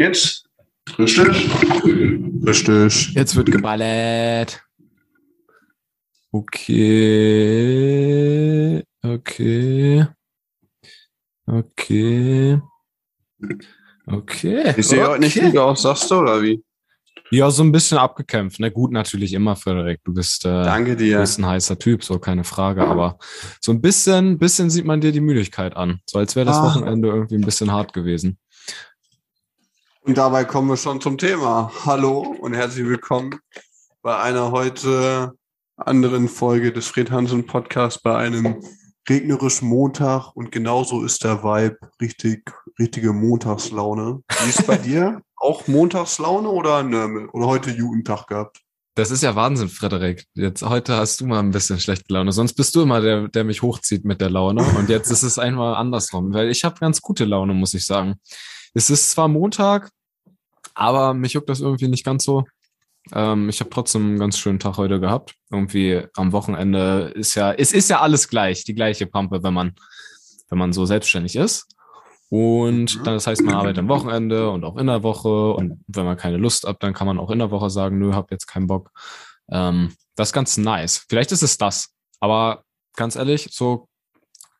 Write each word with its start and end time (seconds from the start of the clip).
Geht's? 0.00 0.44
Richtig? 0.98 1.28
Richtig. 2.46 3.12
Jetzt 3.12 3.36
wird 3.36 3.52
geballert. 3.52 4.62
Okay. 7.20 8.82
Okay. 9.02 10.06
Okay. 11.46 12.62
Okay. 14.06 14.74
Ich 14.78 14.88
sehe 14.88 15.06
heute 15.06 15.20
nicht 15.20 15.36
okay. 15.36 15.50
gut 15.50 15.58
aus, 15.58 15.82
sagst 15.82 16.10
du, 16.10 16.14
oder 16.20 16.40
wie? 16.40 16.64
Ja, 17.30 17.50
so 17.50 17.62
ein 17.62 17.70
bisschen 17.70 17.98
abgekämpft. 17.98 18.58
Na 18.58 18.70
gut, 18.70 18.92
natürlich 18.92 19.34
immer, 19.34 19.54
Frederik. 19.54 20.00
Du 20.04 20.14
bist, 20.14 20.46
äh, 20.46 20.62
Danke 20.64 20.96
du 20.96 21.04
dir. 21.04 21.18
bist 21.20 21.38
ein 21.38 21.44
heißer 21.44 21.78
Typ, 21.78 22.02
so 22.04 22.18
keine 22.18 22.44
Frage. 22.44 22.86
Aber 22.86 23.18
so 23.60 23.70
ein 23.70 23.82
bisschen, 23.82 24.38
bisschen 24.38 24.70
sieht 24.70 24.86
man 24.86 25.02
dir 25.02 25.12
die 25.12 25.20
Müdigkeit 25.20 25.76
an. 25.76 26.00
So 26.08 26.18
als 26.18 26.36
wäre 26.36 26.46
das 26.46 26.56
Ah. 26.56 26.64
Wochenende 26.74 27.08
irgendwie 27.08 27.34
ein 27.34 27.42
bisschen 27.42 27.70
hart 27.70 27.92
gewesen. 27.92 28.38
Und 30.10 30.18
dabei 30.18 30.44
kommen 30.44 30.68
wir 30.68 30.76
schon 30.76 31.00
zum 31.00 31.18
Thema. 31.18 31.70
Hallo 31.86 32.34
und 32.40 32.52
herzlich 32.52 32.84
willkommen 32.84 33.38
bei 34.02 34.18
einer 34.18 34.50
heute 34.50 35.34
anderen 35.76 36.28
Folge 36.28 36.72
des 36.72 36.88
Fred 36.88 37.12
Hansen 37.12 37.46
Podcasts 37.46 38.02
bei 38.02 38.16
einem 38.16 38.60
regnerischen 39.08 39.68
Montag 39.68 40.34
und 40.34 40.50
genauso 40.50 41.04
ist 41.04 41.22
der 41.22 41.44
Vibe 41.44 41.78
richtig, 42.00 42.50
richtige 42.76 43.12
Montagslaune. 43.12 44.24
Wie 44.42 44.48
ist 44.48 44.66
bei 44.66 44.78
dir? 44.78 45.22
Auch 45.36 45.68
Montagslaune 45.68 46.48
oder 46.48 46.82
Nörmel? 46.82 47.28
Oder 47.28 47.46
heute 47.46 47.70
Jugendtag 47.70 48.26
gehabt? 48.26 48.62
Das 48.96 49.12
ist 49.12 49.22
ja 49.22 49.36
Wahnsinn, 49.36 49.68
Frederik. 49.68 50.24
Jetzt 50.34 50.62
heute 50.62 50.96
hast 50.96 51.20
du 51.20 51.26
mal 51.28 51.38
ein 51.38 51.52
bisschen 51.52 51.78
schlechte 51.78 52.12
Laune. 52.12 52.32
Sonst 52.32 52.54
bist 52.54 52.74
du 52.74 52.82
immer 52.82 53.00
der, 53.00 53.28
der 53.28 53.44
mich 53.44 53.62
hochzieht 53.62 54.04
mit 54.04 54.20
der 54.20 54.30
Laune. 54.30 54.64
Und 54.76 54.88
jetzt 54.88 55.12
ist 55.12 55.22
es 55.22 55.38
einmal 55.38 55.76
andersrum, 55.76 56.34
weil 56.34 56.50
ich 56.50 56.64
habe 56.64 56.80
ganz 56.80 57.00
gute 57.00 57.24
Laune, 57.24 57.54
muss 57.54 57.74
ich 57.74 57.86
sagen. 57.86 58.16
Es 58.74 58.90
ist 58.90 59.12
zwar 59.12 59.28
Montag, 59.28 59.90
aber 60.74 61.14
mich 61.14 61.32
juckt 61.32 61.48
das 61.48 61.60
irgendwie 61.60 61.88
nicht 61.88 62.04
ganz 62.04 62.24
so. 62.24 62.44
Ähm, 63.12 63.48
ich 63.48 63.60
habe 63.60 63.70
trotzdem 63.70 64.02
einen 64.06 64.18
ganz 64.18 64.38
schönen 64.38 64.58
Tag 64.58 64.76
heute 64.76 65.00
gehabt. 65.00 65.34
Irgendwie 65.50 66.02
am 66.16 66.32
Wochenende 66.32 67.12
ist 67.14 67.34
ja, 67.34 67.52
es 67.52 67.72
ist 67.72 67.90
ja 67.90 68.00
alles 68.00 68.28
gleich, 68.28 68.64
die 68.64 68.74
gleiche 68.74 69.06
Pampe, 69.06 69.42
wenn 69.42 69.54
man, 69.54 69.74
wenn 70.48 70.58
man 70.58 70.72
so 70.72 70.84
selbstständig 70.86 71.36
ist. 71.36 71.66
Und 72.28 72.96
Mhm. 72.98 73.02
dann, 73.04 73.14
das 73.14 73.26
heißt, 73.26 73.42
man 73.42 73.54
arbeitet 73.54 73.78
am 73.78 73.88
Wochenende 73.88 74.50
und 74.50 74.64
auch 74.64 74.76
in 74.76 74.86
der 74.86 75.02
Woche. 75.02 75.52
Und 75.52 75.82
wenn 75.88 76.04
man 76.04 76.16
keine 76.16 76.36
Lust 76.36 76.66
hat, 76.66 76.82
dann 76.82 76.92
kann 76.94 77.06
man 77.06 77.18
auch 77.18 77.30
in 77.30 77.38
der 77.40 77.50
Woche 77.50 77.70
sagen, 77.70 77.98
nö, 77.98 78.12
hab 78.14 78.30
jetzt 78.30 78.46
keinen 78.46 78.66
Bock. 78.68 78.90
Ähm, 79.50 79.94
das 80.14 80.28
ist 80.28 80.32
ganz 80.32 80.56
nice. 80.56 81.04
Vielleicht 81.08 81.32
ist 81.32 81.42
es 81.42 81.58
das. 81.58 81.88
Aber 82.20 82.62
ganz 82.94 83.16
ehrlich, 83.16 83.48
so 83.50 83.88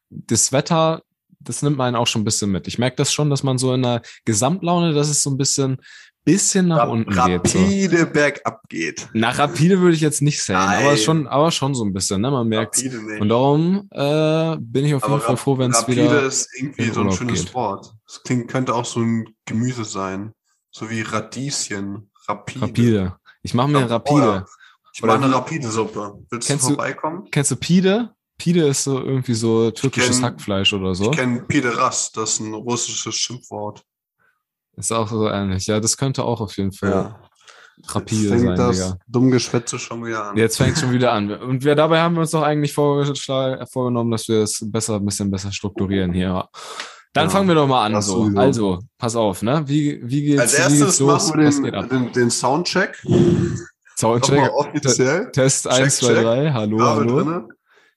das 0.08 0.50
Wetter, 0.50 1.03
das 1.41 1.62
nimmt 1.62 1.77
man 1.78 1.94
auch 1.96 2.06
schon 2.06 2.22
ein 2.22 2.24
bisschen 2.24 2.50
mit. 2.52 2.69
Ich 2.69 2.78
merke 2.78 2.96
das 2.96 3.12
schon, 3.12 3.30
dass 3.30 3.42
man 3.42 3.58
so 3.58 3.72
in 3.74 3.83
der 3.83 4.02
Gesamtlaune, 4.24 4.92
dass 4.94 5.08
es 5.08 5.22
so 5.22 5.30
ein 5.30 5.36
bisschen, 5.38 5.78
bisschen 6.24 6.69
nach 6.69 6.86
unten 6.88 7.10
geht. 7.10 7.47
So. 7.48 7.58
Rapide 7.58 8.06
bergab 8.06 8.60
geht. 8.69 9.08
Nach 9.14 9.38
rapide 9.38 9.80
würde 9.80 9.94
ich 9.94 10.02
jetzt 10.02 10.20
nicht 10.20 10.42
sagen, 10.42 10.84
aber 10.86 10.97
schon, 10.98 11.27
aber 11.27 11.50
schon 11.50 11.74
so 11.74 11.82
ein 11.84 11.92
bisschen, 11.94 12.20
ne? 12.20 12.30
Man 12.30 12.47
merkt 12.47 12.77
Rapide. 12.77 13.19
Und 13.20 13.28
darum 13.30 13.88
äh, 13.91 14.56
bin 14.60 14.84
ich 14.84 14.94
auf 14.94 15.02
jeden 15.02 15.12
Aber 15.14 15.20
Fall 15.20 15.30
Rap- 15.34 15.38
froh, 15.38 15.58
wenn 15.58 15.70
es 15.70 15.78
Rapide 15.78 16.05
wieder. 16.05 16.22
ist 16.22 16.48
irgendwie 16.58 16.91
so 16.91 17.00
ein 17.00 17.12
schönes 17.12 17.44
geht. 17.47 17.54
Wort. 17.54 17.94
Das 18.06 18.22
klingt, 18.22 18.48
könnte 18.50 18.75
auch 18.75 18.84
so 18.84 19.00
ein 19.00 19.34
Gemüse 19.47 19.84
sein. 19.84 20.32
So 20.70 20.91
wie 20.91 21.00
Radieschen. 21.00 22.10
Rapide. 22.28 22.62
Rapide. 22.66 23.16
Ich 23.42 23.54
mache 23.54 23.69
mir 23.69 23.91
rapide. 23.91 24.44
Ich 24.92 25.02
mache 25.02 25.22
eine 25.25 25.32
Rapide-Suppe. 25.34 26.19
Willst 26.30 26.50
du- 26.50 26.58
vorbeikommen? 26.58 27.25
Kennst 27.30 27.50
du 27.50 27.56
Pide? 27.56 28.10
Pide 28.41 28.67
ist 28.67 28.84
so 28.84 28.99
irgendwie 28.99 29.34
so 29.34 29.71
türkisches 29.71 30.19
kenn- 30.19 30.25
Hackfleisch 30.25 30.73
oder 30.73 30.95
so. 30.95 31.11
Ich 31.11 31.17
kenne 31.19 31.43
Pideras, 31.43 32.11
das 32.12 32.33
ist 32.34 32.41
ein 32.41 32.55
russisches 32.55 33.15
Schimpfwort. 33.15 33.83
Ist 34.77 34.93
auch 34.93 35.09
so 35.09 35.28
ähnlich. 35.28 35.67
Ja, 35.67 35.78
das 35.78 35.97
könnte 35.97 36.25
auch 36.25 36.41
auf 36.41 36.56
jeden 36.56 36.73
Fall 36.73 36.91
Ja. 36.91 37.21
rapide 37.89 38.23
Jetzt 38.23 38.31
fängt 38.31 38.43
sein, 38.47 38.56
das 38.56 38.77
Digga. 38.77 38.97
dumme 39.09 39.31
Geschwätze 39.31 39.78
schon 39.78 40.05
wieder 40.06 40.25
an. 40.31 40.37
Jetzt 40.39 40.56
fängt 40.56 40.78
schon 40.78 40.91
wieder 40.93 41.12
an. 41.12 41.31
Und 41.31 41.65
wir 41.65 41.75
dabei 41.75 42.01
haben 42.01 42.15
wir 42.15 42.21
uns 42.23 42.31
doch 42.31 42.43
eigentlich 42.43 42.73
vorgenommen, 42.73 44.11
dass 44.11 44.27
wir 44.28 44.39
es 44.43 44.65
besser, 44.71 44.95
ein 44.97 45.05
bisschen 45.05 45.31
besser 45.31 45.53
strukturieren 45.53 46.12
hier. 46.12 46.49
Dann 47.12 47.25
Ja, 47.27 47.31
fangen 47.31 47.49
wir 47.49 47.57
doch 47.57 47.67
mal 47.67 47.84
an. 47.87 48.01
So. 48.01 48.25
sowieso. 48.25 48.39
Also, 48.41 48.78
pass 48.97 49.17
auf, 49.17 49.43
ne? 49.43 49.65
Wie, 49.67 50.01
wie 50.03 50.22
geht's, 50.22 50.41
Als 50.41 50.53
wie 50.53 50.57
geht's 50.62 50.81
erstes 50.81 51.01
los? 51.01 51.28
machen 51.34 51.65
wir 51.65 51.72
den, 51.72 51.89
den, 51.89 52.12
den 52.12 52.31
Soundcheck. 52.31 53.03
Soundcheck. 53.99 54.51
Offiziell. 54.53 55.31
Test 55.33 55.65
Check, 55.65 55.72
1, 55.72 55.97
2, 55.99 56.07
check. 56.15 56.22
3. 56.22 56.53
Hallo, 56.53 56.81
hallo. 56.81 57.17
drinne. 57.22 57.49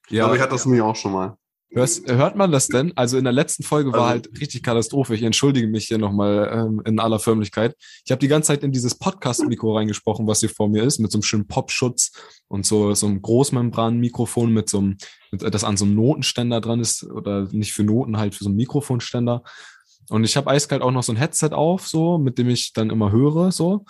Ja, 0.09 0.23
glaube, 0.23 0.35
ich 0.35 0.41
hatte 0.41 0.51
das 0.51 0.65
nämlich 0.65 0.81
auch 0.81 0.95
schon 0.95 1.13
mal. 1.13 1.37
Hörst, 1.75 2.07
hört 2.07 2.35
man 2.35 2.51
das 2.51 2.67
denn? 2.67 2.93
Also 2.95 3.17
in 3.17 3.23
der 3.23 3.33
letzten 3.33 3.63
Folge 3.63 3.91
war 3.91 4.01
Also- 4.01 4.09
halt 4.09 4.39
richtig 4.39 4.61
Katastrophe. 4.61 5.15
Ich 5.15 5.23
entschuldige 5.23 5.67
mich 5.67 5.87
hier 5.87 5.97
nochmal 5.97 6.51
ähm, 6.53 6.81
in 6.85 6.99
aller 6.99 7.17
Förmlichkeit. 7.17 7.75
Ich 8.05 8.11
habe 8.11 8.19
die 8.19 8.27
ganze 8.27 8.47
Zeit 8.47 8.63
in 8.63 8.71
dieses 8.71 8.93
Podcast-Mikro 8.93 9.75
reingesprochen, 9.75 10.27
was 10.27 10.41
hier 10.41 10.49
vor 10.49 10.69
mir 10.69 10.83
ist, 10.83 10.99
mit 10.99 11.11
so 11.11 11.17
einem 11.17 11.23
schönen 11.23 11.47
Popschutz 11.47 12.11
und 12.47 12.63
so, 12.67 12.93
so 12.93 13.07
einem 13.07 13.23
Großmembran-Mikrofon 13.23 14.53
mit 14.53 14.69
so 14.69 14.77
einem, 14.79 14.97
mit, 15.31 15.41
das 15.41 15.63
an 15.63 15.75
so 15.75 15.85
einem 15.85 15.95
Notenständer 15.95 16.61
dran 16.61 16.79
ist, 16.79 17.05
oder 17.05 17.47
nicht 17.51 17.73
für 17.73 17.83
Noten, 17.83 18.17
halt 18.17 18.35
für 18.35 18.43
so 18.43 18.49
einen 18.51 18.57
Mikrofonständer. 18.57 19.41
Und 20.09 20.25
ich 20.25 20.37
habe 20.37 20.51
eiskalt 20.51 20.83
auch 20.83 20.91
noch 20.91 21.01
so 21.01 21.11
ein 21.13 21.17
Headset 21.17 21.53
auf, 21.53 21.87
so, 21.87 22.19
mit 22.19 22.37
dem 22.37 22.49
ich 22.49 22.73
dann 22.73 22.91
immer 22.91 23.11
höre, 23.11 23.51
so. 23.51 23.83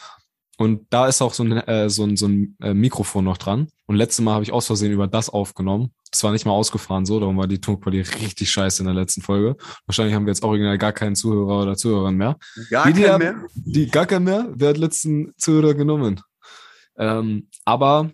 Und 0.58 0.86
da 0.92 1.08
ist 1.08 1.22
auch 1.22 1.34
so 1.34 1.44
ein, 1.44 1.52
äh, 1.52 1.90
so 1.90 2.04
ein, 2.04 2.16
so 2.16 2.28
ein 2.28 2.56
äh, 2.62 2.74
Mikrofon 2.76 3.26
noch 3.26 3.38
dran. 3.38 3.68
Und 3.88 3.96
letztes 3.96 4.24
Mal 4.24 4.34
habe 4.34 4.44
ich 4.44 4.52
aus 4.54 4.68
Versehen 4.68 4.92
über 4.92 5.08
das 5.08 5.30
aufgenommen. 5.30 5.92
Das 6.12 6.24
war 6.24 6.32
nicht 6.32 6.46
mal 6.46 6.52
ausgefahren 6.54 7.06
so, 7.08 7.20
darum 7.20 7.38
war 7.38 7.48
die 7.48 7.60
Tonqualität 7.60 8.22
richtig 8.22 8.52
scheiße 8.52 8.84
in 8.84 8.86
der 8.86 8.94
letzten 8.94 9.22
Folge. 9.22 9.56
Wahrscheinlich 9.88 10.14
haben 10.14 10.26
wir 10.28 10.32
jetzt 10.32 10.44
original 10.44 10.78
gar 10.78 10.92
keinen 10.94 11.16
Zuhörer 11.16 11.64
oder 11.64 11.76
Zuhörerin 11.76 12.16
mehr. 12.18 12.38
Gar 12.70 12.92
die 12.92 13.02
kein 13.02 13.12
haben- 13.12 13.20
mehr? 13.24 13.36
Die 13.56 13.88
gar 13.88 14.06
keinen 14.06 14.26
mehr. 14.26 14.48
Wer 14.54 14.70
hat 14.70 14.78
letzten 14.78 15.34
Zuhörer 15.38 15.74
genommen? 15.74 16.22
Ähm, 16.98 17.48
aber 17.66 18.12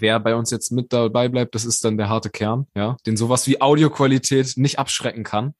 wer 0.00 0.20
bei 0.20 0.34
uns 0.34 0.50
jetzt 0.50 0.70
mit 0.72 0.92
dabei 0.92 1.28
bleibt, 1.28 1.54
das 1.54 1.64
ist 1.64 1.84
dann 1.84 1.96
der 1.96 2.08
harte 2.08 2.30
Kern, 2.30 2.66
ja, 2.74 2.96
den 3.06 3.16
sowas 3.16 3.46
wie 3.46 3.60
Audioqualität 3.60 4.54
nicht 4.56 4.78
abschrecken 4.78 5.24
kann. 5.24 5.54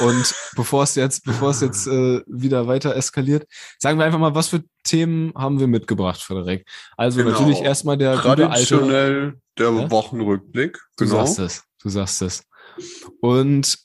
Und 0.00 0.34
bevor 0.56 0.82
es 0.82 0.94
jetzt, 0.94 1.24
bevor 1.24 1.50
es 1.50 1.60
jetzt 1.60 1.86
äh, 1.86 2.20
wieder 2.26 2.66
weiter 2.66 2.94
eskaliert, 2.96 3.46
sagen 3.78 3.98
wir 3.98 4.04
einfach 4.04 4.18
mal, 4.18 4.34
was 4.34 4.48
für 4.48 4.62
Themen 4.84 5.32
haben 5.36 5.60
wir 5.60 5.66
mitgebracht, 5.66 6.20
Frederik? 6.20 6.66
Also 6.96 7.18
Genau. 7.18 7.30
natürlich 7.32 7.60
erstmal 7.62 7.96
der 7.96 8.16
gute 8.16 8.28
alte 8.28 8.42
Traditionell 8.46 9.34
der 9.58 9.70
Ja? 9.72 9.90
Wochenrückblick. 9.90 10.78
Du 10.96 11.04
Genau. 11.04 11.24
sagst 11.24 11.38
es, 11.38 11.64
du 11.82 11.88
sagst 11.88 12.22
es. 12.22 12.42
Und 13.20 13.78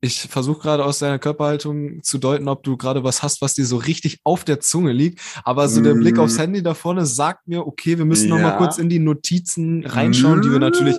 ich 0.00 0.22
versuche 0.28 0.60
gerade 0.60 0.84
aus 0.84 1.00
deiner 1.00 1.18
Körperhaltung 1.18 2.02
zu 2.04 2.18
deuten, 2.18 2.48
ob 2.48 2.62
du 2.62 2.76
gerade 2.76 3.02
was 3.02 3.22
hast, 3.22 3.40
was 3.42 3.54
dir 3.54 3.66
so 3.66 3.76
richtig 3.78 4.20
auf 4.24 4.44
der 4.44 4.60
Zunge 4.60 4.92
liegt. 4.92 5.20
Aber 5.44 5.68
so 5.68 5.80
der 5.80 5.94
Mm. 5.96 6.00
Blick 6.00 6.18
aufs 6.18 6.38
Handy 6.38 6.62
da 6.62 6.74
vorne 6.74 7.04
sagt 7.04 7.48
mir, 7.48 7.66
okay, 7.66 7.98
wir 7.98 8.04
müssen 8.04 8.28
noch 8.28 8.36
mal 8.38 8.50
Ja. 8.50 8.56
kurz 8.58 8.78
in 8.78 8.88
die 8.88 9.00
Notizen 9.00 9.84
reinschauen, 9.84 10.42
die 10.42 10.50
wir 10.50 10.58
Mm. 10.58 10.62
natürlich 10.62 10.96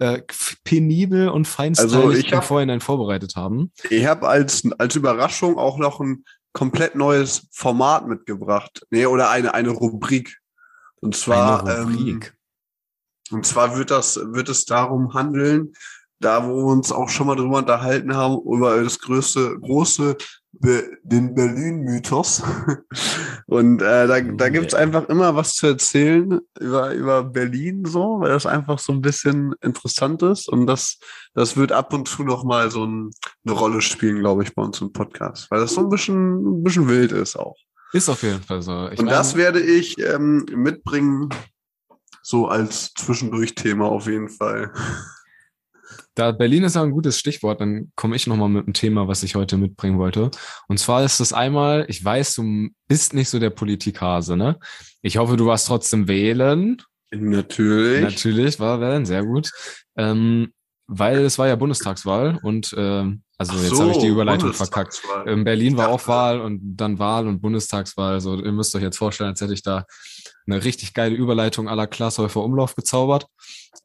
äh, 0.00 0.22
penibel 0.62 1.28
und 1.28 1.48
feinsteilig 1.48 1.94
Also 1.94 2.10
ich 2.12 2.30
im 2.30 2.38
hab- 2.38 2.44
Vorhinein 2.44 2.80
vorbereitet 2.80 3.34
haben. 3.34 3.72
Ich 3.90 4.06
habe 4.06 4.28
als, 4.28 4.62
als 4.78 4.94
Überraschung 4.94 5.58
auch 5.58 5.76
noch 5.76 5.98
ein 6.00 6.24
komplett 6.52 6.94
neues 6.94 7.48
Format 7.50 8.06
mitgebracht. 8.06 8.86
Nee, 8.90 9.06
oder 9.06 9.28
eine, 9.30 9.54
eine 9.54 9.70
Rubrik. 9.70 10.38
Und 11.00 11.16
zwar, 11.16 11.66
Eine 11.66 11.82
Rubrik. 11.82 12.32
Ähm, 13.30 13.36
und 13.38 13.44
zwar 13.46 13.76
wird 13.76 13.90
das, 13.90 14.16
wird 14.22 14.48
es 14.48 14.64
darum 14.66 15.14
handeln, 15.14 15.72
da 16.20 16.46
wo 16.46 16.56
wir 16.56 16.72
uns 16.72 16.92
auch 16.92 17.08
schon 17.08 17.26
mal 17.26 17.36
drüber 17.36 17.58
unterhalten 17.58 18.14
haben, 18.14 18.38
über 18.44 18.82
das 18.82 18.98
größte, 18.98 19.58
große, 19.60 20.16
Be 20.52 20.98
den 21.02 21.34
Berlin-Mythos. 21.34 22.42
Und 23.46 23.80
äh, 23.80 24.06
da, 24.06 24.20
da 24.20 24.46
Oh, 24.46 24.50
gibt's 24.50 24.72
yeah. 24.72 24.82
einfach 24.82 25.08
immer 25.08 25.36
was 25.36 25.54
zu 25.54 25.68
erzählen 25.68 26.40
über, 26.58 26.94
über 26.94 27.22
Berlin 27.22 27.84
so, 27.84 28.20
weil 28.20 28.30
das 28.30 28.46
einfach 28.46 28.78
so 28.78 28.92
ein 28.92 29.00
bisschen 29.00 29.54
interessant 29.60 30.22
ist. 30.22 30.48
Und 30.48 30.66
das, 30.66 30.98
das 31.34 31.56
wird 31.56 31.70
ab 31.70 31.92
und 31.92 32.08
zu 32.08 32.24
noch 32.24 32.44
mal 32.44 32.70
so 32.70 32.84
ein, 32.84 33.10
eine 33.46 33.54
Rolle 33.54 33.80
spielen, 33.82 34.20
glaube 34.20 34.42
ich, 34.42 34.54
bei 34.54 34.62
uns 34.62 34.80
im 34.80 34.92
Podcast. 34.92 35.50
Weil 35.50 35.60
das 35.60 35.74
so 35.74 35.82
ein 35.82 35.90
bisschen, 35.90 36.60
ein 36.60 36.62
bisschen 36.62 36.88
wild 36.88 37.12
ist 37.12 37.36
auch. 37.36 37.56
Ist 37.92 38.08
auf 38.08 38.22
jeden 38.22 38.42
Fall 38.42 38.62
so. 38.62 38.88
Ich 38.88 38.98
und 38.98 39.06
das 39.06 39.36
werde 39.36 39.60
ich 39.60 39.98
ähm, 39.98 40.44
mitbringen, 40.50 41.28
so 42.22 42.48
als 42.48 42.92
Zwischendurch-Thema 42.94 43.86
auf 43.86 44.06
jeden 44.06 44.28
Fall. 44.28 44.72
Da 46.18 46.32
Berlin 46.32 46.64
ist 46.64 46.74
ja 46.74 46.82
ein 46.82 46.90
gutes 46.90 47.16
Stichwort, 47.16 47.60
dann 47.60 47.92
komme 47.94 48.16
ich 48.16 48.26
nochmal 48.26 48.48
mit 48.48 48.64
einem 48.64 48.74
Thema, 48.74 49.06
was 49.06 49.22
ich 49.22 49.36
heute 49.36 49.56
mitbringen 49.56 49.98
wollte. 49.98 50.32
Und 50.66 50.80
zwar 50.80 51.04
ist 51.04 51.20
es 51.20 51.32
einmal, 51.32 51.86
ich 51.88 52.04
weiß, 52.04 52.34
du 52.34 52.70
bist 52.88 53.14
nicht 53.14 53.28
so 53.28 53.38
der 53.38 53.50
Politikhase, 53.50 54.36
ne? 54.36 54.58
Ich 55.00 55.18
hoffe, 55.18 55.36
du 55.36 55.46
warst 55.46 55.68
trotzdem 55.68 56.08
wählen. 56.08 56.82
Natürlich. 57.12 58.02
Natürlich, 58.02 58.58
war 58.58 58.80
wählen, 58.80 59.06
sehr 59.06 59.24
gut. 59.24 59.52
Ähm, 59.96 60.52
weil 60.88 61.18
es 61.18 61.38
war 61.38 61.46
ja 61.46 61.54
Bundestagswahl 61.54 62.40
und 62.42 62.74
ähm, 62.76 63.22
also 63.38 63.52
Ach 63.56 63.62
jetzt 63.62 63.76
so, 63.76 63.82
habe 63.82 63.92
ich 63.92 63.98
die 63.98 64.08
Überleitung 64.08 64.52
verkackt. 64.52 65.00
In 65.26 65.44
Berlin 65.44 65.76
war 65.76 65.90
auch 65.90 66.06
Wahl 66.08 66.40
und 66.40 66.60
dann 66.76 66.98
Wahl 66.98 67.28
und 67.28 67.40
Bundestagswahl. 67.40 68.14
Also 68.14 68.36
ihr 68.36 68.50
müsst 68.50 68.74
euch 68.74 68.82
jetzt 68.82 68.98
vorstellen, 68.98 69.30
als 69.30 69.40
hätte 69.40 69.54
ich 69.54 69.62
da 69.62 69.86
eine 70.46 70.64
richtig 70.64 70.92
geile 70.92 71.14
Überleitung 71.14 71.68
aller 71.68 71.86
Glashäufer 71.86 72.42
Umlauf 72.42 72.74
gezaubert. 72.74 73.26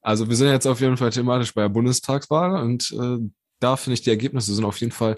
Also 0.02 0.28
wir 0.28 0.36
sind 0.36 0.50
jetzt 0.50 0.66
auf 0.66 0.82
jeden 0.82 0.98
Fall 0.98 1.12
thematisch 1.12 1.54
bei 1.54 1.62
der 1.62 1.70
Bundestagswahl 1.70 2.64
und 2.64 2.92
äh, 2.92 3.20
da 3.60 3.78
finde 3.78 3.94
ich 3.94 4.02
die 4.02 4.10
Ergebnisse 4.10 4.54
sind 4.54 4.66
auf 4.66 4.78
jeden 4.78 4.92
Fall 4.92 5.18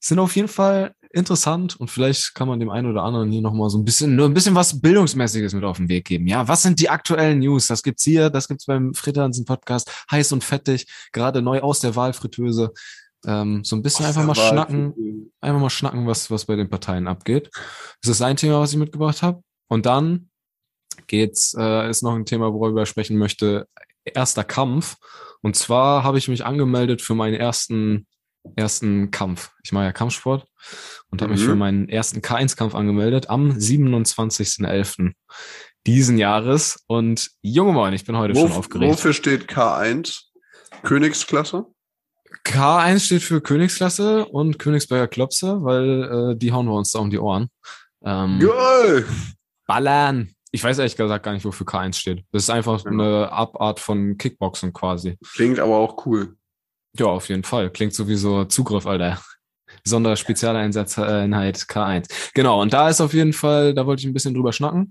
sind 0.00 0.18
auf 0.18 0.36
jeden 0.36 0.48
Fall 0.48 0.94
interessant 1.10 1.76
und 1.76 1.90
vielleicht 1.90 2.34
kann 2.34 2.48
man 2.48 2.60
dem 2.60 2.70
einen 2.70 2.90
oder 2.90 3.02
anderen 3.02 3.30
hier 3.30 3.40
nochmal 3.40 3.70
so 3.70 3.78
ein 3.78 3.84
bisschen, 3.84 4.16
nur 4.16 4.26
ein 4.26 4.34
bisschen 4.34 4.54
was 4.54 4.80
Bildungsmäßiges 4.80 5.54
mit 5.54 5.64
auf 5.64 5.78
den 5.78 5.88
Weg 5.88 6.04
geben. 6.04 6.26
Ja, 6.26 6.46
was 6.46 6.62
sind 6.62 6.78
die 6.78 6.90
aktuellen 6.90 7.38
News? 7.38 7.66
Das 7.66 7.82
gibt's 7.82 8.04
hier, 8.04 8.28
das 8.30 8.48
gibt's 8.48 8.66
beim 8.66 8.92
Fred 8.94 9.16
Hansen 9.16 9.46
Podcast, 9.46 9.90
heiß 10.10 10.32
und 10.32 10.44
fettig, 10.44 10.86
gerade 11.12 11.42
neu 11.42 11.60
aus 11.60 11.80
der 11.80 11.96
Wahlfritteuse. 11.96 12.72
Ähm, 13.24 13.64
so 13.64 13.76
ein 13.76 13.82
bisschen 13.82 14.04
Aus 14.06 14.16
einfach 14.16 14.26
mal 14.26 14.34
schnacken, 14.34 15.32
einfach 15.40 15.60
mal 15.60 15.70
schnacken, 15.70 16.06
was, 16.06 16.30
was 16.30 16.44
bei 16.44 16.56
den 16.56 16.68
Parteien 16.68 17.08
abgeht. 17.08 17.50
Das 18.02 18.10
ist 18.10 18.22
ein 18.22 18.36
Thema, 18.36 18.60
was 18.60 18.72
ich 18.72 18.78
mitgebracht 18.78 19.22
habe. 19.22 19.42
Und 19.68 19.86
dann 19.86 20.30
geht's, 21.06 21.54
äh, 21.58 21.88
ist 21.90 22.02
noch 22.02 22.14
ein 22.14 22.26
Thema, 22.26 22.52
worüber 22.52 22.82
ich 22.82 22.88
sprechen 22.88 23.16
möchte. 23.18 23.66
Erster 24.04 24.44
Kampf. 24.44 24.96
Und 25.42 25.56
zwar 25.56 26.04
habe 26.04 26.18
ich 26.18 26.28
mich 26.28 26.44
angemeldet 26.44 27.02
für 27.02 27.14
meinen 27.14 27.34
ersten, 27.34 28.06
ersten 28.54 29.10
Kampf. 29.10 29.50
Ich 29.64 29.72
mache 29.72 29.84
ja 29.84 29.92
Kampfsport 29.92 30.46
und 31.10 31.20
habe 31.22 31.32
mich 31.32 31.40
Mhm. 31.42 31.46
für 31.46 31.56
meinen 31.56 31.88
ersten 31.88 32.20
K1-Kampf 32.20 32.74
angemeldet 32.76 33.28
am 33.28 33.50
27.11. 33.50 35.14
diesen 35.86 36.18
Jahres. 36.18 36.84
Und 36.86 37.30
Junge 37.42 37.72
Mann, 37.72 37.92
ich 37.94 38.04
bin 38.04 38.16
heute 38.16 38.34
Wo, 38.36 38.46
schon 38.46 38.52
aufgeregt. 38.56 38.92
wofür 38.92 39.12
steht 39.12 39.48
K1? 39.50 40.22
Königsklasse? 40.82 41.66
K1 42.46 43.00
steht 43.00 43.22
für 43.22 43.40
Königsklasse 43.40 44.24
und 44.26 44.58
Königsberger 44.58 45.08
Klopse, 45.08 45.62
weil 45.64 46.32
äh, 46.32 46.36
die 46.36 46.52
hauen 46.52 46.66
wir 46.66 46.74
uns 46.74 46.92
da 46.92 47.00
um 47.00 47.10
die 47.10 47.18
Ohren. 47.18 47.48
Ähm, 48.04 48.38
Geil! 48.40 49.04
ballern. 49.66 50.30
Ich 50.52 50.62
weiß 50.62 50.78
ehrlich 50.78 50.96
gesagt 50.96 51.24
gar 51.24 51.32
nicht, 51.32 51.44
wofür 51.44 51.66
K1 51.66 51.94
steht. 51.94 52.24
Das 52.30 52.44
ist 52.44 52.50
einfach 52.50 52.84
Ja. 52.84 52.90
eine 52.90 53.32
Abart 53.32 53.80
von 53.80 54.16
Kickboxen 54.16 54.72
quasi. 54.72 55.18
Klingt 55.34 55.58
aber 55.58 55.76
auch 55.76 56.06
cool. 56.06 56.36
Ja, 56.96 57.06
auf 57.06 57.28
jeden 57.28 57.42
Fall. 57.42 57.68
Klingt 57.70 57.92
sowieso 57.94 58.44
Zugriff, 58.44 58.86
Alter. 58.86 59.20
Sonderspezialeinsatzeinheit 59.84 61.56
K1. 61.58 62.30
Genau, 62.32 62.62
und 62.62 62.72
da 62.72 62.88
ist 62.88 63.00
auf 63.00 63.12
jeden 63.12 63.32
Fall, 63.32 63.74
da 63.74 63.86
wollte 63.86 64.00
ich 64.00 64.06
ein 64.06 64.14
bisschen 64.14 64.34
drüber 64.34 64.52
schnacken. 64.52 64.90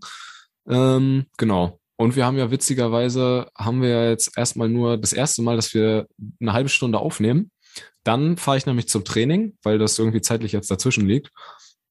Ähm, 0.67 1.25
genau. 1.37 1.79
Und 1.97 2.15
wir 2.15 2.25
haben 2.25 2.37
ja 2.37 2.51
witzigerweise, 2.51 3.49
haben 3.57 3.81
wir 3.81 3.89
ja 3.89 4.09
jetzt 4.09 4.37
erstmal 4.37 4.67
nur 4.67 4.97
das 4.97 5.13
erste 5.13 5.41
Mal, 5.41 5.55
dass 5.55 5.73
wir 5.73 6.07
eine 6.41 6.53
halbe 6.53 6.69
Stunde 6.69 6.99
aufnehmen. 6.99 7.51
Dann 8.03 8.37
fahre 8.37 8.57
ich 8.57 8.65
nämlich 8.65 8.87
zum 8.87 9.05
Training, 9.05 9.57
weil 9.63 9.79
das 9.79 9.97
irgendwie 9.97 10.21
zeitlich 10.21 10.51
jetzt 10.51 10.69
dazwischen 10.69 11.07
liegt. 11.07 11.31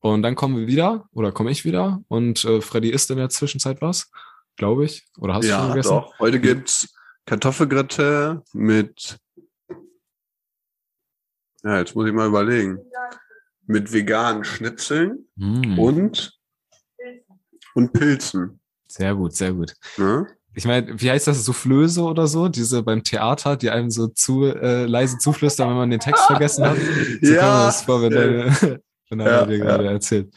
Und 0.01 0.23
dann 0.23 0.35
kommen 0.35 0.57
wir 0.57 0.67
wieder, 0.67 1.09
oder 1.13 1.33
komme 1.33 1.51
ich 1.51 1.65
wieder. 1.65 2.03
Und 2.09 2.45
äh, 2.45 2.61
Freddy 2.61 2.91
isst 2.91 3.11
in 3.11 3.17
der 3.17 3.31
Zwischenzeit 3.31 3.81
was, 3.81 4.11
glaube 4.57 4.85
ich. 4.85 5.07
Oder 5.19 5.35
hast 5.35 5.45
du 5.45 5.49
schon 5.49 5.59
ja, 5.59 5.69
gegessen? 5.69 5.89
doch. 5.89 6.19
Heute 6.19 6.41
gibt's 6.41 6.95
Kartoffelgratin 7.25 8.43
mit. 8.53 9.19
Ja, 11.63 11.79
jetzt 11.79 11.97
muss 11.97 12.07
ich 12.07 12.13
mal 12.13 12.29
überlegen. 12.29 12.79
Mit 13.67 13.91
veganen 13.93 14.45
Schnitzeln 14.45 15.27
Mm, 15.37 15.79
und, 15.79 16.39
und 17.75 17.93
Pilzen. 17.95 18.61
Sehr 18.97 19.15
gut, 19.15 19.35
sehr 19.35 19.53
gut. 19.53 19.75
Ne? 19.97 20.27
Ich 20.57 20.65
meine, 20.67 21.01
wie 21.01 21.11
heißt 21.11 21.27
das, 21.27 21.45
Soufflöse 21.45 22.03
oder 22.03 22.27
so? 22.29 22.49
Diese 22.49 22.83
beim 22.83 23.03
Theater, 23.03 23.57
die 23.57 23.71
einem 23.71 23.91
so 23.91 24.07
zu 24.07 24.45
äh, 24.45 24.87
leise 24.87 25.19
zuflüstern, 25.19 25.69
wenn 25.69 25.77
man 25.77 25.91
den 25.91 26.01
Text 26.01 26.25
vergessen 26.27 26.65
hat. 26.65 26.77
So 27.21 27.33
ja, 27.35 27.67
das 27.67 27.83
vor, 27.83 28.03
wenn 28.03 28.13
ja. 28.13 28.21
deine, 28.21 28.81
wenn 29.11 29.19
deiner 29.19 29.31
Ja, 29.31 29.47
dir 29.47 29.57
ja. 29.59 29.65
gerade 29.65 29.89
erzählt, 29.89 30.33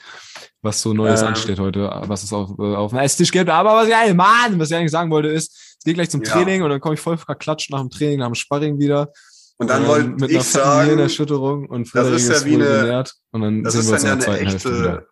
was 0.64 0.82
so 0.82 0.94
Neues 0.94 1.22
Ähm. 1.22 1.28
ansteht 1.28 1.60
heute, 1.60 1.90
was 2.08 2.24
es 2.24 2.34
auf, 2.34 2.50
äh, 2.58 2.76
auf 2.76 2.92
dem 2.92 3.00
Esstisch 3.00 3.32
gibt. 3.32 3.50
Aber 3.50 3.76
was 3.76 3.88
ich 3.88 3.96
eigentlich, 3.96 4.16
Mann, 4.16 4.58
was 4.60 4.72
ich 4.72 4.76
eigentlich 4.76 4.92
sagen 4.92 5.12
wollte, 5.12 5.28
ist, 5.30 5.52
es 5.78 5.84
geht 5.86 5.94
gleich 5.94 6.10
zum 6.10 6.24
Ja. 6.24 6.32
Training 6.32 6.64
und 6.64 6.72
dann 6.72 6.80
komme 6.82 6.96
ich 6.96 7.02
voll 7.02 7.18
verklatscht 7.18 7.70
nach 7.70 7.80
dem 7.80 7.92
Training, 7.92 8.18
nach 8.20 8.28
dem 8.28 8.36
Sparring 8.36 8.80
wieder. 8.80 9.12
und 9.60 9.70
dann 9.70 9.84
ähm, 9.84 9.88
wollte 9.88 10.10
mit 10.10 10.24
einer 10.32 10.40
ich 10.40 10.44
sagen, 10.44 11.00
und 11.70 11.86
Frederik 11.88 12.16
ist 12.16 12.30
ja 12.30 12.44
wie 12.46 12.56
eine-. 12.56 13.04
Und 13.32 13.42
dann 13.42 13.64
das 13.64 13.76
ist 13.76 13.92
dann 13.92 14.00
in 14.02 14.06
ja 14.08 14.08
der 14.08 14.14
eine 14.14 14.22
zweiten 14.24 14.48
Hälfte 14.48 14.80
wieder. 14.80 14.94
echte, 14.98 15.08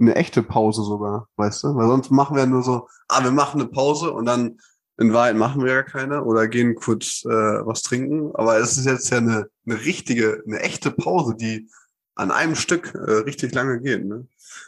eine 0.00 0.16
echte 0.16 0.42
Pause 0.42 0.82
sogar, 0.82 1.28
weißt 1.36 1.64
du? 1.64 1.76
Weil 1.76 1.88
sonst 1.88 2.10
machen 2.10 2.36
wir 2.36 2.46
nur 2.46 2.62
so, 2.62 2.88
ah, 3.08 3.22
wir 3.22 3.30
machen 3.30 3.60
eine 3.60 3.70
Pause 3.70 4.12
und 4.12 4.26
dann 4.26 4.58
in 4.98 5.12
Wahrheit 5.12 5.36
machen 5.36 5.64
wir 5.64 5.72
ja 5.72 5.82
keine 5.82 6.24
oder 6.24 6.46
gehen 6.46 6.74
kurz 6.74 7.24
äh, 7.24 7.28
was 7.28 7.82
trinken. 7.82 8.34
Aber 8.34 8.58
es 8.58 8.76
ist 8.76 8.86
jetzt 8.86 9.10
ja 9.10 9.18
eine, 9.18 9.48
eine 9.66 9.84
richtige, 9.84 10.42
eine 10.46 10.60
echte 10.60 10.90
Pause, 10.90 11.34
die 11.34 11.68
an 12.14 12.30
einem 12.30 12.54
Stück 12.54 12.94
äh, 12.94 13.12
richtig 13.12 13.54
lange 13.54 13.80
geht. 13.80 14.04
Ne? 14.04 14.26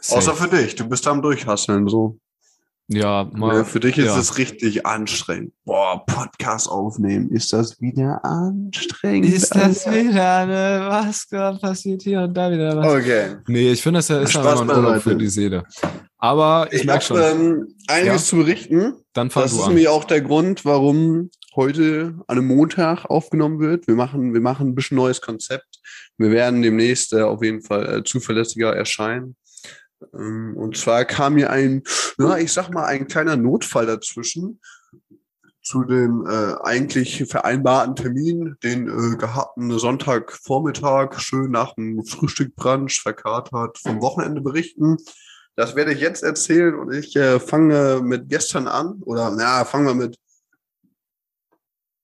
Außer 0.09 0.35
für 0.35 0.49
dich, 0.49 0.75
du 0.75 0.89
bist 0.89 1.07
am 1.07 1.23
Durchhasseln 1.23 1.89
so. 1.89 2.19
Ja, 2.89 3.31
mal, 3.33 3.57
Ja, 3.59 3.65
für 3.65 3.81
dich 3.81 3.97
ist 3.97 4.07
ja. 4.07 4.19
es 4.19 4.37
richtig 4.39 4.85
anstrengend. 4.85 5.53
Boah, 5.65 6.05
Podcast 6.05 6.69
aufnehmen, 6.69 7.31
ist 7.31 7.53
das 7.53 7.81
wieder 7.81 8.23
anstrengend? 8.25 9.33
Ist 9.33 9.55
das 9.55 9.87
wieder, 9.87 10.47
ne? 10.47 10.85
Was 10.89 11.29
gerade 11.29 11.59
passiert 11.59 12.03
hier 12.03 12.23
und 12.23 12.35
da 12.35 12.51
wieder 12.51 12.77
was? 12.77 12.87
Okay. 12.87 13.37
Nee, 13.47 13.71
ich 13.73 13.83
finde, 13.83 13.99
das 13.99 14.09
ja- 14.09 14.21
ist 14.21 14.35
ja 14.35 14.41
Spaß 14.43 14.61
immer 14.63 14.73
ein 14.77 14.85
Urlaub 14.85 15.03
für 15.03 15.17
die 15.17 15.29
Seele. 15.29 15.65
Aber 16.19 16.69
ich, 16.71 16.81
Ich, 16.81 16.87
merke 16.87 17.05
schon, 17.05 17.19
ähm, 17.21 17.75
einiges 17.89 18.23
Ja? 18.23 18.29
zu 18.29 18.37
berichten. 18.37 18.95
dann 19.15 19.31
fang 19.31 19.43
Das 19.45 19.53
du 19.53 19.59
ist 19.59 19.63
an. 19.65 19.69
nämlich 19.71 19.89
auch 19.89 20.05
der 20.05 20.21
Grund, 20.21 20.65
warum 20.65 21.31
heute 21.55 22.15
an 22.27 22.39
einem 22.39 22.47
Montag 22.47 23.05
aufgenommen 23.07 23.61
wird. 23.61 23.87
Wir 23.87 23.95
machen, 23.95 24.33
wir 24.35 24.41
machen 24.41 24.69
ein 24.69 24.75
bisschen 24.75 24.97
neues 24.97 25.21
Konzept. 25.21 25.67
Wir 26.19 26.31
werden 26.31 26.63
demnächst 26.63 27.13
äh, 27.13 27.23
auf 27.23 27.43
jeden 27.43 27.63
Fall 27.63 27.99
äh, 27.99 28.05
zuverlässiger 28.05 28.75
erscheinen. 28.75 29.37
Ähm, 30.15 30.57
und 30.57 30.77
zwar 30.77 31.05
kam 31.05 31.35
mir 31.35 31.51
ein, 31.51 31.83
na, 32.19 32.39
ich 32.39 32.53
sag 32.53 32.71
mal, 32.71 32.85
ein 32.85 33.07
kleiner 33.07 33.37
Notfall 33.37 33.87
dazwischen 33.87 34.61
zu 35.63 35.85
dem 35.85 36.27
äh, 36.27 36.55
eigentlich 36.63 37.25
vereinbarten 37.29 37.95
Termin, 37.95 38.57
den 38.63 38.89
äh, 38.89 39.17
gehabten 39.17 39.79
Sonntagvormittag, 39.79 41.21
schön 41.21 41.53
nach 41.53 41.75
dem 41.75 42.05
Frühstück, 42.05 42.53
verkatert, 42.57 43.79
vom 43.79 44.03
Wochenende 44.03 44.41
berichten. 44.41 44.97
Das 45.55 45.77
werde 45.77 45.93
ich 45.93 46.01
jetzt 46.01 46.23
erzählen 46.23 46.75
und 46.75 46.93
ich 46.93 47.15
äh, 47.15 47.39
fange 47.39 48.01
mit 48.03 48.29
gestern 48.29 48.67
an 48.67 49.03
oder 49.03 49.31
na, 49.31 49.65
fangen 49.65 49.87
wir 49.87 49.95
mit 49.95 50.19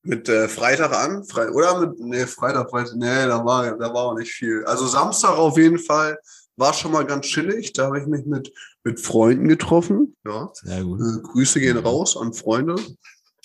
mit 0.02 0.28
äh, 0.28 0.48
Freitag 0.48 0.92
an, 0.92 1.24
Fre 1.24 1.50
oder 1.52 1.80
mit 1.80 1.98
nee, 1.98 2.26
Freitag, 2.26 2.70
Freitag, 2.70 2.94
nee, 2.94 3.26
da 3.26 3.44
war 3.44 3.76
da 3.76 3.92
war 3.92 4.04
auch 4.04 4.14
nicht 4.14 4.30
viel. 4.30 4.64
Also 4.64 4.86
Samstag 4.86 5.36
auf 5.36 5.58
jeden 5.58 5.78
Fall 5.78 6.18
war 6.58 6.75
schon 6.75 6.93
mal 6.93 7.06
ganz 7.06 7.26
chillig, 7.26 7.72
da 7.72 7.87
habe 7.87 8.00
ich 8.00 8.06
mich 8.06 8.26
mit 8.26 8.52
mit 8.88 9.00
Freunden 9.00 9.49
getroffen, 9.49 10.16
ja. 10.25 10.50
Sehr 10.54 10.82
gut. 10.82 11.00
Äh, 11.00 11.21
Grüße 11.23 11.61
gehen 11.61 11.76
raus 11.76 12.16
an 12.16 12.32
Freunde. 12.32 12.76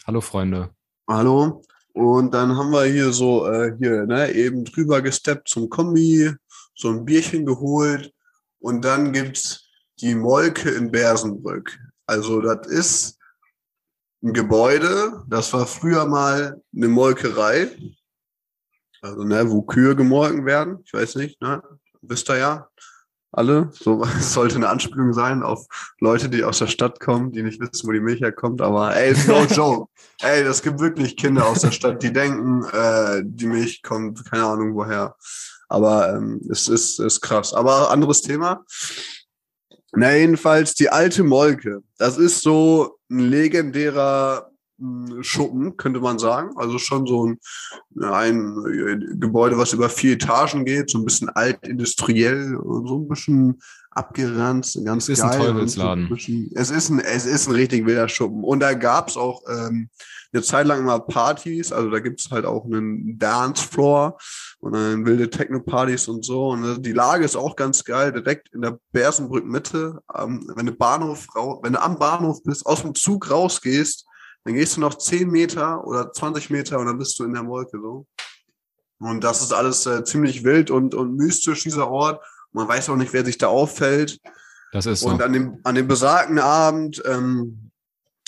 Hallo 0.08 0.22
Freunde. 0.22 0.70
Hallo. 1.08 1.64
Und 1.94 2.34
dann 2.34 2.58
haben 2.58 2.72
wir 2.72 2.86
hier 2.86 3.12
so, 3.12 3.46
äh, 3.46 3.76
hier, 3.78 4.06
ne, 4.06 4.32
eben 4.32 4.64
drüber 4.64 5.02
gesteppt 5.02 5.48
zum 5.48 5.70
Kombi, 5.70 6.34
so 6.74 6.90
ein 6.90 7.06
Bierchen 7.06 7.46
geholt. 7.46 8.14
Und 8.60 8.84
dann 8.84 9.12
gibt's 9.12 9.70
die 10.00 10.16
Molke 10.16 10.70
in 10.72 10.92
Bersenbrück. 10.92 11.78
Also, 12.06 12.42
das 12.42 12.68
ist 12.68 13.20
ein 14.24 14.34
Gebäude, 14.34 15.24
das 15.28 15.54
war 15.54 15.68
früher 15.68 16.06
mal 16.06 16.62
eine 16.76 16.88
Molkerei. 16.88 17.70
Also, 19.02 19.24
ne, 19.24 19.50
wo 19.52 19.62
Kühe 19.62 19.96
gemolken 19.96 20.46
werden. 20.46 20.80
Ich 20.86 20.94
weiß 20.94 21.16
nicht, 21.16 21.42
ne? 21.42 21.62
Wisst 22.02 22.30
ihr 22.30 22.38
ja. 22.38 22.70
Alle. 23.34 23.70
So 23.74 24.06
das 24.06 24.34
sollte 24.34 24.56
eine 24.56 24.70
Anspielung 24.70 25.12
sein 25.12 25.44
auf 25.44 25.66
Leute, 26.00 26.30
die 26.30 26.44
aus 26.44 26.60
der 26.60 26.68
Stadt 26.68 27.00
kommen, 27.00 27.32
die 27.32 27.44
nicht 27.44 27.60
wissen, 27.60 27.88
wo 27.88 27.92
die 27.92 28.00
Milch 28.00 28.22
herkommt. 28.22 28.62
Aber 28.62 28.96
ey, 28.96 29.14
no 29.28 29.44
joke. 29.50 29.92
Ey, 30.22 30.44
das 30.44 30.62
gibt 30.62 30.80
wirklich 30.80 31.18
Kinder 31.18 31.48
aus 31.48 31.62
der 31.62 31.72
Stadt, 31.72 32.02
die 32.04 32.14
denken, 32.14 32.64
äh, 32.72 33.24
die 33.26 33.48
Milch 33.48 33.82
kommt, 33.82 34.24
keine 34.30 34.46
Ahnung 34.46 34.76
woher. 34.76 35.16
Aber 35.68 36.14
ähm, 36.14 36.42
es 36.50 36.68
ist, 36.68 37.00
ist 37.00 37.22
krass. 37.22 37.54
Aber 37.54 37.90
anderes 37.90 38.22
Thema. 38.22 38.64
Na, 39.92 40.16
jedenfalls 40.16 40.76
die 40.76 40.90
alte 40.90 41.24
Molke. 41.24 41.82
Das 41.98 42.18
ist 42.18 42.42
so 42.42 43.00
ein 43.10 43.20
legendärer 43.20 44.53
Schuppen, 45.22 45.78
könnte 45.78 46.00
man 46.00 46.20
sagen. 46.20 46.52
Also 46.56 46.78
schon 46.78 47.06
so 47.06 47.28
ein, 47.28 47.40
ein 48.02 48.66
äh, 48.66 49.16
Gebäude, 49.18 49.58
was 49.58 49.74
über 49.74 49.90
vier 49.90 50.14
Etagen 50.14 50.66
geht, 50.66 50.90
so 50.90 51.00
ein 51.00 51.06
bisschen 51.06 51.30
altindustriell, 51.30 52.56
und 52.56 52.88
so 52.88 52.98
ein 52.98 53.08
bisschen 53.08 53.60
abgeranzt, 53.92 54.80
ganz 54.84 55.08
Es 55.08 55.20
ist 55.20 55.24
ein 55.24 55.32
geil. 55.32 55.50
und 55.50 55.56
Teufelsladen. 55.56 56.08
So 56.08 56.14
ein 56.14 56.16
bisschen, 56.16 56.52
es 56.56 56.72
ist 56.72 56.90
ein, 56.90 57.00
es 57.00 57.26
ist 57.26 57.48
ein 57.48 57.54
richtig 57.54 57.86
wilder 57.86 58.10
Schuppen. 58.10 58.44
Und 58.44 58.60
da 58.60 58.74
gab's 58.74 59.18
auch 59.18 59.44
ähm, 59.48 59.90
eine 60.34 60.42
Zeit 60.42 60.66
lang 60.66 60.84
mal 60.84 61.00
Partys, 61.00 61.72
also 61.72 61.92
da 61.92 62.00
gibt's 62.00 62.32
halt 62.32 62.46
auch 62.46 62.66
einen 62.66 63.20
Dancefloor 63.20 64.18
und 64.60 64.74
dann 64.74 65.06
wilde 65.06 65.30
Techno-Partys 65.30 66.08
und 66.08 66.26
so. 66.26 66.50
Und 66.50 66.64
äh, 66.64 66.80
die 66.80 66.94
Lage 66.94 67.24
ist 67.24 67.36
auch 67.36 67.56
ganz 67.56 67.84
geil, 67.84 68.12
direkt 68.12 68.50
in 68.54 68.62
der 68.62 68.80
Bersenbrück-Mitte. 68.92 70.02
Ähm, 70.18 70.52
wenn 70.56 70.66
du 70.66 70.72
Bahnhof, 70.72 71.28
wenn 71.62 71.74
du 71.74 71.82
am 71.82 72.00
Bahnhof 72.00 72.42
bist, 72.44 72.66
aus 72.66 72.82
dem 72.82 72.96
Zug 72.96 73.30
rausgehst, 73.30 74.08
dann 74.44 74.56
gehst 74.56 74.76
du 74.76 74.82
noch 74.82 74.98
10 74.98 75.30
Meter 75.30 75.86
oder 75.86 76.12
20 76.12 76.50
Meter 76.50 76.80
und 76.80 76.88
dann 76.88 76.98
bist 76.98 77.18
du 77.20 77.24
in 77.24 77.34
der 77.34 77.44
Molke 77.44 77.80
so. 77.80 78.06
Und 79.00 79.24
das 79.24 79.42
ist 79.42 79.54
alles 79.54 79.86
äh, 79.86 80.04
ziemlich 80.04 80.44
wild 80.44 80.72
und, 80.72 80.96
und 80.96 81.16
mystisch, 81.16 81.64
dieser 81.64 81.90
Ort. 81.90 82.24
Man 82.52 82.68
weiß 82.68 82.90
auch 82.90 82.96
nicht, 82.96 83.14
wer 83.14 83.26
sich 83.26 83.38
da 83.38 83.48
auffällt. 83.48 84.20
Das 84.72 84.86
ist 84.86 85.02
so. 85.02 85.10
Und 85.10 85.22
an 85.22 85.34
dem, 85.34 85.60
an 85.64 85.76
dem 85.76 85.88
besagten 85.88 86.40
Abend 86.40 87.02
ähm, 87.06 87.72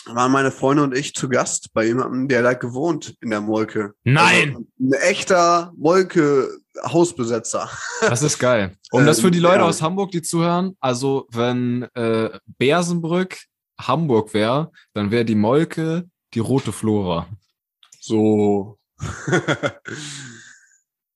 waren 0.05 0.31
meine 0.31 0.51
Freunde 0.51 0.83
und 0.83 0.95
ich 0.95 1.15
zu 1.15 1.29
Gast 1.29 1.73
bei 1.73 1.85
jemandem, 1.85 2.27
der 2.27 2.43
da 2.43 2.53
gewohnt 2.53 3.15
in 3.21 3.29
der 3.29 3.41
Molke. 3.41 3.93
Nein! 4.03 4.55
Also 4.55 4.67
ein 4.79 4.93
echter 5.01 5.73
Hausbesetzer. 6.83 7.69
Das 8.01 8.21
ist 8.21 8.37
geil. 8.37 8.75
Um 8.91 9.05
das 9.05 9.19
für 9.19 9.31
die 9.31 9.39
Leute 9.39 9.55
Ähm, 9.55 9.61
ja. 9.61 9.67
aus 9.67 9.81
Hamburg, 9.81 10.11
die 10.11 10.21
zuhören, 10.21 10.77
also 10.79 11.27
wenn 11.31 11.83
äh, 11.95 12.37
Bersenbrück 12.57 13.37
Hamburg 13.79 14.33
wäre, 14.33 14.71
dann 14.93 15.11
wäre 15.11 15.25
die 15.25 15.35
Molke 15.35 16.09
die 16.33 16.39
rote 16.39 16.71
Flora. 16.71 17.27
So. 17.99 18.77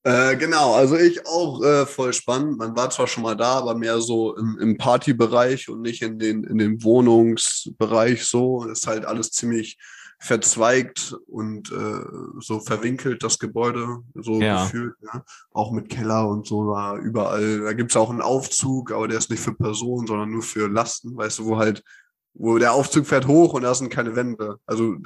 äh, 0.02 0.36
genau, 0.36 0.74
also 0.74 0.96
ich 0.96 1.26
auch 1.26 1.62
äh, 1.62 1.86
voll 1.86 2.12
spannend. 2.12 2.58
Man 2.58 2.76
war 2.76 2.90
zwar 2.90 3.06
schon 3.06 3.22
mal 3.22 3.36
da, 3.36 3.58
aber 3.58 3.74
mehr 3.74 4.00
so 4.00 4.36
im, 4.36 4.58
im 4.60 4.78
Partybereich 4.78 5.68
und 5.68 5.82
nicht 5.82 6.02
in 6.02 6.18
den, 6.18 6.44
in 6.44 6.58
den 6.58 6.82
Wohnungsbereich 6.82 8.24
so. 8.24 8.64
Ist 8.64 8.86
halt 8.86 9.04
alles 9.04 9.30
ziemlich 9.30 9.78
verzweigt 10.22 11.16
und 11.28 11.72
äh, 11.72 12.04
so 12.40 12.60
verwinkelt, 12.60 13.22
das 13.22 13.38
Gebäude, 13.38 14.02
so 14.14 14.40
Ja. 14.40 14.64
gefühlt. 14.64 14.94
Ja. 15.02 15.24
Auch 15.52 15.72
mit 15.72 15.88
Keller 15.88 16.28
und 16.28 16.46
so 16.46 16.66
war 16.66 16.98
überall. 16.98 17.60
Da 17.60 17.72
gibt's 17.72 17.96
auch 17.96 18.10
einen 18.10 18.20
Aufzug, 18.20 18.92
aber 18.92 19.08
der 19.08 19.18
ist 19.18 19.30
nicht 19.30 19.42
für 19.42 19.54
Personen, 19.54 20.06
sondern 20.06 20.30
nur 20.30 20.42
für 20.42 20.68
Lasten, 20.68 21.16
weißt 21.16 21.38
du, 21.38 21.46
wo 21.46 21.56
halt, 21.56 21.82
wo 22.34 22.58
der 22.58 22.72
Aufzug 22.72 23.06
fährt 23.06 23.26
hoch 23.26 23.52
und 23.54 23.62
da 23.62 23.74
sind 23.74 23.90
keine 23.90 24.16
Wände. 24.16 24.58
Also 24.66 24.96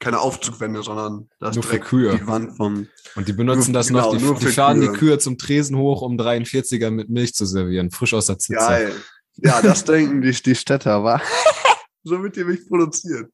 keine 0.00 0.20
Aufzugwände, 0.20 0.82
sondern 0.82 1.30
da 1.40 1.48
ist 1.48 1.54
Nur 1.56 1.64
direkt 1.64 1.86
Kühe. 1.86 2.18
die 2.18 2.26
Wand 2.26 2.56
vom. 2.56 2.88
Und 3.14 3.26
die 3.28 3.32
benutzen 3.32 3.72
Nur- 3.72 3.80
das 3.80 3.90
noch, 3.90 4.10
genau, 4.10 4.16
die, 4.18 4.24
nur 4.24 4.38
die 4.38 4.46
fahren 4.46 4.80
die 4.80 4.88
Kühe. 4.88 4.96
Kühe 4.98 5.18
zum 5.18 5.38
Tresen 5.38 5.76
hoch, 5.78 6.02
um 6.02 6.18
43er 6.18 6.90
mit 6.90 7.08
Milch 7.08 7.34
zu 7.34 7.46
servieren, 7.46 7.90
frisch 7.90 8.12
aus 8.12 8.26
der 8.26 8.38
Zitze. 8.38 8.58
Geil. 8.58 8.92
Ja, 9.36 9.62
das 9.62 9.84
denken 9.84 10.20
die, 10.20 10.30
die 10.32 10.54
Städter, 10.54 11.02
wa? 11.02 11.20
so 12.04 12.22
wird 12.22 12.36
die 12.36 12.44
mich 12.44 12.68
produziert. 12.68 13.30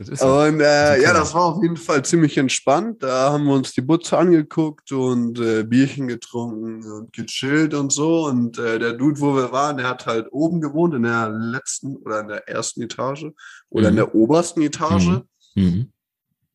Und 0.00 0.60
äh, 0.60 1.02
ja, 1.02 1.12
das 1.12 1.34
war 1.34 1.42
auf 1.42 1.62
jeden 1.62 1.76
Fall 1.76 2.04
ziemlich 2.04 2.38
entspannt. 2.38 3.02
Da 3.02 3.32
haben 3.32 3.44
wir 3.44 3.54
uns 3.54 3.72
die 3.72 3.80
Butze 3.80 4.16
angeguckt 4.16 4.92
und 4.92 5.40
äh, 5.40 5.64
Bierchen 5.64 6.06
getrunken 6.06 6.84
und 6.90 7.12
gechillt 7.12 7.74
und 7.74 7.92
so. 7.92 8.26
Und 8.26 8.58
äh, 8.58 8.78
der 8.78 8.92
Dude, 8.92 9.20
wo 9.20 9.34
wir 9.34 9.50
waren, 9.50 9.76
der 9.76 9.88
hat 9.88 10.06
halt 10.06 10.28
oben 10.30 10.60
gewohnt, 10.60 10.94
in 10.94 11.02
der 11.02 11.30
letzten 11.30 11.96
oder 11.96 12.20
in 12.20 12.28
der 12.28 12.48
ersten 12.48 12.82
Etage 12.82 13.26
oder 13.70 13.88
in 13.88 13.94
Mhm. 13.94 13.96
der 13.96 14.14
obersten 14.14 14.62
Etage. 14.62 15.08
Mhm. 15.08 15.22
Mhm. 15.54 15.92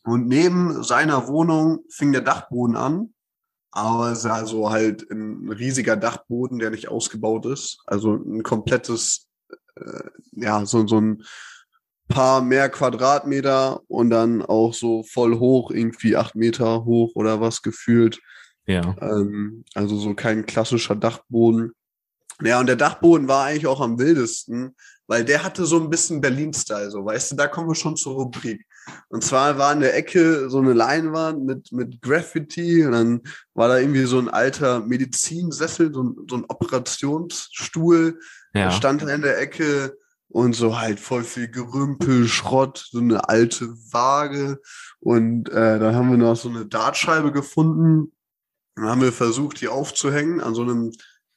Und 0.05 0.27
neben 0.27 0.83
seiner 0.83 1.27
Wohnung 1.27 1.79
fing 1.89 2.11
der 2.11 2.21
Dachboden 2.21 2.75
an. 2.75 3.13
Aber 3.71 4.11
es 4.11 4.19
ist 4.19 4.25
also 4.27 4.69
halt 4.69 5.09
ein 5.09 5.49
riesiger 5.49 5.95
Dachboden, 5.97 6.59
der 6.59 6.69
nicht 6.69 6.89
ausgebaut 6.89 7.45
ist. 7.47 7.79
Also 7.87 8.13
ein 8.13 8.43
komplettes, 8.43 9.27
äh, 9.75 10.03
ja, 10.33 10.63
so, 10.65 10.85
so 10.87 11.01
ein 11.01 11.23
paar 12.07 12.41
mehr 12.41 12.69
Quadratmeter 12.69 13.81
und 13.87 14.09
dann 14.09 14.41
auch 14.41 14.73
so 14.73 15.03
voll 15.03 15.39
hoch, 15.39 15.71
irgendwie 15.71 16.15
acht 16.15 16.35
Meter 16.35 16.85
hoch 16.85 17.11
oder 17.15 17.41
was 17.41 17.61
gefühlt. 17.61 18.19
Ja. 18.65 18.95
Ähm, 19.01 19.63
also 19.73 19.97
so 19.97 20.13
kein 20.13 20.45
klassischer 20.45 20.95
Dachboden. 20.95 21.73
Ja, 22.41 22.59
und 22.59 22.67
der 22.67 22.75
Dachboden 22.75 23.27
war 23.27 23.45
eigentlich 23.45 23.67
auch 23.67 23.81
am 23.81 23.99
wildesten, 23.99 24.75
weil 25.07 25.23
der 25.23 25.43
hatte 25.43 25.65
so 25.65 25.79
ein 25.79 25.89
bisschen 25.89 26.21
Berlin-Style, 26.21 26.89
so, 26.91 27.05
weißt 27.05 27.31
du, 27.31 27.35
da 27.35 27.47
kommen 27.47 27.69
wir 27.69 27.75
schon 27.75 27.95
zur 27.95 28.15
Rubrik. 28.15 28.65
Und 29.09 29.23
zwar 29.23 29.57
war 29.57 29.71
in 29.71 29.79
der 29.79 29.95
Ecke 29.95 30.49
so 30.49 30.59
eine 30.59 30.73
Leinwand 30.73 31.45
mit, 31.45 31.71
mit 31.71 32.01
Graffiti 32.01 32.85
und 32.85 32.91
dann 32.91 33.21
war 33.53 33.67
da 33.69 33.77
irgendwie 33.77 34.05
so 34.05 34.19
ein 34.19 34.29
alter 34.29 34.79
Medizinsessel, 34.81 35.93
so 35.93 36.03
ein, 36.03 36.15
so 36.29 36.37
ein 36.37 36.45
Operationsstuhl, 36.47 38.19
Ja. 38.53 38.71
stand 38.71 39.03
in 39.03 39.21
der 39.21 39.39
Ecke 39.39 39.95
und 40.33 40.53
so 40.53 40.79
halt 40.79 40.99
voll 40.99 41.23
viel 41.23 41.47
Gerümpel, 41.47 42.27
Schrott, 42.27 42.87
so 42.89 42.97
eine 42.97 43.29
alte 43.29 43.67
Waage. 43.91 44.59
Und 44.99 45.47
äh, 45.49 45.77
dann 45.77 45.95
haben 45.95 46.09
wir 46.09 46.17
noch 46.17 46.35
so 46.35 46.49
eine 46.49 46.65
Dartscheibe 46.65 47.31
gefunden. 47.31 48.11
Dann 48.75 48.85
haben 48.85 49.01
wir 49.01 49.13
versucht, 49.13 49.61
die 49.61 49.67
aufzuhängen 49.67 50.41
an 50.41 50.55
so 50.55 50.63
einem, 50.63 50.91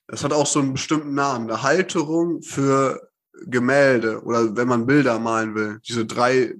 das 0.06 0.24
hat 0.24 0.32
auch 0.32 0.46
so 0.46 0.60
einen 0.60 0.72
bestimmten 0.72 1.12
Namen, 1.12 1.50
eine 1.50 1.62
Halterung 1.62 2.40
für 2.40 3.10
Gemälde 3.44 4.22
oder 4.22 4.56
wenn 4.56 4.66
man 4.66 4.86
Bilder 4.86 5.18
malen 5.18 5.54
will. 5.54 5.78
Diese 5.86 6.06
drei, 6.06 6.54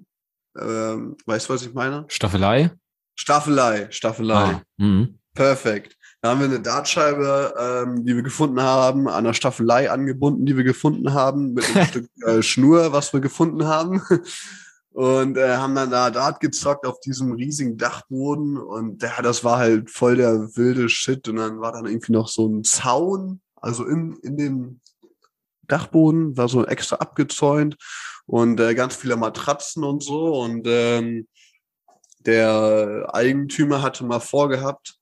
ähm, 0.59 1.17
weißt 1.25 1.49
du, 1.49 1.55
was 1.55 1.63
ich 1.63 1.73
meine? 1.73 2.05
Staffelei? 2.09 2.71
Staffelei, 3.15 3.89
Staffelei. 3.91 4.35
Ah. 4.35 4.63
Mhm. 4.77 5.19
Perfekt. 5.33 5.96
Da 6.23 6.31
haben 6.31 6.41
wir 6.41 6.47
eine 6.47 6.61
Dartscheibe, 6.61 7.55
ähm, 7.59 8.05
die 8.05 8.17
wir 8.17 8.23
gefunden 8.23 8.61
haben, 8.61 9.09
an 9.09 9.25
der 9.25 9.35
Staffelei 9.35 9.91
angebunden, 9.91 10.47
die 10.47 10.57
wir 10.57 10.65
gefunden 10.65 11.13
haben, 11.13 11.53
mit 11.53 11.65
einem 11.75 11.87
Stück 11.89 12.09
äh, 12.23 12.43
Schnur, 12.43 12.93
was 12.93 13.13
wir 13.13 13.21
gefunden 13.21 13.67
haben. 13.67 14.03
Und 14.93 15.37
äh, 15.37 15.57
haben 15.57 15.75
dann 15.75 15.91
da 15.91 16.11
Dart 16.11 16.41
gezockt 16.41 16.87
auf 16.87 17.01
diesem 17.01 17.33
riesigen 17.33 17.77
Dachboden. 17.77 18.57
Und 18.57 19.03
ja, 19.03 19.21
das 19.21 19.45
war 19.45 19.59
halt 19.59 19.91
voll 19.91 20.17
der 20.17 20.57
wilde 20.57 20.89
Shit. 20.89 21.29
Und 21.29 21.37
dann 21.37 21.61
war 21.61 21.73
dann 21.73 21.85
irgendwie 21.85 22.13
noch 22.13 22.29
so 22.29 22.49
ein 22.49 22.65
Zaun, 22.65 23.43
also 23.57 23.85
in, 23.85 24.17
in 24.23 24.39
dem 24.39 24.81
Dachboden, 25.69 26.37
war 26.39 26.49
so 26.49 26.65
extra 26.65 26.97
abgezäunt 26.97 27.77
und 28.25 28.59
äh, 28.59 28.75
ganz 28.75 28.97
viele 28.97 29.17
Matratzen 29.17 29.85
und 29.85 30.03
so. 30.03 30.41
Und 30.41 30.67
ähm, 30.67 31.29
der 32.21 33.09
Eigentümer 33.13 33.83
hatte 33.83 34.05
mal 34.05 34.21
vorgehabt, 34.21 34.97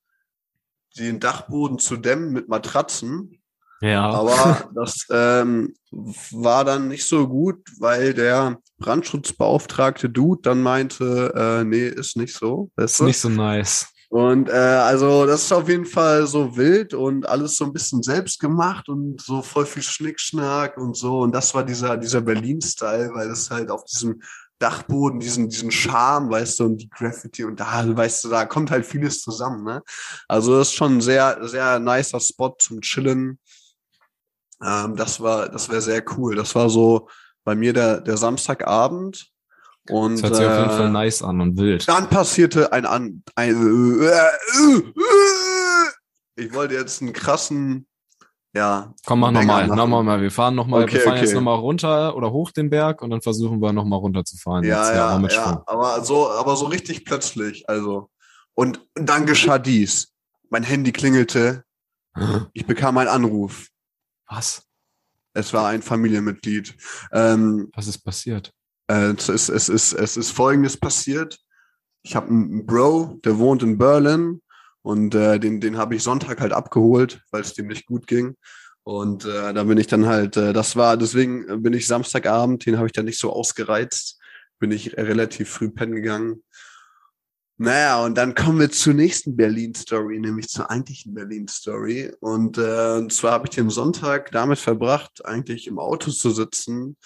den 0.97 1.19
Dachboden 1.19 1.79
zu 1.79 1.97
dämmen 1.97 2.31
mit 2.31 2.47
Matratzen. 2.47 3.39
Ja. 3.81 4.09
Aber 4.09 4.69
das 4.75 5.05
ähm, 5.11 5.73
war 5.91 6.65
dann 6.65 6.87
nicht 6.87 7.07
so 7.07 7.27
gut, 7.27 7.59
weil 7.79 8.13
der 8.13 8.57
Brandschutzbeauftragte 8.79 10.09
Dude 10.09 10.41
dann 10.41 10.61
meinte, 10.61 11.33
äh, 11.35 11.63
nee, 11.63 11.87
ist 11.87 12.17
nicht 12.17 12.35
so. 12.35 12.71
ist 12.77 13.01
nicht 13.01 13.19
so 13.19 13.29
nice. 13.29 13.87
Und 14.09 14.49
äh, 14.49 14.53
also 14.53 15.25
das 15.25 15.43
ist 15.43 15.51
auf 15.51 15.67
jeden 15.67 15.85
Fall 15.85 16.25
so 16.25 16.55
wild 16.55 16.93
und 16.93 17.27
alles 17.27 17.57
so 17.57 17.65
ein 17.65 17.73
bisschen 17.73 18.01
selbst 18.01 18.39
gemacht 18.39 18.87
und 18.87 19.19
so 19.19 19.41
voll 19.41 19.65
viel 19.65 19.83
Schnickschnack 19.83 20.77
und 20.77 20.95
so. 20.95 21.19
Und 21.19 21.33
das 21.33 21.53
war 21.53 21.63
dieser, 21.65 21.97
dieser 21.97 22.21
Berlin-Style, 22.21 23.11
weil 23.13 23.29
es 23.29 23.49
halt 23.51 23.69
auf 23.69 23.83
diesem 23.83 24.21
Dachboden, 24.59 25.19
diesen, 25.19 25.49
diesen 25.49 25.71
Charme, 25.71 26.29
weißt 26.29 26.59
du, 26.59 26.65
und 26.65 26.77
die 26.77 26.89
Graffiti 26.89 27.43
und 27.43 27.59
da, 27.59 27.83
weißt 27.85 28.23
du, 28.23 28.29
da 28.29 28.45
kommt 28.45 28.71
halt 28.71 28.85
vieles 28.85 29.21
zusammen, 29.21 29.63
ne? 29.63 29.83
Also 30.27 30.57
das 30.57 30.69
ist 30.69 30.75
schon 30.75 30.97
ein 30.97 31.01
sehr, 31.01 31.39
sehr 31.47 31.79
nicer 31.79 32.19
Spot 32.19 32.55
zum 32.57 32.81
Chillen. 32.81 33.39
Ähm, 34.63 34.95
das 34.95 35.19
war, 35.19 35.49
das 35.49 35.69
wäre 35.69 35.81
sehr 35.81 36.03
cool. 36.17 36.35
Das 36.35 36.55
war 36.55 36.69
so 36.69 37.09
bei 37.43 37.55
mir 37.55 37.73
der, 37.73 37.99
der 38.01 38.17
Samstagabend. 38.17 39.29
Und 39.89 40.15
Das 40.15 40.23
hört 40.23 40.35
sich 40.35 40.45
auf 40.45 40.57
jeden 40.57 40.71
äh, 40.71 40.77
Fall 40.77 40.89
nice 40.91 41.21
an 41.21 41.41
und 41.41 41.57
wild. 41.57 41.87
dann 41.87 42.09
passierte 42.09 42.71
ein 42.71 42.85
an 42.85 43.23
ein 43.35 44.01
äh, 44.01 44.81
ich 46.37 46.53
wollte 46.53 46.73
jetzt 46.73 47.01
einen 47.01 47.13
krassen 47.13 47.87
ja 48.55 48.93
Komm, 49.05 49.19
mach 49.19 49.31
nochmal. 49.31 49.67
Nochmal 49.67 50.03
mal. 50.03 50.21
Wir 50.21 50.31
fahren 50.31 50.55
nochmal, 50.55 50.83
Okay, 50.83 50.93
wir 50.93 51.01
fahren 51.01 51.13
okay. 51.13 51.25
jetzt 51.25 51.33
nochmal 51.33 51.59
runter 51.59 52.15
oder 52.15 52.31
hoch 52.31 52.51
den 52.51 52.69
Berg 52.69 53.01
und 53.01 53.09
dann 53.09 53.21
versuchen 53.21 53.61
wir 53.61 53.73
nochmal 53.73 53.99
runterzufahren. 53.99 54.63
ja 54.63 54.79
jetzt, 54.87 54.95
ja, 54.95 55.19
ja 55.19 55.29
Schwung. 55.29 55.63
aber 55.65 56.03
so 56.03 56.29
aber 56.31 56.55
so 56.55 56.65
richtig 56.65 57.05
plötzlich 57.05 57.67
also 57.69 58.09
und 58.53 58.79
dann 58.95 59.25
geschah 59.25 59.59
dies 59.59 60.13
mein 60.49 60.63
Handy 60.63 60.91
klingelte 60.91 61.63
ich 62.53 62.65
bekam 62.65 62.97
einen 62.97 63.09
Anruf 63.09 63.67
Was? 64.29 64.63
es 65.33 65.53
war 65.53 65.67
ein 65.67 65.81
Familienmitglied 65.81 66.75
ähm, 67.11 67.69
Was 67.75 67.87
ist 67.87 67.99
passiert? 67.99 68.53
Äh, 68.87 69.13
es, 69.17 69.29
ist, 69.29 69.49
es, 69.49 69.69
ist, 69.69 69.93
es 69.93 70.15
ist 70.17 70.31
Folgendes 70.31 70.77
passiert. 70.77 71.39
Ich 72.03 72.15
habe 72.15 72.27
einen 72.29 72.65
Bro, 72.65 73.19
der 73.25 73.37
wohnt 73.39 73.63
in 73.63 73.77
Berlin 73.77 74.41
und 74.85 75.15
äh, 75.15 75.39
den, 75.39 75.61
den 75.61 75.77
habe 75.77 75.95
ich 75.95 76.03
Sonntag 76.03 76.39
halt 76.39 76.53
abgeholt, 76.53 77.19
weil 77.31 77.41
es 77.41 77.55
dem 77.55 77.65
nicht 77.65 77.87
gut 77.87 78.05
ging. 78.05 78.35
Und 78.83 79.25
äh, 79.25 79.51
da 79.51 79.63
bin 79.63 79.79
ich 79.79 79.87
dann 79.87 80.05
halt, 80.05 80.37
äh, 80.37 80.53
das 80.53 80.75
war, 80.75 80.95
deswegen 80.95 81.63
bin 81.63 81.73
ich 81.73 81.87
Samstagabend, 81.87 82.67
den 82.67 82.77
habe 82.77 82.85
ich 82.85 82.93
dann 82.93 83.05
nicht 83.05 83.17
so 83.17 83.33
ausgereizt, 83.33 84.19
bin 84.59 84.69
ich 84.69 84.95
relativ 84.95 85.49
früh 85.49 85.71
pennen 85.71 85.95
gegangen. 85.95 86.43
Naja, 87.57 88.03
und 88.03 88.15
dann 88.15 88.35
kommen 88.35 88.59
wir 88.59 88.69
zur 88.69 88.93
nächsten 88.93 89.37
Berlin-Story, 89.37 90.19
nämlich 90.19 90.49
zur 90.49 90.69
eigentlichen 90.69 91.13
Berlin-Story. 91.13 92.13
Und, 92.19 92.57
äh, 92.57 92.97
und 92.97 93.13
zwar 93.13 93.31
habe 93.31 93.47
ich 93.47 93.55
den 93.55 93.69
Sonntag 93.69 94.29
damit 94.31 94.59
verbracht, 94.59 95.25
eigentlich 95.25 95.67
im 95.67 95.79
Auto 95.79 96.11
zu 96.11 96.31
sitzen, 96.31 96.97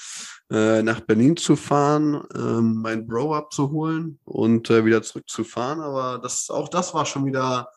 äh, 0.50 0.82
nach 0.82 1.02
Berlin 1.02 1.38
zu 1.38 1.56
fahren, 1.56 2.24
ähm, 2.34 2.82
mein 2.82 3.06
Bro 3.06 3.36
abzuholen 3.36 4.20
und 4.26 4.72
äh, 4.72 4.84
wieder 4.86 5.04
zurückzufahren. 5.04 5.82
Aber 5.82 6.18
das, 6.18 6.50
auch 6.50 6.68
das 6.68 6.96
war 6.96 7.06
schon 7.06 7.28
wieder 7.28 7.70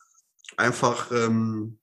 einfach, 0.57 1.11
ähm, 1.13 1.79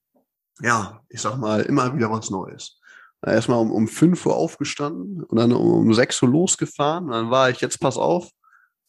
ja, 0.59 1.01
ich 1.07 1.21
sag 1.21 1.37
mal, 1.37 1.61
immer 1.61 1.95
wieder 1.95 2.09
was 2.09 2.31
Neues. 2.31 2.79
Erstmal 3.23 3.59
um, 3.59 3.71
um 3.71 3.87
5 3.87 4.25
Uhr 4.25 4.35
aufgestanden 4.35 5.23
und 5.23 5.37
dann 5.37 5.51
um, 5.51 5.71
um 5.71 5.93
6 5.93 6.23
Uhr 6.23 6.29
losgefahren. 6.29 7.05
Und 7.05 7.11
dann 7.11 7.29
war 7.29 7.51
ich, 7.51 7.61
jetzt 7.61 7.79
pass 7.79 7.97
auf, 7.97 8.31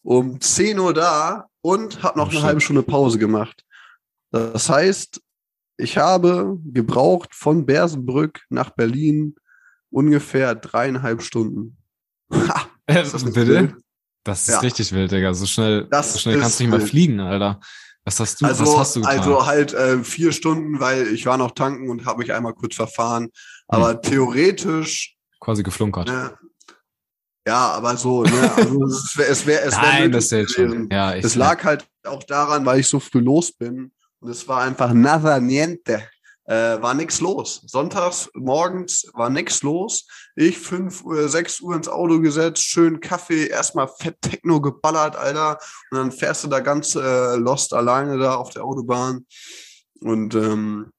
um 0.02 0.40
10 0.40 0.78
Uhr 0.78 0.94
da 0.94 1.49
und 1.62 2.02
habe 2.02 2.18
noch 2.18 2.28
Oh, 2.28 2.36
eine 2.36 2.42
halbe 2.42 2.60
Stunde 2.60 2.82
Pause 2.82 3.18
gemacht. 3.18 3.64
Das 4.30 4.68
heißt, 4.68 5.20
ich 5.76 5.98
habe 5.98 6.58
gebraucht 6.64 7.34
von 7.34 7.66
Bersenbrück 7.66 8.42
nach 8.48 8.70
Berlin 8.70 9.34
ungefähr 9.90 10.54
dreieinhalb 10.54 11.22
Stunden. 11.22 11.76
Ha, 12.32 12.66
Äh, 12.86 13.02
ist 13.02 13.14
das 13.14 13.24
nicht 13.24 13.34
bitte? 13.34 13.76
Das 14.24 14.42
ist 14.42 14.54
Ja. 14.54 14.60
richtig 14.60 14.92
wild, 14.92 15.10
Digga. 15.10 15.32
So 15.34 15.46
schnell, 15.46 15.86
Das 15.90 16.12
so 16.12 16.18
schnell 16.18 16.34
kannst 16.38 16.52
ist 16.52 16.60
du 16.60 16.64
nicht 16.64 16.70
mal 16.70 16.80
wild. 16.80 16.90
fliegen, 16.90 17.20
Alter. 17.20 17.60
Was 18.04 18.18
hast 18.20 18.40
du, 18.40 18.46
Also, 18.46 18.64
was 18.64 18.76
hast 18.78 18.96
du 18.96 19.00
getan? 19.00 19.18
also 19.18 19.46
halt 19.46 19.72
äh, 19.74 20.02
vier 20.04 20.32
Stunden, 20.32 20.80
weil 20.80 21.06
ich 21.08 21.26
war 21.26 21.36
noch 21.36 21.52
tanken 21.52 21.90
und 21.90 22.04
habe 22.06 22.18
mich 22.20 22.32
einmal 22.32 22.54
kurz 22.54 22.74
verfahren. 22.76 23.24
Hm. 23.24 23.30
Aber 23.68 24.00
theoretisch, 24.00 25.16
Quasi 25.40 25.62
geflunkert. 25.62 26.08
ne, 26.08 26.36
ja, 27.46 27.72
aber 27.72 27.96
so, 27.96 28.22
ne, 28.22 28.52
also 28.56 28.84
es 28.84 29.16
wäre, 29.16 29.30
es 29.30 29.46
wäre, 29.46 29.62
es 29.62 29.76
wär 29.76 29.82
Nein, 29.82 30.12
das. 30.12 30.30
Ja, 30.30 31.18
Das 31.18 31.34
lag 31.34 31.64
halt 31.64 31.86
auch 32.04 32.22
daran, 32.24 32.66
weil 32.66 32.80
ich 32.80 32.88
so 32.88 33.00
früh 33.00 33.20
los 33.20 33.52
bin. 33.52 33.92
Und 34.20 34.30
es 34.30 34.46
war 34.46 34.62
einfach 34.62 34.92
nada 34.92 35.40
niente. 35.40 36.02
Äh, 36.44 36.82
war 36.82 36.94
nix 36.94 37.20
los. 37.20 37.62
Sonntags 37.66 38.28
morgens 38.34 39.06
war 39.14 39.30
nix 39.30 39.62
los. 39.62 40.06
Ich 40.34 40.58
fünf 40.58 41.02
Uhr, 41.04 41.28
sechs 41.28 41.60
Uhr 41.60 41.74
ins 41.76 41.88
Auto 41.88 42.20
gesetzt, 42.20 42.64
schön 42.64 43.00
Kaffee, 43.00 43.46
erstmal 43.46 43.88
fett 43.88 44.20
Techno 44.20 44.60
geballert, 44.60 45.16
Alter. 45.16 45.58
Und 45.90 45.98
dann 45.98 46.12
fährst 46.12 46.44
du 46.44 46.48
da 46.48 46.60
ganz 46.60 46.94
äh, 46.94 47.36
lost 47.36 47.72
alleine 47.72 48.18
da 48.18 48.34
auf 48.34 48.50
der 48.50 48.64
Autobahn. 48.64 49.26
Und 50.00 50.34
ähm, 50.34 50.90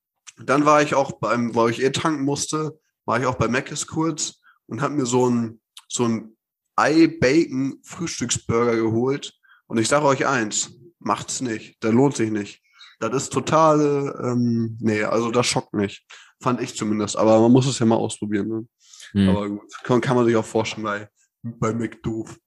dann 0.43 0.65
war 0.65 0.81
ich 0.81 0.95
auch 0.95 1.11
beim, 1.13 1.53
weil 1.53 1.69
ich 1.69 1.83
eh 1.83 1.91
tanken 1.91 2.23
musste, 2.23 2.79
war 3.05 3.19
ich 3.19 3.25
auch 3.25 3.35
bei 3.35 3.47
Mc's 3.47 3.87
kurz 3.87 4.39
und 4.67 4.81
habe 4.81 4.93
mir 4.93 5.05
so 5.05 5.29
ein 5.29 5.60
so 5.91 6.05
ein 6.05 6.37
Ei-Bacon-Frühstücksburger 6.75 8.75
geholt. 8.75 9.33
Und 9.67 9.77
ich 9.77 9.87
sage 9.87 10.05
euch 10.05 10.25
eins, 10.25 10.71
macht's 10.99 11.41
nicht. 11.41 11.81
Der 11.83 11.91
lohnt 11.91 12.15
sich 12.15 12.31
nicht. 12.31 12.61
Das 12.99 13.15
ist 13.15 13.33
total, 13.33 14.19
ähm, 14.23 14.77
nee, 14.79 15.03
also 15.03 15.31
das 15.31 15.47
schockt 15.47 15.73
mich. 15.73 16.05
Fand 16.39 16.61
ich 16.61 16.75
zumindest. 16.75 17.17
Aber 17.17 17.39
man 17.39 17.51
muss 17.51 17.67
es 17.67 17.79
ja 17.79 17.85
mal 17.85 17.95
ausprobieren. 17.95 18.47
Ne? 18.47 18.67
Hm. 19.13 19.29
Aber 19.29 19.49
gut, 19.49 19.73
kann, 19.83 20.01
kann 20.01 20.15
man 20.15 20.25
sich 20.25 20.35
auch 20.35 20.45
vorstellen 20.45 20.83
bei, 20.83 21.09
bei 21.41 21.73
McDoof. 21.73 22.37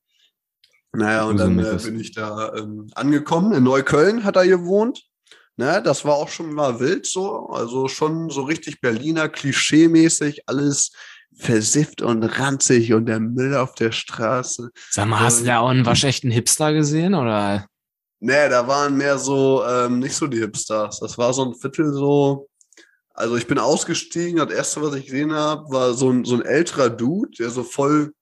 Naja, 0.92 1.24
und 1.24 1.38
dann 1.38 1.58
äh, 1.58 1.76
bin 1.82 1.98
ich 1.98 2.12
da 2.12 2.54
ähm, 2.54 2.88
angekommen. 2.94 3.52
In 3.52 3.64
Neukölln 3.64 4.22
hat 4.22 4.36
er 4.36 4.46
gewohnt. 4.46 5.02
Ne, 5.56 5.80
das 5.84 6.04
war 6.04 6.14
auch 6.14 6.28
schon 6.28 6.52
mal 6.52 6.80
wild 6.80 7.06
so. 7.06 7.48
Also 7.48 7.86
schon 7.86 8.28
so 8.30 8.42
richtig 8.42 8.80
Berliner, 8.80 9.28
klischee-mäßig, 9.28 10.42
alles 10.46 10.92
versifft 11.36 12.02
und 12.02 12.22
ranzig 12.22 12.92
und 12.92 13.06
der 13.06 13.20
Müll 13.20 13.56
auf 13.56 13.74
der 13.74 13.92
Straße. 13.92 14.70
Sag 14.90 15.06
mal, 15.06 15.20
hast 15.20 15.40
du 15.40 15.44
da 15.44 15.60
auch 15.60 15.68
einen 15.68 15.86
waschechten 15.86 16.30
Hipster 16.30 16.72
gesehen? 16.72 17.14
Oder? 17.14 17.66
Nee, 18.20 18.48
da 18.48 18.66
waren 18.66 18.96
mehr 18.96 19.18
so, 19.18 19.64
ähm, 19.66 19.98
nicht 19.98 20.14
so 20.14 20.26
die 20.26 20.38
Hipsters. 20.38 21.00
Das 21.00 21.18
war 21.18 21.32
so 21.34 21.44
ein 21.44 21.54
Viertel 21.54 21.92
so. 21.92 22.48
Also 23.12 23.36
ich 23.36 23.46
bin 23.46 23.58
ausgestiegen, 23.58 24.38
das 24.38 24.50
erste, 24.50 24.82
was 24.82 24.94
ich 24.94 25.06
gesehen 25.06 25.32
habe, 25.32 25.70
war 25.70 25.94
so 25.94 26.10
ein, 26.10 26.24
so 26.24 26.34
ein 26.34 26.42
älterer 26.42 26.90
Dude, 26.90 27.30
der 27.38 27.50
so 27.50 27.62
voll 27.62 28.12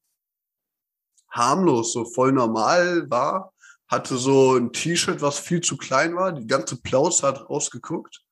harmlos, 1.31 1.93
so 1.93 2.05
voll 2.05 2.33
normal 2.33 3.09
war. 3.09 3.53
Hatte 3.89 4.17
so 4.17 4.57
ein 4.57 4.73
T-Shirt, 4.73 5.23
was 5.23 5.39
viel 5.39 5.61
zu 5.61 5.77
klein 5.77 6.15
war. 6.17 6.33
Die 6.33 6.47
ganze 6.47 6.81
Plauze 6.81 7.27
hat 7.27 7.49
rausgeguckt. 7.49 8.23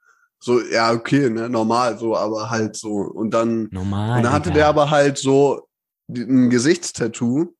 So, 0.43 0.61
ja, 0.61 0.93
okay, 0.93 1.29
ne, 1.29 1.49
normal, 1.51 1.99
so, 1.99 2.17
aber 2.17 2.49
halt 2.51 2.75
so. 2.77 2.93
Und 2.93 3.31
dann 3.33 3.69
Normal. 3.71 4.17
und 4.19 4.23
dann 4.25 4.33
hatte 4.33 4.49
Digga. 4.51 4.55
der 4.61 4.69
aber 4.69 4.91
halt 4.91 5.19
so 5.19 5.69
ein 6.09 6.49
Gesichtstattoo, 6.51 7.55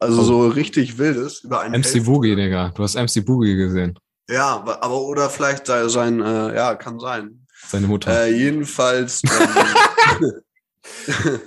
also 0.00 0.20
Oh. 0.20 0.24
so 0.24 0.48
richtig 0.48 0.98
wildes 0.98 1.44
über 1.44 1.60
einen 1.60 1.74
MC. 1.80 2.00
Boogie, 2.04 2.34
Digga. 2.34 2.70
Du 2.74 2.82
hast 2.82 2.96
MC 2.96 3.24
Boogie 3.24 3.54
gesehen. 3.56 3.98
Ja, 4.28 4.56
aber 4.80 5.00
oder 5.02 5.30
vielleicht 5.30 5.66
sei- 5.66 5.86
sein, 5.88 6.20
äh, 6.20 6.54
ja, 6.56 6.74
kann 6.74 6.98
sein. 6.98 7.46
Seine 7.68 7.86
Mutter. 7.86 8.24
Äh, 8.24 8.34
jedenfalls, 8.36 9.22
ähm, 9.24 10.32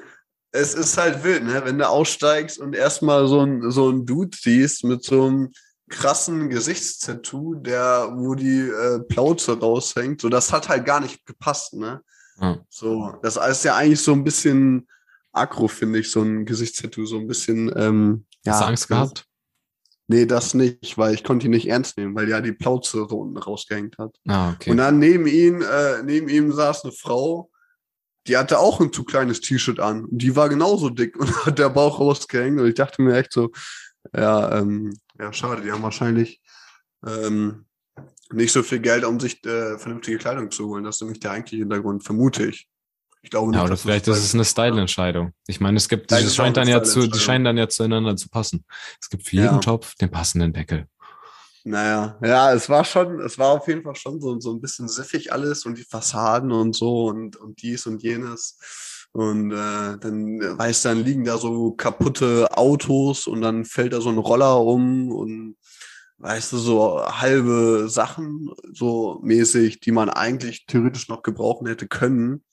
es 0.51 0.73
ist 0.73 0.97
halt 0.97 1.23
wild, 1.23 1.43
ne? 1.43 1.61
Wenn 1.65 1.77
du 1.77 1.87
aussteigst 1.87 2.59
und 2.59 2.73
erstmal 2.75 3.27
so 3.27 3.41
ein, 3.41 3.69
so 3.71 3.89
ein 3.89 4.05
Dude 4.05 4.35
siehst 4.39 4.83
mit 4.83 5.03
so 5.03 5.25
einem 5.25 5.51
krassen 5.89 6.49
Gesichtstattoo, 6.49 7.55
der, 7.55 8.09
wo 8.15 8.35
die 8.35 8.59
äh, 8.59 8.99
Plauze 8.99 9.59
raushängt, 9.59 10.21
so 10.21 10.29
das 10.29 10.51
hat 10.51 10.69
halt 10.69 10.85
gar 10.85 10.99
nicht 10.99 11.25
gepasst, 11.25 11.73
ne? 11.73 12.01
Ja. 12.39 12.59
So, 12.69 13.13
das 13.23 13.37
ist 13.37 13.63
ja 13.63 13.75
eigentlich 13.75 14.01
so 14.01 14.13
ein 14.13 14.23
bisschen 14.23 14.87
aggro, 15.31 15.67
finde 15.67 15.99
ich, 15.99 16.11
so 16.11 16.21
ein 16.21 16.45
Gesichtstattoo, 16.45 17.05
so 17.05 17.17
ein 17.17 17.27
bisschen, 17.27 17.71
ähm, 17.75 18.25
Hast 18.45 18.45
ja. 18.45 18.59
du 18.59 18.65
Angst 18.67 18.87
gehabt? 18.87 19.25
Nee, 20.09 20.25
das 20.25 20.53
nicht, 20.53 20.97
weil 20.97 21.13
ich 21.13 21.23
konnte 21.23 21.47
ihn 21.47 21.51
nicht 21.51 21.67
ernst 21.67 21.97
nehmen, 21.97 22.15
weil 22.15 22.29
ja 22.29 22.39
die 22.39 22.53
Plauze 22.53 23.07
so 23.09 23.19
unten 23.19 23.37
rausgehängt 23.37 23.97
hat. 23.97 24.15
Ah, 24.25 24.51
okay. 24.51 24.71
Und 24.71 24.77
dann 24.77 24.99
neben 24.99 25.27
ihm, 25.27 25.61
äh, 25.61 26.01
neben 26.03 26.29
ihm 26.29 26.53
saß 26.53 26.85
eine 26.85 26.93
Frau, 26.93 27.49
die 28.25 28.37
hatte 28.37 28.59
auch 28.59 28.79
ein 28.79 28.93
zu 28.93 29.03
kleines 29.03 29.41
T-Shirt 29.41 29.79
an. 29.79 30.07
Die 30.09 30.35
war 30.35 30.47
genauso 30.47 30.89
dick 30.89 31.15
und 31.19 31.45
hat 31.45 31.59
der 31.59 31.69
Bauch 31.69 31.99
rausgehängt. 31.99 32.59
Und 32.59 32.67
ich 32.67 32.75
dachte 32.75 33.01
mir 33.01 33.17
echt 33.17 33.33
so, 33.33 33.51
ja, 34.15 34.59
ähm, 34.59 34.97
ja, 35.19 35.33
schade, 35.33 35.61
die 35.61 35.71
haben 35.71 35.83
wahrscheinlich 35.83 36.41
ähm, 37.05 37.65
nicht 38.31 38.51
so 38.51 38.63
viel 38.63 38.79
Geld, 38.79 39.03
um 39.05 39.19
sich 39.19 39.43
äh, 39.45 39.77
vernünftige 39.77 40.17
Kleidung 40.17 40.51
zu 40.51 40.67
holen. 40.67 40.83
Das 40.83 40.95
ist 40.97 41.01
nämlich 41.01 41.19
der 41.19 41.31
eigentliche 41.31 41.61
Hintergrund, 41.61 42.03
vermute 42.03 42.45
ich. 42.45 42.67
Ich 43.23 43.31
glaube 43.31 43.51
nicht. 43.51 43.57
ja, 43.57 43.65
oder 43.65 43.77
vielleicht 43.77 44.07
das 44.07 44.19
ist 44.19 44.25
es 44.25 44.33
eine 44.35 44.45
Style-Entscheidung. 44.45 45.33
Ich 45.47 45.59
meine, 45.59 45.77
es 45.77 45.89
gibt, 45.89 46.11
die 46.11 46.29
scheint 46.29 46.55
dann 46.55 46.67
ja 46.67 46.83
zu, 46.83 47.07
die 47.07 47.19
scheinen 47.19 47.43
dann 47.43 47.57
ja 47.57 47.67
zueinander 47.67 48.15
zu 48.15 48.29
passen. 48.29 48.65
Es 49.01 49.09
gibt 49.09 49.23
für 49.27 49.35
Ja. 49.35 49.43
jeden 49.43 49.61
Topf 49.61 49.95
den 49.95 50.09
passenden 50.11 50.53
Deckel. 50.53 50.87
Naja, 51.63 52.17
ja, 52.23 52.53
es 52.53 52.69
war 52.69 52.85
schon, 52.85 53.19
es 53.19 53.37
war 53.37 53.49
auf 53.49 53.67
jeden 53.67 53.83
Fall 53.83 53.95
schon 53.95 54.21
so, 54.21 54.39
so 54.39 54.53
ein 54.53 54.61
bisschen 54.61 54.87
siffig 54.87 55.33
alles 55.33 55.65
und 55.65 55.77
die 55.77 55.83
Fassaden 55.83 56.51
und 56.53 56.73
so 56.73 57.07
und, 57.07 57.35
und 57.35 57.61
dies 57.61 57.85
und 57.85 58.01
jenes. 58.01 58.57
Und 59.17 59.51
äh, 59.51 59.97
dann 59.97 60.39
weißt 60.59 60.85
du, 60.85 60.89
dann 60.89 61.03
liegen 61.03 61.25
da 61.25 61.39
so 61.39 61.71
kaputte 61.71 62.55
Autos 62.55 63.25
und 63.25 63.41
dann 63.41 63.65
fällt 63.65 63.93
da 63.93 63.99
so 63.99 64.09
ein 64.09 64.19
Roller 64.19 64.61
um 64.61 65.11
und 65.11 65.57
weißt 66.19 66.53
du, 66.53 66.57
so 66.57 67.03
halbe 67.03 67.87
Sachen, 67.89 68.51
so 68.71 69.19
mäßig, 69.23 69.79
die 69.79 69.91
man 69.91 70.11
eigentlich 70.11 70.67
theoretisch 70.67 71.09
noch 71.09 71.23
gebrauchen 71.23 71.65
hätte 71.65 71.87
können. 71.87 72.43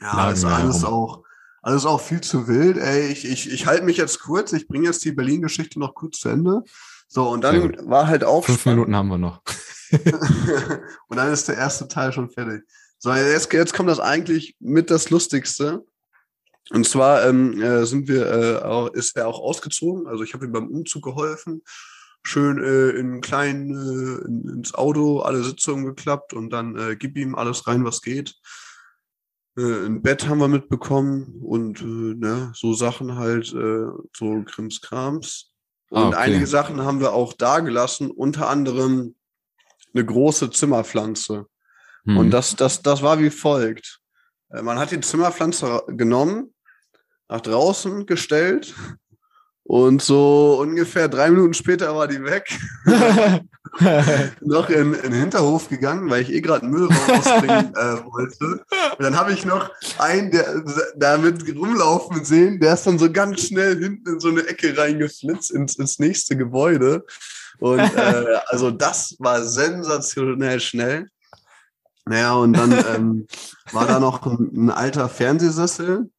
Ja, 0.00 0.30
ist 0.30 0.44
alles 0.44 0.82
herum. 0.82 0.94
auch, 0.94 1.24
alles 1.60 1.86
auch 1.86 2.00
viel 2.00 2.20
zu 2.20 2.46
wild. 2.46 2.76
Ey, 2.76 3.08
ich, 3.08 3.24
ich, 3.24 3.50
ich 3.50 3.66
halte 3.66 3.84
mich 3.84 3.96
jetzt 3.96 4.20
kurz, 4.20 4.52
ich 4.52 4.68
bringe 4.68 4.86
jetzt 4.86 5.04
die 5.04 5.10
Berlin-Geschichte 5.10 5.80
noch 5.80 5.96
kurz 5.96 6.20
zu 6.20 6.28
Ende. 6.28 6.62
So, 7.08 7.28
und 7.28 7.42
dann 7.42 7.90
war 7.90 8.06
halt 8.06 8.22
auch 8.22 8.44
Fünf. 8.44 8.64
Minuten 8.66 8.94
haben 8.94 9.08
wir 9.08 9.18
noch. 9.18 9.42
und 11.08 11.16
dann 11.16 11.32
ist 11.32 11.48
der 11.48 11.56
erste 11.56 11.88
Teil 11.88 12.12
schon 12.12 12.30
fertig. 12.30 12.62
So, 13.04 13.12
jetzt, 13.12 13.52
jetzt 13.52 13.74
kommt 13.74 13.90
das 13.90 14.00
eigentlich 14.00 14.56
mit 14.60 14.90
das 14.90 15.10
Lustigste. 15.10 15.84
Und 16.70 16.88
zwar 16.88 17.26
ähm, 17.26 17.60
äh, 17.60 17.84
sind 17.84 18.08
wir, 18.08 18.26
äh, 18.32 18.62
auch, 18.62 18.88
ist 18.94 19.18
er 19.18 19.28
auch 19.28 19.40
ausgezogen. 19.40 20.06
Also 20.06 20.24
ich 20.24 20.32
habe 20.32 20.46
ihm 20.46 20.52
beim 20.52 20.68
Umzug 20.68 21.04
geholfen. 21.04 21.62
Schön 22.22 22.64
äh, 22.64 22.98
in 22.98 23.20
kleinen, 23.20 23.72
äh, 23.72 24.26
in, 24.26 24.48
ins 24.48 24.72
Auto, 24.72 25.20
alle 25.20 25.44
Sitze 25.44 25.74
umgeklappt 25.74 26.32
und 26.32 26.48
dann 26.48 26.78
äh, 26.78 26.96
gib 26.96 27.18
ihm 27.18 27.34
alles 27.34 27.66
rein, 27.66 27.84
was 27.84 28.00
geht. 28.00 28.36
Äh, 29.58 29.84
ein 29.84 30.00
Bett 30.00 30.26
haben 30.26 30.38
wir 30.38 30.48
mitbekommen 30.48 31.42
und 31.42 31.82
äh, 31.82 31.84
ne, 31.84 32.52
so 32.54 32.72
Sachen 32.72 33.16
halt, 33.16 33.52
äh, 33.52 33.84
so 34.16 34.42
Krimskrams. 34.46 35.52
Und 35.90 35.98
Ah, 35.98 36.08
okay. 36.08 36.16
einige 36.16 36.46
Sachen 36.46 36.80
haben 36.80 37.00
wir 37.00 37.12
auch 37.12 37.34
da 37.34 37.60
gelassen, 37.60 38.10
unter 38.10 38.48
anderem 38.48 39.14
eine 39.92 40.06
große 40.06 40.50
Zimmerpflanze. 40.50 41.44
Hm. 42.04 42.16
Und 42.16 42.30
das, 42.30 42.56
das, 42.56 42.82
das 42.82 43.02
war 43.02 43.18
wie 43.18 43.30
folgt. 43.30 44.00
Äh, 44.50 44.62
Man 44.62 44.78
hat 44.78 44.90
die 44.90 45.00
Zimmerpflanze 45.00 45.82
genommen, 45.88 46.54
nach 47.28 47.40
draußen 47.40 48.06
gestellt 48.06 48.74
und 49.62 50.02
so 50.02 50.58
ungefähr 50.60 51.08
drei 51.08 51.30
Minuten 51.30 51.54
später 51.54 51.94
war 51.96 52.06
die 52.06 52.22
weg. 52.22 52.46
noch 54.40 54.70
in, 54.70 54.94
in 54.94 55.02
den 55.02 55.12
Hinterhof 55.12 55.68
gegangen, 55.68 56.08
weil 56.10 56.22
ich 56.22 56.32
eh 56.32 56.40
gerade 56.40 56.66
Müll 56.66 56.88
rausbringen 56.88 57.74
äh, 57.76 58.04
wollte. 58.04 58.44
Und 58.44 59.00
dann 59.00 59.16
habe 59.16 59.32
ich 59.32 59.44
noch 59.44 59.70
einen, 59.98 60.30
der 60.30 60.62
damit 60.96 61.44
rumlaufen 61.56 62.24
sehen, 62.24 62.60
der 62.60 62.74
ist 62.74 62.86
dann 62.86 62.98
so 62.98 63.10
ganz 63.10 63.48
schnell 63.48 63.78
hinten 63.78 64.14
in 64.14 64.20
so 64.20 64.28
eine 64.28 64.46
Ecke 64.46 64.76
reingeflitzt 64.76 65.50
ins, 65.50 65.76
ins 65.76 65.98
nächste 65.98 66.36
Gebäude. 66.36 67.04
Und 67.58 67.80
äh, 67.80 68.40
also 68.46 68.70
das 68.70 69.16
war 69.18 69.42
sensationell 69.42 70.60
schnell. 70.60 71.08
Naja, 72.06 72.34
und 72.34 72.52
dann 72.52 72.72
ähm, 72.94 73.26
war 73.72 73.86
da 73.86 73.98
noch 73.98 74.26
ein, 74.26 74.50
ein 74.54 74.70
alter 74.70 75.08
Fernsehsessel. 75.08 76.10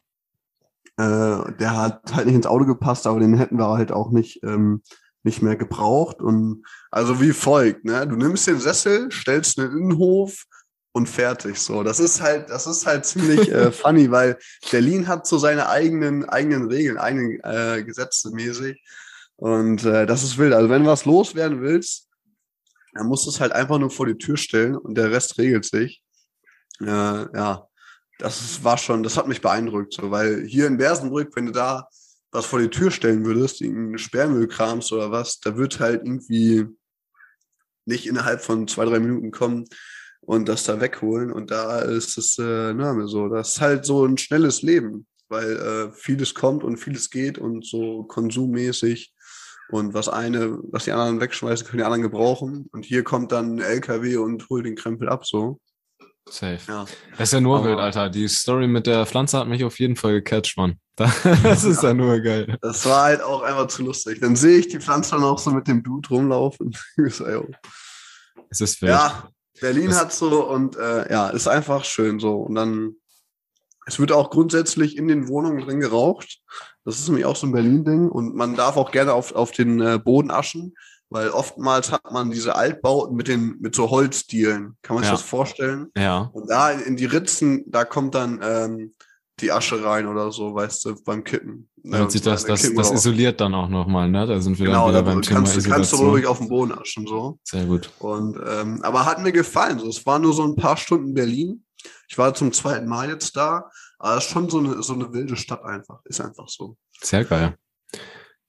Äh, 0.97 1.53
der 1.59 1.77
hat 1.77 2.15
halt 2.15 2.25
nicht 2.25 2.35
ins 2.35 2.47
Auto 2.47 2.65
gepasst, 2.65 3.05
aber 3.05 3.19
den 3.19 3.37
hätten 3.37 3.57
wir 3.57 3.69
halt 3.69 3.91
auch 3.91 4.11
nicht, 4.11 4.41
ähm, 4.43 4.81
nicht 5.23 5.41
mehr 5.41 5.55
gebraucht. 5.55 6.21
Und 6.21 6.63
also 6.89 7.21
wie 7.21 7.33
folgt, 7.33 7.85
ne? 7.85 8.07
Du 8.07 8.15
nimmst 8.15 8.47
den 8.47 8.59
Sessel, 8.59 9.11
stellst 9.11 9.59
einen 9.59 9.77
Innenhof 9.77 10.45
und 10.91 11.07
fertig. 11.07 11.59
So, 11.59 11.83
das 11.83 11.99
ist 11.99 12.21
halt, 12.21 12.49
das 12.49 12.65
ist 12.65 12.85
halt 12.85 13.05
ziemlich 13.05 13.51
äh, 13.51 13.71
funny, 13.73 14.09
weil 14.09 14.37
Berlin 14.71 15.07
hat 15.07 15.27
so 15.27 15.37
seine 15.37 15.67
eigenen, 15.67 16.27
eigenen 16.27 16.67
Regeln, 16.67 16.97
eigenen 16.97 17.39
äh, 17.43 17.83
Gesetze 17.83 18.31
mäßig. 18.31 18.81
Und 19.35 19.83
äh, 19.83 20.05
das 20.05 20.23
ist 20.23 20.37
wild. 20.37 20.53
Also 20.53 20.69
wenn 20.69 20.83
du 20.83 20.89
was 20.89 21.05
loswerden 21.05 21.61
willst, 21.61 22.04
dann 22.95 23.07
musst 23.07 23.25
du 23.25 23.29
es 23.29 23.39
halt 23.39 23.51
einfach 23.51 23.77
nur 23.77 23.91
vor 23.91 24.07
die 24.07 24.17
Tür 24.17 24.37
stellen 24.37 24.75
und 24.75 24.97
der 24.97 25.11
Rest 25.11 25.37
regelt 25.37 25.65
sich. 25.65 26.01
Äh, 26.81 26.85
ja, 26.85 27.67
das 28.17 28.63
war 28.63 28.77
schon, 28.77 29.03
das 29.03 29.17
hat 29.17 29.27
mich 29.27 29.41
beeindruckt, 29.41 29.93
so, 29.93 30.09
weil 30.09 30.45
hier 30.45 30.67
in 30.67 30.77
Bersenbrück, 30.77 31.35
wenn 31.35 31.47
du 31.47 31.51
da 31.51 31.87
was 32.31 32.45
vor 32.45 32.59
die 32.59 32.69
Tür 32.69 32.91
stellen 32.91 33.25
würdest, 33.25 33.61
irgendeinen 33.61 33.97
Sperrmüllkrams 33.97 34.91
oder 34.91 35.11
was, 35.11 35.39
da 35.39 35.55
wird 35.57 35.79
halt 35.79 36.03
irgendwie, 36.03 36.65
nicht 37.85 38.07
innerhalb 38.07 38.41
von 38.41 38.67
zwei, 38.67 38.85
drei 38.85 38.99
Minuten 38.99 39.31
kommen 39.31 39.65
und 40.21 40.49
das 40.49 40.63
da 40.63 40.81
wegholen. 40.81 41.31
Und 41.31 41.51
da 41.51 41.79
ist 41.79 42.17
es 42.17 42.37
äh, 42.37 42.73
ne, 42.73 43.07
so, 43.07 43.29
das 43.29 43.49
ist 43.49 43.61
halt 43.61 43.85
so 43.85 44.05
ein 44.05 44.17
schnelles 44.17 44.61
Leben, 44.61 45.07
weil 45.29 45.51
äh, 45.51 45.91
vieles 45.93 46.33
kommt 46.33 46.63
und 46.63 46.77
vieles 46.77 47.09
geht 47.09 47.37
und 47.37 47.65
so 47.65 48.03
konsummäßig. 48.03 49.14
Und 49.69 49.93
was 49.93 50.09
eine, 50.09 50.59
was 50.71 50.83
die 50.85 50.91
anderen 50.91 51.19
wegschmeißen, 51.21 51.65
können 51.67 51.79
die 51.79 51.83
anderen 51.83 52.03
gebrauchen. 52.03 52.69
Und 52.71 52.85
hier 52.85 53.03
kommt 53.03 53.31
dann 53.31 53.55
ein 53.55 53.61
LKW 53.61 54.17
und 54.17 54.47
holt 54.49 54.65
den 54.65 54.75
Krempel 54.75 55.09
ab, 55.09 55.25
so. 55.25 55.59
Safe. 56.29 56.59
Ja. 56.67 56.85
Das 57.11 57.29
ist 57.29 57.33
ja 57.33 57.41
nur 57.41 57.57
Aber- 57.59 57.69
wild, 57.69 57.79
Alter. 57.79 58.09
Die 58.09 58.27
Story 58.27 58.67
mit 58.67 58.87
der 58.87 59.05
Pflanze 59.05 59.37
hat 59.37 59.47
mich 59.47 59.63
auf 59.63 59.79
jeden 59.79 59.95
Fall 59.95 60.13
gecatcht, 60.13 60.57
Mann. 60.57 60.79
Das 61.43 61.63
ist 61.63 61.83
ja 61.83 61.93
nur 61.93 62.19
geil. 62.21 62.57
Das 62.61 62.85
war 62.85 63.03
halt 63.03 63.21
auch 63.21 63.41
einfach 63.41 63.67
zu 63.67 63.83
lustig. 63.83 64.21
Dann 64.21 64.35
sehe 64.35 64.57
ich 64.59 64.67
die 64.69 64.79
Pflanze 64.79 65.11
dann 65.11 65.23
auch 65.23 65.37
so 65.39 65.51
mit 65.51 65.67
dem 65.67 65.83
Dude 65.83 66.07
rumlaufen. 66.09 66.75
Es 68.49 68.61
ist 68.61 68.81
wild. 68.81 68.91
Ja, 68.91 69.29
Berlin 69.59 69.87
Das- 69.89 69.99
hat 69.99 70.13
so 70.13 70.47
und 70.49 70.75
äh, 70.77 71.11
ja, 71.11 71.29
ist 71.29 71.47
einfach 71.47 71.83
schön 71.83 72.19
so. 72.19 72.37
Und 72.37 72.55
dann, 72.55 72.95
es 73.85 73.99
wird 73.99 74.11
auch 74.11 74.29
grundsätzlich 74.29 74.97
in 74.97 75.07
den 75.07 75.27
Wohnungen 75.27 75.61
drin 75.65 75.79
geraucht. 75.79 76.39
Das 76.85 76.99
ist 76.99 77.07
nämlich 77.07 77.25
auch 77.25 77.35
so 77.35 77.47
ein 77.47 77.51
Berlin-Ding. 77.51 78.09
Und 78.09 78.35
man 78.35 78.55
darf 78.55 78.77
auch 78.77 78.91
gerne 78.91 79.13
auf, 79.13 79.33
auf 79.35 79.51
den 79.51 79.81
äh, 79.81 79.99
Boden 80.03 80.31
aschen, 80.31 80.75
weil 81.09 81.29
oftmals 81.29 81.91
hat 81.91 82.11
man 82.11 82.31
diese 82.31 82.55
Altbauten 82.55 83.15
mit 83.15 83.27
den 83.27 83.57
mit 83.59 83.75
so 83.75 83.89
Holzdielen. 83.89 84.77
Kann 84.81 84.95
man 84.95 85.03
sich 85.03 85.11
Ja. 85.11 85.17
das 85.17 85.21
vorstellen? 85.23 85.87
Ja. 85.97 86.29
Und 86.33 86.49
da 86.49 86.71
in, 86.71 86.95
die 86.95 87.05
Ritzen, 87.05 87.63
da 87.67 87.85
kommt 87.85 88.15
dann 88.15 88.39
ähm, 88.43 88.93
die 89.41 89.51
Asche 89.51 89.83
rein 89.83 90.07
oder 90.07 90.31
so, 90.31 90.53
weißt 90.55 90.85
du, 90.85 90.95
beim 91.03 91.23
Kippen. 91.23 91.67
Damit 91.83 92.11
sich 92.11 92.21
das, 92.21 92.45
das, 92.45 92.61
Kippen 92.61 92.77
das 92.77 92.91
isoliert 92.91 93.39
dann 93.41 93.53
auch 93.53 93.67
nochmal, 93.69 94.09
ne? 94.09 94.25
Da 94.25 94.39
sind 94.39 94.57
wir 94.57 94.65
Genau, 94.67 94.85
dann 94.85 94.93
da 94.93 95.01
wieder 95.01 95.11
beim 95.13 95.21
Thema 95.21 95.39
kannst, 95.41 95.55
du- 95.57 95.61
kannst 95.69 95.91
du 95.91 95.95
Isolation. 95.97 96.09
ruhig 96.09 96.25
auf 96.25 96.37
den 96.39 96.47
Boden 96.49 96.71
aschen, 96.71 97.05
so. 97.05 97.37
Sehr 97.43 97.65
gut. 97.65 97.89
Und, 97.99 98.39
ähm, 98.47 98.79
aber 98.83 99.05
hat 99.05 99.21
mir 99.21 99.31
gefallen. 99.31 99.77
So. 99.79 99.87
Es 99.89 100.05
war 100.05 100.17
nur 100.19 100.33
so 100.33 100.43
ein 100.43 100.55
paar 100.55 100.77
Stunden 100.77 101.13
Berlin. 101.13 101.63
Ich 102.07 102.17
war 102.17 102.33
zum 102.33 102.51
zweiten 102.53 102.87
Mal 102.87 103.09
jetzt 103.09 103.35
da. 103.35 103.69
Aber 104.05 104.17
es 104.17 104.25
ist 104.25 104.31
schon 104.31 104.47
so 104.51 104.59
eine, 104.59 104.83
so 104.83 104.93
eine 104.93 105.11
wilde 105.13 105.35
Stadt 105.35 105.63
einfach. 105.63 105.99
Ist 106.05 106.21
einfach 106.21 106.47
so. 106.47 106.77
Sehr 107.01 107.25
geil. 107.25 107.55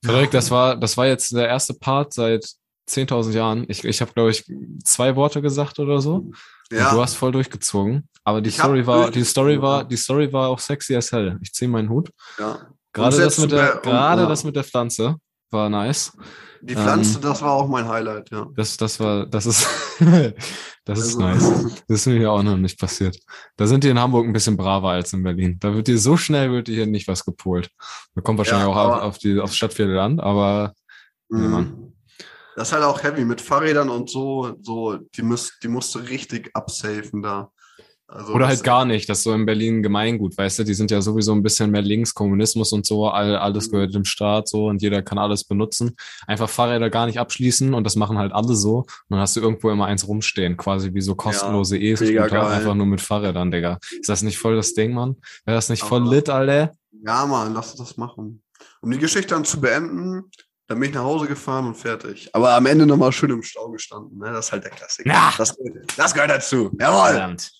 Frederik, 0.04 0.30
das 0.30 0.50
war, 0.50 0.76
das 0.76 0.98
war 0.98 1.06
jetzt 1.06 1.32
der 1.32 1.48
erste 1.48 1.72
Part 1.72 2.12
seit 2.12 2.44
10.000 2.90 3.32
Jahren. 3.32 3.64
Ich, 3.68 3.82
ich 3.82 4.02
habe, 4.02 4.12
glaube 4.12 4.32
ich, 4.32 4.44
zwei 4.84 5.16
Worte 5.16 5.40
gesagt 5.40 5.78
oder 5.78 6.02
so. 6.02 6.16
Und 6.16 6.36
du 6.68 6.76
Ja, 6.76 6.90
hast 6.92 7.14
voll 7.14 7.32
durchgezogen. 7.32 8.06
Aber 8.22 8.42
die 8.42 8.50
Ich 8.50 8.56
Story 8.56 8.86
war, 8.86 9.10
die 9.10 9.24
Story 9.24 9.62
war, 9.62 9.78
ja. 9.78 9.84
die 9.84 9.96
Story 9.96 10.30
war 10.30 10.48
auch 10.50 10.58
sexy 10.58 10.94
as 10.94 11.10
hell. 11.10 11.38
Ich 11.40 11.54
ziehe 11.54 11.70
meinen 11.70 11.88
Hut. 11.88 12.10
ja. 12.38 12.58
Gerade 12.92 13.16
das 13.16 13.38
mit 13.38 13.52
der, 13.52 13.76
gerade 13.82 14.22
ja. 14.22 14.28
das 14.28 14.44
mit 14.44 14.56
der 14.56 14.64
Pflanze 14.64 15.16
war 15.50 15.70
nice. 15.70 16.12
Die 16.62 16.74
Pflanze, 16.74 17.16
ähm, 17.16 17.22
das 17.22 17.42
war 17.42 17.52
auch 17.52 17.68
mein 17.68 17.88
Highlight, 17.88 18.30
ja. 18.30 18.46
Das, 18.56 18.76
das 18.76 18.98
war, 19.00 19.26
das 19.26 19.46
ist, 19.46 19.66
das 20.84 20.98
ist 20.98 21.16
Also- 21.16 21.20
nice. 21.20 21.82
Das 21.88 22.00
ist 22.00 22.06
mir 22.06 22.18
hier 22.18 22.32
auch 22.32 22.42
noch 22.42 22.56
nicht 22.56 22.78
passiert. 22.78 23.18
Da 23.56 23.66
sind 23.66 23.84
die 23.84 23.88
in 23.88 23.98
Hamburg 23.98 24.26
ein 24.26 24.32
bisschen 24.32 24.56
braver 24.56 24.90
als 24.90 25.12
in 25.12 25.22
Berlin. 25.22 25.56
Da 25.60 25.74
wird 25.74 25.86
dir 25.88 25.98
so 25.98 26.16
schnell 26.16 26.50
wird 26.52 26.68
dir 26.68 26.74
hier 26.74 26.86
nicht 26.86 27.08
was 27.08 27.24
gepolt. 27.24 27.70
Da 28.14 28.20
kommt 28.22 28.38
wahrscheinlich 28.38 28.66
Ja, 28.68 28.72
auch 28.72 28.96
auf, 28.96 29.02
auf 29.02 29.18
die, 29.18 29.38
aufs 29.40 29.56
Stadtviertel 29.56 29.98
an, 29.98 30.20
aber 30.20 30.74
Mhm. 31.28 31.50
Mann. 31.50 31.92
Das 32.54 32.68
ist 32.68 32.72
halt 32.72 32.84
auch 32.84 33.02
heavy 33.02 33.24
mit 33.24 33.40
Fahrrädern 33.40 33.90
und 33.90 34.08
so, 34.08 34.56
so, 34.62 34.96
die 34.96 35.22
müsst, 35.22 35.54
die 35.62 35.68
musst 35.68 35.94
du 35.94 35.98
richtig 35.98 36.50
absafen 36.54 37.20
da. 37.20 37.50
Also 38.08 38.34
Oder 38.34 38.46
halt 38.46 38.62
gar 38.62 38.84
nicht, 38.84 39.08
das 39.08 39.18
ist 39.18 39.24
so 39.24 39.32
in 39.32 39.46
Berlin 39.46 39.82
Gemeingut, 39.82 40.38
weißt 40.38 40.60
du, 40.60 40.64
die 40.64 40.74
sind 40.74 40.92
ja 40.92 41.00
sowieso 41.02 41.32
ein 41.32 41.42
bisschen 41.42 41.72
mehr 41.72 41.82
links, 41.82 42.14
Kommunismus 42.14 42.72
und 42.72 42.86
so, 42.86 43.08
all, 43.08 43.34
alles 43.36 43.66
Mhm. 43.66 43.72
gehört 43.72 43.94
dem 43.96 44.04
Staat 44.04 44.46
so 44.48 44.66
und 44.66 44.80
jeder 44.80 45.02
kann 45.02 45.18
alles 45.18 45.42
benutzen. 45.42 45.96
Einfach 46.28 46.48
Fahrräder 46.48 46.88
gar 46.88 47.06
nicht 47.06 47.18
abschließen 47.18 47.74
und 47.74 47.82
das 47.82 47.96
machen 47.96 48.16
halt 48.16 48.32
alle 48.32 48.54
so. 48.54 48.78
Und 48.78 48.86
dann 49.10 49.18
hast 49.18 49.34
du 49.34 49.40
irgendwo 49.40 49.70
immer 49.70 49.86
eins 49.86 50.06
rumstehen, 50.06 50.56
quasi 50.56 50.94
wie 50.94 51.00
so 51.00 51.16
kostenlose 51.16 51.78
mega 51.78 51.94
E-Scooter, 52.26 52.46
einfach 52.48 52.74
nur 52.74 52.86
mit 52.86 53.00
Fahrrädern, 53.00 53.50
Digga. 53.50 53.78
Ist 53.98 54.08
das 54.08 54.22
nicht 54.22 54.38
voll 54.38 54.54
das 54.54 54.72
Ding, 54.74 54.92
Mann? 54.94 55.16
Wäre 55.44 55.56
das 55.56 55.68
nicht 55.68 55.82
voll 55.82 56.02
Aber- 56.02 56.10
lit, 56.14 56.28
Alter? 56.28 56.72
Ja, 57.04 57.26
Mann, 57.26 57.54
lass 57.54 57.72
uns 57.72 57.78
das 57.88 57.96
machen. 57.96 58.40
Um 58.82 58.90
die 58.92 58.98
Geschichte 58.98 59.34
dann 59.34 59.44
zu 59.44 59.60
beenden, 59.60 60.30
dann 60.68 60.78
bin 60.78 60.90
ich 60.90 60.94
nach 60.94 61.02
Hause 61.02 61.26
gefahren 61.26 61.66
und 61.66 61.74
fertig. 61.76 62.30
Aber 62.32 62.54
am 62.54 62.66
Ende 62.66 62.86
nochmal 62.86 63.10
schön 63.10 63.30
im 63.30 63.42
Stau 63.42 63.68
gestanden. 63.70 64.18
Ne? 64.18 64.30
Das 64.32 64.46
ist 64.46 64.52
halt 64.52 64.62
der 64.62 64.70
Klassiker. 64.70 65.08
Ja. 65.10 65.34
Das, 65.36 65.56
das 65.96 66.14
gehört 66.14 66.30
dazu. 66.30 66.70
Jawohl. 66.78 67.10
Verdammt. 67.10 67.50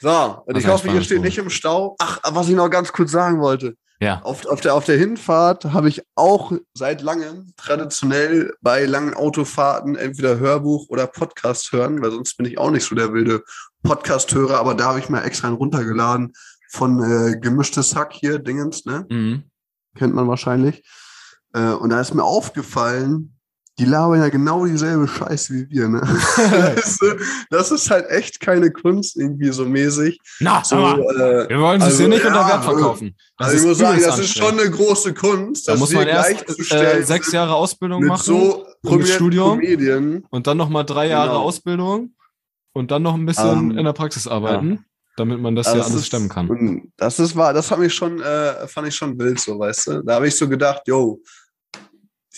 So, 0.00 0.42
und 0.46 0.56
ich 0.56 0.66
hoffe, 0.66 0.88
ihr 0.88 1.02
steht 1.02 1.20
nicht 1.20 1.38
im 1.38 1.50
Stau. 1.50 1.96
Ach, 1.98 2.20
was 2.32 2.48
ich 2.48 2.54
noch 2.54 2.70
ganz 2.70 2.92
kurz 2.92 3.10
sagen 3.10 3.40
wollte. 3.40 3.76
Ja. 4.00 4.22
Auf, 4.22 4.46
auf, 4.46 4.62
der, 4.62 4.74
auf 4.74 4.84
der 4.86 4.96
Hinfahrt 4.96 5.66
habe 5.66 5.90
ich 5.90 6.02
auch 6.14 6.52
seit 6.72 7.02
langem 7.02 7.52
traditionell 7.58 8.54
bei 8.62 8.86
langen 8.86 9.12
Autofahrten 9.12 9.94
entweder 9.94 10.38
Hörbuch 10.38 10.88
oder 10.88 11.06
Podcast 11.06 11.70
hören, 11.72 12.00
weil 12.00 12.10
sonst 12.10 12.38
bin 12.38 12.46
ich 12.46 12.56
auch 12.56 12.70
nicht 12.70 12.86
so 12.86 12.94
der 12.94 13.12
wilde 13.12 13.44
Podcast-Hörer, 13.82 14.58
aber 14.58 14.74
da 14.74 14.86
habe 14.86 15.00
ich 15.00 15.10
mir 15.10 15.22
extra 15.22 15.48
einen 15.48 15.58
runtergeladen 15.58 16.32
von 16.70 17.02
äh, 17.02 17.38
Gemischtes 17.38 17.94
Hack 17.94 18.14
hier, 18.14 18.38
Dingens, 18.38 18.86
ne? 18.86 19.04
Mhm. 19.10 19.44
kennt 19.96 20.14
man 20.14 20.28
wahrscheinlich. 20.28 20.82
Äh, 21.52 21.72
und 21.72 21.90
da 21.90 22.00
ist 22.00 22.14
mir 22.14 22.24
aufgefallen, 22.24 23.38
die 23.78 23.84
labern 23.86 24.20
ja 24.20 24.28
genau 24.28 24.66
dieselbe 24.66 25.08
Scheiße 25.08 25.54
wie 25.54 25.70
wir. 25.70 25.88
Ne? 25.88 26.00
Das 27.50 27.70
ist 27.70 27.90
halt 27.90 28.08
echt 28.10 28.40
keine 28.40 28.70
Kunst 28.70 29.16
irgendwie 29.16 29.50
so 29.52 29.64
mäßig. 29.64 30.18
Na, 30.40 30.62
So, 30.64 30.76
äh, 30.76 31.48
wir 31.48 31.60
wollen 31.60 31.80
es 31.80 31.86
also, 31.86 31.98
hier 31.98 32.08
nicht 32.08 32.24
unter 32.24 32.40
ja, 32.40 32.48
Wert 32.48 32.64
verkaufen. 32.64 33.16
Das 33.38 33.48
also 33.48 33.58
ich 33.60 33.66
muss 33.68 33.78
sagen, 33.78 34.00
das 34.02 34.18
ist 34.18 34.36
schon 34.36 34.58
eine 34.60 34.70
große 34.70 35.14
Kunst. 35.14 35.66
Da 35.68 35.72
das 35.72 35.80
muss 35.80 35.92
man 35.92 36.06
erst 36.06 36.72
äh, 36.72 37.02
sechs 37.02 37.32
Jahre 37.32 37.54
Ausbildung 37.54 38.00
mit 38.00 38.08
machen 38.10 38.22
so 38.24 38.66
prominenten 38.82 39.14
Studium. 39.14 39.50
Comedien. 39.60 40.24
und 40.30 40.46
dann 40.46 40.56
nochmal 40.56 40.84
drei 40.84 41.08
Jahre 41.08 41.28
Genau. 41.30 41.40
Ausbildung 41.42 42.14
und 42.72 42.90
dann 42.90 43.02
noch 43.02 43.14
ein 43.14 43.26
bisschen 43.26 43.70
Ähm, 43.70 43.78
in 43.78 43.84
der 43.84 43.92
Praxis 43.92 44.26
arbeiten, 44.28 44.84
damit 45.16 45.40
man 45.40 45.54
das 45.56 45.66
ja 45.66 45.72
Also 45.74 45.84
alles 45.86 45.94
ist- 46.02 46.06
stemmen 46.06 46.28
kann. 46.28 46.92
Das 46.96 47.18
ist 47.18 47.34
war, 47.36 47.52
das 47.52 47.70
hat 47.70 47.78
mich 47.78 47.94
schon, 47.94 48.20
äh, 48.20 48.66
fand 48.68 48.88
ich 48.88 48.94
schon 48.94 49.18
wild, 49.18 49.40
so 49.40 49.58
weißt 49.58 49.86
du. 49.88 50.02
Da 50.02 50.14
habe 50.16 50.28
ich 50.28 50.36
so 50.36 50.48
gedacht, 50.48 50.82
yo, 50.86 51.20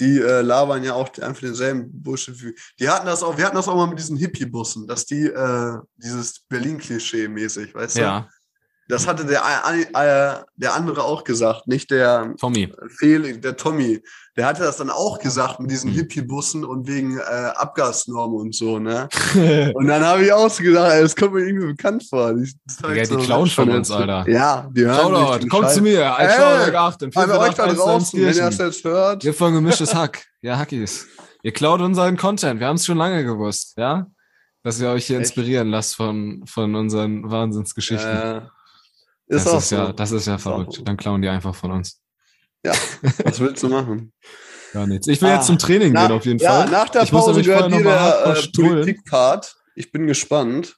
die 0.03 0.19
äh, 0.19 0.41
labern 0.43 0.83
ja 0.83 0.95
auch 0.95 1.09
einfach 1.21 1.41
denselben 1.41 1.89
Bullshit 2.03 2.43
wie. 2.43 2.55
Die 2.81 2.89
hatten 2.89 3.07
das 3.07 3.23
auch, 3.23 3.39
wir 3.39 3.47
hatten 3.47 3.55
das 3.55 3.69
auch 3.69 3.77
mal 3.77 3.87
mit 3.87 4.01
diesen 4.01 4.17
Hippie-Bussen, 4.17 4.89
dass 4.89 5.07
die 5.07 5.27
äh, 5.27 5.79
dieses 5.97 6.41
Berlin-Klischee 6.49 7.29
mäßig, 7.29 7.73
weißt 7.75 7.97
du? 7.97 8.01
Ja, 8.93 8.99
Das 8.99 9.07
hatte 9.07 9.25
der, 9.25 9.43
äh, 9.95 10.45
der 10.57 10.75
andere 10.75 11.03
auch 11.05 11.25
gesagt, 11.25 11.67
nicht 11.67 11.91
der 11.91 12.35
Tommy. 12.39 12.73
Fehl, 12.99 13.39
der 13.39 13.57
Tommy. 13.57 14.03
Der 14.37 14.47
hatte 14.47 14.63
das 14.63 14.77
dann 14.79 14.91
auch 14.91 15.19
gesagt 15.19 15.61
mit 15.61 15.71
diesen 15.71 15.91
Mhm. 15.91 15.95
Hippie-Bussen 15.97 16.65
und 16.65 16.87
wegen 16.87 17.19
äh, 17.19 17.23
Abgasnormen 17.55 18.39
und 18.39 18.55
so, 18.55 18.79
ne? 18.79 19.09
Und 19.75 19.87
dann 19.89 20.03
habe 20.05 20.25
ich 20.25 20.33
auch 20.33 20.49
so 20.49 20.63
gedacht, 20.63 20.91
ey, 20.93 21.03
das 21.03 21.15
kommt 21.17 21.35
mir 21.35 21.41
irgendwie 21.47 21.67
bekannt 21.67 22.05
vor. 22.09 22.33
Die, 22.35 22.51
halt 22.83 22.97
Digga, 23.11 23.17
die 23.21 23.25
klauen 23.27 23.47
von 23.49 23.69
uns, 23.71 23.91
Alter. 23.91 24.29
Ja, 24.31 24.69
die 24.73 24.85
hören 24.87 24.97
Shoutout, 25.15 25.49
kommt 25.49 25.71
zu 25.71 25.83
mir, 25.83 26.17
ein 26.17 26.31
Shoutout 26.31 26.77
8 26.77 27.03
in 27.03 27.11
Scheiß- 27.13 27.23
An 27.25 27.31
euch 27.31 27.55
da 27.55 27.65
448 27.65 27.79
draußen, 27.79 28.21
wenn 28.21 28.35
ihr 28.35 28.43
das 28.43 28.59
jetzt 28.59 28.85
hört. 28.85 29.25
Ihr 29.25 29.35
von 29.35 29.53
gemischtes 29.55 29.95
Hack. 29.95 30.25
Ja, 30.41 30.57
Hackies. 30.59 31.07
Ihr 31.43 31.53
klaut 31.53 31.81
unseren 31.81 32.17
Content. 32.17 32.59
Wir 32.61 32.67
haben 32.69 32.77
es 32.77 32.87
schon 32.87 32.97
lange 32.99 33.25
gewusst, 33.25 33.75
ja? 33.77 34.07
Dass 34.63 34.81
ihr 34.81 34.89
euch 34.89 35.07
hier 35.07 35.17
Echt? 35.19 35.27
inspirieren 35.27 35.69
lasst 35.69 35.97
von, 35.97 36.43
von 36.47 36.75
unseren 36.75 37.31
Wahnsinnsgeschichten. 37.31 38.49
Äh, 39.29 39.35
das, 39.35 39.43
ist 39.47 39.49
auch 39.53 39.59
ist 39.59 39.69
so. 39.71 39.77
ja, 39.77 39.93
das 39.93 40.13
ist 40.13 40.27
ja 40.27 40.35
Ist 40.37 40.43
verrückt. 40.43 40.83
Dann 40.85 40.97
klauen 40.97 41.23
die 41.23 41.29
einfach 41.29 41.55
von 41.55 41.73
uns. 41.73 42.01
Was 42.63 43.41
willst 43.41 43.63
du 43.63 43.69
machen? 43.69 44.13
Gar 44.73 44.87
nichts. 44.87 45.07
Ich 45.09 45.21
will 45.21 45.29
Ah, 45.31 45.35
jetzt 45.37 45.47
zum 45.47 45.59
Training 45.59 45.93
Na- 45.93 46.07
gehen 46.07 46.17
auf 46.17 46.25
jeden 46.25 46.39
ja, 46.39 46.51
Fall. 46.63 46.71
nach 46.71 46.89
der 46.89 47.03
Ich 47.03 47.11
Pause 47.11 47.43
gehört 47.43 47.71
dir 47.73 47.83
der 47.83 48.37
äh. 48.37 48.49
Politik-Part. 48.57 49.55
Ich 49.75 49.93
bin 49.93 50.07
gespannt. 50.07 50.77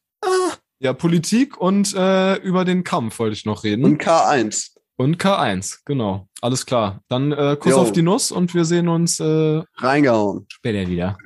Ja, 0.80 0.92
Politik 0.92 1.56
und 1.58 1.94
äh, 1.94 2.34
über 2.36 2.64
den 2.64 2.82
Kampf 2.84 3.18
wollte 3.18 3.34
ich 3.34 3.44
noch 3.44 3.62
reden. 3.64 3.84
Und 3.84 4.02
K1. 4.02 4.70
Und 4.96 5.18
K1, 5.22 5.78
genau. 5.84 6.28
Alles 6.40 6.66
klar. 6.66 7.02
Dann 7.08 7.32
äh, 7.32 7.56
Kuss 7.58 7.72
Jo. 7.72 7.78
auf 7.78 7.92
die 7.92 8.02
Nuss 8.02 8.30
und 8.32 8.54
wir 8.54 8.64
sehen 8.64 8.88
uns 8.88 9.20
äh, 9.20 9.62
Reingehauen. 9.76 10.46
später 10.48 10.88
wieder. 10.88 11.16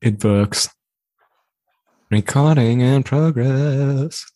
It 0.00 0.22
works. 0.24 0.70
Recording 2.10 2.80
in 2.80 3.04
progress. 3.04 4.26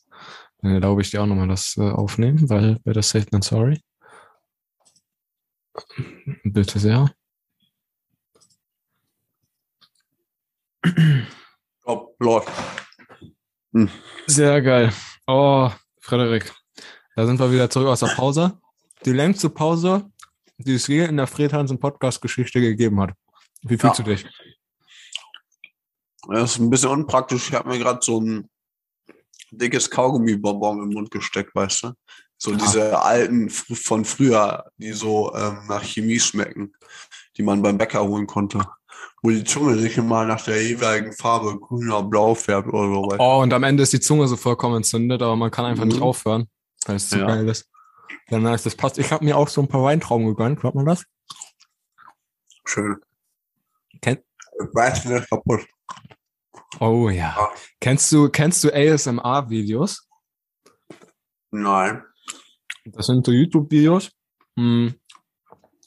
Dann 0.61 0.73
erlaube 0.73 1.03
ich 1.03 1.11
dir 1.11 1.23
auch 1.23 1.27
nochmal 1.27 1.49
das 1.49 1.77
äh, 1.77 1.83
aufnehmen, 1.91 2.49
weil 2.49 2.81
das 2.85 3.11
sagt, 3.11 3.33
dann 3.33 3.43
sorry. 3.43 3.81
Bitte 6.45 6.79
sehr. 6.79 7.11
Oh, 11.85 12.15
läuft. 12.19 12.51
Sehr 14.27 14.63
geil. 14.63 14.93
Oh, 15.27 15.71
Frederik. 16.01 16.53
Da 17.17 17.27
sind 17.27 17.39
wir 17.41 17.51
wieder 17.51 17.71
zurück 17.71 17.89
aus 17.89 18.01
der 18.01 18.09
Pause. 18.15 18.59
Die 19.05 19.13
längste 19.13 19.51
Pause, 19.51 20.11
die 20.59 20.75
es 20.75 20.87
je 20.87 21.05
in 21.05 21.17
der 21.17 21.27
Fred 21.27 21.53
Hansen 21.53 21.79
Podcast-Geschichte 21.79 22.61
gegeben 22.61 23.01
hat. 23.01 23.13
Wie 23.63 23.77
fühlst 23.79 23.99
Ja. 23.99 24.05
du 24.05 24.11
dich? 24.15 24.27
Das 26.29 26.53
ist 26.53 26.59
ein 26.59 26.71
bisschen 26.71 26.91
unpraktisch. 26.91 27.49
Ich 27.49 27.55
habe 27.55 27.69
mir 27.69 27.79
gerade 27.79 28.01
so 28.03 28.21
ein 28.21 28.49
dickes 29.51 29.91
Kaugummibonbon 29.91 30.83
im 30.83 30.91
Mund 30.91 31.11
gesteckt, 31.11 31.55
weißt 31.55 31.85
du? 31.85 31.93
So 32.37 32.55
diese 32.55 33.01
alten 33.01 33.49
von 33.49 34.05
früher, 34.05 34.65
die 34.77 34.93
so 34.93 35.35
ähm, 35.35 35.61
nach 35.69 35.83
Chemie 35.83 36.19
schmecken, 36.19 36.73
die 37.37 37.43
man 37.43 37.63
beim 37.63 37.79
Bäcker 37.79 38.05
holen 38.05 38.27
konnte. 38.27 38.61
Wo 39.23 39.31
die 39.31 39.45
Zunge 39.45 39.79
sich 39.79 39.97
immer 39.97 40.25
nach 40.25 40.43
der 40.45 40.63
jeweiligen 40.63 41.13
Farbe 41.13 41.59
grün 41.59 41.91
oder 41.91 42.03
blau 42.03 42.35
färbt 42.35 42.69
oder 42.69 42.89
so. 42.93 43.03
weißt 43.07 43.19
du? 43.21 43.23
Oh, 43.23 43.41
und 43.43 43.53
am 43.55 43.63
Ende 43.63 43.83
ist 43.83 43.93
die 43.93 44.01
Zunge 44.01 44.27
so 44.29 44.37
vollkommen 44.37 44.77
entzündet, 44.79 45.23
aber 45.23 45.37
man 45.37 45.51
kann 45.51 45.65
einfach 45.65 45.85
nicht 45.85 45.99
Mhm. 45.99 46.03
aufhören, 46.03 46.49
weil 46.87 46.97
es 46.97 47.09
zu 47.09 47.19
Ja. 47.19 47.27
geil 47.27 47.49
ist. 47.49 47.71
Ja, 48.29 48.39
nice, 48.39 48.65
das 48.65 48.75
passt. 48.75 48.99
Ich 48.99 49.11
habe 49.13 49.25
mir 49.25 49.37
auch 49.37 49.49
so 49.49 49.61
ein 49.63 49.69
paar 49.69 49.83
Weintrauben 49.83 50.27
gegönnt, 50.27 50.61
glaubt 50.61 50.75
man 50.77 50.85
das? 50.87 51.05
Schön. 52.67 52.97
Kennt- 54.59 54.75
Weiß 54.75 55.05
nicht 55.05 55.29
kaputt. 55.31 55.67
Oh 56.81 57.09
ja. 57.09 57.35
Ja. 57.37 57.49
Kennst 57.81 58.11
du, 58.13 58.29
kennst 58.29 58.65
du 58.65 58.71
ASMR-Videos? 58.75 60.09
Nein. 61.51 62.03
Das 62.85 63.07
sind 63.07 63.25
so 63.25 63.33
YouTube-Videos. 63.33 64.11
hm, 64.59 64.95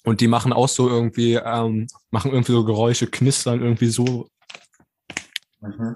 Und 0.05 0.21
die 0.21 0.27
machen 0.27 0.53
auch 0.53 0.69
so 0.69 0.87
irgendwie, 0.89 1.33
ähm, 1.35 1.87
machen 2.11 2.31
irgendwie 2.31 2.53
so 2.53 2.63
Geräusche, 2.63 3.07
knistern 3.07 3.61
irgendwie 3.61 3.87
so 3.89 4.29
Mhm. 5.61 5.95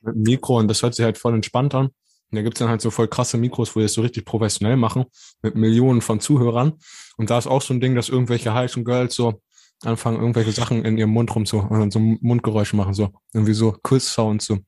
mit 0.00 0.14
dem 0.14 0.22
Mikro 0.22 0.58
und 0.58 0.68
das 0.68 0.82
hört 0.82 0.94
sich 0.94 1.04
halt 1.04 1.18
voll 1.18 1.34
entspannt 1.34 1.74
an. 1.74 1.86
Und 1.86 2.36
da 2.36 2.40
gibt's 2.42 2.60
dann 2.60 2.68
halt 2.70 2.80
so 2.80 2.90
voll 2.90 3.08
krasse 3.08 3.36
Mikros, 3.36 3.74
wo 3.76 3.80
die 3.80 3.84
das 3.84 3.92
so 3.92 4.00
richtig 4.00 4.24
professionell 4.24 4.76
machen, 4.76 5.04
mit 5.42 5.54
Millionen 5.54 6.00
von 6.00 6.18
Zuhörern. 6.20 6.78
Und 7.18 7.28
da 7.28 7.36
ist 7.36 7.46
auch 7.46 7.60
so 7.60 7.74
ein 7.74 7.80
Ding, 7.80 7.94
dass 7.94 8.08
irgendwelche 8.08 8.54
heißen 8.54 8.84
Girls 8.84 9.14
so 9.14 9.42
anfangen, 9.84 10.20
irgendwelche 10.20 10.52
Sachen 10.52 10.84
in 10.84 10.96
ihrem 10.98 11.10
Mund 11.10 11.34
rum 11.34 11.46
so, 11.46 11.68
so 11.90 11.98
Mundgeräusche 11.98 12.76
machen, 12.76 12.94
so 12.94 13.12
irgendwie 13.32 13.54
so 13.54 13.72
Kuss-Sounds, 13.82 14.46
so. 14.46 14.58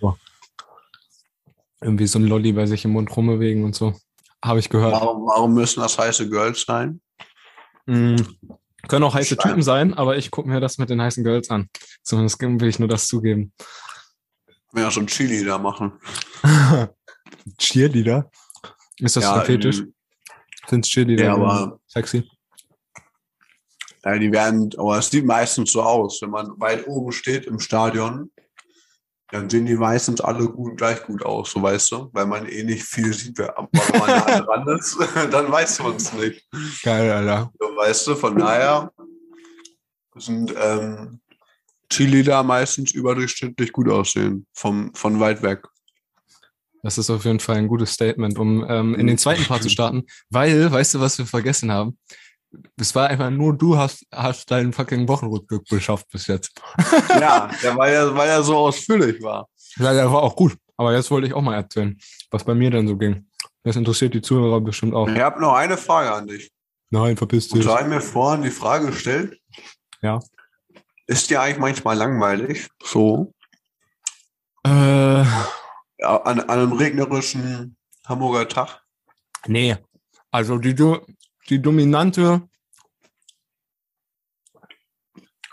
so. 0.00 0.16
Irgendwie 1.80 2.06
so 2.06 2.18
ein 2.18 2.26
Lolli 2.26 2.52
bei 2.52 2.66
sich 2.66 2.84
im 2.84 2.92
Mund 2.92 3.14
rumbewegen 3.16 3.64
und 3.64 3.74
so. 3.74 3.94
Habe 4.44 4.58
ich 4.58 4.68
gehört. 4.68 4.92
Warum, 4.92 5.26
warum 5.26 5.54
müssen 5.54 5.80
das 5.80 5.98
heiße 5.98 6.28
Girls 6.28 6.62
sein? 6.62 7.00
Mm, 7.86 8.16
können 8.88 9.04
auch 9.04 9.14
heiße 9.14 9.34
Stein. 9.34 9.50
Typen 9.50 9.62
sein, 9.62 9.94
aber 9.94 10.16
ich 10.16 10.30
gucke 10.30 10.48
mir 10.48 10.60
das 10.60 10.78
mit 10.78 10.90
den 10.90 11.00
heißen 11.00 11.24
Girls 11.24 11.50
an. 11.50 11.68
Zumindest 12.02 12.40
will 12.40 12.68
ich 12.68 12.78
nur 12.78 12.88
das 12.88 13.06
zugeben. 13.06 13.52
Ja, 14.74 14.90
so 14.90 15.00
ein 15.00 15.06
da 15.46 15.58
machen. 15.58 15.92
Cheerleader? 17.58 18.30
Ist 18.98 19.16
das 19.16 19.24
ja, 19.24 19.34
ein 19.34 19.46
Fetisch? 19.46 19.80
ähm, 19.80 19.94
Sind 20.68 20.84
Cheerleader 20.84 21.24
Ja, 21.24 21.34
so 21.36 21.44
aber- 21.44 21.80
sexy? 21.86 22.28
Ja, 24.04 24.18
die 24.18 24.32
werden, 24.32 24.70
aber 24.76 24.98
es 24.98 25.10
sieht 25.10 25.24
meistens 25.24 25.72
so 25.72 25.82
aus, 25.82 26.20
wenn 26.20 26.30
man 26.30 26.60
weit 26.60 26.86
oben 26.86 27.12
steht 27.12 27.46
im 27.46 27.58
Stadion, 27.58 28.30
dann 29.30 29.48
sehen 29.48 29.66
die 29.66 29.74
meistens 29.74 30.20
alle 30.20 30.46
gut, 30.46 30.76
gleich 30.76 31.02
gut 31.04 31.24
aus, 31.24 31.52
so 31.52 31.62
weißt 31.62 31.92
du, 31.92 32.10
weil 32.12 32.26
man 32.26 32.46
eh 32.46 32.62
nicht 32.64 32.84
viel 32.84 33.12
sieht, 33.14 33.40
aber 33.40 33.68
wenn 33.72 34.00
man 34.00 34.08
nah 34.08 34.40
dran 34.40 34.68
ist, 34.76 34.98
dann 35.32 35.50
weiß 35.50 35.82
man 35.82 35.96
es 35.96 36.12
nicht. 36.12 36.46
Geil, 36.82 37.10
Alter. 37.10 37.50
So, 37.58 37.66
weißt 37.66 38.06
du, 38.06 38.14
von 38.14 38.36
daher 38.36 38.92
sind 40.16 40.54
ähm, 40.56 41.20
Cheerleader 41.90 42.42
meistens 42.42 42.92
überdurchschnittlich 42.92 43.72
gut 43.72 43.88
aussehen, 43.88 44.46
vom, 44.52 44.92
von 44.94 45.18
weit 45.18 45.42
weg. 45.42 45.66
Das 46.82 46.98
ist 46.98 47.08
auf 47.08 47.24
jeden 47.24 47.40
Fall 47.40 47.56
ein 47.56 47.68
gutes 47.68 47.92
Statement, 47.92 48.38
um 48.38 48.64
ähm, 48.68 48.94
in 48.94 49.06
den 49.06 49.16
zweiten 49.16 49.44
Part 49.44 49.62
zu 49.62 49.70
starten. 49.70 50.04
Weil, 50.28 50.70
weißt 50.70 50.94
du, 50.94 51.00
was 51.00 51.16
wir 51.16 51.24
vergessen 51.24 51.72
haben? 51.72 51.98
Es 52.78 52.94
war 52.94 53.08
einfach 53.08 53.30
nur 53.30 53.56
du 53.56 53.76
hast, 53.76 54.04
hast 54.12 54.50
deinen 54.50 54.72
fucking 54.72 55.06
Wochenrückblick 55.08 55.64
geschafft 55.66 56.06
bis 56.12 56.26
jetzt. 56.26 56.60
Ja, 57.20 57.50
der, 57.62 57.76
weil, 57.76 57.92
er, 57.92 58.14
weil 58.14 58.28
er 58.28 58.42
so 58.42 58.56
ausführlich 58.56 59.22
war. 59.22 59.48
Ja, 59.76 59.92
der 59.92 60.10
war 60.12 60.22
auch 60.22 60.36
gut. 60.36 60.56
Aber 60.76 60.92
jetzt 60.94 61.10
wollte 61.10 61.26
ich 61.26 61.34
auch 61.34 61.42
mal 61.42 61.54
erzählen, 61.54 61.96
was 62.30 62.44
bei 62.44 62.54
mir 62.54 62.70
denn 62.70 62.88
so 62.88 62.96
ging. 62.96 63.26
Das 63.62 63.76
interessiert 63.76 64.12
die 64.14 64.22
Zuhörer 64.22 64.60
bestimmt 64.60 64.94
auch. 64.94 65.08
Ich 65.08 65.18
habe 65.20 65.40
noch 65.40 65.54
eine 65.54 65.76
Frage 65.76 66.12
an 66.12 66.26
dich. 66.26 66.50
Nein, 66.90 67.16
verpiss 67.16 67.46
Und 67.52 67.58
dich. 67.58 67.66
du 67.66 67.72
hast 67.74 67.86
mir 67.86 68.00
vorhin 68.00 68.42
die 68.42 68.50
Frage 68.50 68.86
gestellt. 68.86 69.38
Ja. 70.02 70.20
Ist 71.06 71.30
dir 71.30 71.40
eigentlich 71.40 71.58
manchmal 71.58 71.96
langweilig? 71.96 72.68
So. 72.82 73.32
Äh, 74.66 75.24
Ja, 75.98 76.16
an, 76.24 76.40
an 76.40 76.50
einem 76.50 76.72
regnerischen 76.72 77.76
Hamburger 78.06 78.48
Tag? 78.48 78.82
nee. 79.46 79.76
Also 80.30 80.58
die, 80.58 80.74
die 81.48 81.60
dominante 81.60 82.48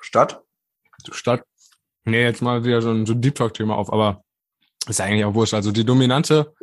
Stadt? 0.01 0.43
Stadt. 1.11 1.43
Nee, 2.03 2.23
jetzt 2.23 2.41
mal 2.41 2.63
wieder 2.63 2.81
so 2.81 2.91
ein, 2.91 3.05
so 3.05 3.13
ein 3.13 3.21
Deep 3.21 3.35
Talk-Thema 3.35 3.75
auf, 3.75 3.91
aber 3.91 4.23
ist 4.87 4.99
eigentlich 4.99 5.25
auch 5.25 5.33
wurscht. 5.33 5.53
Also 5.53 5.71
die 5.71 5.85
dominante 5.85 6.53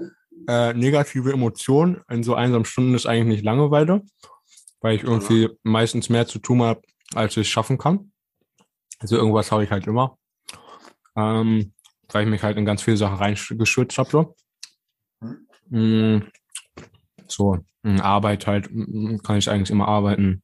äh, 0.48 0.72
negative 0.74 1.32
Emotion 1.32 2.02
in 2.10 2.22
so 2.22 2.34
einsamen 2.34 2.64
Stunden 2.64 2.94
ist 2.94 3.06
eigentlich 3.06 3.36
nicht 3.36 3.44
Langeweile, 3.44 4.02
weil 4.80 4.96
ich 4.96 5.02
irgendwie 5.02 5.48
meistens 5.62 6.08
mehr 6.08 6.26
zu 6.26 6.38
tun 6.38 6.62
habe, 6.62 6.82
als 7.14 7.36
ich 7.36 7.48
schaffen 7.48 7.78
kann. 7.78 8.12
Also 8.98 9.16
irgendwas 9.16 9.52
habe 9.52 9.64
ich 9.64 9.70
halt 9.70 9.86
immer. 9.86 10.18
Ähm, 11.16 11.72
weil 12.10 12.24
ich 12.24 12.30
mich 12.30 12.42
halt 12.42 12.56
in 12.56 12.64
ganz 12.64 12.82
viele 12.82 12.96
Sachen 12.96 13.16
reingeschützt 13.16 13.98
habe. 13.98 14.10
So. 14.10 14.36
Mm, 15.68 16.20
so, 17.26 17.58
Arbeit 18.00 18.46
halt, 18.46 18.68
mm, 18.70 19.18
kann 19.18 19.36
ich 19.38 19.50
eigentlich 19.50 19.70
immer 19.70 19.88
arbeiten. 19.88 20.42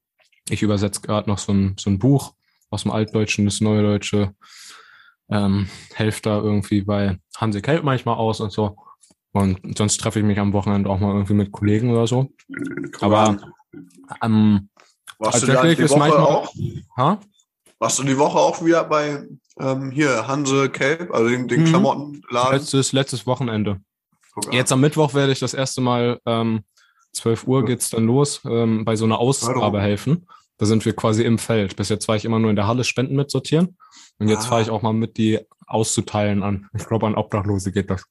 Ich 0.48 0.62
übersetze 0.62 1.00
gerade 1.00 1.28
noch 1.30 1.38
so 1.38 1.52
ein, 1.52 1.76
so 1.78 1.90
ein 1.90 1.98
Buch 1.98 2.34
aus 2.70 2.82
dem 2.82 2.90
Altdeutschen, 2.92 3.44
das 3.44 3.60
Neue 3.60 3.82
Deutsche. 3.82 4.34
Ähm, 5.30 5.68
helfe 5.94 6.20
da 6.22 6.36
irgendwie 6.38 6.82
bei 6.82 7.18
Hansi 7.36 7.62
Kelp 7.62 7.82
manchmal 7.84 8.16
aus 8.16 8.40
und 8.40 8.52
so. 8.52 8.76
Und 9.32 9.76
sonst 9.78 9.98
treffe 10.00 10.18
ich 10.20 10.24
mich 10.24 10.38
am 10.38 10.52
Wochenende 10.52 10.88
auch 10.90 11.00
mal 11.00 11.12
irgendwie 11.12 11.34
mit 11.34 11.50
Kollegen 11.50 11.90
oder 11.90 12.06
so. 12.06 12.30
Aber 13.00 13.36
ähm, 14.22 14.68
warst 15.18 15.42
du 15.42 15.46
die 15.46 15.52
Woche 15.54 15.98
manchmal- 15.98 16.20
auch? 16.22 16.52
ha? 16.96 17.18
Warst 17.78 17.98
du 17.98 18.02
die 18.04 18.16
Woche 18.18 18.38
auch 18.38 18.64
wieder 18.64 18.84
bei 18.84 19.24
ähm, 19.58 19.90
hier 19.90 20.26
Hanse 20.28 20.68
Kelp, 20.70 21.12
also 21.12 21.28
den, 21.28 21.48
den 21.48 21.62
Mhm. 21.62 21.66
Klamottenladen? 21.66 22.52
letztes, 22.58 22.92
letztes 22.92 23.26
Wochenende. 23.26 23.80
Jetzt 24.50 24.72
am 24.72 24.80
Mittwoch 24.80 25.14
werde 25.14 25.32
ich 25.32 25.38
das 25.40 25.54
erste 25.54 25.80
Mal, 25.80 26.20
ähm, 26.26 26.62
12 27.14 27.46
Uhr 27.46 27.64
geht's 27.64 27.90
dann 27.90 28.06
los, 28.06 28.40
ähm, 28.44 28.84
bei 28.84 28.96
so 28.96 29.04
einer 29.04 29.18
Ausgabe 29.18 29.80
helfen. 29.80 30.26
Da 30.58 30.66
sind 30.66 30.84
wir 30.84 30.94
quasi 30.94 31.24
im 31.24 31.38
Feld. 31.38 31.76
Bis 31.76 31.88
jetzt 31.88 32.06
war 32.08 32.16
ich 32.16 32.24
immer 32.24 32.38
nur 32.38 32.50
in 32.50 32.56
der 32.56 32.66
Halle 32.66 32.84
Spenden 32.84 33.16
mitsortieren. 33.16 33.76
Und 34.18 34.28
jetzt 34.28 34.46
Ah. 34.46 34.48
fahre 34.50 34.62
ich 34.62 34.70
auch 34.70 34.82
mal 34.82 34.92
mit, 34.92 35.16
die 35.16 35.40
auszuteilen 35.66 36.42
an. 36.42 36.68
Ich 36.74 36.86
glaube, 36.86 37.06
an 37.06 37.14
Obdachlose 37.16 37.72
geht 37.72 37.90
das. 37.90 38.04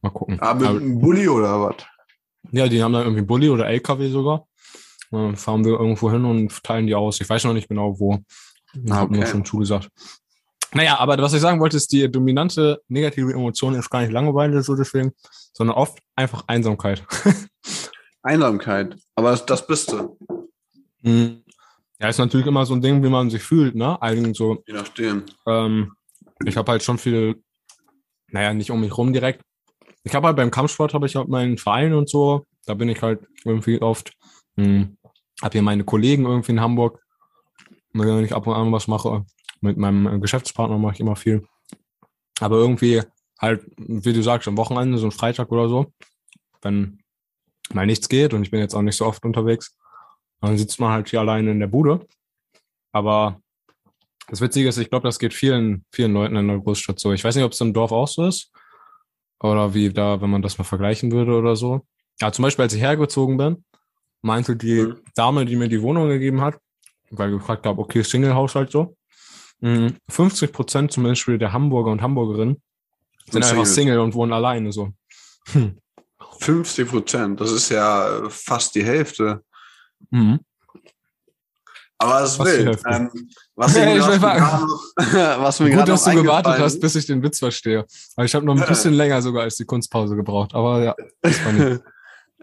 Mal 0.00 0.10
gucken. 0.10 0.38
Ah, 0.40 0.54
mit 0.54 0.66
einem 0.66 0.98
Bulli 0.98 1.28
oder 1.28 1.60
was? 1.62 1.76
ja, 2.52 2.66
die 2.68 2.82
haben 2.82 2.92
dann 2.92 3.02
irgendwie 3.02 3.22
Bulli 3.22 3.48
oder 3.50 3.66
LKW 3.68 4.08
sogar. 4.08 4.46
Dann 5.10 5.36
fahren 5.36 5.64
wir 5.64 5.72
irgendwo 5.78 6.10
hin 6.10 6.24
und 6.24 6.62
teilen 6.64 6.86
die 6.86 6.94
aus. 6.94 7.20
Ich 7.20 7.28
weiß 7.28 7.44
noch 7.44 7.52
nicht 7.52 7.68
genau 7.68 7.98
wo. 8.00 8.18
Ich 8.74 8.90
habe 8.92 9.12
nur 9.12 9.22
Okay. 9.22 9.30
schon 9.30 9.44
zugesagt. 9.44 9.88
Naja, 10.74 10.98
aber 10.98 11.16
was 11.18 11.32
ich 11.32 11.40
sagen 11.40 11.60
wollte, 11.60 11.76
ist, 11.76 11.92
die 11.92 12.10
dominante 12.10 12.82
negative 12.88 13.32
Emotion 13.32 13.74
ist 13.74 13.88
gar 13.88 14.00
nicht 14.00 14.10
Langeweile 14.12 14.62
so 14.62 14.74
deswegen, 14.74 15.12
sondern 15.52 15.76
oft 15.76 15.98
einfach 16.16 16.44
Einsamkeit. 16.48 17.04
Einsamkeit. 18.26 18.96
Aber 19.14 19.30
das, 19.30 19.46
das 19.46 19.66
bist 19.66 19.92
du, 19.92 20.16
Mhm. 21.02 21.42
Ja, 22.00 22.08
ist 22.08 22.18
natürlich 22.18 22.46
immer 22.46 22.66
so 22.66 22.74
ein 22.74 22.82
Ding, 22.82 23.02
wie 23.02 23.08
man 23.08 23.30
sich 23.30 23.42
fühlt, 23.42 23.74
ne? 23.74 24.00
Eigentlich 24.02 24.36
so, 24.36 24.62
je 24.66 24.74
nachdem. 24.74 25.24
ähm, 25.46 25.92
ich 26.44 26.56
habe 26.56 26.70
halt 26.72 26.82
schon 26.82 26.98
viel, 26.98 27.42
naja, 28.30 28.52
nicht 28.52 28.70
um 28.70 28.80
mich 28.80 28.96
rum 28.98 29.12
direkt. 29.12 29.40
Ich 30.02 30.14
habe 30.14 30.26
halt 30.26 30.36
beim 30.36 30.50
Kampfsport 30.50 30.92
habe 30.94 31.06
ich 31.06 31.16
halt 31.16 31.28
meinen 31.28 31.56
Verein 31.56 31.94
und 31.94 32.10
so. 32.10 32.44
Da 32.66 32.74
bin 32.74 32.88
ich 32.88 33.00
halt 33.00 33.20
irgendwie 33.44 33.80
oft. 33.80 34.12
Hm, 34.56 34.98
habe 35.42 35.52
hier 35.52 35.62
meine 35.62 35.84
Kollegen 35.84 36.26
irgendwie 36.26 36.52
in 36.52 36.60
Hamburg, 36.60 37.00
denen 37.94 38.24
ich 38.24 38.34
ab 38.34 38.46
und 38.46 38.54
an 38.54 38.72
was 38.72 38.88
mache. 38.88 39.24
Mit 39.60 39.78
meinem 39.78 40.06
äh, 40.06 40.18
Geschäftspartner 40.18 40.78
mache 40.78 40.94
ich 40.94 41.00
immer 41.00 41.16
viel. 41.16 41.46
Aber 42.40 42.56
irgendwie 42.56 43.02
halt, 43.40 43.64
wie 43.78 44.12
du 44.12 44.22
sagst, 44.22 44.48
am 44.48 44.56
Wochenende, 44.58 44.98
so 44.98 45.06
ein 45.06 45.12
Freitag 45.12 45.50
oder 45.50 45.68
so, 45.68 45.92
wenn 46.62 46.98
mal 47.72 47.86
nichts 47.86 48.08
geht 48.08 48.32
und 48.34 48.42
ich 48.42 48.50
bin 48.50 48.60
jetzt 48.60 48.74
auch 48.74 48.82
nicht 48.82 48.96
so 48.96 49.06
oft 49.06 49.24
unterwegs, 49.24 49.76
dann 50.40 50.56
sitzt 50.58 50.78
man 50.80 50.92
halt 50.92 51.08
hier 51.08 51.20
alleine 51.20 51.50
in 51.50 51.60
der 51.60 51.66
Bude. 51.66 52.06
Aber 52.92 53.40
das 54.28 54.40
Witzige 54.40 54.68
ist, 54.68 54.78
ich 54.78 54.90
glaube, 54.90 55.06
das 55.06 55.18
geht 55.18 55.34
vielen, 55.34 55.84
vielen 55.92 56.12
Leuten 56.12 56.36
in 56.36 56.48
der 56.48 56.58
Großstadt 56.58 56.98
so. 56.98 57.12
Ich 57.12 57.24
weiß 57.24 57.34
nicht, 57.36 57.44
ob 57.44 57.52
es 57.52 57.60
im 57.60 57.72
Dorf 57.72 57.92
auch 57.92 58.08
so 58.08 58.26
ist. 58.26 58.50
Oder 59.40 59.74
wie 59.74 59.90
da, 59.90 60.20
wenn 60.20 60.30
man 60.30 60.42
das 60.42 60.58
mal 60.58 60.64
vergleichen 60.64 61.12
würde 61.12 61.34
oder 61.36 61.56
so. 61.56 61.82
Ja, 62.20 62.32
zum 62.32 62.42
Beispiel, 62.44 62.62
als 62.64 62.72
ich 62.74 62.80
hergezogen 62.80 63.36
bin, 63.36 63.64
meinte 64.22 64.56
die 64.56 64.80
Mhm. 64.82 64.96
Dame, 65.14 65.44
die 65.44 65.56
mir 65.56 65.68
die 65.68 65.82
Wohnung 65.82 66.08
gegeben 66.08 66.40
hat, 66.40 66.58
weil 67.10 67.30
ich 67.32 67.38
gefragt 67.38 67.66
habe, 67.66 67.80
okay, 67.80 68.02
Single-Haushalt 68.02 68.70
so. 68.70 68.96
mh, 69.60 69.92
50 70.08 70.52
Prozent 70.52 70.92
zum 70.92 71.04
Beispiel 71.04 71.38
der 71.38 71.52
Hamburger 71.52 71.90
und 71.90 72.02
Hamburgerinnen 72.02 72.60
sind 73.26 73.32
Sind 73.32 73.44
einfach 73.44 73.66
Single. 73.66 73.66
Single 73.66 73.98
und 74.00 74.14
wohnen 74.14 74.32
alleine 74.32 74.72
so. 74.72 74.92
Hm. 75.52 75.78
50 76.40 76.88
Prozent, 76.88 77.40
das 77.40 77.50
ist 77.52 77.68
ja 77.70 78.22
fast 78.28 78.74
die 78.74 78.84
Hälfte. 78.84 79.42
Mhm. 80.10 80.40
Aber 81.98 82.22
es. 82.22 82.38
Hälfte. 82.38 82.82
Ähm, 82.90 83.10
was, 83.54 83.74
Ja, 83.74 83.84
mir 83.86 83.96
ich 83.96 84.04
gerade 84.04 84.22
will 84.22 84.40
noch- 84.40 85.40
was 85.42 85.60
mir 85.60 85.70
Gut, 85.70 85.88
dass 85.88 86.04
du 86.04 86.10
gewartet 86.14 86.58
hast, 86.58 86.78
bis 86.80 86.94
ich 86.94 87.06
den 87.06 87.22
Witz 87.22 87.38
verstehe. 87.38 87.86
Aber 88.16 88.24
ich 88.26 88.34
habe 88.34 88.44
noch 88.44 88.54
ein 88.60 88.66
bisschen 88.68 88.92
länger 88.92 89.22
sogar 89.22 89.44
als 89.44 89.56
die 89.56 89.64
Kunstpause 89.64 90.14
gebraucht. 90.14 90.54
Aber 90.54 90.82
ja, 90.82 90.94
das 91.22 91.44
war 91.44 91.52
nicht. 91.52 91.82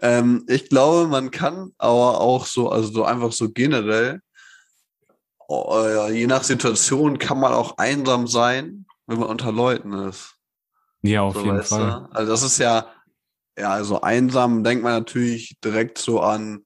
Ähm, 0.00 0.44
ich 0.48 0.68
glaube, 0.68 1.06
man 1.08 1.30
kann 1.30 1.70
aber 1.78 2.20
auch 2.20 2.46
so, 2.46 2.68
also 2.68 2.90
so 2.90 3.04
einfach 3.04 3.30
so 3.30 3.48
generell, 3.48 4.20
äh, 5.48 6.12
je 6.12 6.26
nach 6.26 6.42
Situation 6.42 7.18
kann 7.18 7.38
man 7.38 7.52
auch 7.52 7.78
einsam 7.78 8.26
sein, 8.26 8.86
wenn 9.06 9.20
man 9.20 9.28
unter 9.28 9.52
Leuten 9.52 9.92
ist. 9.92 10.34
Ja, 11.02 11.22
auf 11.22 11.34
So, 11.36 11.44
jeden 11.44 11.62
Fall. 11.62 12.08
du? 12.10 12.16
Also 12.16 12.32
das 12.32 12.42
ist 12.42 12.58
ja, 12.58 12.86
ja, 13.58 13.70
also 13.70 14.00
einsam 14.00 14.64
denkt 14.64 14.82
man 14.82 14.92
natürlich 14.92 15.56
direkt 15.62 15.98
so 15.98 16.20
an 16.20 16.64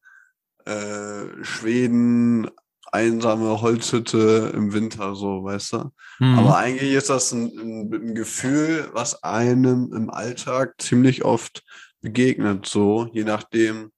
äh, 0.65 1.43
Schweden, 1.43 2.51
einsame 2.93 3.61
Holzhütte 3.61 4.53
im 4.55 4.73
Winter, 4.73 5.15
so, 5.15 5.45
weißt 5.45 5.75
du? 5.75 5.91
Mhm. 6.21 6.39
Aber 6.39 6.57
eigentlich 6.57 6.93
ist 6.93 7.11
das 7.11 7.33
ein, 7.33 7.53
ein, 7.59 7.93
ein 7.93 8.15
Gefühl, 8.15 8.89
was 8.93 9.23
einem 9.23 9.93
im 9.95 10.11
Alltag 10.11 10.75
ziemlich 10.79 11.25
oft 11.25 11.65
begegnet, 12.01 12.67
so, 12.67 13.09
je 13.13 13.25
nachdem, 13.25 13.93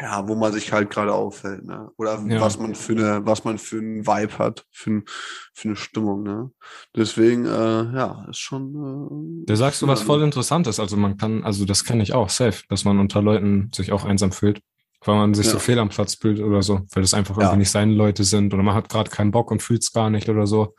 ja, 0.00 0.26
wo 0.26 0.34
man 0.34 0.52
sich 0.52 0.72
halt 0.72 0.90
gerade 0.90 1.12
aufhält, 1.12 1.64
ne? 1.64 1.90
Oder 1.96 2.18
Ja. 2.26 2.40
was 2.40 2.58
man 2.58 2.74
für 2.74 2.92
eine, 2.92 3.26
was 3.26 3.44
man 3.44 3.58
für 3.58 3.78
einen 3.78 4.06
Vibe 4.06 4.38
hat, 4.38 4.64
für, 4.70 4.90
ein, 4.90 5.04
für 5.52 5.68
eine 5.68 5.76
Stimmung, 5.76 6.22
ne? 6.22 6.50
Deswegen, 6.96 7.44
äh, 7.46 7.50
ja, 7.50 8.26
ist 8.30 8.38
schon. 8.38 9.42
Äh, 9.42 9.44
Da 9.46 9.56
sagst 9.56 9.82
du 9.82 9.86
was 9.88 10.02
voll 10.02 10.22
Interessantes. 10.22 10.80
Also 10.80 10.96
man 10.96 11.16
kann, 11.16 11.44
also 11.44 11.64
das 11.64 11.84
kann 11.84 12.00
ich 12.00 12.12
auch, 12.14 12.28
safe, 12.30 12.62
dass 12.68 12.84
man 12.84 12.98
unter 12.98 13.20
Leuten 13.22 13.70
sich 13.74 13.92
auch 13.92 14.04
einsam 14.04 14.32
fühlt. 14.32 14.60
Weil 15.02 15.16
man 15.16 15.32
sich 15.32 15.46
Ja. 15.46 15.52
so 15.52 15.58
fehl 15.58 15.78
am 15.78 15.88
Platz 15.88 16.16
fühlt 16.16 16.40
oder 16.40 16.62
so, 16.62 16.82
weil 16.92 17.02
das 17.02 17.14
einfach 17.14 17.34
Ja. 17.36 17.44
irgendwie 17.44 17.60
nicht 17.60 17.70
seine 17.70 17.94
Leute 17.94 18.22
sind 18.22 18.52
oder 18.52 18.62
man 18.62 18.74
hat 18.74 18.90
gerade 18.90 19.08
keinen 19.10 19.30
Bock 19.30 19.50
und 19.50 19.62
fühlt 19.62 19.82
es 19.82 19.92
gar 19.92 20.10
nicht 20.10 20.28
oder 20.28 20.46
so. 20.46 20.74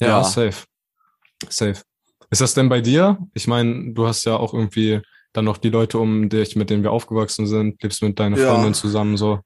Ja, 0.00 0.08
Ja. 0.08 0.24
safe. 0.24 0.64
Safe. 1.48 1.82
Ist 2.30 2.40
das 2.40 2.54
denn 2.54 2.68
bei 2.70 2.80
dir? 2.80 3.18
Ich 3.34 3.46
meine, 3.46 3.92
du 3.92 4.06
hast 4.06 4.24
ja 4.24 4.36
auch 4.36 4.54
irgendwie 4.54 5.02
dann 5.32 5.44
noch 5.44 5.58
die 5.58 5.70
Leute 5.70 5.98
um 5.98 6.28
dich, 6.28 6.56
mit 6.56 6.70
denen 6.70 6.82
wir 6.82 6.92
aufgewachsen 6.92 7.46
sind, 7.46 7.82
lebst 7.82 8.02
mit 8.02 8.18
deiner 8.18 8.36
Ja. 8.36 8.46
Freundin 8.46 8.74
zusammen 8.74 9.16
so. 9.16 9.40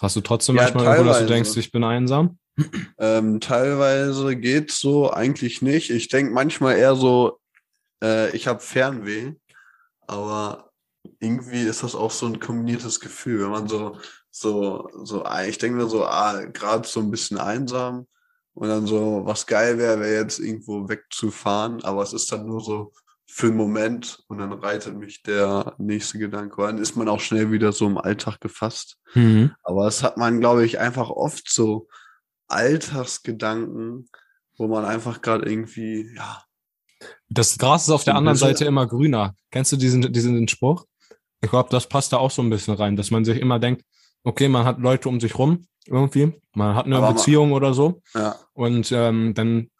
Hast 0.00 0.16
du 0.16 0.20
trotzdem 0.20 0.56
Ja, 0.56 0.62
manchmal 0.62 0.84
irgendwo, 0.86 1.04
dass 1.08 1.18
du 1.20 1.26
denkst, 1.26 1.56
ich 1.56 1.72
bin 1.72 1.84
einsam? 1.84 2.38
Ähm, 2.98 3.40
teilweise 3.40 4.36
geht's 4.36 4.80
so, 4.80 5.12
eigentlich 5.12 5.62
nicht. 5.62 5.90
Ich 5.90 6.08
denke 6.08 6.32
manchmal 6.32 6.76
eher 6.76 6.96
so, 6.96 7.38
äh, 8.02 8.34
ich 8.36 8.46
habe 8.46 8.60
Fernweh, 8.60 9.34
aber 10.06 10.70
irgendwie 11.20 11.62
ist 11.62 11.82
das 11.82 11.94
auch 11.94 12.10
so 12.10 12.26
ein 12.26 12.40
kombiniertes 12.40 13.00
Gefühl, 13.00 13.42
wenn 13.42 13.50
man 13.50 13.68
so, 13.68 13.98
so, 14.30 14.88
so, 15.04 15.24
ah, 15.24 15.44
ich 15.44 15.58
denke 15.58 15.78
mir 15.78 15.88
so, 15.88 16.04
ah, 16.04 16.44
gerade 16.46 16.86
so 16.86 17.00
ein 17.00 17.10
bisschen 17.10 17.38
einsam 17.38 18.06
und 18.54 18.68
dann 18.68 18.86
so, 18.86 19.22
was 19.24 19.46
geil 19.46 19.78
wäre, 19.78 20.00
wäre 20.00 20.22
jetzt 20.22 20.38
irgendwo 20.38 20.88
wegzufahren, 20.88 21.82
aber 21.84 22.02
es 22.02 22.12
ist 22.12 22.30
dann 22.32 22.46
nur 22.46 22.60
so 22.60 22.92
für 23.38 23.46
einen 23.46 23.56
Moment 23.56 24.18
und 24.26 24.38
dann 24.38 24.52
reitet 24.52 24.96
mich 24.96 25.22
der 25.22 25.76
nächste 25.78 26.18
Gedanke. 26.18 26.60
Dann 26.60 26.78
ist 26.78 26.96
man 26.96 27.08
auch 27.08 27.20
schnell 27.20 27.52
wieder 27.52 27.70
so 27.70 27.86
im 27.86 27.96
Alltag 27.96 28.40
gefasst. 28.40 28.96
Mhm. 29.14 29.52
Aber 29.62 29.84
das 29.84 30.02
hat 30.02 30.16
man, 30.16 30.40
glaube 30.40 30.66
ich, 30.66 30.80
einfach 30.80 31.08
oft 31.08 31.48
so 31.48 31.86
Alltagsgedanken, 32.48 34.08
wo 34.56 34.66
man 34.66 34.84
einfach 34.84 35.22
gerade 35.22 35.48
irgendwie, 35.48 36.12
ja, 36.16 36.42
Das 37.28 37.56
Gras 37.58 37.84
ist 37.84 37.90
auf 37.90 38.02
der 38.02 38.16
anderen 38.16 38.36
Seite 38.36 38.64
immer 38.64 38.88
grüner. 38.88 39.36
Kennst 39.52 39.70
du 39.70 39.76
diesen, 39.76 40.12
diesen 40.12 40.48
Spruch? 40.48 40.84
Ich 41.40 41.50
glaube, 41.50 41.68
das 41.70 41.88
passt 41.88 42.12
da 42.12 42.16
auch 42.16 42.32
so 42.32 42.42
ein 42.42 42.50
bisschen 42.50 42.74
rein, 42.74 42.96
dass 42.96 43.12
man 43.12 43.24
sich 43.24 43.38
immer 43.40 43.60
denkt, 43.60 43.84
okay, 44.24 44.48
man 44.48 44.64
hat 44.64 44.80
Leute 44.80 45.08
um 45.08 45.20
sich 45.20 45.38
rum 45.38 45.64
irgendwie, 45.86 46.32
man 46.54 46.74
hat 46.74 46.86
eine 46.86 46.96
Aber 46.96 47.12
Beziehung 47.12 47.52
oder 47.52 47.72
so 47.72 48.02
ja, 48.14 48.34
und 48.52 48.90
ähm, 48.90 49.32
dann 49.34 49.70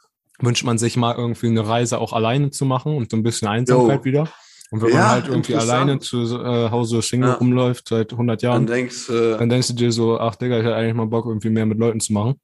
wünscht 0.41 0.65
man 0.65 0.79
sich 0.79 0.97
mal 0.97 1.15
irgendwie 1.17 1.49
eine 1.49 1.67
Reise 1.67 1.99
auch 1.99 2.13
alleine 2.13 2.51
zu 2.51 2.65
machen 2.65 2.97
und 2.97 3.11
so 3.11 3.17
ein 3.17 3.23
bisschen 3.23 3.49
Einsamkeit 3.49 4.01
Jo. 4.01 4.05
wieder. 4.05 4.29
Und 4.71 4.83
wenn 4.83 4.91
man 4.91 4.99
Ja, 5.01 5.09
halt 5.09 5.29
irgendwie 5.29 5.55
alleine 5.57 5.99
zu 5.99 6.21
äh, 6.23 6.71
Hause 6.71 7.01
Single 7.03 7.31
Ja. 7.31 7.35
rumläuft 7.37 7.89
seit 7.89 8.13
100 8.13 8.43
dann 8.43 8.51
Jahren, 8.51 8.67
denkst 8.67 9.07
du, 9.07 9.37
dann 9.39 9.49
denkst 9.49 9.69
du 9.69 9.75
dir 9.75 9.91
so, 9.91 10.21
ach 10.21 10.37
Digga, 10.37 10.59
ich 10.59 10.65
hätte 10.65 10.77
eigentlich 10.77 10.95
mal 10.95 11.07
Bock, 11.07 11.27
irgendwie 11.27 11.51
mehr 11.51 11.65
mit 11.67 11.79
Leuten 11.79 12.01
zu 12.01 12.13
machen. 12.13 12.39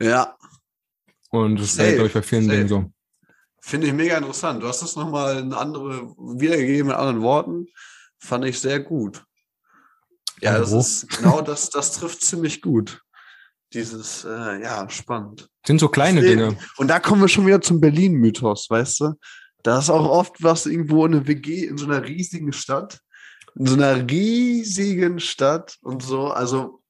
ja, 0.00 0.36
Und 1.30 1.56
das 1.56 1.66
ist 1.66 1.74
Safe, 1.74 1.86
halt, 1.86 1.94
glaube 1.96 2.08
ich, 2.08 2.14
bei 2.14 2.22
vielen 2.22 2.44
safe. 2.44 2.56
Dingen 2.56 2.68
so. 2.68 2.84
finde 3.60 3.88
ich 3.88 3.92
mega 3.92 4.16
interessant. 4.16 4.62
Du 4.62 4.68
hast 4.68 4.82
das 4.82 4.94
nochmal 4.96 5.38
in 5.40 5.52
andere, 5.52 6.14
wiedergegeben 6.16 6.86
mit 6.88 6.96
anderen 6.96 7.22
Worten, 7.22 7.66
fand 8.18 8.44
ich 8.44 8.58
sehr 8.60 8.78
gut. 8.80 9.24
Ja, 10.40 10.56
das 10.58 10.70
ist, 10.72 11.08
genau 11.18 11.40
das, 11.42 11.68
das 11.70 11.92
trifft 11.92 12.22
ziemlich 12.22 12.62
gut. 12.62 13.02
Dieses, 13.74 14.24
äh, 14.24 14.62
ja, 14.62 14.88
spannend. 14.88 15.48
sind 15.66 15.78
so 15.78 15.88
kleine 15.88 16.22
Dinge. 16.22 16.56
Und 16.78 16.88
da 16.88 17.00
kommen 17.00 17.20
wir 17.20 17.28
schon 17.28 17.46
wieder 17.46 17.60
zum 17.60 17.80
Berlin-Mythos, 17.80 18.70
weißt 18.70 19.00
du? 19.00 19.12
Da 19.62 19.78
ist 19.78 19.90
auch 19.90 20.08
oft 20.08 20.42
was 20.42 20.66
irgendwo 20.66 21.04
in 21.04 21.14
einer 21.14 21.26
WG 21.26 21.66
in 21.66 21.76
so 21.76 21.86
einer 21.86 22.02
riesigen 22.04 22.52
Stadt. 22.52 23.00
In 23.56 23.66
so 23.66 23.74
einer 23.74 24.08
riesigen 24.08 25.20
Stadt 25.20 25.76
und 25.82 26.02
so. 26.02 26.28
Also, 26.28 26.82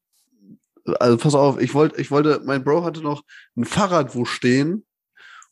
also 1.01 1.17
pass 1.17 1.35
auf, 1.35 1.61
ich 1.61 1.75
wollte, 1.75 2.01
ich 2.01 2.11
wollte, 2.11 2.41
mein 2.45 2.63
Bro 2.63 2.85
hatte 2.85 3.03
noch 3.03 3.23
ein 3.57 3.65
Fahrrad 3.65 4.15
wo 4.15 4.25
stehen 4.25 4.87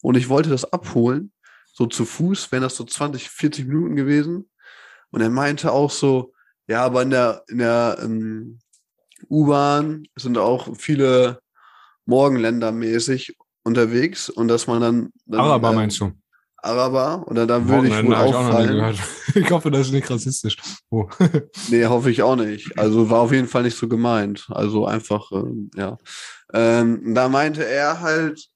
und 0.03 0.17
ich 0.17 0.29
wollte 0.29 0.51
das 0.51 0.73
abholen. 0.73 1.33
So 1.73 1.87
zu 1.87 2.05
Fuß, 2.05 2.53
wären 2.53 2.63
das 2.63 2.77
so 2.77 2.85
20, 2.85 3.29
40 3.29 3.67
Minuten 3.67 3.97
gewesen. 3.97 4.49
Und 5.11 5.21
er 5.21 5.31
meinte 5.31 5.73
auch 5.73 5.91
so, 5.91 6.33
ja, 6.69 6.85
aber 6.85 7.03
in 7.03 7.11
der, 7.11 7.45
in 7.49 7.59
der 7.59 7.99
ähm, 8.03 8.59
U-Bahn 9.29 10.07
sind 10.17 10.39
auch 10.39 10.77
viele 10.77 11.41
Morgenländermäßig 12.07 13.37
unterwegs 13.65 14.31
und 14.31 14.49
dass 14.49 14.67
man 14.67 14.81
dann, 14.81 15.11
dann 15.27 15.41
Araber 15.41 15.71
ähm, 15.71 15.75
meinst 15.75 16.01
du? 16.01 16.13
Araber 16.63 17.25
oder 17.29 17.47
dann 17.47 17.69
würde 17.69 17.89
ich 17.89 17.95
wohl 17.95 18.03
Morgenländer 18.03 18.27
ich 18.29 18.35
auffallen. 18.35 18.77
gehört. 18.77 18.99
Ich 19.35 19.51
hoffe, 19.51 19.71
das 19.71 19.89
ist 19.89 19.93
nicht 19.93 20.11
rassistisch. 20.11 20.57
Oh. 20.91 21.09
Nee, 21.69 21.85
hoffe 21.85 22.11
ich 22.11 22.23
auch 22.23 22.37
nicht. 22.37 22.79
Also 22.79 23.11
war 23.11 23.21
auf 23.21 23.33
jeden 23.33 23.49
Fall 23.49 23.65
nicht 23.65 23.77
so 23.77 23.87
gemeint. 23.87 24.47
Also 24.51 24.87
einfach, 24.87 25.31
ähm, 25.33 25.71
ja. 25.75 25.99
Ähm, 26.55 27.15
da 27.15 27.29
meinte 27.29 27.67
er 27.67 28.01
halt, 28.01 28.49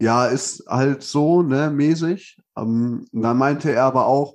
ja, 0.00 0.26
ist 0.26 0.64
halt 0.66 1.02
so, 1.02 1.42
ne, 1.42 1.70
mäßig. 1.70 2.36
Ähm, 2.58 3.06
da 3.12 3.32
meinte 3.32 3.72
er 3.72 3.84
aber 3.84 4.06
auch, 4.06 4.34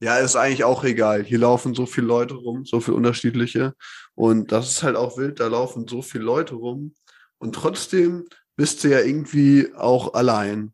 ja, 0.00 0.18
ist 0.18 0.36
eigentlich 0.36 0.64
auch 0.64 0.84
egal. 0.84 1.24
Hier 1.24 1.38
laufen 1.38 1.74
so 1.74 1.86
viele 1.86 2.06
Leute 2.06 2.34
rum, 2.34 2.64
so 2.64 2.80
viele 2.80 2.96
unterschiedliche. 2.96 3.74
Und 4.14 4.52
das 4.52 4.70
ist 4.70 4.82
halt 4.82 4.96
auch 4.96 5.16
wild, 5.16 5.40
da 5.40 5.46
laufen 5.46 5.86
so 5.88 6.02
viele 6.02 6.24
Leute 6.24 6.54
rum. 6.54 6.94
Und 7.38 7.54
trotzdem 7.54 8.26
bist 8.56 8.84
du 8.84 8.88
ja 8.88 9.00
irgendwie 9.00 9.72
auch 9.74 10.14
allein. 10.14 10.72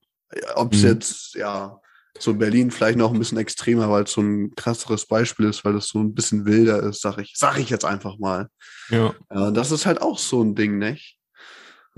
Ob 0.55 0.73
es 0.73 0.83
Mhm. 0.83 0.89
jetzt, 0.89 1.35
ja, 1.35 1.79
so 2.19 2.35
Berlin 2.35 2.71
vielleicht 2.71 2.99
noch 2.99 3.13
ein 3.13 3.19
bisschen 3.19 3.39
extremer, 3.39 3.91
weil 3.91 4.05
es 4.05 4.13
so 4.13 4.21
ein 4.21 4.55
krasseres 4.55 5.07
Beispiel 5.07 5.47
ist, 5.49 5.65
weil 5.65 5.77
es 5.77 5.89
so 5.89 5.99
ein 5.99 6.15
bisschen 6.15 6.45
wilder 6.45 6.83
ist, 6.83 7.01
sag 7.01 7.19
ich, 7.19 7.33
sag 7.37 7.59
ich 7.59 7.71
jetzt 7.71 7.85
einfach 7.85 8.19
mal. 8.19 8.49
Ja. 8.91 9.15
Ja, 9.33 9.51
das 9.51 9.71
ist 9.71 9.87
halt 9.87 10.01
auch 10.03 10.19
so 10.19 10.43
ein 10.43 10.55
Ding, 10.55 10.79
nicht? 10.79 11.19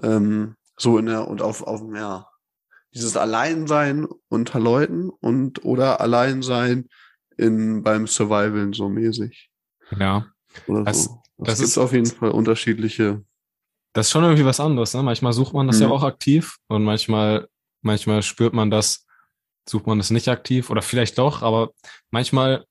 Ähm, 0.03 0.57
so 0.79 0.99
in 0.99 1.07
der, 1.07 1.29
und 1.29 1.43
auf, 1.43 1.63
auf, 1.63 1.83
ja, 1.95 2.27
dieses 2.95 3.17
Alleinsein 3.17 4.07
unter 4.29 4.61
Leuten 4.61 5.11
und 5.11 5.65
oder 5.65 6.01
Alleinsein 6.01 6.89
in, 7.37 7.83
beim 7.83 8.07
Survival 8.07 8.73
so 8.75 8.89
mäßig. 8.89 9.51
Ja. 9.99 10.27
Oder 10.67 10.85
Das- 10.85 11.05
so. 11.05 11.23
das 11.39 11.47
Das 11.47 11.59
gibt 11.59 11.69
ist- 11.69 11.79
auf 11.79 11.93
jeden 11.93 12.07
Fall 12.07 12.31
unterschiedliche. 12.31 13.23
Das 13.93 14.07
ist 14.07 14.11
schon 14.13 14.25
irgendwie 14.25 14.45
was 14.45 14.61
anderes, 14.61 14.93
ne? 14.95 15.03
Manchmal 15.03 15.33
sucht 15.33 15.55
man 15.55 15.67
das 15.69 15.79
ja 15.81 15.87
Mhm. 15.87 15.93
auch 15.93 16.03
aktiv 16.03 16.57
und 16.69 16.83
manchmal, 16.85 17.49
manchmal 17.83 18.23
spürt 18.23 18.53
man 18.53 18.71
das, 18.71 19.07
sucht 19.69 19.87
man 19.87 19.99
das 19.99 20.11
nicht 20.11 20.29
aktiv 20.29 20.69
oder 20.71 20.83
vielleicht 20.83 21.17
doch, 21.19 21.43
aber 21.43 21.71
manchmal, 22.11 22.65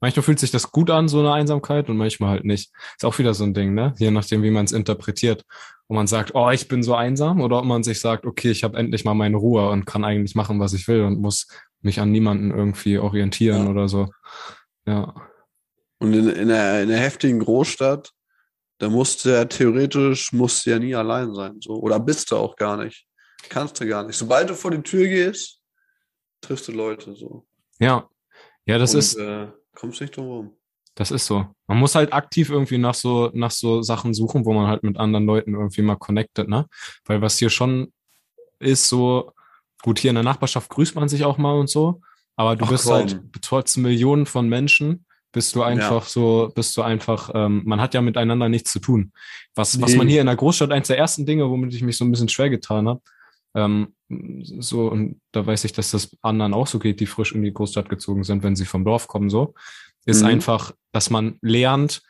manchmal 0.00 0.22
fühlt 0.22 0.38
sich 0.38 0.50
das 0.50 0.72
gut 0.72 0.88
an, 0.90 1.06
so 1.08 1.18
eine 1.20 1.32
Einsamkeit 1.34 1.90
und 1.90 1.96
manchmal 1.98 2.30
halt 2.30 2.44
nicht. 2.44 2.72
Ist 2.96 3.04
auch 3.04 3.18
wieder 3.18 3.34
so 3.34 3.44
ein 3.44 3.52
Ding, 3.52 3.74
ne? 3.74 3.94
Je 3.98 4.10
nachdem, 4.10 4.42
wie 4.42 4.50
man 4.50 4.64
es 4.64 4.72
interpretiert. 4.72 5.44
Ob 5.88 5.96
man 5.96 6.06
sagt, 6.06 6.34
oh, 6.34 6.50
ich 6.50 6.66
bin 6.68 6.82
so 6.82 6.94
einsam 6.94 7.40
oder 7.40 7.58
ob 7.58 7.64
man 7.66 7.82
sich 7.82 8.00
sagt, 8.00 8.24
okay, 8.24 8.50
ich 8.50 8.64
habe 8.64 8.78
endlich 8.78 9.04
mal 9.04 9.14
meine 9.14 9.36
Ruhe 9.36 9.68
und 9.70 9.84
kann 9.86 10.04
eigentlich 10.04 10.34
machen, 10.34 10.60
was 10.60 10.72
ich 10.72 10.88
will 10.88 11.02
und 11.02 11.20
muss 11.20 11.46
mich 11.82 12.00
an 12.00 12.10
niemanden 12.12 12.50
irgendwie 12.50 12.98
orientieren 12.98 13.64
Ja. 13.64 13.70
oder 13.70 13.88
so. 13.88 14.08
Ja. 14.86 15.14
Und 15.98 16.14
in, 16.14 16.28
in, 16.30 16.48
der, 16.48 16.82
in 16.82 16.88
der 16.88 16.98
heftigen 16.98 17.40
Großstadt, 17.40 18.12
da 18.78 18.88
musst 18.88 19.24
du 19.24 19.30
ja 19.30 19.44
theoretisch, 19.44 20.32
musst 20.32 20.64
du 20.64 20.70
ja 20.70 20.78
nie 20.78 20.94
allein 20.94 21.34
sein. 21.34 21.60
So. 21.60 21.74
Oder 21.74 22.00
bist 22.00 22.30
du 22.30 22.36
auch 22.36 22.56
gar 22.56 22.76
nicht. 22.82 23.06
Kannst 23.48 23.80
du 23.80 23.86
gar 23.86 24.06
nicht. 24.06 24.16
Sobald 24.16 24.48
du 24.48 24.54
vor 24.54 24.70
die 24.70 24.82
Tür 24.82 25.06
gehst, 25.06 25.60
triffst 26.40 26.68
du 26.68 26.72
Leute 26.72 27.14
so. 27.14 27.46
Ja. 27.78 28.08
Ja, 28.66 28.78
das 28.78 28.94
Und, 28.94 28.98
ist, 29.00 29.16
Äh, 29.16 29.48
kommst 29.74 30.00
nicht 30.00 30.16
drum 30.16 30.26
rum. 30.26 30.56
Das 30.94 31.10
ist 31.10 31.26
so. 31.26 31.46
Man 31.66 31.78
muss 31.78 31.94
halt 31.94 32.12
aktiv 32.12 32.50
irgendwie 32.50 32.78
nach 32.78 32.94
so, 32.94 33.30
nach 33.32 33.50
so 33.50 33.80
Sachen 33.82 34.12
suchen, 34.12 34.44
wo 34.44 34.52
man 34.52 34.66
halt 34.66 34.82
mit 34.82 34.98
anderen 34.98 35.24
Leuten 35.24 35.54
irgendwie 35.54 35.82
mal 35.82 35.96
connected, 35.96 36.48
ne? 36.48 36.66
Weil 37.04 37.22
was 37.22 37.38
hier 37.38 37.48
schon 37.50 37.92
ist, 38.58 38.88
so, 38.88 39.32
gut, 39.82 39.98
hier 39.98 40.10
in 40.10 40.14
der 40.16 40.24
Nachbarschaft 40.24 40.68
grüßt 40.70 40.94
man 40.94 41.08
sich 41.08 41.24
auch 41.24 41.38
mal 41.38 41.54
und 41.58 41.68
so, 41.70 42.00
aber 42.36 42.56
du 42.56 42.64
Ach, 42.66 42.70
bist 42.70 42.84
komm. 42.84 42.94
halt 42.94 43.20
trotz 43.42 43.76
Millionen 43.76 44.26
von 44.26 44.48
Menschen, 44.48 45.04
bist 45.32 45.54
du 45.54 45.62
einfach 45.62 46.06
so, 46.06 46.50
bist 46.54 46.76
du 46.76 46.82
einfach, 46.82 47.30
ähm, 47.34 47.62
man 47.64 47.80
hat 47.80 47.94
ja 47.94 48.00
miteinander 48.00 48.48
nichts 48.48 48.72
zu 48.72 48.80
tun. 48.80 49.12
Was, 49.54 49.80
was 49.80 49.92
Nee. 49.92 49.96
man 49.98 50.08
hier 50.08 50.20
in 50.20 50.26
der 50.26 50.36
Großstadt, 50.36 50.72
eins 50.72 50.88
der 50.88 50.98
ersten 50.98 51.24
Dinge, 51.24 51.48
womit 51.48 51.72
ich 51.74 51.82
mich 51.82 51.96
so 51.96 52.04
ein 52.04 52.10
bisschen 52.10 52.28
schwer 52.28 52.50
getan 52.50 52.88
habe, 52.88 53.00
ähm, 53.54 53.94
so, 54.42 54.88
und 54.88 55.20
da 55.32 55.46
weiß 55.46 55.64
ich, 55.64 55.72
dass 55.72 55.92
das 55.92 56.16
anderen 56.22 56.52
auch 56.54 56.66
so 56.66 56.78
geht, 56.80 56.98
die 57.00 57.06
frisch 57.06 57.32
in 57.32 57.42
die 57.42 57.52
Großstadt 57.52 57.88
gezogen 57.88 58.24
sind, 58.24 58.42
wenn 58.42 58.56
sie 58.56 58.64
vom 58.64 58.84
Dorf 58.84 59.06
kommen, 59.08 59.30
so. 59.30 59.54
ist 60.06 60.22
Mhm. 60.22 60.28
einfach, 60.28 60.72
dass 60.92 61.10
man 61.10 61.38
lernt, 61.42 62.02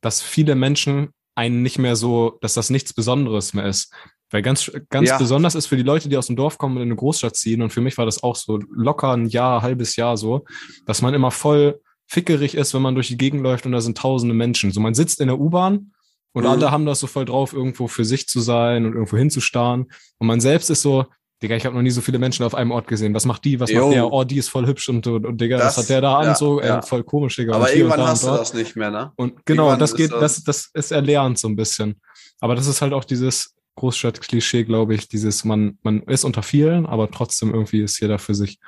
dass 0.00 0.22
viele 0.22 0.54
Menschen 0.54 1.10
einen 1.36 1.62
nicht 1.62 1.78
mehr 1.78 1.94
so, 1.94 2.38
dass 2.40 2.54
das 2.54 2.70
nichts 2.70 2.92
Besonderes 2.92 3.54
mehr 3.54 3.66
ist. 3.66 3.92
Weil 4.34 4.42
ganz, 4.42 4.68
ganz 4.90 5.08
Ja. 5.10 5.16
besonders 5.16 5.54
ist 5.54 5.66
für 5.68 5.76
die 5.76 5.84
Leute, 5.84 6.08
die 6.08 6.16
aus 6.16 6.26
dem 6.26 6.34
Dorf 6.34 6.58
kommen 6.58 6.74
und 6.76 6.82
in 6.82 6.88
eine 6.88 6.96
Großstadt 6.96 7.36
ziehen, 7.36 7.62
und 7.62 7.70
für 7.72 7.80
mich 7.80 7.96
war 7.98 8.04
das 8.04 8.20
auch 8.24 8.34
so 8.34 8.58
locker 8.74 9.12
ein 9.12 9.26
Jahr, 9.26 9.62
halbes 9.62 9.94
Jahr 9.94 10.16
so, 10.16 10.44
dass 10.86 11.02
man 11.02 11.14
immer 11.14 11.30
voll 11.30 11.80
fickerig 12.08 12.56
ist, 12.56 12.74
wenn 12.74 12.82
man 12.82 12.94
durch 12.96 13.06
die 13.06 13.16
Gegend 13.16 13.42
läuft 13.44 13.64
und 13.64 13.70
da 13.70 13.80
sind 13.80 13.96
tausende 13.96 14.34
Menschen. 14.34 14.72
So, 14.72 14.80
man 14.80 14.92
sitzt 14.94 15.20
in 15.20 15.28
der 15.28 15.38
U-Bahn 15.38 15.92
und 16.32 16.42
Mhm. 16.42 16.48
alle 16.50 16.70
haben 16.72 16.84
das 16.84 16.98
so 16.98 17.06
voll 17.06 17.26
drauf, 17.26 17.52
irgendwo 17.52 17.86
für 17.86 18.04
sich 18.04 18.26
zu 18.26 18.40
sein 18.40 18.84
und 18.86 18.94
irgendwo 18.94 19.16
hinzustarren. 19.16 19.86
Und 20.18 20.26
man 20.26 20.40
selbst 20.40 20.68
ist 20.68 20.82
so, 20.82 21.06
Digga, 21.40 21.54
ich 21.54 21.64
habe 21.64 21.76
noch 21.76 21.82
nie 21.82 21.90
so 21.90 22.00
viele 22.00 22.18
Menschen 22.18 22.44
auf 22.44 22.56
einem 22.56 22.72
Ort 22.72 22.88
gesehen. 22.88 23.14
Was 23.14 23.26
macht 23.26 23.44
die? 23.44 23.60
Was 23.60 23.70
Jo. 23.70 23.82
macht 23.86 23.94
der? 23.94 24.12
Oh, 24.12 24.24
die 24.24 24.38
ist 24.38 24.48
voll 24.48 24.66
hübsch 24.66 24.88
und, 24.88 25.06
und, 25.06 25.26
und 25.26 25.40
Digga, 25.40 25.58
Das- 25.58 25.76
was 25.76 25.84
hat 25.84 25.90
der 25.90 26.00
da 26.00 26.18
an? 26.18 26.24
ja, 26.26 26.34
so, 26.34 26.60
ey, 26.60 26.66
ja. 26.68 26.82
voll 26.82 27.04
komisch, 27.04 27.36
Digga. 27.36 27.54
Aber 27.54 27.72
irgendwann 27.72 28.00
da 28.00 28.08
hast 28.08 28.24
du 28.24 28.28
das 28.28 28.52
nicht 28.52 28.74
mehr, 28.74 28.90
ne? 28.90 29.12
Und 29.16 29.46
genau, 29.46 29.64
Irgendwann 29.64 29.78
das 29.78 29.94
geht, 29.94 30.10
das, 30.10 30.42
das 30.42 30.70
ist 30.74 30.90
erlernt 30.90 31.38
so 31.38 31.46
ein 31.46 31.54
bisschen. 31.54 32.00
Aber 32.40 32.56
das 32.56 32.66
ist 32.66 32.82
halt 32.82 32.92
auch 32.92 33.04
dieses 33.04 33.54
Großstadt-Klischee, 33.76 34.64
glaube 34.64 34.94
ich, 34.94 35.08
dieses, 35.08 35.44
man, 35.44 35.78
man 35.82 36.02
ist 36.04 36.24
unter 36.24 36.42
vielen, 36.42 36.86
aber 36.86 37.10
trotzdem 37.10 37.52
irgendwie 37.52 37.82
ist 37.82 38.00
jeder 38.00 38.18
für 38.18 38.34
sich. 38.34 38.58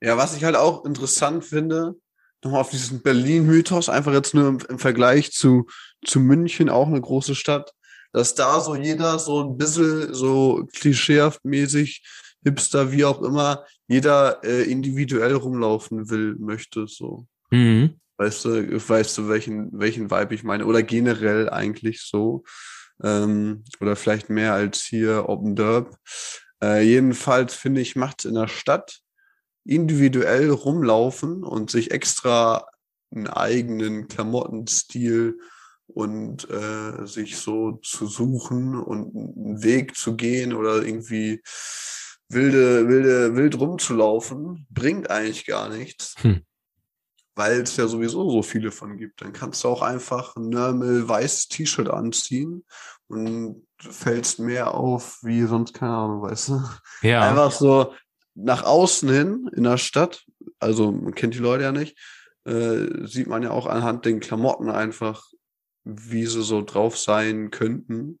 Ja, 0.00 0.16
was 0.16 0.36
ich 0.36 0.44
halt 0.44 0.56
auch 0.56 0.84
interessant 0.84 1.44
finde, 1.44 1.94
nochmal 2.42 2.60
auf 2.60 2.70
diesen 2.70 3.02
Berlin-Mythos, 3.02 3.88
einfach 3.88 4.12
jetzt 4.12 4.34
nur 4.34 4.48
im, 4.48 4.58
im 4.68 4.78
Vergleich 4.78 5.32
zu, 5.32 5.66
zu 6.04 6.20
München, 6.20 6.68
auch 6.68 6.86
eine 6.86 7.00
große 7.00 7.34
Stadt, 7.34 7.72
dass 8.12 8.34
da 8.34 8.60
so 8.60 8.76
jeder 8.76 9.18
so 9.18 9.42
ein 9.42 9.56
bisschen 9.56 10.14
so 10.14 10.68
klischeehaft 10.72 11.44
mäßig, 11.44 12.04
Hipster, 12.44 12.92
wie 12.92 13.04
auch 13.04 13.22
immer, 13.22 13.64
jeder 13.88 14.44
äh, 14.44 14.62
individuell 14.70 15.34
rumlaufen 15.34 16.10
will, 16.10 16.36
möchte, 16.38 16.86
so. 16.86 17.26
Mhm. 17.50 17.98
Weißt 18.16 18.44
du, 18.44 18.88
weißt 18.88 19.18
du, 19.18 19.28
welchen, 19.28 19.70
welchen 19.72 20.10
Vibe 20.10 20.34
ich 20.34 20.44
meine? 20.44 20.66
Oder 20.66 20.82
generell 20.82 21.50
eigentlich 21.50 22.02
so. 22.02 22.44
Ähm, 23.02 23.64
oder 23.80 23.96
vielleicht 23.96 24.30
mehr 24.30 24.54
als 24.54 24.80
hier 24.82 25.28
Open 25.28 25.56
Derb. 25.56 25.96
Äh, 26.62 26.82
jedenfalls 26.82 27.54
finde 27.54 27.80
ich, 27.80 27.96
macht 27.96 28.24
in 28.24 28.34
der 28.34 28.48
Stadt 28.48 29.00
individuell 29.64 30.50
rumlaufen 30.50 31.42
und 31.42 31.70
sich 31.70 31.90
extra 31.90 32.66
einen 33.10 33.28
eigenen 33.28 34.08
Klamottenstil 34.08 35.38
und 35.86 36.48
äh, 36.50 37.06
sich 37.06 37.36
so 37.36 37.72
zu 37.82 38.06
suchen 38.06 38.74
und 38.76 39.14
einen 39.14 39.62
Weg 39.62 39.96
zu 39.96 40.16
gehen 40.16 40.54
oder 40.54 40.82
irgendwie 40.82 41.42
wilde, 42.28 42.88
wilde, 42.88 43.36
wild 43.36 43.58
rumzulaufen, 43.58 44.66
bringt 44.70 45.10
eigentlich 45.10 45.46
gar 45.46 45.68
nichts 45.68 46.14
Hm. 46.20 46.42
Weil 47.34 47.62
es 47.62 47.76
ja 47.76 47.86
sowieso 47.86 48.30
so 48.30 48.42
viele 48.42 48.70
von 48.70 48.96
gibt. 48.96 49.22
Dann 49.22 49.32
kannst 49.32 49.64
du 49.64 49.68
auch 49.68 49.82
einfach 49.82 50.36
ein 50.36 50.48
normal 50.48 51.08
weißes 51.08 51.48
T-Shirt 51.48 51.88
anziehen 51.88 52.64
und 53.08 53.66
fällst 53.78 54.38
mehr 54.38 54.74
auf 54.74 55.18
wie 55.22 55.42
sonst, 55.42 55.74
keine 55.74 55.92
Ahnung, 55.92 56.22
weißt 56.22 56.48
du? 56.50 56.62
Ja. 57.02 57.28
Einfach 57.28 57.52
so 57.52 57.92
nach 58.34 58.64
außen 58.64 59.08
hin 59.08 59.50
in 59.54 59.64
der 59.64 59.78
Stadt, 59.78 60.24
also 60.58 60.90
man 60.92 61.14
kennt 61.14 61.34
die 61.34 61.38
Leute 61.38 61.64
ja 61.64 61.72
nicht, 61.72 61.96
äh, 62.44 63.06
sieht 63.06 63.26
man 63.26 63.42
ja 63.42 63.50
auch 63.50 63.66
anhand 63.66 64.04
den 64.04 64.20
Klamotten 64.20 64.70
einfach, 64.70 65.24
wie 65.84 66.26
sie 66.26 66.42
so 66.42 66.62
drauf 66.62 66.98
sein 66.98 67.50
könnten. 67.50 68.18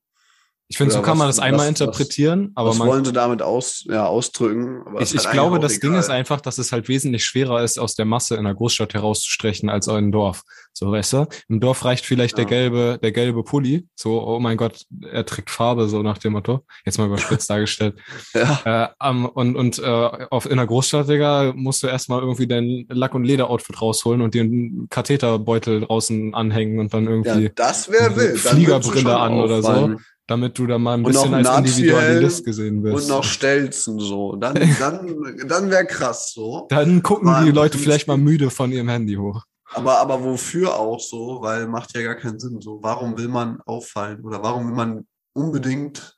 Ich 0.74 0.78
finde, 0.78 0.92
so 0.92 1.02
kann 1.02 1.16
man 1.16 1.28
das 1.28 1.38
einmal 1.38 1.60
was- 1.60 1.80
interpretieren, 1.80 2.50
aber 2.56 2.70
Was 2.70 2.78
man, 2.78 2.88
wollen 2.88 3.04
sie 3.04 3.12
damit 3.12 3.42
aus, 3.42 3.84
ja, 3.88 4.06
ausdrücken? 4.06 4.82
Ich, 4.98 5.14
ich 5.14 5.24
halt 5.24 5.32
glaube, 5.34 5.60
das 5.60 5.78
Ding 5.78 5.90
egal. 5.92 6.00
ist 6.00 6.10
einfach, 6.10 6.40
dass 6.40 6.58
es 6.58 6.72
halt 6.72 6.88
wesentlich 6.88 7.24
schwerer 7.24 7.62
ist, 7.62 7.78
aus 7.78 7.94
der 7.94 8.06
Masse 8.06 8.34
in 8.34 8.40
einer 8.40 8.56
Großstadt 8.56 8.92
herauszustrechen 8.92 9.68
als 9.70 9.86
in 9.86 9.94
einem 9.94 10.10
Dorf. 10.10 10.42
So, 10.72 10.90
weißt 10.90 11.12
du? 11.12 11.26
Im 11.48 11.60
Dorf 11.60 11.84
reicht 11.84 12.04
vielleicht 12.04 12.36
der 12.36 12.44
Ja. 12.46 12.48
gelbe, 12.50 12.98
der 13.00 13.12
gelbe 13.12 13.44
Pulli. 13.44 13.86
So, 13.94 14.20
oh 14.26 14.40
mein 14.40 14.56
Gott, 14.56 14.82
er 15.08 15.24
trägt 15.24 15.48
Farbe, 15.50 15.88
so 15.88 16.02
nach 16.02 16.18
dem 16.18 16.32
Motto. 16.32 16.64
Jetzt 16.84 16.98
mal 16.98 17.06
überspitzt 17.06 17.48
dargestellt. 17.48 17.94
Ja, 18.34 18.60
Äh, 18.64 18.88
am- 18.98 19.26
und 19.26 19.54
und 19.54 19.78
äh, 19.78 19.84
auf, 20.30 20.46
in 20.46 20.52
einer 20.52 20.66
Großstadt, 20.66 21.08
Digga, 21.08 21.52
musst 21.54 21.84
du 21.84 21.86
erstmal 21.86 22.20
irgendwie 22.20 22.48
dein 22.48 22.86
Lack- 22.88 23.14
und 23.14 23.22
Lederoutfit 23.22 23.80
rausholen 23.80 24.20
und 24.22 24.34
dir 24.34 24.42
einen 24.42 24.88
Katheterbeutel 24.90 25.82
draußen 25.82 26.34
anhängen 26.34 26.80
und 26.80 26.92
dann 26.92 27.04
ja 27.04 27.10
irgendwie, 27.10 27.52
das 27.54 27.88
wäre 27.92 28.16
wild. 28.16 28.38
Fliegerbrille 28.38 29.16
an 29.16 29.34
oder 29.34 29.62
so. 29.62 29.94
Damit 30.26 30.58
du 30.58 30.66
da 30.66 30.78
mal 30.78 30.94
ein 30.94 31.04
Und 31.04 31.12
bisschen 31.12 31.34
als 31.34 31.48
Individualist 31.48 32.44
gesehen 32.44 32.82
wirst. 32.82 33.10
Und 33.10 33.16
noch 33.16 33.24
Stelzen 33.24 33.98
so. 33.98 34.36
Dann, 34.36 34.54
dann, 34.78 35.48
dann 35.48 35.70
wäre 35.70 35.86
krass 35.86 36.32
so. 36.32 36.66
dann 36.70 37.02
gucken 37.02 37.26
Mal 37.26 37.44
die 37.44 37.50
Leute 37.50 37.78
vielleicht 37.78 38.08
mal 38.08 38.16
müde 38.16 38.50
von 38.50 38.72
ihrem 38.72 38.88
Handy 38.88 39.14
hoch. 39.14 39.42
Aber, 39.74 39.98
aber 39.98 40.22
wofür 40.22 40.74
auch 40.74 41.00
so? 41.00 41.38
Weil 41.40 41.66
macht 41.66 41.94
ja 41.96 42.02
gar 42.02 42.14
keinen 42.14 42.38
Sinn. 42.38 42.60
So, 42.60 42.78
warum 42.82 43.18
will 43.18 43.28
man 43.28 43.60
auffallen? 43.66 44.20
Oder 44.22 44.42
warum 44.42 44.68
will 44.68 44.74
man 44.74 45.06
unbedingt 45.32 46.16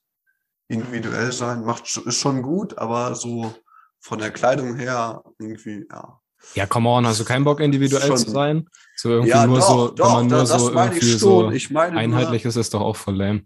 individuell 0.68 1.32
sein? 1.32 1.64
Macht, 1.64 1.84
ist 1.96 2.20
schon 2.20 2.42
gut, 2.42 2.76
aber 2.78 3.14
so 3.14 3.54
von 4.00 4.18
der 4.18 4.30
Kleidung 4.30 4.76
her 4.76 5.22
irgendwie, 5.38 5.86
ja. 5.90 6.20
Ja, 6.54 6.66
come 6.66 6.88
on, 6.88 7.06
hast 7.06 7.18
du 7.18 7.24
keinen 7.24 7.44
Bock, 7.44 7.60
individuell 7.60 8.06
Schon- 8.06 8.16
zu 8.18 8.30
sein? 8.30 8.68
So 8.94 9.10
irgendwie 9.10 9.30
ja, 9.30 9.46
nur 9.46 9.58
doch, 9.58 9.68
so, 9.68 9.88
doch, 9.88 10.06
wenn 10.06 10.12
man 10.12 10.26
nur 10.28 10.38
das, 10.40 10.50
das 10.50 10.62
so 10.62 10.70
meine 10.70 10.94
irgendwie 10.94 11.18
so 11.18 11.48
einheitlich 11.72 12.44
ist, 12.44 12.56
ist 12.56 12.72
doch 12.72 12.82
auch 12.82 12.96
voll 12.96 13.16
lame. 13.16 13.42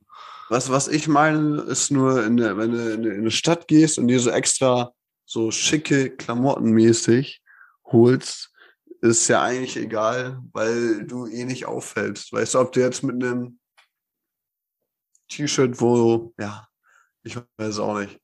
Was, 0.51 0.69
was 0.69 0.89
ich 0.89 1.07
meine, 1.07 1.61
ist 1.63 1.93
nur, 1.93 2.25
in 2.27 2.37
der, 2.37 2.57
wenn 2.57 2.73
du 2.73 2.79
in 2.79 3.01
eine- 3.01 3.15
in 3.15 3.21
eine 3.21 3.31
Stadt 3.31 3.69
gehst 3.69 3.99
und 3.99 4.09
dir 4.09 4.19
so 4.19 4.31
extra 4.31 4.93
so 5.25 5.53
schicke 5.53 6.11
Klamotten 6.11 6.73
mäßig 6.73 7.41
holst, 7.85 8.53
ist 9.01 9.29
ja 9.29 9.43
eigentlich 9.43 9.77
egal, 9.77 10.43
weil 10.53 11.07
du 11.07 11.29
eh 11.29 11.45
nicht 11.45 11.67
auffällst. 11.67 12.33
Weißt 12.33 12.55
du, 12.55 12.59
ob 12.59 12.73
du 12.73 12.81
jetzt 12.81 13.05
mit 13.05 13.23
einem 13.23 13.61
T-Shirt, 15.29 15.81
wo, 15.81 16.35
ja, 16.37 16.67
ich 17.23 17.39
weiß 17.57 17.79
auch 17.79 18.01
nicht. 18.01 18.21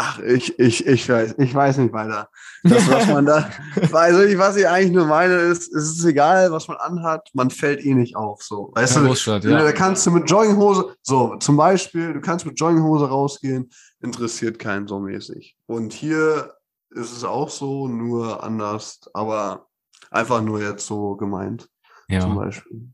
Ach, 0.00 0.20
ich, 0.20 0.56
ich, 0.60 0.86
ich 0.86 1.08
weiß, 1.08 1.34
ich 1.38 1.52
weiß 1.52 1.78
nicht 1.78 1.92
weiter. 1.92 2.28
Das, 2.62 2.88
was 2.88 3.08
man 3.08 3.26
da, 3.26 3.50
also 3.92 4.22
ich, 4.22 4.38
was 4.38 4.54
ich 4.56 4.68
eigentlich 4.68 4.92
nur 4.92 5.06
meine, 5.06 5.34
ist, 5.34 5.74
es 5.74 5.90
ist 5.98 6.04
egal, 6.04 6.52
was 6.52 6.68
man 6.68 6.76
anhat, 6.76 7.28
man 7.34 7.50
fällt 7.50 7.84
eh 7.84 7.94
nicht 7.94 8.14
auf, 8.14 8.40
so. 8.44 8.70
Weißt 8.76 8.94
Ja, 8.94 9.00
du, 9.02 9.08
Großstadt, 9.08 9.42
ja. 9.42 9.58
Da 9.58 9.72
kannst 9.72 10.06
du 10.06 10.12
mit 10.12 10.30
Jogginghose, 10.30 10.94
so, 11.02 11.34
zum 11.38 11.56
Beispiel, 11.56 12.12
du 12.12 12.20
kannst 12.20 12.46
mit 12.46 12.60
Jogginghose 12.60 13.08
rausgehen, 13.08 13.70
interessiert 14.00 14.60
keinen 14.60 14.86
so 14.86 15.00
mäßig. 15.00 15.56
Und 15.66 15.92
hier 15.92 16.54
ist 16.90 17.10
es 17.16 17.24
auch 17.24 17.50
so, 17.50 17.88
nur 17.88 18.44
anders, 18.44 19.00
aber 19.14 19.66
einfach 20.12 20.42
nur 20.42 20.62
jetzt 20.62 20.86
so 20.86 21.16
gemeint, 21.16 21.62
zum 22.08 22.14
Ja, 22.16 22.26
Beispiel. 22.34 22.88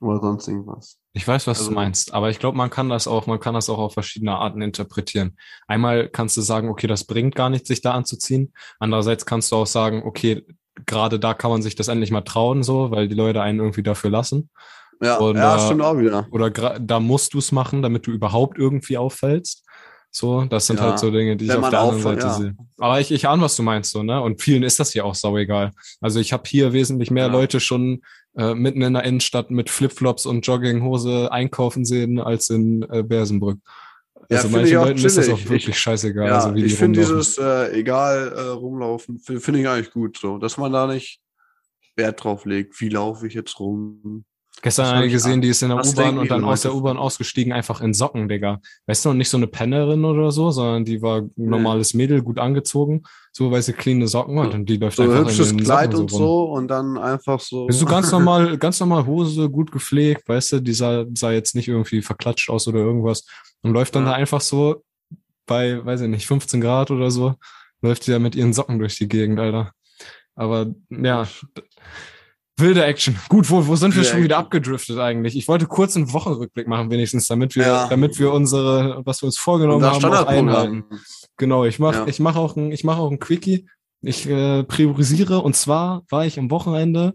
Oder 0.00 0.20
sonst 0.20 0.48
irgendwas. 0.48 0.96
Ich 1.12 1.26
weiß, 1.26 1.46
was 1.46 1.58
Also- 1.58 1.70
du 1.70 1.74
meinst, 1.74 2.14
aber 2.14 2.30
ich 2.30 2.38
glaube, 2.38 2.56
man 2.56 2.70
kann 2.70 2.88
das 2.88 3.06
auch, 3.06 3.26
man 3.26 3.40
kann 3.40 3.54
das 3.54 3.68
auch 3.68 3.78
auf 3.78 3.94
verschiedene 3.94 4.32
Arten 4.36 4.62
interpretieren. 4.62 5.36
Einmal 5.66 6.08
kannst 6.08 6.36
du 6.36 6.40
sagen, 6.40 6.68
okay, 6.68 6.86
das 6.86 7.04
bringt 7.04 7.34
gar 7.34 7.50
nichts, 7.50 7.68
sich 7.68 7.82
da 7.82 7.92
anzuziehen. 7.92 8.52
Andererseits 8.78 9.26
kannst 9.26 9.52
du 9.52 9.56
auch 9.56 9.66
sagen, 9.66 10.02
okay, 10.04 10.44
gerade 10.86 11.20
da 11.20 11.34
kann 11.34 11.50
man 11.50 11.62
sich 11.62 11.74
das 11.74 11.88
endlich 11.88 12.10
mal 12.10 12.22
trauen, 12.22 12.62
so, 12.62 12.90
weil 12.90 13.08
die 13.08 13.14
Leute 13.14 13.42
einen 13.42 13.60
irgendwie 13.60 13.82
dafür 13.82 14.10
lassen. 14.10 14.48
Ja, 15.02 15.16
Und, 15.16 15.36
ja 15.36 15.58
stimmt 15.58 15.82
auch 15.82 15.98
wieder. 15.98 16.26
Oder 16.30 16.50
da 16.50 17.00
musst 17.00 17.34
du 17.34 17.38
es 17.38 17.52
machen, 17.52 17.82
damit 17.82 18.06
du 18.06 18.12
überhaupt 18.12 18.56
irgendwie 18.56 18.96
auffällst. 18.96 19.64
So, 20.14 20.44
das 20.44 20.66
sind 20.66 20.78
Ja, 20.78 20.90
halt 20.90 20.98
so 20.98 21.10
Dinge, 21.10 21.36
die 21.36 21.46
ich 21.46 21.52
auf 21.54 21.70
der 21.70 21.80
anderen 21.80 22.02
Seite 22.02 22.26
ja. 22.26 22.32
sehe. 22.34 22.54
Aber 22.78 23.00
ich, 23.00 23.10
ich 23.10 23.26
ahne, 23.28 23.42
was 23.42 23.56
du 23.56 23.62
meinst, 23.62 23.90
so, 23.92 24.02
ne? 24.02 24.20
Und 24.20 24.42
vielen 24.42 24.62
ist 24.62 24.78
das 24.78 24.92
ja 24.92 25.04
auch 25.04 25.14
sauegal. 25.14 25.72
Also 26.02 26.20
ich 26.20 26.34
habe 26.34 26.42
hier 26.46 26.74
wesentlich 26.74 27.10
mehr 27.10 27.26
Ja. 27.26 27.32
Leute 27.32 27.60
schon 27.60 28.02
äh, 28.36 28.54
mitten 28.54 28.82
in 28.82 28.94
der 28.94 29.04
Innenstadt 29.04 29.50
mit 29.50 29.68
Flipflops 29.70 30.26
und 30.26 30.46
Jogginghose 30.46 31.30
einkaufen 31.30 31.84
sehen 31.84 32.18
als 32.20 32.50
in 32.50 32.82
äh, 32.90 33.02
Bersenbrück. 33.02 33.58
Ja, 34.30 34.38
Also 34.38 34.48
finde 34.48 34.58
manchen 34.60 34.74
Leuten 34.76 35.04
ist 35.04 35.18
das 35.18 35.28
auch 35.28 35.38
wirklich 35.40 35.68
Ich- 35.68 35.78
scheißegal, 35.78 36.26
Ja, 36.28 36.36
also 36.36 36.54
wie 36.54 36.60
die 36.60 36.66
ich 36.66 36.74
finde 36.76 37.00
dieses 37.00 37.36
äh, 37.38 37.72
egal 37.78 38.32
äh, 38.34 38.40
rumlaufen, 38.50 39.18
fi- 39.18 39.40
finde 39.40 39.60
ich 39.60 39.68
eigentlich 39.68 39.90
gut 39.90 40.16
so, 40.16 40.38
dass 40.38 40.56
man 40.56 40.72
da 40.72 40.86
nicht 40.86 41.20
Wert 41.96 42.22
drauf 42.24 42.46
legt, 42.46 42.80
wie 42.80 42.88
laufe 42.88 43.26
ich 43.26 43.34
jetzt 43.34 43.58
rum. 43.60 44.24
Gestern 44.64 44.84
Was 44.84 44.90
eine 44.92 45.00
hab 45.00 45.06
ich 45.06 45.12
gesehen, 45.12 45.40
die 45.40 45.48
ist 45.48 45.60
in 45.62 45.70
der 45.70 45.84
U-Bahn 45.84 46.18
und 46.18 46.30
dann 46.30 46.44
aus 46.44 46.62
der 46.62 46.72
U-Bahn 46.72 46.96
ausgestiegen, 46.96 47.52
einfach 47.52 47.80
in 47.80 47.92
Socken, 47.92 48.28
Digga. 48.28 48.60
Weißt 48.86 49.04
du, 49.04 49.10
und 49.10 49.18
nicht 49.18 49.28
so 49.28 49.36
eine 49.36 49.48
Pennerin 49.48 50.04
oder 50.04 50.30
so, 50.30 50.52
sondern 50.52 50.84
die 50.84 51.02
war 51.02 51.22
ein 51.22 51.32
normales 51.36 51.94
Mädel, 51.94 52.22
gut 52.22 52.38
angezogen, 52.38 53.02
so 53.32 53.50
weiße 53.50 53.72
cleane 53.72 54.06
Socken 54.06 54.38
und 54.38 54.54
dann 54.54 54.64
die 54.64 54.76
läuft 54.76 54.98
So 54.98 55.02
ein 55.02 55.10
einfach 55.10 55.24
hübsches 55.24 55.50
in 55.50 55.58
den 55.58 55.64
Kleid 55.64 55.90
Socken 55.90 56.00
und 56.02 56.10
so 56.12 56.44
und 56.44 56.68
dann 56.68 56.96
einfach 56.96 57.40
so. 57.40 57.66
Bist 57.66 57.82
du 57.82 57.86
ganz 57.86 58.12
normal, 58.12 58.56
ganz 58.56 58.78
normal 58.78 59.04
Hose, 59.04 59.50
gut 59.50 59.72
gepflegt, 59.72 60.28
weißt 60.28 60.52
du, 60.52 60.60
die 60.60 60.74
sah, 60.74 61.06
sah 61.12 61.32
jetzt 61.32 61.56
nicht 61.56 61.66
irgendwie 61.66 62.00
verklatscht 62.00 62.48
aus 62.48 62.68
oder 62.68 62.78
irgendwas 62.78 63.26
und 63.62 63.72
läuft 63.72 63.96
dann 63.96 64.04
Ja. 64.04 64.10
da 64.10 64.16
einfach 64.16 64.40
so 64.40 64.84
bei, 65.44 65.84
weiß 65.84 66.02
ich 66.02 66.08
nicht, 66.08 66.26
15 66.28 66.60
Grad 66.60 66.92
oder 66.92 67.10
so, 67.10 67.34
läuft 67.80 68.06
die 68.06 68.12
da 68.12 68.20
mit 68.20 68.36
ihren 68.36 68.52
Socken 68.52 68.78
durch 68.78 68.96
die 68.96 69.08
Gegend, 69.08 69.40
Alter. 69.40 69.72
Aber 70.36 70.72
ja, 70.88 71.26
wilde 72.58 72.84
Action. 72.84 73.16
Gut, 73.28 73.50
wo, 73.50 73.66
wo 73.66 73.76
sind 73.76 73.92
wir 73.94 74.02
Wilde 74.02 74.10
schon 74.10 74.22
wieder 74.22 74.38
abgedriftet 74.38 74.98
eigentlich? 74.98 75.36
Ich 75.36 75.48
wollte 75.48 75.66
kurz 75.66 75.96
einen 75.96 76.12
Wochenrückblick 76.12 76.68
machen, 76.68 76.90
wenigstens, 76.90 77.26
damit 77.26 77.56
wir, 77.56 77.66
Ja. 77.66 77.88
damit 77.88 78.18
wir 78.18 78.32
unsere, 78.32 79.00
was 79.04 79.22
wir 79.22 79.26
uns 79.26 79.38
vorgenommen 79.38 79.84
haben, 79.84 80.04
auch 80.04 80.26
einhalten. 80.26 80.84
Genau, 81.36 81.64
ich 81.64 81.78
mache 81.78 81.96
Ja. 82.00 82.06
ich 82.06 82.20
mach 82.20 82.36
auch 82.36 82.56
ein, 82.56 82.70
ich 82.72 82.84
mache 82.84 83.00
auch 83.00 83.10
ein 83.10 83.18
Quickie. 83.18 83.66
Ich 84.02 84.28
äh, 84.28 84.64
priorisiere 84.64 85.40
und 85.40 85.54
zwar 85.56 86.02
war 86.10 86.26
ich 86.26 86.38
am 86.38 86.50
Wochenende 86.50 87.14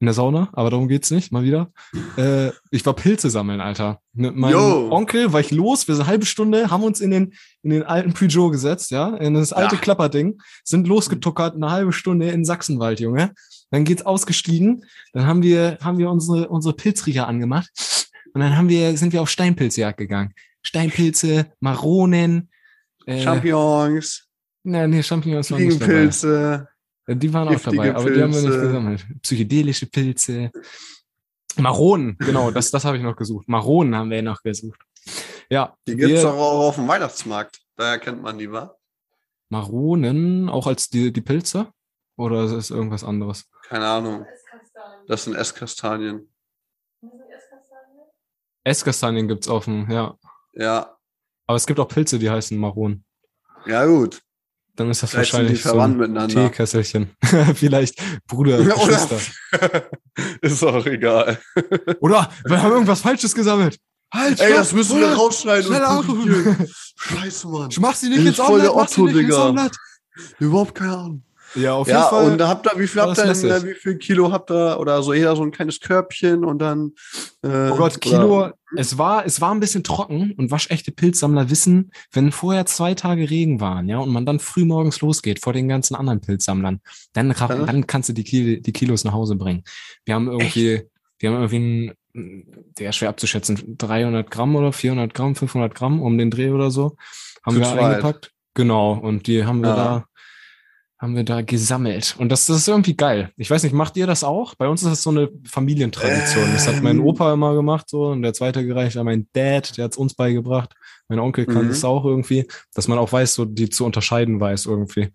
in 0.00 0.06
der 0.06 0.14
Sauna, 0.14 0.48
aber 0.52 0.70
darum 0.70 0.86
geht's 0.88 1.10
nicht, 1.10 1.32
mal 1.32 1.42
wieder. 1.42 1.70
Äh, 2.16 2.50
ich 2.72 2.84
war 2.84 2.94
Pilze 2.94 3.30
sammeln, 3.30 3.60
Alter. 3.60 4.00
Mit 4.12 4.34
meinem 4.34 4.52
Yo. 4.52 4.90
Onkel 4.90 5.32
war 5.32 5.38
ich 5.40 5.52
los, 5.52 5.86
wir 5.86 5.94
sind 5.94 6.02
eine 6.02 6.10
halbe 6.10 6.26
Stunde, 6.26 6.68
haben 6.70 6.82
uns 6.82 7.00
in 7.00 7.10
den, 7.12 7.32
in 7.62 7.70
den 7.70 7.82
alten 7.84 8.12
Peugeot 8.12 8.50
gesetzt, 8.50 8.90
ja, 8.90 9.14
in 9.16 9.34
das 9.34 9.52
alte 9.52 9.76
Ja. 9.76 9.80
Klapperding, 9.80 10.40
sind 10.64 10.88
losgetuckert, 10.88 11.54
eine 11.54 11.70
halbe 11.70 11.92
Stunde 11.92 12.28
in 12.30 12.44
Sachsenwald, 12.44 12.98
Junge. 12.98 13.32
Dann 13.70 13.84
geht's 13.84 14.04
ausgestiegen, 14.06 14.84
dann 15.12 15.26
haben 15.26 15.42
wir, 15.42 15.78
haben 15.82 15.98
wir 15.98 16.10
unsere, 16.10 16.48
unsere 16.48 16.74
Pilzriecher 16.74 17.26
angemacht 17.28 17.70
und 18.32 18.40
dann 18.40 18.56
haben 18.56 18.68
wir, 18.68 18.96
sind 18.96 19.12
wir 19.12 19.20
auf 19.22 19.28
Steinpilzjagd 19.30 19.98
gegangen. 19.98 20.32
Steinpilze, 20.62 21.52
Maronen, 21.60 22.50
äh, 23.06 23.20
Champignons, 23.22 24.24
Nein, 24.64 24.90
nee, 24.90 25.02
Champignons 25.02 25.50
waren 25.50 25.64
nicht 25.64 25.80
dabei. 25.80 26.66
Ja, 27.08 27.14
Die 27.14 27.32
waren 27.32 27.48
auch 27.48 27.60
dabei, 27.60 27.94
aber 27.94 28.10
die 28.10 28.22
haben 28.22 28.34
wir 28.34 28.40
nicht 28.42 28.60
gesammelt. 28.60 29.06
Psychedelische 29.22 29.86
Pilze. 29.86 30.50
Maronen, 31.56 32.16
genau, 32.18 32.50
das, 32.50 32.70
das 32.70 32.84
habe 32.84 32.96
ich 32.98 33.02
noch 33.02 33.16
gesucht. 33.16 33.48
Maronen 33.48 33.94
haben 33.94 34.10
wir 34.10 34.22
noch 34.22 34.42
gesucht. 34.42 34.80
Ja, 35.50 35.74
Die 35.86 35.96
gibt's 35.96 36.16
wir- 36.16 36.22
doch 36.22 36.34
auch 36.36 36.68
auf 36.68 36.74
dem 36.76 36.86
Weihnachtsmarkt. 36.88 37.60
Daher 37.76 37.98
kennt 37.98 38.22
man 38.22 38.36
die, 38.38 38.50
wa? 38.52 38.74
Maronen, 39.48 40.48
auch 40.48 40.66
als 40.66 40.88
die, 40.90 41.12
die 41.12 41.20
Pilze? 41.20 41.68
Oder 42.16 42.44
ist 42.44 42.52
es 42.52 42.70
irgendwas 42.70 43.04
anderes? 43.04 43.48
Keine 43.68 43.86
Ahnung. 43.86 44.26
Das 45.06 45.24
sind 45.24 45.34
Esskastanien. 45.34 46.28
Esskastanien 48.64 49.28
gibt's 49.28 49.48
auf 49.48 49.64
dem, 49.64 49.90
ja. 49.90 50.16
Ja. 50.54 50.96
Aber 51.46 51.56
es 51.56 51.66
gibt 51.66 51.78
auch 51.80 51.88
Pilze, 51.88 52.18
die 52.18 52.30
heißen 52.30 52.58
Maronen. 52.58 53.04
Ja, 53.66 53.84
gut. 53.86 54.20
Dann 54.76 54.90
ist 54.90 55.02
das 55.02 55.10
Vielleicht 55.10 55.32
wahrscheinlich 55.32 55.62
so 55.62 55.78
ein 55.78 55.96
miteinander. 55.96 56.50
Teekesselchen. 56.50 57.10
Vielleicht 57.54 58.00
Bruder, 58.26 58.60
Oder 58.60 58.74
Geschwister. 58.74 59.18
ist 60.40 60.62
auch 60.62 60.86
egal. 60.86 61.38
Oder 62.00 62.30
wir 62.44 62.62
haben 62.62 62.72
irgendwas 62.72 63.00
Falsches 63.00 63.34
gesammelt. 63.34 63.78
Halt, 64.12 64.40
Ey, 64.40 64.54
das 64.54 64.72
müssen 64.72 65.00
wir 65.00 65.12
rausschneiden 65.12 65.66
Schnell 65.66 65.84
und. 65.84 66.68
Scheiße, 66.96 67.48
Mann. 67.48 67.70
Mach 67.80 67.94
sie 67.94 68.08
nicht 68.08 68.20
Das 68.20 68.26
ins 68.26 68.38
ist 68.38 68.44
voll 68.46 68.60
der 68.60 68.74
Omelette, 68.74 68.80
mach 68.80 68.88
sie 68.88 69.00
Otto, 69.02 69.06
nicht 69.06 69.16
ins 69.16 69.28
Digga. 69.28 69.48
Omelette. 69.48 69.78
Überhaupt 70.38 70.74
keine 70.74 70.96
Ahnung. 70.96 71.22
Ja, 71.54 71.74
auf 71.74 71.86
jeden 71.86 71.98
Ja, 71.98 72.08
Fall. 72.08 72.30
und 72.32 72.42
habt 72.42 72.66
ihr, 72.66 72.78
wie 72.78 72.86
viel 72.86 73.00
habt 73.00 73.16
ihr 73.18 73.24
denn, 73.32 73.64
wie 73.64 73.74
viel 73.74 73.96
Kilo 73.96 74.30
habt 74.32 74.50
ihr, 74.50 74.78
oder 74.78 75.02
so 75.02 75.12
eher 75.12 75.34
so 75.34 75.42
ein 75.42 75.50
kleines 75.50 75.80
Körbchen 75.80 76.44
und 76.44 76.58
dann, 76.58 76.92
äh, 77.42 77.70
Oh 77.70 77.76
Gott, 77.76 77.92
oder- 77.96 77.98
Kilo, 78.00 78.50
es 78.76 78.98
war, 78.98 79.24
es 79.24 79.40
war 79.40 79.52
ein 79.54 79.60
bisschen 79.60 79.82
trocken 79.82 80.32
und 80.36 80.50
waschechte 80.50 80.92
Pilzsammler 80.92 81.48
wissen, 81.50 81.90
wenn 82.12 82.32
vorher 82.32 82.66
zwei 82.66 82.94
Tage 82.94 83.30
Regen 83.30 83.60
waren, 83.60 83.88
ja, 83.88 83.98
und 83.98 84.10
man 84.10 84.26
dann 84.26 84.40
früh 84.40 84.64
morgens 84.64 85.00
losgeht 85.00 85.40
vor 85.42 85.52
den 85.54 85.68
ganzen 85.68 85.94
anderen 85.94 86.20
Pilzsammlern, 86.20 86.80
dann, 87.14 87.30
Ja. 87.38 87.46
dann 87.48 87.86
kannst 87.86 88.08
du 88.10 88.12
die, 88.12 88.24
Kil 88.24 88.60
die 88.60 88.72
Kilos 88.72 89.04
nach 89.04 89.12
Hause 89.14 89.36
bringen. 89.36 89.64
Wir 90.04 90.14
haben 90.16 90.28
irgendwie, 90.28 90.82
wir 91.18 91.30
haben 91.30 91.36
irgendwie 91.48 91.94
ein, 92.14 92.64
der 92.78 92.90
ist 92.90 92.96
schwer 92.96 93.08
abzuschätzen, 93.08 93.76
300 93.78 94.30
Gramm 94.30 94.54
oder 94.56 94.72
400 94.72 95.14
Gramm, 95.14 95.34
500 95.34 95.74
Gramm 95.74 96.02
um 96.02 96.18
den 96.18 96.30
Dreh 96.30 96.50
oder 96.50 96.70
so, 96.70 96.96
haben 97.44 97.54
Zu 97.54 97.60
wir 97.60 97.66
zweit. 97.68 97.80
eingepackt. 97.84 98.32
Genau, 98.54 98.92
und 98.94 99.26
die 99.28 99.44
haben 99.44 99.60
wir 99.62 99.68
Ja. 99.70 99.76
da, 99.76 100.04
haben 100.98 101.14
wir 101.14 101.24
da 101.24 101.42
gesammelt. 101.42 102.16
Und 102.18 102.30
das, 102.30 102.46
das 102.46 102.56
ist 102.58 102.68
irgendwie 102.68 102.96
geil. 102.96 103.30
Ich 103.36 103.50
weiß 103.50 103.62
nicht, 103.62 103.72
macht 103.72 103.96
ihr 103.96 104.06
das 104.06 104.24
auch? 104.24 104.54
Bei 104.56 104.66
uns 104.66 104.82
ist 104.82 104.90
das 104.90 105.02
so 105.02 105.10
eine 105.10 105.28
Familientradition. 105.46 106.52
Das 106.52 106.66
hat 106.66 106.82
mein 106.82 106.96
Ähm. 106.96 107.04
Opa 107.06 107.32
immer 107.32 107.54
gemacht 107.54 107.88
so 107.88 108.06
und 108.06 108.22
der 108.22 108.34
zweite 108.34 108.66
gereicht 108.66 108.96
an 108.96 109.04
mein 109.04 109.28
Dad, 109.32 109.76
der 109.76 109.84
hat 109.84 109.92
es 109.92 109.98
uns 109.98 110.14
beigebracht. 110.14 110.74
Mein 111.08 111.20
Onkel 111.20 111.46
kann 111.46 111.66
Mhm. 111.66 111.70
es 111.70 111.84
auch 111.84 112.04
irgendwie, 112.04 112.48
dass 112.74 112.88
man 112.88 112.98
auch 112.98 113.12
weiß, 113.12 113.34
so 113.34 113.44
die 113.44 113.70
zu 113.70 113.84
unterscheiden 113.84 114.40
weiß 114.40 114.66
irgendwie. 114.66 115.10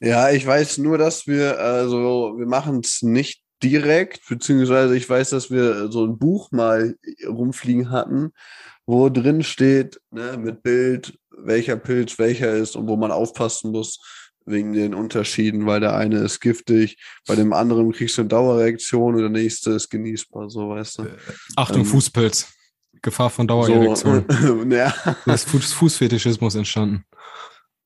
Ja, 0.00 0.30
ich 0.30 0.46
weiß 0.46 0.78
nur, 0.78 0.98
dass 0.98 1.26
wir, 1.26 1.58
also, 1.60 2.34
wir 2.36 2.46
machen 2.46 2.80
es 2.84 3.02
nicht 3.02 3.42
direkt, 3.62 4.20
beziehungsweise 4.28 4.96
ich 4.96 5.08
weiß, 5.08 5.30
dass 5.30 5.50
wir 5.50 5.90
so 5.90 6.04
ein 6.04 6.18
Buch 6.18 6.50
mal 6.52 6.96
rumfliegen 7.26 7.90
hatten, 7.90 8.30
wo 8.86 9.08
drin 9.08 9.42
steht, 9.42 10.00
ne, 10.10 10.36
mit 10.38 10.62
Bild, 10.62 11.18
welcher 11.30 11.76
Pilz 11.76 12.18
welcher 12.18 12.52
ist 12.54 12.76
und 12.76 12.88
wo 12.88 12.96
man 12.96 13.10
aufpassen 13.12 13.70
muss 13.72 14.00
wegen 14.50 14.72
den 14.72 14.94
Unterschieden, 14.94 15.66
weil 15.66 15.80
der 15.80 15.94
eine 15.96 16.18
ist 16.18 16.40
giftig, 16.40 16.98
bei 17.26 17.34
dem 17.36 17.52
anderen 17.52 17.92
kriegst 17.92 18.16
du 18.16 18.22
eine 18.22 18.28
Dauerreaktion 18.28 19.14
und 19.14 19.20
der 19.20 19.30
nächste 19.30 19.70
ist 19.72 19.90
genießbar, 19.90 20.50
so 20.50 20.70
weißt 20.70 20.98
du. 20.98 21.06
Achtung, 21.56 21.80
Ähm. 21.82 21.86
Fußpilz. 21.86 22.52
Gefahr 23.02 23.30
von 23.30 23.46
Dauererektion. 23.46 24.24
So, 24.28 24.62
ja, 24.74 24.92
Da 25.24 25.34
ist 25.34 25.48
Fuß 25.48 25.72
Fußfetischismus 25.72 26.54
entstanden. 26.56 27.04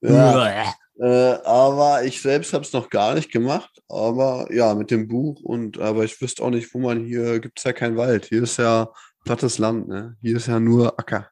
ja. 0.00 0.74
Äh, 1.00 1.38
aber 1.44 2.04
ich 2.04 2.20
selbst 2.20 2.52
habe 2.52 2.64
es 2.64 2.72
noch 2.72 2.88
gar 2.90 3.14
nicht 3.14 3.32
gemacht. 3.32 3.70
Aber 3.88 4.46
ja, 4.52 4.74
mit 4.74 4.90
dem 4.90 5.08
Buch 5.08 5.40
und 5.42 5.78
aber 5.78 6.04
ich 6.04 6.20
wüsste 6.20 6.42
auch 6.42 6.50
nicht, 6.50 6.72
wo 6.74 6.78
man 6.78 7.04
hier 7.04 7.40
gibt 7.40 7.58
es 7.58 7.64
ja 7.64 7.72
kein 7.72 7.96
Wald. 7.96 8.26
Hier 8.26 8.42
ist 8.42 8.58
ja 8.58 8.88
plattes 9.24 9.58
Land, 9.58 9.88
ne? 9.88 10.16
Hier 10.20 10.36
ist 10.36 10.46
ja 10.48 10.60
nur 10.60 10.98
Acker. 10.98 11.28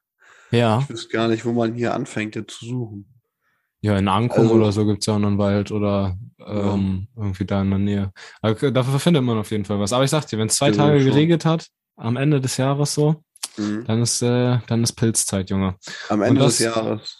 Ja, 0.51 0.79
Ich 0.81 0.89
wüsste 0.89 1.09
gar 1.09 1.27
nicht, 1.27 1.45
wo 1.45 1.53
man 1.53 1.73
hier 1.73 1.93
anfängt, 1.93 2.35
jetzt 2.35 2.57
zu 2.59 2.65
suchen. 2.65 3.20
Ja, 3.81 3.97
in 3.97 4.07
Ankum 4.07 4.43
Also- 4.43 4.53
oder 4.55 4.71
so 4.71 4.85
gibt's 4.85 5.05
ja 5.07 5.15
auch 5.15 5.19
noch 5.19 5.27
einen 5.29 5.37
Wald 5.37 5.71
oder 5.71 6.15
ähm, 6.45 7.07
irgendwie 7.15 7.45
da 7.45 7.61
in 7.61 7.69
der 7.69 7.79
Nähe. 7.79 8.11
Aber 8.41 8.71
dafür 8.71 8.99
findet 8.99 9.23
man 9.23 9.37
auf 9.37 9.51
jeden 9.51 9.65
Fall 9.65 9.79
was. 9.79 9.93
Aber 9.93 10.03
ich 10.03 10.09
sag 10.09 10.25
dir, 10.27 10.39
wenn 10.39 10.47
es 10.47 10.55
zwei 10.55 10.69
Ja, 10.69 10.75
Tage 10.77 10.99
schon. 11.01 11.09
geregnet 11.11 11.45
hat, 11.45 11.67
am 11.97 12.15
Ende 12.17 12.41
des 12.41 12.57
Jahres 12.57 12.93
so, 12.93 13.23
Mhm. 13.57 13.83
dann 13.85 14.01
ist, 14.01 14.21
äh, 14.21 14.57
dann 14.67 14.83
ist 14.83 14.93
Pilzzeit, 14.93 15.49
Junge. 15.49 15.75
Am 16.09 16.21
Ende 16.21 16.41
das- 16.41 16.57
des 16.57 16.65
Jahres. 16.67 17.17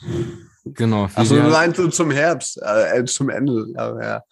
Genau. 0.66 1.10
Achso, 1.16 1.36
du 1.36 1.42
meinst 1.50 1.78
du 1.80 1.88
zum 1.90 2.12
Herbst, 2.12 2.60
äh, 2.62 3.00
äh, 3.00 3.06
zum 3.06 3.30
Ende. 3.30 3.66
Ja, 3.76 4.00
ja. 4.02 4.24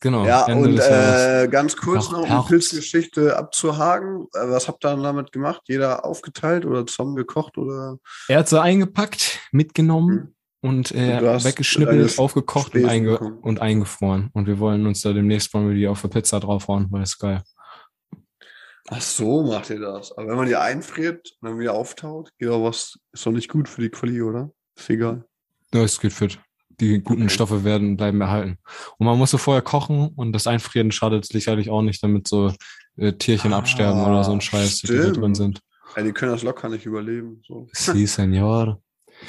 genau. 0.00 0.26
ja 0.26 0.46
Ende 0.46 0.68
und 0.68 0.78
äh, 0.78 1.48
ganz 1.50 1.74
kurz 1.76 2.10
noch, 2.10 2.28
um. 2.28 2.46
Pilzgeschichte 2.46 3.36
abzuhaken. 3.36 4.26
Äh, 4.34 4.48
was 4.50 4.68
habt 4.68 4.84
ihr 4.84 4.90
dann 4.90 5.02
damit 5.02 5.32
gemacht? 5.32 5.62
Jeder 5.66 6.04
aufgeteilt 6.04 6.66
oder 6.66 6.86
zusammen 6.86 7.16
gekocht 7.16 7.56
oder? 7.58 7.96
Er 8.28 8.38
hat 8.40 8.48
sie 8.48 8.60
eingepackt, 8.60 9.40
mitgenommen 9.52 10.14
Mhm. 10.16 10.34
Und 10.64 10.92
äh, 10.92 11.20
weggeschnippelt, 11.44 12.18
aufgekocht 12.18 12.74
und, 12.74 12.86
einge 12.86 13.10
bekommen. 13.12 13.38
und 13.40 13.60
eingefroren. 13.60 14.30
Und 14.32 14.46
wir 14.46 14.58
wollen 14.58 14.86
uns 14.86 15.02
da 15.02 15.12
demnächst 15.12 15.52
wir 15.52 15.74
die 15.74 15.86
auf 15.86 16.00
der 16.00 16.08
Pizza 16.08 16.40
draufhauen, 16.40 16.86
weil 16.90 17.02
es 17.02 17.18
geil. 17.18 17.42
Ach 18.88 19.00
so, 19.00 19.44
macht 19.44 19.68
ihr 19.68 19.78
das. 19.80 20.12
Aber 20.12 20.28
wenn 20.28 20.36
man 20.36 20.46
die 20.48 20.56
einfriert 20.56 21.30
und 21.40 21.48
dann 21.50 21.58
wieder 21.58 21.74
auftaut, 21.74 22.30
geht 22.38 22.48
auch 22.48 22.64
was, 22.64 22.98
ist 23.12 23.26
doch 23.26 23.32
nicht 23.32 23.50
gut 23.50 23.68
für 23.68 23.82
die 23.82 23.90
Quali, 23.90 24.22
oder? 24.22 24.52
Ist 24.74 24.88
egal. 24.88 25.26
Ja, 25.74 25.82
es 25.82 26.00
geht 26.00 26.14
fit. 26.14 26.38
Die 26.80 26.98
guten 27.00 27.24
Okay. 27.24 27.34
Stoffe 27.34 27.64
werden 27.64 27.96
bleiben 27.98 28.20
erhalten. 28.22 28.58
Und 28.98 29.06
man 29.06 29.18
muss 29.18 29.30
so 29.32 29.38
vorher 29.38 29.62
kochen 29.62 30.08
und 30.16 30.32
das 30.32 30.46
Einfrieren 30.46 30.92
schadet 30.92 31.26
sicherlich 31.26 31.68
auch 31.68 31.82
nicht, 31.82 32.02
damit 32.02 32.26
so 32.26 32.52
äh, 32.96 33.12
Tierchen 33.12 33.52
Ah, 33.52 33.58
absterben 33.58 34.00
oder 34.02 34.24
so 34.24 34.32
ein 34.32 34.40
Scheiß, 34.40 34.78
die 34.80 34.86
da 34.86 34.94
stimmt. 34.94 35.16
drin 35.18 35.34
sind. 35.34 35.60
Ja, 35.94 36.02
die 36.02 36.12
können 36.12 36.32
das 36.32 36.42
locker 36.42 36.70
nicht 36.70 36.86
überleben. 36.86 37.42
So. 37.46 37.68
Sí, 37.72 38.06
Senor. 38.06 38.80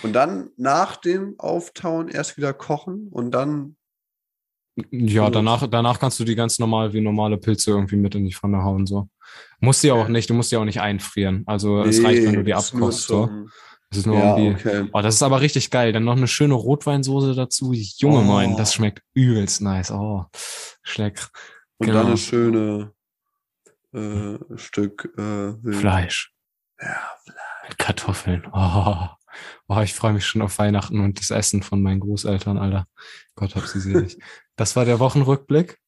Und 0.04 0.14
dann 0.14 0.50
nach 0.58 0.98
dem 0.98 1.36
Auftauen 1.40 2.08
erst 2.10 2.38
wieder 2.38 2.54
kochen 2.54 3.08
und 3.12 3.32
dann. 3.32 3.76
Ja, 4.92 5.30
danach, 5.30 5.66
danach 5.68 6.00
kannst 6.00 6.20
du 6.20 6.26
die 6.26 6.36
ganz 6.36 6.60
normal 6.60 6.92
wie 6.94 7.00
normale 7.02 7.38
Pilze 7.38 7.72
irgendwie 7.72 7.96
mit 7.96 8.14
in 8.16 8.26
die 8.26 8.34
Pfanne 8.34 8.62
hauen. 8.64 8.86
So. 8.86 9.08
Musst 9.60 9.84
die 9.84 9.92
auch 9.92 10.10
nicht, 10.10 10.30
du 10.30 10.34
musst 10.34 10.52
die 10.52 10.58
auch 10.58 10.66
nicht 10.66 10.82
einfrieren. 10.82 11.44
Also 11.48 11.82
es 11.84 12.04
reicht, 12.04 12.24
wenn 12.26 12.34
du 12.36 12.44
die 12.44 12.54
abkochst. 12.54 13.08
So. 13.08 13.30
Das 13.90 14.00
ist 14.00 14.06
nur 14.06 14.18
Ja, 14.18 14.36
die. 14.36 14.50
okay. 14.50 14.90
Oh, 14.92 15.02
das 15.02 15.16
ist 15.16 15.24
aber 15.24 15.40
richtig 15.40 15.70
geil. 15.72 15.94
Dann 15.94 16.04
noch 16.04 16.18
eine 16.18 16.28
schöne 16.28 16.56
Rotweinsoße 16.56 17.36
dazu. 17.36 17.72
Junge 17.72 18.20
Oh. 18.20 18.24
mein, 18.24 18.58
das 18.58 18.74
schmeckt 18.74 19.02
übelst 19.14 19.62
nice. 19.62 19.92
Oh, 19.92 20.26
schleck. 20.84 21.26
Und 21.78 21.88
Genau. 21.88 22.00
dann 22.00 22.08
eine 22.08 22.18
schöne 22.18 22.92
äh, 23.94 24.58
Stück 24.58 25.14
äh. 25.18 25.72
Fleisch. 25.72 26.34
Ja, 26.82 26.98
Mit 27.70 27.78
Kartoffeln. 27.78 28.46
Oh, 28.52 29.08
oh 29.68 29.80
ich 29.82 29.94
freue 29.94 30.14
mich 30.14 30.26
schon 30.26 30.42
auf 30.42 30.58
Weihnachten 30.60 31.00
und 31.00 31.20
das 31.20 31.32
Essen 31.32 31.64
von 31.64 31.82
meinen 31.82 32.00
Großeltern, 32.00 32.58
Alter. 32.58 32.88
Gott 33.36 33.56
hab 33.56 33.66
sie 33.66 33.80
selig. 33.80 34.18
das 34.56 34.76
war 34.76 34.86
der 34.86 35.00
Wochenrückblick. 35.00 35.80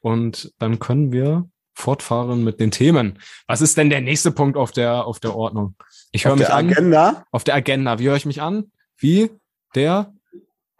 Und 0.00 0.52
dann 0.58 0.78
können 0.78 1.12
wir 1.12 1.48
fortfahren 1.74 2.44
mit 2.44 2.60
den 2.60 2.70
Themen. 2.70 3.18
Was 3.46 3.60
ist 3.60 3.76
denn 3.76 3.90
der 3.90 4.00
nächste 4.00 4.32
Punkt 4.32 4.56
auf 4.56 4.72
der, 4.72 5.04
auf 5.06 5.20
der 5.20 5.34
Ordnung? 5.34 5.76
Ich 6.12 6.24
höre 6.24 6.32
Auf 6.32 6.38
mich 6.38 6.48
der 6.48 6.56
an. 6.56 6.70
Agenda. 6.70 7.24
Auf 7.30 7.44
der 7.44 7.54
Agenda. 7.54 7.98
Wie 7.98 8.08
höre 8.08 8.16
ich 8.16 8.26
mich 8.26 8.42
an? 8.42 8.72
Wie 8.96 9.30
der 9.74 10.12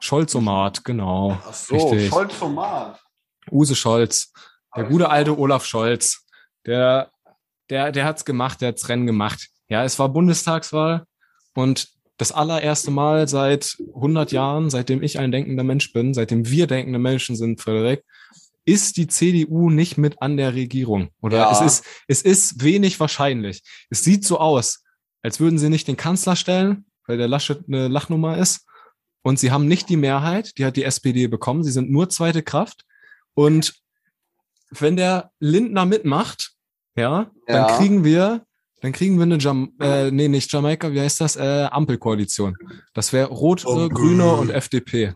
Scholzomat, 0.00 0.84
genau. 0.84 1.38
Ach 1.44 1.54
so, 1.54 1.74
Richtig. 1.74 2.10
Scholzomat. 2.10 3.00
Use 3.50 3.74
Scholz. 3.74 4.32
Der 4.74 4.84
Alles 4.84 4.92
gute 4.92 5.10
alte 5.10 5.38
Olaf 5.38 5.64
Scholz. 5.64 6.26
Der, 6.66 7.10
der, 7.70 7.92
der 7.92 8.04
hat's 8.04 8.24
gemacht, 8.24 8.60
der 8.60 8.68
hat's 8.68 8.88
Rennen 8.88 9.06
gemacht. 9.06 9.48
Ja, 9.68 9.84
es 9.84 9.98
war 9.98 10.08
Bundestagswahl 10.08 11.04
und 11.54 11.88
das 12.18 12.32
allererste 12.32 12.90
Mal 12.90 13.26
seit 13.28 13.76
100 13.94 14.32
Jahren, 14.32 14.68
seitdem 14.70 15.02
ich 15.02 15.18
ein 15.18 15.32
denkender 15.32 15.64
Mensch 15.64 15.92
bin, 15.92 16.12
seitdem 16.14 16.48
wir 16.48 16.66
denkende 16.66 16.98
Menschen 16.98 17.36
sind, 17.36 17.60
Frederik, 17.60 18.04
ist 18.64 18.98
die 18.98 19.06
CDU 19.06 19.70
nicht 19.70 19.96
mit 19.96 20.20
an 20.20 20.36
der 20.36 20.54
Regierung. 20.54 21.08
Oder 21.22 21.38
Ja. 21.38 21.52
es 21.52 21.60
ist, 21.62 21.84
es 22.06 22.20
ist 22.22 22.62
wenig 22.62 23.00
wahrscheinlich. 23.00 23.62
Es 23.88 24.04
sieht 24.04 24.24
so 24.24 24.38
aus, 24.38 24.82
als 25.22 25.40
würden 25.40 25.58
sie 25.58 25.70
nicht 25.70 25.88
den 25.88 25.96
Kanzler 25.96 26.36
stellen, 26.36 26.84
weil 27.06 27.16
der 27.16 27.28
Laschet 27.28 27.60
eine 27.66 27.88
Lachnummer 27.88 28.36
ist. 28.36 28.66
und 29.22 29.38
sie 29.38 29.50
haben 29.50 29.66
nicht 29.66 29.88
die 29.88 29.96
Mehrheit, 29.96 30.56
die 30.58 30.64
hat 30.64 30.76
die 30.76 30.84
SPD 30.84 31.26
bekommen, 31.26 31.62
sie 31.62 31.72
sind 31.72 31.90
nur 31.90 32.08
zweite 32.08 32.42
Kraft. 32.42 32.84
Und 33.34 33.74
wenn 34.70 34.96
der 34.96 35.32
Lindner 35.40 35.84
mitmacht, 35.86 36.52
ja, 36.96 37.30
dann 37.46 37.66
Ja. 37.68 37.76
kriegen 37.76 38.04
wir, 38.04 38.44
dann 38.80 38.92
kriegen 38.92 39.16
wir 39.16 39.24
eine 39.24 39.38
Jam 39.38 39.72
äh, 39.80 40.10
nee, 40.10 40.28
nicht 40.28 40.52
Jamaika, 40.52 40.92
wie 40.92 41.00
heißt 41.00 41.20
das? 41.20 41.36
Äh, 41.36 41.68
Ampelkoalition. 41.70 42.56
Das 42.94 43.12
wäre 43.12 43.28
Rot, 43.28 43.64
Oh, 43.66 43.86
äh, 43.86 43.88
Grüne 43.88 44.32
und 44.32 44.50
FDP. 44.50 45.14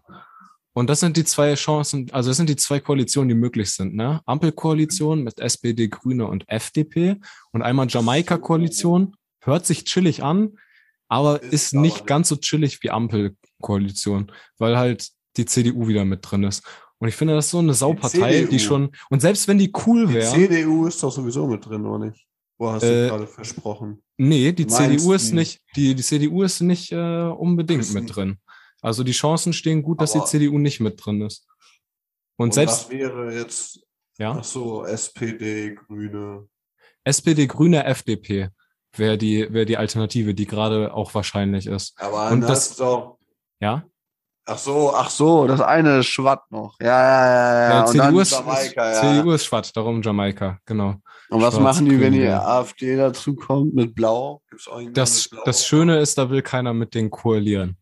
Und 0.74 0.88
das 0.88 1.00
sind 1.00 1.16
die 1.16 1.24
zwei 1.24 1.54
Chancen, 1.54 2.08
also 2.12 2.30
das 2.30 2.38
sind 2.38 2.48
die 2.48 2.56
zwei 2.56 2.80
Koalitionen, 2.80 3.28
die 3.28 3.34
möglich 3.34 3.70
sind, 3.70 3.94
ne? 3.94 4.22
Ampelkoalition 4.24 5.22
mit 5.22 5.38
SPD, 5.38 5.88
Grüne 5.88 6.26
und 6.26 6.48
FDP 6.48 7.16
und 7.52 7.62
einmal 7.62 7.88
Jamaika-Koalition. 7.88 9.14
Hört 9.40 9.66
sich 9.66 9.84
chillig 9.84 10.22
an, 10.22 10.56
aber 11.08 11.42
Ist 11.42 11.52
ist 11.52 11.74
nicht 11.74 12.06
ganz 12.06 12.28
so 12.30 12.36
chillig 12.36 12.82
wie 12.82 12.90
Ampelkoalition, 12.90 14.32
weil 14.58 14.78
halt 14.78 15.08
die 15.36 15.44
CDU 15.44 15.88
wieder 15.88 16.04
mit 16.04 16.20
drin 16.22 16.44
ist. 16.44 16.62
Und 16.98 17.08
ich 17.08 17.16
finde, 17.16 17.34
das 17.34 17.46
ist 17.46 17.50
so 17.50 17.58
eine 17.58 17.74
Saupartei, 17.74 18.42
die 18.42 18.56
CDU. 18.56 18.58
schon, 18.58 18.90
und 19.10 19.20
selbst 19.20 19.48
wenn 19.48 19.58
die 19.58 19.72
cool 19.86 20.06
Die 20.06 20.14
wäre, 20.14 20.32
CDU 20.32 20.86
ist 20.86 21.02
doch 21.02 21.12
sowieso 21.12 21.46
mit 21.46 21.66
drin, 21.66 21.84
oder 21.84 22.06
nicht? 22.06 22.26
Wo 22.58 22.70
hast 22.70 22.82
Äh, 22.84 23.04
du 23.04 23.08
gerade 23.08 23.26
versprochen? 23.26 24.02
nee, 24.18 24.52
die 24.52 24.66
CDU 24.66 25.12
ist 25.12 25.30
die- 25.30 25.34
nicht, 25.34 25.60
die, 25.76 25.94
die 25.94 26.02
CDU 26.02 26.42
ist 26.42 26.60
nicht 26.60 26.92
äh, 26.92 26.96
unbedingt 27.28 27.80
Ist 27.82 27.94
mit 27.94 28.04
nicht- 28.04 28.16
drin. 28.16 28.38
Also 28.80 29.04
die 29.04 29.12
Chancen 29.12 29.52
stehen 29.52 29.82
gut, 29.82 30.00
dass 30.00 30.12
die 30.12 30.18
Aber- 30.18 30.26
CDU 30.26 30.58
nicht 30.58 30.80
mit 30.80 31.04
drin 31.04 31.22
ist. 31.22 31.46
Und, 32.36 32.54
selbst, 32.54 32.84
was 32.86 32.90
wäre 32.90 33.34
jetzt, 33.34 33.80
ja, 34.18 34.32
ach 34.38 34.44
so, 34.44 34.84
SPD, 34.84 35.74
Grüne. 35.74 36.48
SPD, 37.04 37.46
Grüne, 37.46 37.84
FDP 37.84 38.48
wäre 38.96 39.16
die, 39.18 39.52
wäre 39.52 39.66
die 39.66 39.76
Alternative, 39.76 40.34
die 40.34 40.46
gerade 40.46 40.92
auch 40.94 41.14
wahrscheinlich 41.14 41.66
ist. 41.66 41.94
Aber 42.00 42.30
Und 42.30 42.40
das 42.42 42.48
das- 42.50 42.70
ist 42.70 42.80
doch. 42.80 43.18
Ja? 43.60 43.84
Ach 44.44 44.58
so, 44.58 44.92
ach 44.92 45.08
so, 45.08 45.46
das 45.46 45.60
eine 45.60 46.00
ist 46.00 46.06
Schwatt 46.06 46.42
noch. 46.50 46.76
Ja, 46.80 46.86
ja, 46.86 47.24
ja, 47.24 47.70
ja. 47.70 47.80
Und 47.80 47.88
CDU, 47.88 48.20
ist, 48.20 48.32
Jamaika, 48.32 48.92
ja. 48.92 49.00
CDU 49.00 49.32
ist 49.32 49.44
schwarz, 49.44 49.72
darum 49.72 50.02
Jamaika, 50.02 50.58
genau. 50.66 50.96
Und 51.30 51.40
was 51.40 51.54
Schwarz, 51.54 51.76
machen 51.76 51.88
die, 51.88 52.00
wenn 52.00 52.12
die. 52.12 52.26
AfD 52.26 52.96
dazu 52.96 53.36
kommt 53.36 53.74
mit 53.74 53.94
Blau? 53.94 54.42
Gibt's 54.50 54.66
auch 54.66 54.80
Das, 54.92 55.28
Blau? 55.28 55.42
das 55.44 55.64
Schöne 55.64 56.00
ist, 56.00 56.18
da 56.18 56.28
will 56.28 56.42
keiner 56.42 56.74
mit 56.74 56.94
denen 56.94 57.10
koalieren. 57.10 57.78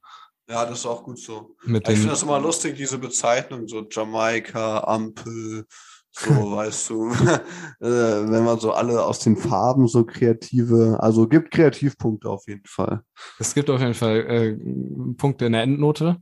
Ja, 0.51 0.67
das 0.67 0.81
ist 0.81 0.87
auch 0.87 1.03
gut 1.03 1.19
so. 1.19 1.57
Mit 1.65 1.89
ich 1.89 1.95
finde 1.95 2.11
das 2.11 2.23
immer 2.23 2.39
lustig, 2.39 2.77
diese 2.77 2.99
Bezeichnung, 2.99 3.67
so 3.67 3.87
Jamaika, 3.91 4.81
Ampel, 4.81 5.65
so, 6.11 6.31
weißt 6.57 6.91
du, 6.91 7.11
äh, 7.81 8.31
wenn 8.31 8.45
man 8.45 8.59
so 8.59 8.73
alle 8.73 9.03
aus 9.03 9.21
den 9.21 9.37
Farben 9.37 9.87
so 9.87 10.05
kreative, 10.05 10.99
also 11.01 11.27
gibt 11.27 11.53
Kreativpunkte 11.53 12.29
auf 12.29 12.47
jeden 12.49 12.67
Fall. 12.67 13.01
es 13.39 13.55
gibt 13.55 13.71
auf 13.71 13.81
jeden 13.81 13.95
Fall 13.95 14.17
äh, 14.29 15.15
Punkte 15.17 15.47
in 15.47 15.53
der 15.53 15.63
Endnote, 15.63 16.21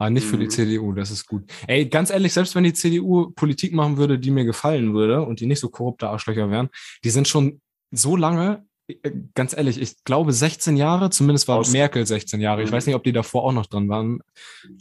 aber 0.00 0.10
nicht 0.10 0.26
für 0.26 0.38
die 0.38 0.46
Mhm. 0.46 0.50
CDU, 0.50 0.92
das 0.92 1.10
ist 1.10 1.26
gut. 1.26 1.44
Ey, 1.68 1.86
ganz 1.86 2.10
ehrlich, 2.10 2.32
selbst 2.32 2.54
wenn 2.56 2.64
die 2.64 2.72
CDU 2.72 3.30
Politik 3.30 3.72
machen 3.74 3.98
würde, 3.98 4.18
die 4.18 4.30
mir 4.30 4.44
gefallen 4.44 4.94
würde 4.94 5.22
und 5.24 5.40
die 5.40 5.46
nicht 5.46 5.60
so 5.60 5.68
korrupte 5.68 6.08
Arschlöcher 6.08 6.50
wären, 6.50 6.70
die 7.04 7.10
sind 7.10 7.28
schon 7.28 7.60
so 7.92 8.16
lange, 8.16 8.64
äh, 8.88 9.10
ganz 9.34 9.54
ehrlich, 9.56 9.80
ich 9.80 10.02
glaube 10.04 10.32
16 10.32 10.76
Jahre, 10.76 11.10
zumindest 11.10 11.46
war 11.48 11.58
Aus- 11.58 11.70
Merkel 11.72 12.06
16 12.06 12.40
Jahre. 12.40 12.62
Ich 12.62 12.70
Mhm. 12.70 12.74
weiß 12.74 12.86
nicht, 12.86 12.94
ob 12.96 13.04
die 13.04 13.12
davor 13.12 13.44
auch 13.44 13.52
noch 13.52 13.66
dran 13.66 13.88
waren. 13.88 14.20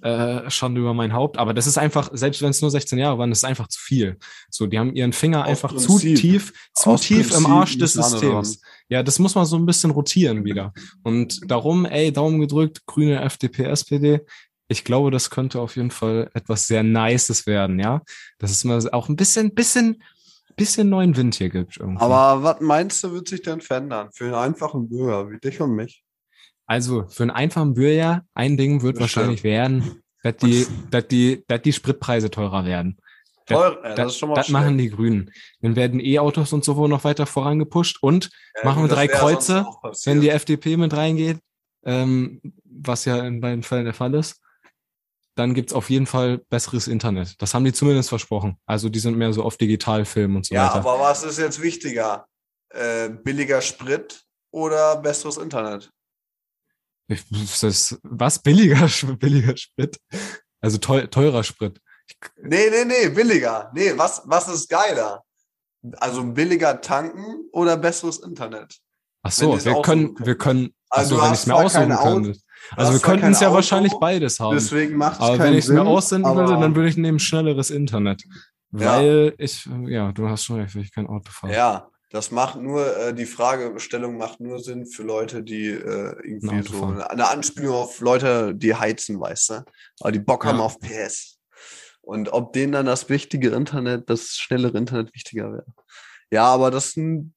Äh, 0.02 0.50
Schande 0.50 0.82
über 0.82 0.94
mein 0.94 1.14
Haupt. 1.14 1.38
Aber 1.38 1.54
das 1.54 1.68
ist 1.68 1.78
einfach, 1.78 2.10
selbst 2.14 2.42
wenn 2.42 2.50
es 2.52 2.62
nur 2.62 2.72
16 2.72 2.98
Jahre 2.98 3.18
waren, 3.18 3.30
das 3.30 3.40
ist 3.40 3.44
einfach 3.44 3.68
zu 3.68 3.80
viel. 3.80 4.18
So, 4.50 4.66
die 4.68 4.80
haben 4.80 4.96
ihren 4.96 5.14
Finger 5.14 5.44
Aus 5.44 5.50
einfach 5.50 5.76
zu 5.76 5.88
Prinzip. 5.88 6.18
tief, 6.18 6.54
zu 6.74 6.90
Aus 6.92 7.02
tief 7.02 7.28
im 7.28 7.44
Prinzip 7.44 7.50
Arsch 7.50 7.78
des 7.78 7.94
Systems. 7.94 8.62
Ja, 8.90 9.04
das 9.04 9.20
muss 9.20 9.36
man 9.36 9.46
so 9.46 9.56
ein 9.58 9.66
bisschen 9.68 9.92
rotieren 9.92 10.44
wieder. 10.46 10.74
Und 11.04 11.40
darum, 11.52 11.86
ey, 11.86 12.12
Daumen 12.12 12.40
gedrückt, 12.40 12.86
Grüne, 12.88 13.22
FDP, 13.22 13.66
SPD. 13.66 14.22
Ich 14.72 14.84
glaube, 14.84 15.10
das 15.12 15.30
könnte 15.32 15.60
auf 15.60 15.76
jeden 15.76 15.92
Fall 15.92 16.30
etwas 16.34 16.68
sehr 16.68 16.84
Nices 16.84 17.46
werden, 17.48 17.80
ja. 17.80 18.02
Dass 18.38 18.52
es 18.52 18.64
mal 18.64 18.80
auch 18.92 19.10
ein 19.10 19.16
bisschen, 19.16 19.54
bisschen, 19.56 20.02
bisschen 20.56 20.90
neuen 20.90 21.18
Wind 21.18 21.36
hier 21.36 21.50
gibt. 21.50 21.78
Irgendwie. 21.78 22.02
Aber 22.02 22.44
was 22.44 22.62
meinst 22.62 23.04
du, 23.04 23.12
wird 23.12 23.28
sich 23.28 23.42
denn 23.42 23.62
verändern 23.62 24.10
für 24.14 24.26
einen 24.26 24.36
einfachen 24.36 24.88
Bürger 24.88 25.30
wie 25.32 25.40
dich 25.40 25.60
und 25.60 25.76
mich? 25.76 26.04
Also 26.68 27.08
für 27.08 27.24
einen 27.24 27.32
einfachen 27.32 27.74
Bürger, 27.74 28.24
ein 28.36 28.56
Ding 28.58 28.84
wird 28.84 28.98
Das 28.98 29.02
wahrscheinlich 29.02 29.44
werden, 29.44 30.04
dass 30.22 30.38
die, 30.38 30.68
dass 30.92 31.08
die, 31.08 31.44
dass 31.48 31.62
die 31.64 31.74
Spritpreise 31.74 32.30
teurer 32.30 32.64
werden. 32.64 32.98
Das- 33.48 33.58
Teuer, 33.58 33.82
Das, 33.82 33.96
das 33.96 34.08
ist 34.14 34.20
schon 34.20 34.30
mal 34.30 34.36
das 34.36 34.50
machen 34.50 34.78
die 34.78 34.90
Grünen. 34.92 35.32
Dann 35.62 35.76
werden 35.76 36.00
E-Autos 36.00 36.54
und 36.54 36.64
so 36.64 36.76
wohl 36.76 36.88
noch 36.90 37.04
weiter 37.04 37.26
vorangepusht. 37.26 37.98
Und 38.02 38.30
Ja, 38.56 38.66
machen 38.70 38.84
wir 38.84 38.88
das 38.88 38.98
drei 38.98 39.08
Kreuze, 39.08 39.66
wenn 40.06 40.22
die 40.22 40.30
FDP 40.30 40.78
mit 40.78 40.94
reingeht, 40.94 41.40
ähm, 41.84 42.40
was 42.64 43.06
ja 43.06 43.26
in 43.26 43.42
beiden 43.42 43.64
Fällen 43.64 43.86
der 43.86 43.96
Fall 43.96 44.14
ist, 44.14 44.40
dann 45.40 45.54
gibt's 45.54 45.74
auf 45.74 45.90
jeden 45.90 46.06
Fall 46.06 46.40
besseres 46.50 46.88
Internet. 46.88 47.42
Das 47.42 47.54
haben 47.54 47.64
die 47.64 47.74
zumindest 47.74 48.10
versprochen. 48.10 48.58
Also 48.66 48.90
die 48.90 49.00
sind 49.00 49.18
mehr 49.18 49.32
so 49.34 49.44
auf 49.44 49.58
Digitalfilm 49.58 50.36
und 50.36 50.46
so 50.46 50.54
Ja, 50.54 50.66
weiter. 50.68 50.76
aber 50.80 51.00
was 51.00 51.24
ist 51.24 51.40
jetzt 51.40 51.62
wichtiger? 51.62 52.28
Äh, 52.70 53.10
billiger 53.10 53.62
Sprit 53.62 54.22
oder 54.52 54.98
besseres 54.98 55.38
Internet? 55.38 55.90
Ich, 57.08 57.24
das 57.62 57.98
was? 58.04 58.40
Billiger, 58.40 58.88
billiger 59.18 59.56
Sprit? 59.58 59.98
Also 60.62 60.78
teu, 60.78 61.08
teurer 61.08 61.44
Sprit. 61.44 61.80
Nee, 62.42 62.70
nee, 62.70 62.86
nee, 62.86 63.10
billiger. 63.10 63.72
Nee, 63.74 63.94
was, 63.96 64.22
was 64.26 64.48
ist 64.50 64.70
geiler? 64.70 65.24
Also 65.98 66.24
billiger 66.24 66.82
tanken 66.82 67.48
oder 67.54 67.78
besseres 67.78 68.20
Internet? 68.20 68.78
Ach 69.24 69.32
so, 69.32 69.54
wir 69.64 69.82
können, 69.82 70.14
können. 70.16 70.26
wir 70.26 70.38
können, 70.38 70.76
Also 70.90 71.16
also 71.16 71.26
wenn 71.26 71.34
ich 71.34 71.40
es 71.40 71.46
mir 71.46 71.56
aussuchen 71.56 71.96
könnte. 71.96 72.40
Also 72.76 72.94
wir 72.94 73.00
könnten 73.00 73.32
es 73.32 73.40
ja 73.40 73.52
wahrscheinlich 73.54 73.92
Auto, 73.94 74.00
beides 74.00 74.40
haben. 74.40 74.56
Deswegen 74.56 74.96
macht 74.96 75.14
es 75.16 75.20
Aber 75.20 75.38
keinen 75.38 75.52
wenn 75.52 75.58
ich 75.58 75.66
es 75.66 75.72
mir 75.72 75.84
aussenden 75.86 76.36
würde, 76.36 76.54
dann 76.54 76.76
würde 76.76 76.90
ich 76.90 76.98
nehmen 76.98 77.20
schnelleres 77.20 77.70
Internet. 77.72 78.24
Ja. 78.72 78.98
Weil 78.98 79.34
ich, 79.38 79.68
ja, 79.88 80.12
du 80.12 80.30
hast 80.30 80.46
schon 80.46 80.60
recht, 80.60 80.76
will 80.76 80.84
ich 80.84 80.94
kein 80.94 81.08
Auto 81.08 81.32
fahren. 81.32 81.52
Ja, 81.52 81.90
das 82.12 82.32
macht 82.32 82.60
nur, 82.60 82.96
äh, 82.98 83.14
die 83.14 83.26
Fragestellung 83.26 84.18
macht 84.18 84.40
nur 84.40 84.60
Sinn 84.60 84.86
für 84.86 85.04
Leute, 85.04 85.44
die 85.44 85.68
äh, 85.68 86.16
irgendwie 86.24 86.50
Ein 86.50 86.64
so 86.64 86.80
fahren. 86.80 87.02
eine 87.02 87.28
Anspielung 87.30 87.76
auf 87.76 88.00
Leute, 88.02 88.54
die 88.56 88.76
heizen, 88.76 89.20
weißt 89.20 89.50
du? 89.50 89.64
Aber 90.02 90.12
die 90.12 90.20
Bock 90.20 90.44
Ja. 90.44 90.52
haben 90.52 90.62
auf 90.62 90.80
PS. 90.80 91.38
Und 92.02 92.32
ob 92.34 92.54
denen 92.54 92.72
dann 92.74 92.86
das 92.88 93.10
wichtige 93.10 93.50
Internet, 93.50 94.10
das 94.10 94.30
schnellere 94.38 94.78
Internet 94.78 95.14
wichtiger 95.14 95.52
wäre. 95.52 95.66
Ja, 96.32 96.46
aber 96.46 96.72
das 96.72 96.92
sind 96.92 97.26
mm, 97.26 97.34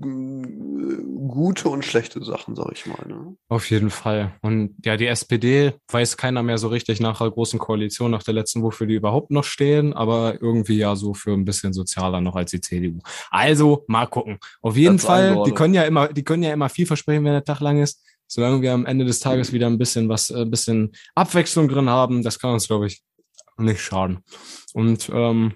gute 0.00 1.68
und 1.68 1.84
schlechte 1.84 2.24
Sachen, 2.24 2.56
sag 2.56 2.72
ich 2.72 2.86
mal. 2.86 3.06
Ne? 3.06 3.36
Auf 3.48 3.70
jeden 3.70 3.90
Fall. 3.90 4.32
Und 4.40 4.74
ja, 4.84 4.96
die 4.96 5.06
SPD 5.06 5.74
weiß 5.92 6.16
keiner 6.16 6.42
mehr 6.42 6.56
so 6.56 6.68
richtig 6.68 7.00
nach 7.00 7.18
der 7.18 7.30
großen 7.30 7.58
Koalition, 7.58 8.10
nach 8.10 8.22
der 8.22 8.34
letzten, 8.34 8.62
wofür 8.62 8.86
die 8.86 8.94
überhaupt 8.94 9.30
noch 9.30 9.44
stehen, 9.44 9.92
aber 9.92 10.40
irgendwie 10.40 10.78
ja 10.78 10.96
so 10.96 11.12
für 11.12 11.32
ein 11.32 11.44
bisschen 11.44 11.72
sozialer 11.72 12.20
noch 12.20 12.34
als 12.34 12.50
die 12.50 12.60
CDU. 12.60 12.98
Also 13.30 13.84
mal 13.88 14.06
gucken. 14.06 14.38
Auf 14.62 14.76
jeden 14.76 14.96
Das 14.96 15.04
Fall, 15.04 15.42
die 15.44 15.52
können 15.52 15.74
ja 15.74 15.82
immer, 15.82 16.08
die 16.08 16.24
können 16.24 16.42
ja 16.42 16.52
immer 16.52 16.70
viel 16.70 16.86
versprechen, 16.86 17.24
wenn 17.24 17.32
der 17.32 17.44
Tag 17.44 17.60
lang 17.60 17.82
ist. 17.82 18.02
Solange 18.26 18.62
wir 18.62 18.72
am 18.72 18.86
Ende 18.86 19.04
des 19.04 19.20
Tages 19.20 19.52
wieder 19.52 19.66
ein 19.66 19.76
bisschen 19.76 20.08
was, 20.08 20.30
äh, 20.30 20.42
ein 20.42 20.50
bisschen 20.50 20.92
Abwechslung 21.14 21.68
drin 21.68 21.90
haben, 21.90 22.22
das 22.22 22.38
kann 22.38 22.52
uns, 22.52 22.68
glaube 22.68 22.86
ich, 22.86 23.02
nicht 23.58 23.80
schaden. 23.80 24.20
Und 24.72 25.10
ähm, 25.12 25.54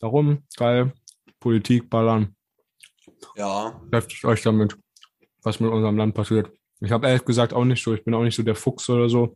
darum, 0.00 0.44
geil, 0.56 0.92
Politik 1.40 1.90
ballern. 1.90 2.36
Ja, 3.34 3.80
beschäftigt 3.90 4.24
euch 4.24 4.42
damit, 4.42 4.76
was 5.42 5.60
mit 5.60 5.70
unserem 5.70 5.96
Land 5.96 6.14
passiert. 6.14 6.50
Ich 6.80 6.90
habe 6.92 7.06
ehrlich 7.06 7.24
gesagt 7.24 7.52
auch 7.54 7.64
nicht 7.64 7.82
so, 7.82 7.94
ich 7.94 8.04
bin 8.04 8.14
auch 8.14 8.22
nicht 8.22 8.36
so 8.36 8.42
der 8.42 8.54
Fuchs 8.54 8.88
oder 8.90 9.08
so. 9.08 9.34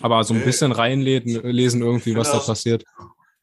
Aber 0.00 0.24
so 0.24 0.34
ein 0.34 0.40
Nee. 0.40 0.46
bisschen 0.46 0.72
reinlesen, 0.72 1.42
lesen 1.44 1.82
irgendwie, 1.82 2.16
was 2.16 2.30
da 2.30 2.38
das- 2.38 2.46
passiert. 2.46 2.82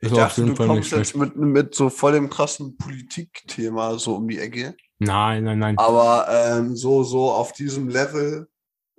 ich 0.01 0.07
Ist 0.07 0.11
auf 0.13 0.17
dachte, 0.19 0.41
jeden 0.41 0.49
du 0.51 0.55
Fall 0.57 0.67
nicht 0.67 0.91
kommst 0.91 0.91
jetzt 0.91 1.15
mit, 1.15 1.35
mit 1.35 1.75
so 1.75 1.89
voll 1.89 2.13
dem 2.13 2.29
krassen 2.29 2.75
Politikthema 2.77 3.97
so 3.99 4.15
um 4.15 4.27
die 4.27 4.39
Ecke. 4.39 4.75
Nein, 4.99 5.43
nein, 5.43 5.59
nein. 5.59 5.77
Aber 5.77 6.27
ähm, 6.29 6.75
so, 6.75 7.03
so 7.03 7.31
auf 7.31 7.53
diesem 7.53 7.87
Level 7.89 8.47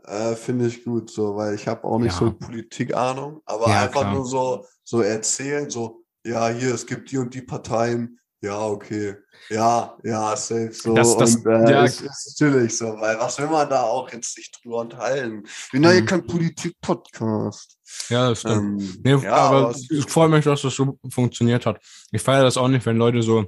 äh, 0.05 0.35
finde 0.35 0.67
ich 0.69 0.85
gut, 0.85 1.11
so, 1.11 1.37
weil 1.37 1.55
ich 1.55 1.67
habe 1.67 1.85
auch 1.85 1.99
nicht 1.99 2.13
Ja. 2.13 2.19
so 2.19 2.33
Politikahnung, 2.33 3.43
aber 3.45 3.69
Ja, 3.69 3.83
einfach 3.85 4.01
klar. 4.03 4.15
nur 4.15 4.25
so, 4.25 4.65
so 4.85 5.01
erzählen, 5.03 5.69
so, 5.69 6.05
ja, 6.25 6.49
hier, 6.49 6.75
es 6.75 6.87
gibt 6.87 7.11
die 7.11 7.19
und 7.19 7.35
die 7.35 7.43
Parteien, 7.43 8.19
ja, 8.43 8.67
okay, 8.67 9.17
ja, 9.51 9.97
ja, 10.03 10.37
safe, 10.37 10.73
so, 10.73 10.95
Das- 10.95 11.17
das- 11.17 11.37
und 11.37 11.47
äh, 11.47 11.71
ja. 11.73 11.85
ist, 11.85 12.01
ist 12.01 12.41
natürlich 12.41 12.77
so, 12.77 12.87
weil 13.01 13.19
was 13.19 13.39
will 13.39 13.49
man 13.49 13.69
da 13.69 13.83
auch 13.83 14.11
jetzt 14.13 14.35
sich 14.35 14.51
drüber 14.51 14.79
unterhalten? 14.79 15.43
Wir 15.43 15.81
sind 15.81 15.85
ja 15.85 16.01
Mhm. 16.01 16.07
kein 16.07 16.27
Politik-Podcast. 16.27 17.79
Ja, 18.09 18.29
das 18.31 18.41
stimmt. 18.41 18.83
Ähm, 18.83 19.01
Nee, 19.05 19.25
ja, 19.25 19.35
aber 19.37 19.75
ich 19.91 20.05
freue 20.09 20.29
mich, 20.29 20.45
dass 20.45 20.63
das 20.63 20.75
so 20.75 20.99
funktioniert 21.11 21.67
hat. 21.67 21.81
Ich 22.13 22.23
feiere 22.23 22.45
das 22.45 22.57
auch 22.57 22.69
nicht, 22.69 22.87
wenn 22.87 22.97
Leute 22.97 23.23
so 23.23 23.47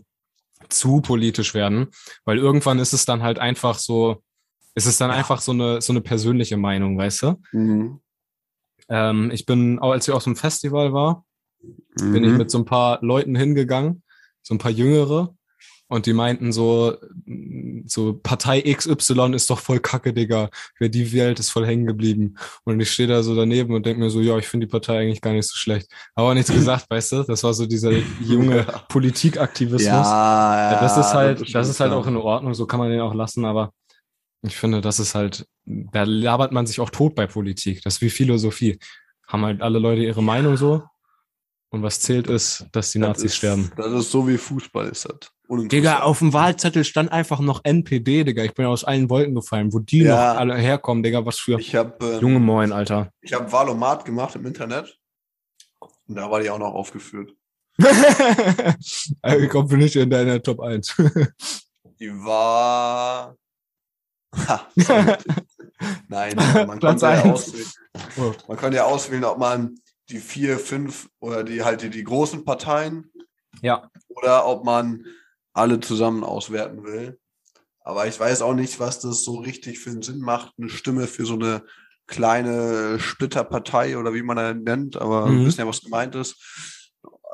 zu 0.69 1.01
politisch 1.01 1.55
werden, 1.55 1.89
weil 2.25 2.39
irgendwann 2.39 2.79
ist 2.79 2.93
es 2.93 3.05
dann 3.05 3.23
halt 3.23 3.39
einfach 3.39 3.79
so, 3.79 4.23
ist 4.75 4.87
es 4.87 4.99
dann 4.99 5.11
Ja. 5.11 5.17
einfach 5.17 5.41
so 5.41 5.53
eine, 5.53 5.81
so 5.81 5.93
eine 5.93 6.01
persönliche 6.01 6.57
Meinung, 6.57 6.97
weißt 6.99 7.23
du? 7.23 7.35
mhm. 7.53 8.01
Ähm, 8.89 9.31
ich 9.33 9.47
bin, 9.47 9.79
auch 9.79 9.93
als 9.93 10.07
ich 10.09 10.13
auf 10.15 10.25
dem 10.25 10.37
Festival 10.37 10.93
war, 10.93 11.25
bin 11.97 12.25
ich 12.25 12.33
Mhm. 12.33 12.37
mit 12.39 12.51
so 12.51 12.59
ein 12.59 12.65
paar 12.65 12.99
Leuten 13.03 13.37
hingegangen, 13.37 14.03
so 14.43 14.55
ein 14.55 14.59
paar 14.59 14.71
Jüngere. 14.71 15.35
Und 15.89 16.07
die 16.07 16.15
meinten 16.15 16.53
so, 16.53 16.97
so 17.85 18.15
Partei 18.15 18.63
XY 18.63 19.35
ist 19.35 19.51
doch 19.51 19.59
voll 19.59 19.79
kacke, 19.79 20.15
Digga. 20.15 20.49
Wer 20.79 20.89
die 20.89 21.13
wählt, 21.13 21.39
ist 21.39 21.51
voll 21.51 21.67
hängen 21.67 21.85
geblieben. 21.85 22.37
Und 22.65 22.81
ich 22.81 22.91
stehe 22.91 23.09
da 23.09 23.23
so 23.23 23.37
daneben 23.37 23.75
und 23.75 23.85
denke 23.85 24.01
mir 24.01 24.09
so, 24.09 24.23
ja, 24.23 24.39
ich 24.39 24.49
finde 24.49 24.67
die 24.67 24.71
Partei 24.71 25.01
eigentlich 25.01 25.21
gar 25.21 25.35
nicht 25.35 25.47
so 25.47 25.55
schlecht. 25.55 25.93
Aber 26.15 26.33
nichts 26.33 26.51
gesagt, 26.55 26.87
weißt 26.89 27.13
du? 27.13 27.23
Das 27.25 27.45
war 27.45 27.53
so 27.53 27.67
dieser 27.67 27.93
junge 28.23 28.65
Politikaktivismus. 28.89 29.85
Ja, 29.85 30.73
ja, 30.73 30.81
das 30.81 30.97
ist 30.97 31.13
halt, 31.13 31.41
das 31.41 31.49
ist, 31.49 31.55
das 31.55 31.69
ist 31.69 31.81
halt 31.81 31.93
auch 31.93 32.07
in 32.07 32.17
Ordnung, 32.17 32.55
so 32.55 32.65
kann 32.65 32.81
man 32.81 32.91
den 32.91 33.01
auch 33.03 33.13
lassen, 33.13 33.45
aber 33.45 33.75
ich 34.41 34.57
finde, 34.57 34.81
das 34.81 34.99
ist 34.99 35.15
halt, 35.15 35.47
da 35.67 36.05
labert 36.05 36.53
man 36.53 36.67
sich 36.67 36.81
auch 36.81 36.91
tot 36.91 37.15
bei 37.15 37.27
Politik. 37.27 37.83
Das 37.83 37.97
ist 37.97 38.01
wie 38.01 38.11
Philosophie. 38.11 38.79
Haben 39.29 39.45
halt 39.45 39.63
alle 39.63 39.79
Leute 39.79 40.03
ihre 40.03 40.23
Meinung 40.23 40.57
so. 40.57 40.83
Und 41.73 41.83
was 41.83 42.01
zählt 42.01 42.27
ist, 42.27 42.67
dass 42.73 42.93
die 42.93 42.99
Nazis 42.99 43.25
ist, 43.25 43.37
sterben. 43.37 43.73
Das 43.77 43.91
ist 43.91 44.11
so 44.11 44.29
wie 44.29 44.37
Fußball 44.37 44.89
ist 44.89 45.07
das. 45.07 45.33
Digga, 45.69 46.01
auf 46.01 46.19
dem 46.19 46.35
Wahlzettel 46.35 46.85
stand 46.85 47.11
einfach 47.11 47.41
noch 47.41 47.65
NPD, 47.65 48.25
Digga. 48.25 48.45
Ich 48.45 48.53
bin 48.53 48.67
aus 48.67 48.85
allen 48.85 49.09
Wolken 49.09 49.35
gefallen, 49.35 49.73
wo 49.73 49.79
die 49.79 50.01
ja. 50.01 50.35
noch 50.35 50.41
alle 50.41 50.57
herkommen, 50.57 51.03
Digga. 51.03 51.25
Was 51.25 51.39
für 51.39 51.57
hab, 51.57 52.03
ähm, 52.03 52.21
junge 52.21 52.41
Moin, 52.41 52.73
Alter. 52.73 53.11
Ich 53.23 53.33
habe 53.33 53.51
Wahlomat 53.51 54.05
gemacht 54.05 54.35
im 54.35 54.45
Internet. 54.45 54.99
Und 55.81 56.17
da 56.17 56.31
war 56.31 56.41
die 56.41 56.51
auch 56.51 56.59
noch 56.59 56.75
aufgeführt. 56.75 57.35
also, 59.23 59.49
kommt 59.49 59.73
nicht 59.73 59.97
in 59.97 60.11
deiner 60.11 60.43
Top 60.43 60.61
1. 60.61 60.95
die 61.99 62.11
war. 62.11 63.35
Ha, 64.47 64.69
Nein, 66.09 66.37
man 66.37 66.81
konnte, 66.81 67.07
ja 67.07 67.23
auswählen. 67.23 67.67
Man 68.47 68.57
konnte 68.59 68.77
ja 68.77 68.85
auswählen, 68.85 69.25
ob 69.25 69.39
man 69.39 69.75
die 70.13 70.21
vier, 70.21 70.59
fünf 70.59 71.09
oder 71.21 71.43
die 71.43 71.65
halt 71.65 71.83
die, 71.83 71.91
die 71.91 72.05
großen 72.05 72.45
Parteien 72.45 73.11
ja. 73.63 73.91
oder 74.09 74.47
ob 74.47 74.65
man 74.65 75.05
alle 75.53 75.81
zusammen 75.81 76.25
auswerten 76.25 76.85
will. 76.85 77.19
Aber 77.81 78.07
ich 78.07 78.19
weiß 78.19 78.43
auch 78.43 78.55
nicht, 78.55 78.79
was 78.79 79.01
das 79.01 79.25
so 79.25 79.37
richtig 79.41 79.79
für 79.81 79.91
einen 79.91 80.03
Sinn 80.03 80.21
macht, 80.21 80.53
eine 80.59 80.69
Stimme 80.69 81.07
für 81.07 81.27
so 81.27 81.35
eine 81.35 81.65
kleine 82.07 82.99
Splitterpartei 83.01 83.99
oder 83.99 84.15
wie 84.15 84.23
man 84.23 84.37
das 84.37 84.57
nennt, 84.57 84.97
aber 84.97 85.27
mhm. 85.27 85.39
wir 85.39 85.47
wissen 85.47 85.61
ja, 85.61 85.67
was 85.67 85.81
gemeint 85.81 86.15
ist. 86.15 86.37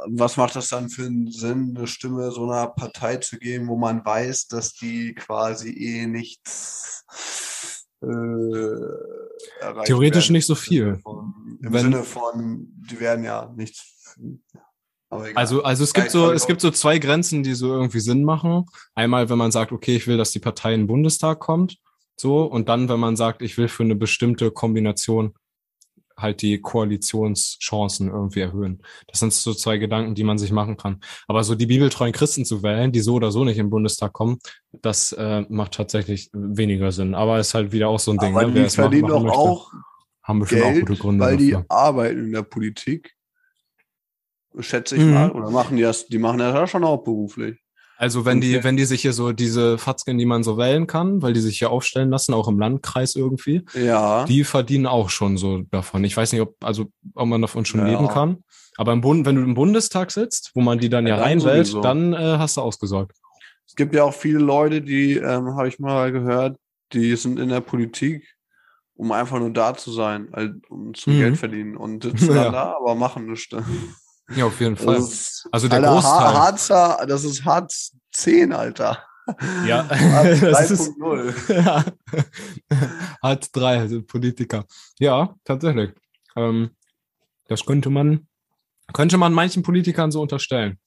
Was 0.07 0.37
macht 0.37 0.55
das 0.55 0.69
dann 0.69 0.89
für 0.89 1.07
einen 1.07 1.31
Sinn, 1.31 1.75
eine 1.77 1.89
Stimme 1.89 2.31
so 2.31 2.49
einer 2.49 2.69
Partei 2.69 3.17
zu 3.17 3.37
geben, 3.37 3.67
wo 3.67 3.77
man 3.77 4.05
weiß, 4.05 4.47
dass 4.47 4.75
die 4.75 5.15
quasi 5.15 5.71
eh 5.71 6.07
nichts 6.07 7.05
äh, 8.01 8.07
Theoretisch 9.85 10.27
werden. 10.27 10.33
nicht 10.33 10.47
so 10.47 10.55
viel. 10.55 10.99
Von, 11.03 11.59
Im 11.63 11.73
Wenn, 11.73 11.83
Sinne 11.83 12.03
von, 12.03 12.69
die 12.91 13.01
werden 13.01 13.25
ja 13.25 13.53
nichts. 13.57 14.17
Also, 15.35 15.63
also 15.63 15.85
es 15.85 15.95
gibt 15.95 16.11
so, 16.11 16.33
es 16.33 16.47
gibt 16.47 16.61
so 16.61 16.71
zwei 16.71 16.99
Grenzen, 16.99 17.43
die 17.43 17.55
so 17.55 17.73
irgendwie 17.73 18.01
Sinn 18.01 18.25
machen. 18.25 18.67
Einmal, 18.95 19.31
wenn 19.31 19.39
man 19.39 19.53
sagt, 19.53 19.73
okay, 19.73 19.97
ich 19.97 20.07
will, 20.07 20.19
dass 20.19 20.33
die 20.33 20.39
Partei 20.39 20.75
in 20.75 20.83
den 20.83 20.87
Bundestag 20.87 21.41
kommt, 21.41 21.79
so, 22.21 22.43
und 22.43 22.69
dann, 22.69 22.89
wenn 22.89 22.99
man 22.99 23.17
sagt, 23.17 23.43
ich 23.43 23.57
will 23.57 23.69
für 23.69 23.85
eine 23.85 23.95
bestimmte 23.95 24.51
Kombination 24.51 25.35
halt 26.19 26.43
die 26.43 26.61
Koalitionschancen 26.61 28.09
irgendwie 28.11 28.41
erhöhen. 28.41 28.83
Das 29.07 29.21
sind 29.21 29.33
so 29.33 29.55
zwei 29.55 29.79
Gedanken, 29.79 30.15
die 30.15 30.25
man 30.25 30.39
sich 30.39 30.53
machen 30.53 30.77
kann. 30.77 31.01
Aber 31.27 31.45
so 31.45 31.55
die 31.55 31.67
bibeltreuen 31.67 32.13
Christen 32.13 32.45
zu 32.45 32.63
wählen, 32.63 32.93
die 32.93 33.01
so 33.01 33.15
oder 33.15 33.31
so 33.31 33.45
nicht 33.45 33.59
im 33.59 33.71
Bundestag 33.71 34.13
kommen, 34.13 34.39
das 34.73 35.13
äh, 35.13 35.45
macht 35.49 35.75
tatsächlich 35.75 36.31
weniger 36.33 36.93
Sinn. 36.93 37.15
Aber 37.15 37.39
ist 37.39 37.55
halt 37.55 37.73
wieder 37.73 37.89
auch 37.89 38.01
so 38.01 38.11
ein 38.11 38.19
Ding. 38.19 38.37
Aber 38.37 38.47
ne? 38.47 38.65
die 38.65 38.69
verdienen 38.71 39.09
doch 39.09 39.25
auch 39.25 39.73
haben 40.23 40.41
bestimmt 40.41 40.63
Geld, 40.63 40.77
auch 40.77 40.89
gute 40.89 41.01
Gründe 41.01 41.25
weil 41.25 41.37
dafür. 41.37 41.61
die 41.61 41.71
arbeiten 41.71 42.19
in 42.19 42.33
der 42.33 42.43
Politik 42.43 43.15
schätze 44.59 44.97
ich 44.97 45.03
mhm. 45.03 45.15
mal. 45.15 45.31
Oder 45.31 45.51
machen 45.51 45.77
die 45.77 45.83
das, 45.83 46.07
die 46.07 46.19
machen 46.19 46.39
das 46.39 46.55
ja 46.55 46.67
schon 46.67 46.85
auch 46.85 46.99
beruflich. 46.99 47.59
Also 47.99 48.25
wenn 48.25 48.41
die, 48.41 48.63
wenn 48.63 48.77
die 48.77 48.85
sich 48.85 49.03
hier 49.03 49.13
so 49.13 49.33
diese 49.33 49.77
Fatzken, 49.77 50.19
die 50.19 50.25
man 50.25 50.45
so 50.45 50.57
wählen 50.57 50.87
kann, 50.87 51.21
weil 51.21 51.33
die 51.33 51.41
sich 51.41 51.59
hier 51.59 51.71
aufstellen 51.71 52.11
lassen, 52.11 52.33
auch 52.33 52.47
im 52.47 52.61
Landkreis 52.61 53.17
irgendwie, 53.17 53.65
ja. 53.75 54.25
die 54.25 54.45
verdienen 54.45 54.87
auch 54.87 55.11
schon 55.11 55.37
so 55.37 55.63
davon. 55.73 56.05
Ich 56.05 56.17
weiß 56.17 56.31
nicht, 56.33 56.41
ob, 56.41 56.55
also, 56.63 56.87
ob 57.17 57.27
man 57.27 57.43
davon 57.43 57.65
schon 57.65 57.81
ja. 57.81 57.89
leben 57.89 58.07
kann. 58.07 58.45
Aber 58.77 58.93
im 58.93 59.01
Bund, 59.01 59.27
wenn 59.27 59.35
du 59.35 59.43
im 59.43 59.55
Bundestag 59.55 60.13
sitzt, 60.13 60.53
wo 60.55 60.61
man 60.61 60.79
die 60.79 60.89
dann 60.89 61.09
ja, 61.09 61.17
ja 61.17 61.23
reinwählt, 61.25 61.75
dann 61.83 62.13
äh, 62.13 62.39
hast 62.39 62.57
du 62.57 62.61
ausgesorgt. 62.61 63.19
Es 63.67 63.75
gibt 63.75 63.93
ja 63.97 64.05
auch 64.05 64.15
viele 64.15 64.39
Leute, 64.39 64.81
die, 64.81 65.15
ähm, 65.17 65.57
habe 65.57 65.67
ich 65.67 65.81
mal 65.81 66.13
gehört, 66.13 66.57
die 66.93 67.17
sind 67.17 67.41
in 67.41 67.49
der 67.49 67.63
Politik, 67.63 68.33
um 68.95 69.11
einfach 69.11 69.41
nur 69.41 69.51
da 69.51 69.75
zu 69.75 69.91
sein, 69.91 70.29
halt, 70.33 70.55
um 70.71 70.95
zu 70.95 71.11
mhm. 71.11 71.19
Geld 71.19 71.37
verdienen 71.37 71.77
und 71.77 72.05
sitzen 72.05 72.29
dann 72.35 72.53
da, 72.53 72.77
aber 72.77 72.95
machen 72.95 73.27
nichts. 73.27 73.57
Ja, 74.35 74.47
auf 74.47 74.61
jeden 74.61 74.77
Fall. 74.77 74.97
Also 75.53 75.69
der 75.69 75.79
Alter, 75.79 75.93
Großteil. 75.93 76.35
Harzer, 76.35 77.07
das 77.09 77.25
ist 77.25 77.45
Hartz 77.45 77.93
10, 78.13 78.53
Alter. 78.53 79.03
Ja, 79.67 79.83
das 80.41 80.71
ist 80.71 80.93
ja. 81.49 81.85
Hartz 83.23 83.53
3, 83.53 83.79
also 83.79 84.03
Politiker. 84.03 84.65
Ja, 84.99 85.35
tatsächlich. 85.45 85.93
Ähm, 86.37 86.71
das 87.49 87.65
könnte 87.65 87.91
man, 87.91 88.27
könnte 88.93 89.19
man 89.19 89.33
manchen 89.33 89.63
Politikern 89.63 90.11
so 90.11 90.21
unterstellen. 90.23 90.79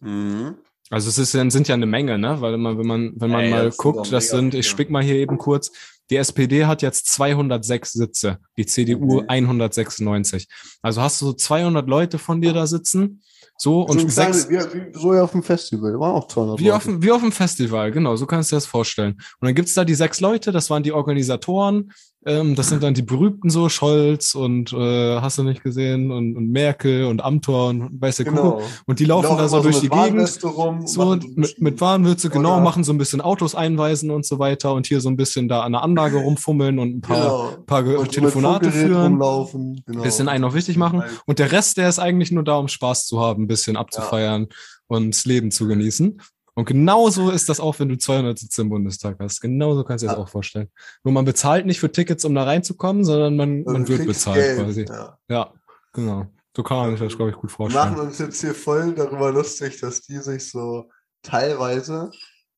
Mhm. 0.00 0.56
Also 0.90 1.08
es 1.08 1.18
ist, 1.18 1.32
sind 1.32 1.68
ja 1.68 1.74
eine 1.74 1.86
Menge, 1.86 2.16
ne? 2.16 2.40
Weil 2.40 2.56
man, 2.58 2.78
wenn 2.78 2.86
man, 2.86 3.12
wenn 3.16 3.30
man 3.30 3.44
ja, 3.44 3.50
mal 3.50 3.70
guckt, 3.70 4.12
das 4.12 4.28
sind, 4.28 4.54
ich 4.54 4.68
spick 4.68 4.88
mal 4.88 5.02
hier 5.02 5.16
eben 5.16 5.36
kurz, 5.36 5.72
die 6.10 6.16
SPD 6.16 6.66
hat 6.66 6.82
jetzt 6.82 7.12
206 7.12 7.92
Sitze, 7.92 8.38
die 8.56 8.66
CDU 8.66 9.18
okay. 9.18 9.26
196. 9.28 10.48
Also 10.82 11.02
hast 11.02 11.20
du 11.20 11.26
so 11.26 11.32
200 11.32 11.88
Leute 11.88 12.18
von 12.18 12.40
dir 12.40 12.52
da 12.52 12.66
sitzen. 12.66 13.22
So 13.58 13.82
und 13.82 14.00
so, 14.00 14.08
sechs, 14.08 14.50
wie, 14.50 14.56
wie, 14.56 14.92
so 14.92 15.12
auf 15.12 15.32
dem 15.32 15.42
Festival, 15.42 15.98
war 15.98 16.12
auch 16.12 16.28
200 16.28 16.58
wie 16.58 16.64
Leute. 16.64 16.76
Auf, 16.76 17.02
wie 17.02 17.10
auf 17.10 17.22
dem 17.22 17.32
Festival, 17.32 17.90
genau, 17.90 18.14
so 18.16 18.26
kannst 18.26 18.52
du 18.52 18.56
dir 18.56 18.58
das 18.58 18.66
vorstellen. 18.66 19.14
Und 19.14 19.46
dann 19.46 19.54
gibt's 19.54 19.72
da 19.72 19.84
die 19.84 19.94
sechs 19.94 20.20
Leute, 20.20 20.52
das 20.52 20.68
waren 20.68 20.82
die 20.82 20.92
Organisatoren, 20.92 21.90
ähm, 22.26 22.56
das 22.56 22.68
sind 22.68 22.82
dann 22.82 22.92
die 22.92 23.02
berühmten 23.02 23.50
so, 23.50 23.68
Scholz 23.68 24.34
und 24.34 24.72
äh, 24.72 25.20
hast 25.20 25.38
du 25.38 25.44
nicht 25.44 25.62
gesehen 25.62 26.10
und, 26.10 26.36
und 26.36 26.50
Merkel 26.50 27.04
und 27.04 27.22
Amthor 27.22 27.68
und 27.68 28.00
weißt 28.00 28.18
du, 28.18 28.24
genau. 28.24 28.60
Und 28.84 28.98
die 28.98 29.04
laufen, 29.04 29.28
laufen 29.28 29.38
da 29.38 29.48
so 29.48 29.62
durch 29.62 29.76
so 29.76 29.82
die 29.82 29.88
Gegend. 29.88 30.44
Rum, 30.44 30.86
so 30.86 31.16
mit, 31.36 31.60
mit 31.60 31.80
Warenwürze, 31.80 32.28
genau, 32.28 32.60
machen 32.60 32.82
so 32.82 32.92
ein 32.92 32.98
bisschen 32.98 33.20
Autos 33.20 33.54
einweisen 33.54 34.10
und 34.10 34.26
so 34.26 34.40
weiter 34.40 34.74
und 34.74 34.88
hier 34.88 35.00
so 35.00 35.08
ein 35.08 35.16
bisschen 35.16 35.48
da 35.48 35.62
an 35.62 35.72
der 35.72 35.82
Anlage 35.82 36.18
rumfummeln 36.18 36.80
und 36.80 36.96
ein 36.96 37.00
paar, 37.00 37.16
genau. 37.16 37.64
paar 37.64 38.00
und 38.00 38.10
Telefonate 38.10 38.72
führen. 38.72 39.12
Rumlaufen. 39.12 39.82
Genau. 39.86 40.02
Bisschen 40.02 40.28
einen 40.28 40.42
noch 40.42 40.54
wichtig 40.54 40.76
machen. 40.76 41.04
Und 41.26 41.38
der 41.38 41.52
Rest, 41.52 41.76
der 41.76 41.88
ist 41.88 42.00
eigentlich 42.00 42.32
nur 42.32 42.42
da, 42.42 42.56
um 42.56 42.66
Spaß 42.66 43.06
zu 43.06 43.20
haben, 43.20 43.44
ein 43.44 43.46
bisschen 43.46 43.76
abzufeiern 43.76 44.48
ja. 44.50 44.56
und 44.88 45.14
das 45.14 45.26
Leben 45.26 45.52
zu 45.52 45.68
genießen. 45.68 46.20
Und 46.56 46.64
genauso 46.64 47.30
ist 47.30 47.50
das 47.50 47.60
auch, 47.60 47.78
wenn 47.78 47.90
du 47.90 47.98
200 47.98 48.38
Sitze 48.38 48.62
im 48.62 48.70
Bundestag 48.70 49.18
hast. 49.20 49.42
Genauso 49.42 49.84
kannst 49.84 50.02
du 50.02 50.06
dir 50.06 50.12
ja. 50.12 50.18
das 50.18 50.26
auch 50.26 50.30
vorstellen. 50.30 50.70
Nur 51.04 51.12
man 51.12 51.26
bezahlt 51.26 51.66
nicht 51.66 51.78
für 51.78 51.92
Tickets, 51.92 52.24
um 52.24 52.34
da 52.34 52.44
reinzukommen, 52.44 53.04
sondern 53.04 53.36
man, 53.36 53.62
man 53.62 53.86
wird 53.86 54.06
bezahlt 54.06 54.36
Geld. 54.36 54.58
quasi. 54.58 54.86
Ja. 54.88 55.18
ja, 55.28 55.52
genau. 55.92 56.26
So 56.56 56.62
kann 56.62 56.78
man 56.78 56.90
sich 56.92 57.00
das, 57.00 57.14
glaube 57.14 57.32
ich, 57.32 57.36
gut 57.36 57.52
vorstellen. 57.52 57.84
Wir 57.84 57.90
machen 57.90 58.06
uns 58.06 58.18
jetzt 58.18 58.40
hier 58.40 58.54
voll 58.54 58.94
darüber 58.94 59.30
lustig, 59.30 59.78
dass 59.80 60.00
die 60.00 60.16
sich 60.16 60.50
so 60.50 60.88
teilweise, 61.22 62.10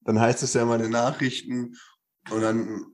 dann 0.02 0.20
heißt 0.20 0.44
es 0.44 0.54
ja 0.54 0.62
immer 0.62 0.76
in 0.76 0.82
den 0.82 0.92
Nachrichten 0.92 1.74
und 2.30 2.40
dann 2.40 2.84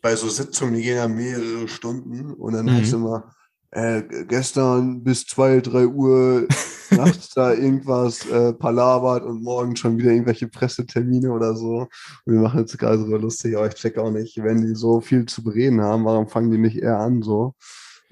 bei 0.00 0.16
so 0.16 0.30
Sitzungen, 0.30 0.74
die 0.74 0.82
gehen 0.82 0.96
ja 0.96 1.08
mehrere 1.08 1.68
Stunden 1.68 2.32
und 2.32 2.54
dann 2.54 2.64
mhm. 2.64 2.70
heißt 2.70 2.86
es 2.86 2.92
immer, 2.94 3.34
äh, 3.72 4.02
gestern 4.26 5.02
bis 5.02 5.26
zwei, 5.26 5.60
drei 5.60 5.86
Uhr 5.86 6.48
nachts 6.90 7.30
da 7.30 7.52
irgendwas 7.52 8.26
äh, 8.26 8.52
palabert 8.52 9.24
und 9.24 9.42
morgen 9.42 9.76
schon 9.76 9.98
wieder 9.98 10.10
irgendwelche 10.10 10.48
Pressetermine 10.48 11.32
oder 11.32 11.54
so. 11.54 11.88
Und 12.24 12.32
wir 12.32 12.40
machen 12.40 12.60
jetzt 12.60 12.76
gerade 12.78 12.98
so 12.98 13.16
lustig, 13.16 13.56
aber 13.56 13.68
ich 13.68 13.74
check 13.74 13.98
auch 13.98 14.10
nicht, 14.10 14.42
wenn 14.42 14.66
die 14.66 14.74
so 14.74 15.00
viel 15.00 15.26
zu 15.26 15.44
bereden 15.44 15.80
haben, 15.80 16.04
warum 16.04 16.28
fangen 16.28 16.50
die 16.50 16.58
nicht 16.58 16.78
eher 16.78 16.98
an 16.98 17.22
so? 17.22 17.54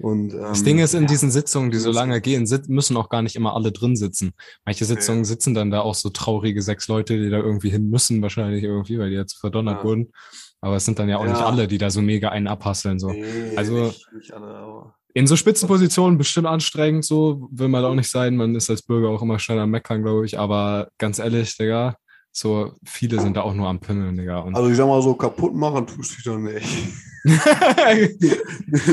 Und, 0.01 0.33
ähm, 0.33 0.39
das 0.39 0.63
Ding 0.63 0.79
ist, 0.79 0.93
in 0.93 1.07
diesen 1.07 1.29
Sitzungen, 1.29 1.71
die 1.71 1.77
so 1.77 1.91
lange 1.91 2.21
gehen, 2.21 2.47
müssen 2.67 2.95
auch 2.95 3.09
gar 3.09 3.21
nicht 3.21 3.35
immer 3.35 3.53
alle 3.53 3.73
drin 3.73 3.97
sitzen. 3.97 4.31
Manche 4.63 4.85
Sitzungen 4.85 5.21
okay. 5.21 5.27
sitzen 5.27 5.53
dann 5.53 5.71
da 5.71 5.81
auch 5.81 5.95
so 5.95 6.09
traurige 6.09 6.61
sechs 6.61 6.87
Leute, 6.87 7.19
die 7.19 7.29
da 7.29 7.37
irgendwie 7.37 7.69
hin 7.69 7.89
müssen, 7.89 8.21
wahrscheinlich 8.21 8.63
irgendwie, 8.63 8.97
weil 8.97 9.09
die 9.09 9.17
jetzt 9.17 9.37
verdonnert 9.37 9.79
ja. 9.79 9.83
wurden. 9.83 10.13
Aber 10.61 10.77
es 10.77 10.85
sind 10.85 10.99
dann 10.99 11.09
ja 11.09 11.17
auch 11.17 11.25
ja. 11.25 11.31
nicht 11.31 11.41
alle, 11.41 11.67
die 11.67 11.77
da 11.77 11.89
so 11.89 12.01
mega 12.01 12.29
einen 12.29 12.47
abhasseln. 12.47 12.97
So. 12.97 13.09
Nee, 13.09 13.57
also 13.57 13.87
nicht, 13.87 14.07
nicht 14.13 14.31
alle, 14.33 14.47
aber 14.47 14.95
in 15.13 15.27
so 15.27 15.35
Spitzenpositionen 15.35 16.17
bestimmt 16.17 16.47
anstrengend, 16.47 17.05
so 17.05 17.47
will 17.51 17.67
man 17.67 17.83
auch 17.85 17.95
nicht 17.95 18.09
sein. 18.09 18.35
Man 18.35 18.55
ist 18.55 18.69
als 18.69 18.81
Bürger 18.81 19.09
auch 19.09 19.21
immer 19.21 19.39
schnell 19.39 19.59
am 19.59 19.71
Meckern, 19.71 20.03
glaube 20.03 20.25
ich. 20.25 20.39
Aber 20.39 20.89
ganz 20.97 21.19
ehrlich, 21.19 21.57
Digga, 21.57 21.95
so 22.31 22.73
viele 22.85 23.19
sind 23.19 23.35
da 23.35 23.41
auch 23.41 23.53
nur 23.53 23.67
am 23.67 23.79
Pimmeln, 23.79 24.17
Digga. 24.17 24.39
Und 24.39 24.55
also 24.55 24.69
ich 24.69 24.77
sag 24.77 24.87
mal 24.87 25.01
so, 25.01 25.15
kaputt 25.15 25.55
machen 25.55 25.87
tust 25.87 26.11
du 26.11 26.15
dich 26.15 26.25
doch 26.25 26.37
nicht. 26.37 26.65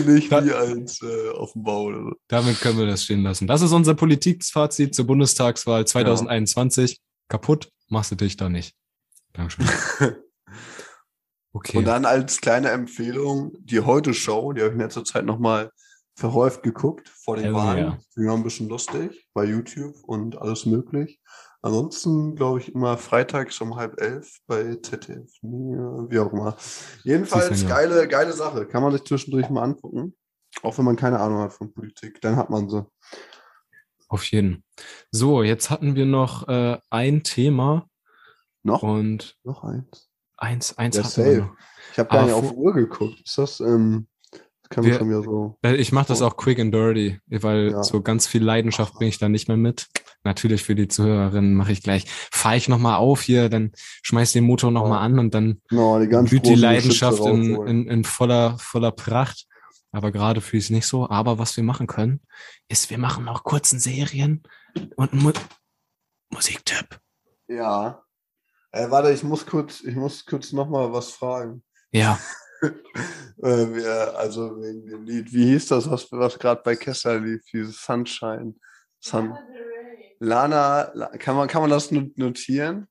nicht 0.07 0.31
wie 0.31 0.53
als 0.53 1.03
äh, 1.03 1.31
auf 1.37 1.53
dem 1.53 1.63
Bau 1.63 1.85
oder 1.85 2.03
so. 2.03 2.13
Damit 2.29 2.61
können 2.61 2.79
wir 2.79 2.87
das 2.87 3.05
stehen 3.05 3.23
lassen. 3.23 3.47
Das 3.47 3.63
ist 3.63 3.73
unser 3.73 3.95
Politikfazit 3.95 4.95
zur 4.95 5.07
Bundestagswahl 5.07 5.87
2021. 5.87 6.93
Ja. 6.93 6.97
Kaputt 7.29 7.71
machst 7.89 8.11
du 8.11 8.17
dich 8.17 8.37
da 8.37 8.49
nicht. 8.49 8.75
Dankeschön. 9.33 9.67
Okay. 11.53 11.79
Und 11.79 11.87
dann 11.87 12.05
als 12.05 12.43
kleine 12.43 12.69
Empfehlung, 12.69 13.55
die 13.61 13.81
Heute-Show, 13.81 14.53
die 14.53 14.61
habe 14.61 14.73
ich 14.73 14.77
mir 14.77 14.91
zurzeit 14.91 15.25
nochmal 15.25 15.71
verhäuft 16.17 16.63
geguckt 16.63 17.09
vor 17.09 17.37
den 17.37 17.45
Hell 17.45 17.55
Wahlen. 17.55 17.97
Die 18.17 18.27
waren 18.27 18.41
ein 18.41 18.43
bisschen 18.43 18.69
lustig 18.69 19.29
bei 19.35 19.45
YouTube 19.45 19.95
und 20.05 20.41
alles 20.41 20.67
möglich. 20.67 21.21
Ansonsten 21.63 22.37
glaube 22.37 22.61
ich 22.61 22.75
immer 22.75 22.97
freitags 22.97 23.61
um 23.61 23.77
halb 23.77 24.01
elf 24.01 24.39
bei 24.47 24.77
ZDF. 24.77 25.31
Wie 25.43 26.19
auch 26.19 26.33
immer. 26.33 26.57
Jedenfalls 27.03 27.63
ja. 27.63 27.69
geile, 27.69 28.09
geile 28.09 28.33
Sache. 28.33 28.67
Kann 28.67 28.83
man 28.83 28.93
sich 28.93 29.05
zwischendurch 29.05 29.51
mal 29.51 29.63
angucken. 29.63 30.17
Auch 30.63 30.79
wenn 30.79 30.85
man 30.85 30.97
keine 30.97 31.21
Ahnung 31.21 31.41
hat 31.41 31.53
von 31.53 31.73
Politik. 31.73 32.21
Dann 32.21 32.37
hat 32.37 32.51
man 32.51 32.71
sie. 32.71 32.87
Auf 34.09 34.25
jeden. 34.25 34.65
So, 35.11 35.43
jetzt 35.43 35.69
hatten 35.69 35.97
wir 35.97 36.07
noch 36.07 36.49
äh, 36.49 36.79
ein 36.91 37.25
Thema 37.25 37.89
Noch? 38.63 38.83
und 38.83 39.37
Noch 39.43 39.65
eins. 39.65 40.09
eins, 40.37 40.79
eins 40.79 40.97
Ja, 40.97 41.05
hatten 41.05 41.25
wir 41.25 41.39
noch. 41.39 41.57
Ich 41.93 41.99
habe 41.99 42.09
gar 42.09 42.19
Aber 42.21 42.27
nicht 42.27 42.35
auf 42.37 42.53
Uhr 42.53 42.75
geguckt. 42.75 43.21
Ist 43.25 43.39
das, 43.39 43.61
ähm, 43.61 44.07
das 44.16 44.16
kann 44.69 44.85
Wir- 44.85 44.99
schon 44.99 45.09
wieder 45.09 45.23
so. 45.23 45.59
Äh, 45.63 45.75
Ich 45.77 45.93
mache 45.93 46.09
das 46.09 46.23
Oh. 46.23 46.27
auch 46.27 46.37
quick 46.37 46.59
and 46.59 46.73
dirty, 46.75 47.19
weil 47.29 47.71
Ja. 47.73 47.83
so 47.83 48.01
ganz 48.03 48.27
viel 48.27 48.43
Leidenschaft 48.43 48.95
bringe 48.95 49.09
ich 49.09 49.19
da 49.19 49.29
nicht 49.29 49.49
mehr 49.49 49.57
mit. 49.57 49.87
Natürlich 50.25 50.63
für 50.65 50.75
die 50.75 50.89
Zuhörerinnen 50.89 51.55
mache 51.55 51.73
ich 51.73 51.83
gleich, 51.83 52.05
fahre 52.33 52.57
ich 52.57 52.69
nochmal 52.69 52.97
auf 52.97 53.23
hier, 53.23 53.49
dann 53.49 53.73
schmeiß 54.03 54.33
den 54.33 54.45
Motor 54.45 54.71
nochmal 54.73 54.99
Ja. 54.99 55.05
an 55.05 55.19
und 55.19 55.35
dann 55.35 55.61
No, 55.71 56.01
die 56.01 56.07
blüht 56.09 56.47
die 56.47 56.55
Leidenschaft 56.57 57.21
in, 57.21 57.55
in, 57.67 57.87
in 57.89 58.05
voller, 58.05 58.59
voller 58.59 58.91
Pracht. 58.93 59.47
Aber 59.93 60.11
gerade 60.13 60.41
fühle 60.41 60.59
ich 60.59 60.65
es 60.67 60.71
nicht 60.71 60.87
so. 60.87 61.09
Aber 61.09 61.39
was 61.39 61.57
wir 61.57 61.65
machen 61.65 61.87
können, 61.87 62.21
ist, 62.69 62.91
wir 62.91 62.99
machen 62.99 63.25
noch 63.25 63.45
kurzen 63.45 63.79
Serien 63.79 64.43
und 64.97 65.13
Mu 65.15 65.33
Musiktipp. 66.31 66.99
Ja. 67.49 68.03
Äh, 68.73 68.91
warte, 68.91 69.13
ich 69.13 69.23
muss 69.23 69.47
kurz, 69.47 69.81
ich 69.83 69.95
muss 69.95 70.25
kurz 70.27 70.53
noch 70.53 70.69
mal 70.69 70.93
was 70.93 71.11
fragen. 71.13 71.63
Ja, 71.93 72.19
also 74.17 74.57
wegen 74.61 74.87
dem 74.87 75.05
Lied. 75.05 75.33
Wie 75.33 75.47
hieß 75.47 75.69
das, 75.69 75.91
was, 75.91 76.11
was 76.13 76.39
gerade 76.39 76.61
bei 76.65 76.77
Kessler 76.77 77.19
lief? 77.21 77.43
Dieses 77.53 77.81
Sunshine. 77.83 78.55
Sun. 79.01 79.37
Lana, 80.19 80.91
La- 80.95 81.17
kann 81.19 81.37
man, 81.37 81.47
kann 81.49 81.61
man 81.63 81.71
das 81.71 81.91
not- 81.91 82.17
notieren? 82.17 82.87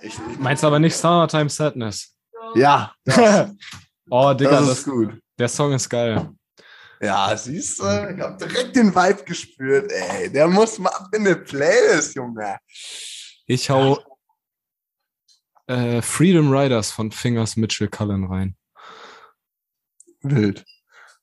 Ich, 0.00 0.14
ich, 0.30 0.38
meinst 0.38 0.64
aber 0.64 0.78
nicht 0.78 0.96
Summertime 0.96 1.48
Sadness. 1.50 2.16
ja, 2.54 2.92
das, 3.04 3.18
oh, 4.10 4.32
Digga, 4.32 4.50
das 4.50 4.68
das 4.68 4.78
ist 4.78 4.84
gut. 4.84 5.18
der 5.38 5.48
Song 5.48 5.72
ist 5.72 5.88
geil. 5.88 6.30
Ja, 7.00 7.36
siehst 7.36 7.80
du, 7.80 7.84
ich 7.84 8.20
hab 8.20 8.38
direkt 8.38 8.76
den 8.76 8.94
Vibe 8.94 9.24
gespürt. 9.24 9.92
Ey, 9.92 10.30
der 10.30 10.46
muss 10.46 10.78
mal 10.78 10.90
ab 10.90 11.08
in 11.12 11.26
eine 11.26 11.36
Playlist, 11.36 12.14
Junge. 12.14 12.58
Ich 13.46 13.68
hau 13.68 13.98
äh, 15.66 16.02
Freedom 16.02 16.52
Riders 16.52 16.90
von 16.90 17.10
Fingers 17.10 17.56
Mitchell 17.56 17.88
Cullen 17.88 18.24
rein. 18.24 18.56
Wild. 20.22 20.64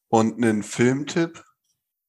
Und 0.09 0.35
einen 0.35 0.63
Filmtipp, 0.63 1.43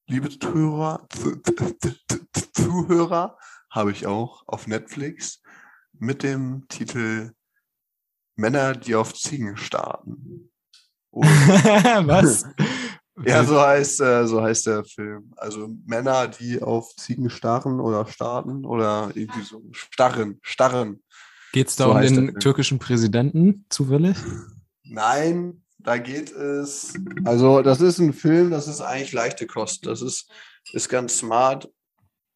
liebe 0.07 0.29
Zuhörer, 0.29 1.05
Zu- 1.09 1.41
Zu- 1.41 1.77
Zu- 1.79 1.95
Zu- 2.33 2.51
Zuhörer, 2.53 3.37
habe 3.69 3.91
ich 3.91 4.05
auch 4.05 4.43
auf 4.47 4.67
Netflix 4.67 5.41
mit 5.93 6.21
dem 6.23 6.67
Titel 6.67 7.33
Männer, 8.35 8.73
die 8.73 8.95
auf 8.95 9.13
Ziegen 9.13 9.57
starten. 9.57 10.51
Was? 11.11 12.45
ja, 13.25 13.43
so 13.43 13.59
heißt, 13.61 14.01
äh, 14.01 14.27
so 14.27 14.41
heißt 14.41 14.65
der 14.67 14.83
Film. 14.83 15.31
Also 15.37 15.69
Männer, 15.85 16.27
die 16.27 16.61
auf 16.61 16.95
Ziegen 16.95 17.29
starren 17.29 17.79
oder 17.79 18.05
starten 18.07 18.65
oder 18.65 19.11
irgendwie 19.13 19.43
so 19.43 19.63
starren, 19.71 20.39
starren. 20.41 21.03
Geht's 21.53 21.77
da 21.77 21.85
So 21.85 21.91
um 21.91 22.01
den 22.01 22.39
türkischen 22.39 22.79
Präsidenten 22.79 23.65
zufällig? 23.69 24.17
Nein, 24.83 25.63
da 25.79 25.97
geht 25.97 26.31
es. 26.31 26.93
Also, 27.23 27.61
das 27.61 27.79
ist 27.79 27.99
ein 27.99 28.11
Film, 28.11 28.51
das 28.51 28.67
ist 28.67 28.81
eigentlich 28.81 29.13
leichte 29.13 29.47
Kost. 29.47 29.85
Das 29.85 30.01
ist, 30.01 30.29
ist 30.73 30.89
ganz 30.89 31.17
smart. 31.19 31.69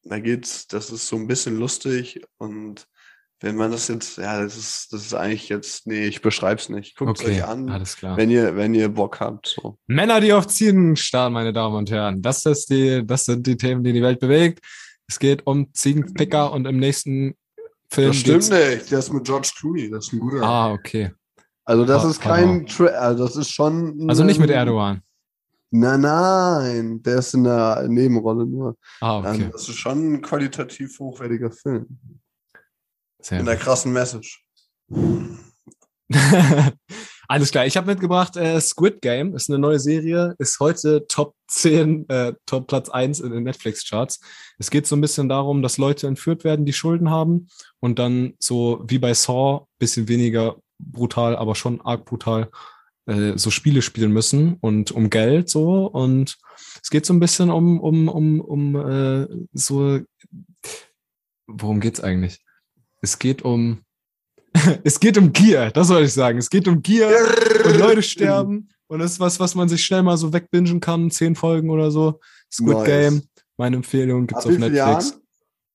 Da 0.03 0.19
geht's, 0.19 0.67
das 0.67 0.89
ist 0.89 1.07
so 1.09 1.17
ein 1.17 1.27
bisschen 1.27 1.57
lustig 1.57 2.21
und 2.37 2.87
wenn 3.39 3.55
man 3.55 3.71
das 3.71 3.87
jetzt, 3.87 4.17
ja, 4.17 4.41
das 4.41 4.57
ist, 4.57 4.91
das 4.93 5.05
ist 5.05 5.13
eigentlich 5.13 5.49
jetzt, 5.49 5.85
nee, 5.85 6.05
ich 6.05 6.21
beschreib's 6.21 6.69
nicht. 6.69 6.95
Guckt 6.97 7.19
Okay, 7.19 7.37
euch 7.37 7.43
an, 7.43 7.69
alles 7.69 7.95
klar. 7.97 8.17
wenn 8.17 8.31
ihr, 8.31 8.55
wenn 8.55 8.73
ihr 8.73 8.89
Bock 8.89 9.19
habt. 9.19 9.47
So. 9.61 9.77
Männer, 9.85 10.21
die 10.21 10.33
auf 10.33 10.47
Ziegen 10.47 10.95
starren, 10.95 11.33
meine 11.33 11.53
Damen 11.53 11.75
und 11.75 11.91
Herren. 11.91 12.21
Das, 12.21 12.45
ist 12.45 12.69
die, 12.71 13.05
das 13.05 13.25
sind 13.25 13.45
die 13.45 13.57
Themen, 13.57 13.83
die 13.83 13.93
die 13.93 14.01
Welt 14.01 14.19
bewegt. 14.19 14.65
Es 15.07 15.19
geht 15.19 15.45
um 15.45 15.71
Ziegenpicker 15.73 16.51
und 16.51 16.65
im 16.65 16.77
nächsten 16.77 17.35
Film. 17.89 18.07
Das 18.09 18.17
stimmt 18.17 18.49
nicht. 18.49 18.91
Das 18.91 19.05
ist 19.05 19.13
mit 19.13 19.23
George 19.25 19.49
Clooney. 19.57 19.89
Das 19.89 20.07
ist 20.07 20.13
ein 20.13 20.19
guter. 20.19 20.41
Ah, 20.43 20.71
okay. 20.73 21.11
also, 21.65 21.85
das 21.85 22.03
Pa- 22.03 22.09
ist 22.09 22.21
kein, 22.21 22.65
Tra 22.67 22.85
also, 22.85 23.25
das 23.25 23.35
ist 23.35 23.49
schon. 23.51 24.09
Also 24.09 24.23
nicht 24.23 24.39
mit 24.39 24.49
ähm, 24.49 24.55
Erdogan. 24.57 25.01
Nein, 25.69 25.99
nein, 26.01 27.01
der 27.03 27.17
ist 27.17 27.33
in 27.33 27.43
der 27.43 27.85
Nebenrolle 27.89 28.45
nur. 28.45 28.77
Ah, 29.01 29.19
Ähm, 29.19 29.25
okay. 29.41 29.49
Das 29.51 29.67
ist 29.67 29.75
schon 29.75 30.13
ein 30.13 30.21
qualitativ 30.21 30.97
hochwertiger 30.99 31.51
Film. 31.51 31.99
Sehr 33.19 33.39
In 33.41 33.45
der 33.45 33.57
krassen 33.57 33.91
Message. 33.91 34.45
Alles 37.29 37.51
klar. 37.51 37.65
Ich 37.65 37.75
habe 37.75 37.87
mitgebracht 37.87 38.37
äh, 38.37 38.61
Squid 38.61 39.01
Game, 39.01 39.35
ist 39.35 39.49
eine 39.49 39.59
neue 39.59 39.79
Serie, 39.79 40.33
ist 40.39 40.61
heute 40.61 41.05
Top 41.07 41.35
10, 41.47 42.07
äh, 42.07 42.33
Top 42.45 42.67
Platz 42.67 42.89
1 42.89 43.19
in 43.19 43.31
den 43.31 43.43
Netflix-Charts. 43.43 44.21
Es 44.59 44.71
geht 44.71 44.87
so 44.87 44.95
ein 44.95 45.01
bisschen 45.01 45.27
darum, 45.27 45.61
dass 45.61 45.77
Leute 45.77 46.07
entführt 46.07 46.45
werden, 46.45 46.65
die 46.65 46.71
Schulden 46.71 47.09
haben 47.09 47.49
und 47.81 47.99
dann 47.99 48.35
so 48.39 48.81
wie 48.87 48.97
bei 48.97 49.13
Saw, 49.13 49.65
bisschen 49.77 50.07
weniger 50.07 50.55
brutal, 50.79 51.35
aber 51.35 51.55
schon 51.55 51.81
arg 51.81 52.05
brutal, 52.05 52.49
äh, 53.07 53.33
so 53.35 53.51
Spiele 53.51 53.81
spielen 53.81 54.13
müssen 54.13 54.55
und 54.61 54.91
um 54.91 55.09
Geld 55.09 55.49
so. 55.49 55.85
Und 55.85 56.37
es 56.81 56.89
geht 56.89 57.05
so 57.05 57.13
ein 57.13 57.19
bisschen 57.19 57.49
um, 57.49 57.81
um, 57.81 58.07
um, 58.07 58.39
um 58.39 58.75
äh, 58.75 59.27
so, 59.51 59.99
worum 61.45 61.81
geht's 61.81 61.99
eigentlich? 61.99 62.39
Es 63.01 63.19
geht 63.19 63.41
um 63.41 63.83
es 64.83 64.99
geht 64.99 65.17
um 65.17 65.31
Gier, 65.33 65.71
das 65.71 65.87
soll 65.87 66.03
ich 66.03 66.13
sagen. 66.13 66.37
Es 66.37 66.49
geht 66.49 66.67
um 66.67 66.81
Gier 66.81 67.09
und 67.65 67.77
Leute 67.77 68.01
sterben. 68.03 68.69
Und 68.87 68.99
das 68.99 69.13
ist 69.13 69.19
was, 69.19 69.39
was 69.39 69.53
man 69.55 69.67
sich 69.67 69.83
schnell 69.83 70.03
mal 70.03 70.15
so 70.17 70.31
wegbingen 70.31 70.79
kann, 70.79 71.11
zehn 71.11 71.35
Folgen 71.35 71.69
oder 71.69 71.91
so. 71.91 72.19
Squid 72.51 72.77
Nice. 72.77 72.85
Game, 72.85 73.21
meine 73.57 73.75
Empfehlung, 73.75 74.27
gibt's 74.27 74.45
Ab 74.45 74.51
auf 74.51 74.57
Netflix. 74.57 74.77
Jahren? 74.77 75.05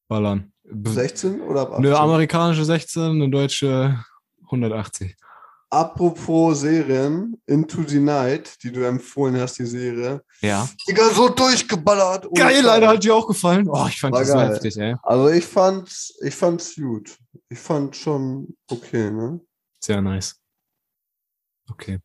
Ballern. 0.08 0.52
B- 0.64 0.90
16 0.90 1.40
oder 1.42 1.62
ab 1.62 1.72
18? 1.72 1.84
Eine 1.86 1.98
amerikanische 1.98 2.64
16, 2.64 3.02
eine 3.02 3.28
deutsche 3.28 4.02
180. 4.44 5.14
Apropos 5.72 6.60
Serien, 6.60 7.40
Into 7.46 7.82
the 7.82 7.98
Night, 7.98 8.62
die 8.62 8.70
du 8.70 8.86
empfohlen 8.86 9.40
hast, 9.40 9.58
die 9.58 9.64
Serie. 9.64 10.22
Ja. 10.42 10.68
Digga, 10.86 11.08
so 11.08 11.30
durchgeballert. 11.30 12.28
Geil, 12.34 12.56
Scheiß. 12.56 12.62
leider 12.62 12.88
hat 12.88 13.02
dir 13.02 13.14
auch 13.14 13.26
gefallen. 13.26 13.66
Oh, 13.70 13.86
ich 13.88 13.98
fand 13.98 14.12
War 14.12 14.20
das 14.20 14.28
so 14.28 14.34
geil. 14.34 14.50
heftig, 14.50 14.76
ey. 14.76 14.96
Also 15.02 15.28
ich 15.30 15.46
fand's, 15.46 16.14
ich 16.20 16.34
fand's 16.34 16.74
gut. 16.76 17.16
Ich 17.48 17.58
fand 17.58 17.96
schon 17.96 18.54
okay, 18.70 19.10
ne? 19.10 19.40
Sehr 19.80 20.02
nice. 20.02 20.36
Okay. 21.70 22.00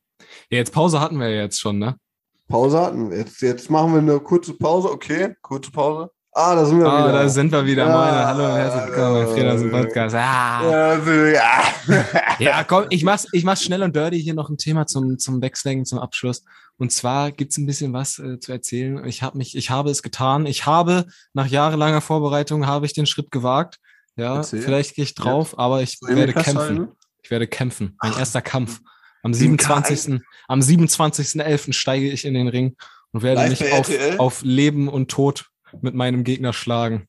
Ja, 0.50 0.60
jetzt 0.60 0.72
Pause 0.72 1.02
hatten 1.02 1.20
wir 1.20 1.28
ja 1.28 1.42
jetzt 1.42 1.60
schon, 1.60 1.78
ne? 1.78 2.00
Pause 2.48 2.80
hatten 2.80 3.10
wir. 3.10 3.18
Jetzt, 3.18 3.42
jetzt 3.42 3.70
machen 3.70 3.92
wir 3.92 4.00
eine 4.00 4.18
kurze 4.22 4.54
Pause. 4.54 4.90
Okay, 4.90 5.36
kurze 5.42 5.72
Pause. 5.72 6.10
Ah, 6.40 6.54
da 6.54 6.66
sind 6.66 6.78
wir 6.80 6.86
Ah, 6.86 7.10
wieder. 7.10 7.14
da 7.24 7.30
sind 7.30 7.52
wir 7.52 7.66
wieder. 7.66 7.88
Ja, 7.88 7.98
Meine. 7.98 8.28
Hallo 8.28 8.46
und 8.46 8.58
herzlich 8.60 8.86
willkommen 8.96 9.26
bei 9.26 9.34
Freelancing 9.34 9.72
ja. 9.72 9.82
Podcast. 9.82 10.16
Ah. 10.16 10.70
Ja, 10.70 11.32
ja. 11.32 11.64
Ja, 12.40 12.64
komm, 12.64 12.86
ich 12.92 13.04
mach's, 13.04 13.26
ich 13.32 13.44
mach's 13.44 13.64
schnell 13.64 13.82
und 13.82 13.96
dirty. 13.96 14.22
Hier 14.22 14.36
noch 14.36 14.48
ein 14.48 14.58
Thema 14.60 14.86
zum, 14.86 15.18
zum 15.18 15.42
Wechseln, 15.42 15.84
zum 15.84 15.98
Abschluss. 15.98 16.44
Und 16.78 16.92
zwar 16.92 17.32
gibt's 17.32 17.58
ein 17.58 17.66
bisschen 17.66 17.92
was 17.92 18.20
äh, 18.20 18.40
zu 18.40 18.52
erzählen. 18.52 19.04
Ich 19.08 19.24
habe 19.24 19.36
mich, 19.36 19.58
ich 19.58 19.72
habe 19.72 19.90
es 19.90 20.04
getan. 20.04 20.46
Ich 20.46 20.68
habe 20.68 21.08
nach 21.34 21.48
jahrelanger 21.48 22.02
Vorbereitung 22.02 22.68
habe 22.68 22.86
ich 22.86 22.94
den 22.94 23.08
Schritt 23.08 23.32
gewagt. 23.32 23.80
Ja, 24.16 24.36
Erzähl. 24.36 24.62
vielleicht 24.62 24.94
gehe 24.94 25.06
ich 25.06 25.16
drauf, 25.16 25.58
aber 25.58 25.82
ich 25.82 25.98
ich 26.08 26.16
werde 26.16 26.34
kämpfen. 26.34 26.52
festhalten? 26.54 26.88
Ich 27.24 27.32
werde 27.32 27.48
kämpfen. 27.48 27.98
Mein 28.00 28.14
erster 28.14 28.44
Kampf. 28.44 28.80
Am 29.24 29.32
Den 29.32 29.40
27. 29.40 30.22
Am 30.48 30.60
27.11. 30.60 31.74
steige 31.74 32.12
ich 32.12 32.26
in 32.26 32.36
den 32.36 32.48
Ring 32.48 32.76
und 33.12 33.24
werde 33.24 33.42
Live 33.42 33.60
mich 33.60 33.74
auf, 33.74 33.90
auf 34.20 34.42
Leben 34.44 34.88
und 34.88 35.10
Tod 35.10 35.50
mit 35.82 35.96
meinem 35.96 36.24
Gegner 36.24 36.54
schlagen, 36.54 37.08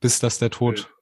bis 0.00 0.18
dass 0.18 0.38
der 0.38 0.50
Tod 0.50 0.92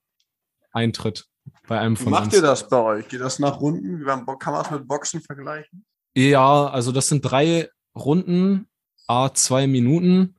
eintritt 0.73 1.27
bei 1.67 1.79
einem 1.79 1.99
Wie 1.99 2.05
von 2.05 2.13
macht 2.13 2.25
uns. 2.27 2.35
ihr 2.35 2.43
das 2.43 2.69
bei 2.69 2.79
euch? 2.79 3.09
Geht 3.09 3.21
das 3.21 3.39
nach 3.39 3.61
Runden? 3.61 4.01
Wie 4.01 4.05
Kann 4.05 4.53
man 4.53 4.63
das 4.63 4.71
mit 4.71 4.87
Boxen 4.87 5.21
vergleichen? 5.21 5.85
Ja, 6.15 6.67
also 6.67 6.93
das 6.93 7.09
sind 7.09 7.23
drei 7.23 7.69
Runden, 7.95 8.69
a 9.07 9.33
zwei 9.33 9.67
Minuten. 9.67 10.37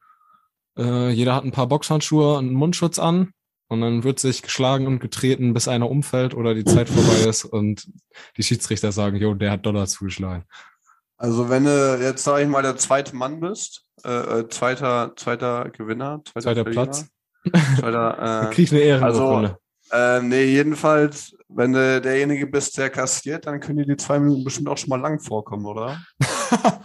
Äh, 0.78 1.10
jeder 1.10 1.36
hat 1.36 1.44
ein 1.44 1.52
paar 1.52 1.68
Boxhandschuhe 1.68 2.38
und 2.38 2.48
einen 2.48 2.56
Mundschutz 2.56 3.00
an. 3.00 3.34
Und 3.68 3.80
dann 3.80 4.04
wird 4.04 4.20
sich 4.20 4.42
geschlagen 4.42 4.86
und 4.86 5.00
getreten, 5.00 5.54
bis 5.54 5.70
einer 5.70 5.90
umfällt 5.90 6.34
oder 6.34 6.54
die 6.54 6.66
Zeit 6.66 6.90
vorbei 6.90 7.30
ist 7.30 7.46
und 7.46 7.90
die 8.36 8.44
Schiedsrichter 8.44 8.92
sagen, 8.92 9.16
jo, 9.16 9.34
der 9.34 9.52
hat 9.52 9.66
Dollar 9.66 9.88
zugeschlagen. 9.88 10.44
Also 11.22 11.50
wenn 11.52 11.66
du 11.66 12.00
jetzt, 12.02 12.24
sag 12.24 12.42
ich 12.42 12.48
mal, 12.48 12.64
der 12.64 12.78
zweite 12.78 13.16
Mann 13.16 13.40
bist, 13.40 13.84
äh, 14.04 14.40
äh, 14.40 14.50
zweiter, 14.50 15.14
zweiter 15.16 15.70
Gewinner, 15.70 16.22
zweiter, 16.26 16.42
Zweiter 16.42 16.64
Verlierer, 16.64 16.84
Platz. 16.86 17.06
Zweiter, 17.80 18.18
Dann 18.18 18.48
äh, 18.50 18.54
krieg 18.56 18.66
ich 18.66 18.72
eine 18.72 18.82
Ehrenurkunde. 18.82 19.58
Ähm, 19.92 20.30
nee, 20.30 20.46
jedenfalls, 20.46 21.36
wenn 21.48 21.74
du 21.74 22.02
derjenige 22.02 22.48
bist, 22.48 22.76
der 22.80 22.90
kassiert, 22.90 23.46
dann 23.46 23.60
können 23.60 23.78
dir 23.78 23.86
die 23.86 23.98
zwei 23.98 24.18
Minuten 24.18 24.44
bestimmt 24.44 24.70
auch 24.70 24.78
schon 24.80 24.90
mal 24.90 25.00
lang 25.00 25.20
vorkommen, 25.20 25.66
oder? 25.68 26.02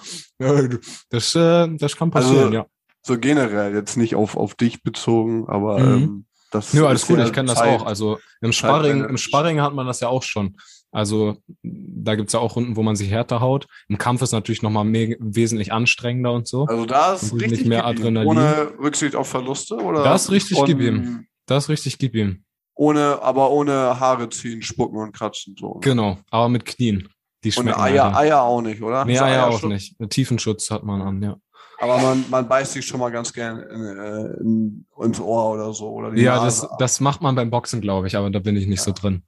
das, 1.09 1.35
äh, 1.35 1.69
das 1.79 1.97
kann 1.97 2.11
passieren, 2.11 2.47
Also, 2.47 2.53
ja. 2.53 2.67
So 3.07 3.19
generell, 3.19 3.75
jetzt 3.75 3.97
nicht 3.97 4.17
auf, 4.17 4.37
auf 4.37 4.55
dich 4.55 4.83
bezogen, 4.83 5.49
aber 5.49 5.79
Mhm. 5.79 5.95
ähm, 5.95 6.27
das 6.51 6.75
Nö, 6.75 6.87
alles 6.87 7.07
gut, 7.07 7.21
ich 7.21 7.33
kenne 7.33 7.49
das 7.49 7.59
auch. 7.59 7.87
Also 7.87 8.19
im 8.41 8.53
Sparring, 8.53 9.05
im. 9.05 9.17
Sparring 9.17 9.61
hat 9.61 9.73
man 9.73 9.87
das 9.87 10.01
ja 10.01 10.09
auch 10.09 10.23
schon. 10.23 10.57
Also 10.97 11.37
da 11.63 12.15
gibt's 12.15 12.33
ja 12.33 12.41
auch 12.41 12.57
Runden, 12.57 12.75
wo 12.75 12.83
man 12.83 12.97
sich 12.97 13.11
härter 13.11 13.41
haut. 13.43 13.67
Im 13.87 13.99
Kampf 13.99 14.23
ist 14.23 14.33
natürlich 14.33 14.63
nochmal 14.63 14.87
wesentlich 14.87 15.71
anstrengender 15.71 16.33
und 16.33 16.49
so. 16.49 16.65
Also 16.65 16.87
da 16.87 17.13
ist 17.13 17.33
Und 17.33 17.43
nicht 17.43 17.51
richtig 17.51 17.67
mehr. 17.69 17.85
Adrenalin. 17.85 18.31
Ohne 18.31 18.73
Rücksicht 18.79 19.15
auf 19.15 19.29
Verluste 19.29 19.75
oder? 19.75 20.03
Da 20.05 20.15
ist 20.15 20.31
richtig 20.31 20.59
gib 20.65 20.81
ihm. 20.81 21.27
Das 21.45 21.65
ist 21.65 21.69
richtig, 21.69 21.99
gib 21.99 22.15
ihm. 22.15 22.45
Ohne, 22.75 23.19
aber 23.21 23.51
ohne 23.51 24.01
Haare 24.01 24.31
ziehen, 24.31 24.63
spucken 24.63 24.97
und 24.99 25.13
kratzen 25.13 25.55
so. 25.61 25.75
Genau, 25.83 26.17
aber 26.31 26.49
mit 26.49 26.65
Knien. 26.65 27.11
Die 27.45 27.53
Und 27.55 27.69
Eier, 27.69 28.07
Alter. 28.07 28.17
Eier 28.17 28.43
auch 28.43 28.63
nicht, 28.63 28.81
oder? 28.81 29.05
Nee, 29.05 29.17
Ist 29.17 29.21
Eier 29.21 29.49
auch 29.49 29.63
nicht. 29.65 30.01
Einen 30.01 30.09
Tiefenschutz 30.09 30.71
hat 30.71 30.83
man 30.83 31.03
an, 31.03 31.23
ja. 31.23 31.37
Aber 31.79 31.99
man, 31.99 32.25
man 32.31 32.49
beißt 32.49 32.73
sich 32.73 32.87
schon 32.87 33.01
mal 33.01 33.11
ganz 33.11 33.35
gern 33.35 33.59
in, 33.59 33.99
äh, 33.99 34.41
in, 34.41 34.87
ins 35.03 35.21
Ohr 35.21 35.51
oder 35.53 35.75
so. 35.75 35.91
Oder 35.91 36.13
die 36.13 36.23
Ja, 36.23 36.37
Nase. 36.37 36.67
das, 36.69 36.79
das 36.79 37.01
macht 37.01 37.21
man 37.21 37.35
beim 37.35 37.51
Boxen, 37.51 37.83
glaube 37.83 38.07
ich, 38.07 38.17
aber 38.17 38.31
da 38.31 38.39
bin 38.39 38.57
ich 38.57 38.67
nicht 38.67 38.81
so 38.81 38.93
drin. 38.93 39.25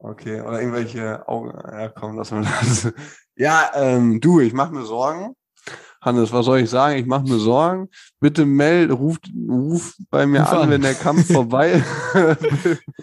Okay, 0.00 0.40
oder 0.40 0.60
irgendwelche 0.60 1.26
Augen. 1.28 1.50
Ja, 1.70 1.88
komm, 1.88 2.16
lass 2.16 2.30
mal 2.30 2.42
das. 2.42 2.92
Ja, 3.40 3.70
ähm, 3.74 4.20
du, 4.20 4.40
ich 4.40 4.52
mach 4.52 4.70
mir 4.70 4.84
Sorgen. 4.84 5.34
Hannes, 6.00 6.32
was 6.32 6.44
soll 6.46 6.58
ich 6.60 6.70
sagen? 6.70 6.98
Ich 6.98 7.06
mache 7.06 7.22
mir 7.22 7.38
Sorgen. 7.38 7.88
Bitte 8.18 8.44
meld, 8.46 8.90
ruf, 8.90 9.16
ruf 9.48 9.94
bei 10.10 10.26
mir 10.26 10.40
Ruf 10.40 10.52
an, 10.52 10.58
an. 10.62 10.70
wenn 10.70 10.82
der 10.82 10.94
Kampf 10.94 11.26
vorbei 11.32 11.82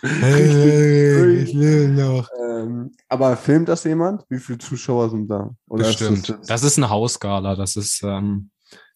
ich 0.01 1.55
will 1.57 1.89
noch. 1.89 2.29
ähm, 2.39 2.91
Aber 3.09 3.35
filmt 3.37 3.69
das 3.69 3.83
jemand? 3.83 4.23
Wie 4.29 4.39
viele 4.39 4.57
Zuschauer 4.57 5.09
sind 5.09 5.27
da? 5.29 5.51
Oder 5.67 5.83
ist 5.89 5.99
Bestimmt. 5.99 6.19
das 6.29 6.35
jetzt- 6.37 6.49
Das 6.49 6.63
ist 6.63 6.77
eine 6.77 6.89
Hausgala, 6.89 7.55
das 7.55 7.75
ist 7.75 8.01
ähm, 8.03 8.49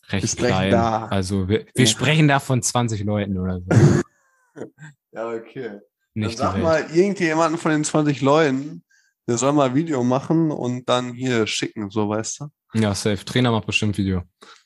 recht 0.09 0.37
klein. 0.37 0.71
da. 0.71 1.05
Also 1.07 1.47
wir, 1.47 1.65
wir 1.73 1.85
Ja. 1.85 1.91
sprechen 1.91 2.27
da 2.27 2.39
von 2.39 2.61
20 2.61 3.03
Leuten 3.03 3.37
oder 3.37 3.59
so. 3.61 4.63
ja, 5.11 5.29
okay. 5.29 5.79
Nicht 6.27 6.39
dann 6.39 6.53
sag 6.53 6.61
mal, 6.61 6.85
irgendjemanden 6.93 7.59
von 7.59 7.71
den 7.71 7.83
20 7.83 8.21
Leuten, 8.21 8.83
der 9.27 9.37
soll 9.37 9.53
mal 9.53 9.73
Video 9.75 10.03
machen 10.03 10.51
und 10.51 10.87
dann 10.89 11.13
hier 11.13 11.45
schicken, 11.47 11.89
so 11.89 12.09
weißt 12.09 12.41
du? 12.41 12.45
Ja, 12.79 12.93
safe. 12.93 13.23
Trainer 13.25 13.51
macht 13.51 13.65
bestimmt 13.65 13.97
Video. 13.97 14.23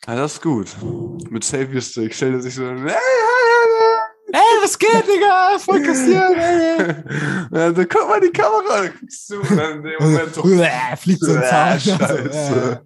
Ja, 0.07 0.15
das 0.15 0.33
ist 0.33 0.41
gut. 0.41 0.67
Mit 1.29 1.43
Selfie-Stick 1.43 2.13
stellt 2.13 2.33
er 2.35 2.41
sich 2.41 2.55
so. 2.55 2.63
Ey, 4.35 4.39
was 4.63 4.79
geht, 4.79 4.89
Digga? 5.07 5.59
Voll 5.59 5.83
kassiert, 5.83 6.35
Also, 7.51 7.83
guck 7.89 8.09
mal 8.09 8.19
die 8.19 8.31
Kamera, 8.31 8.81
da 8.83 8.87
guckst 8.89 9.29
du 9.29 9.41
dann 9.55 9.77
in 9.77 9.83
dem 9.83 9.93
Moment 9.99 10.33
so. 10.33 10.41
Fliegt 10.97 11.19
so 11.23 11.31
ein 11.33 11.43
Ah, 11.43 11.49
Zahn. 11.77 11.79
Scheiße. 11.79 12.81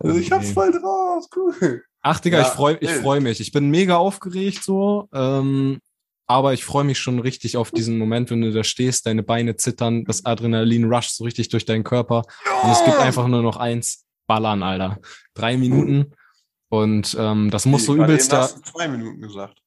Also 0.00 0.18
ich 0.18 0.32
hab's 0.32 0.50
voll 0.50 0.72
drauf, 0.72 1.24
cool. 1.36 1.82
Ach, 2.02 2.18
Digga, 2.20 2.38
Ja, 2.38 2.42
ich 2.42 2.48
freue 2.48 2.76
ich 2.80 2.90
freu 2.90 3.20
mich. 3.20 3.40
Ich 3.40 3.52
bin 3.52 3.70
mega 3.70 3.96
aufgeregt 3.96 4.64
so. 4.64 5.08
Ähm, 5.14 5.78
aber 6.28 6.52
ich 6.52 6.64
freue 6.64 6.84
mich 6.84 6.98
schon 6.98 7.18
richtig 7.18 7.56
auf 7.56 7.70
diesen 7.70 7.98
Moment, 7.98 8.30
wenn 8.30 8.42
du 8.42 8.52
da 8.52 8.62
stehst, 8.62 9.06
deine 9.06 9.22
Beine 9.22 9.56
zittern, 9.56 10.04
das 10.04 10.26
Adrenalin 10.26 10.84
rusht 10.84 11.16
so 11.16 11.24
richtig 11.24 11.48
durch 11.48 11.64
deinen 11.64 11.84
Körper. 11.84 12.22
Und 12.62 12.70
es 12.70 12.84
gibt 12.84 12.98
einfach 12.98 13.26
nur 13.26 13.42
noch 13.42 13.56
eins, 13.56 14.06
ballern, 14.26 14.62
Alter. 14.62 14.98
Drei 15.34 15.56
Minuten. 15.56 16.12
Und 16.68 17.16
ähm, 17.18 17.50
das 17.50 17.64
muss 17.64 17.86
so 17.86 17.96
übelst 17.96 18.30
da. 18.30 18.42
hast 18.42 18.58
du 18.58 18.62
zwei 18.62 18.88
Minuten 18.88 19.22
gesagt. 19.22 19.58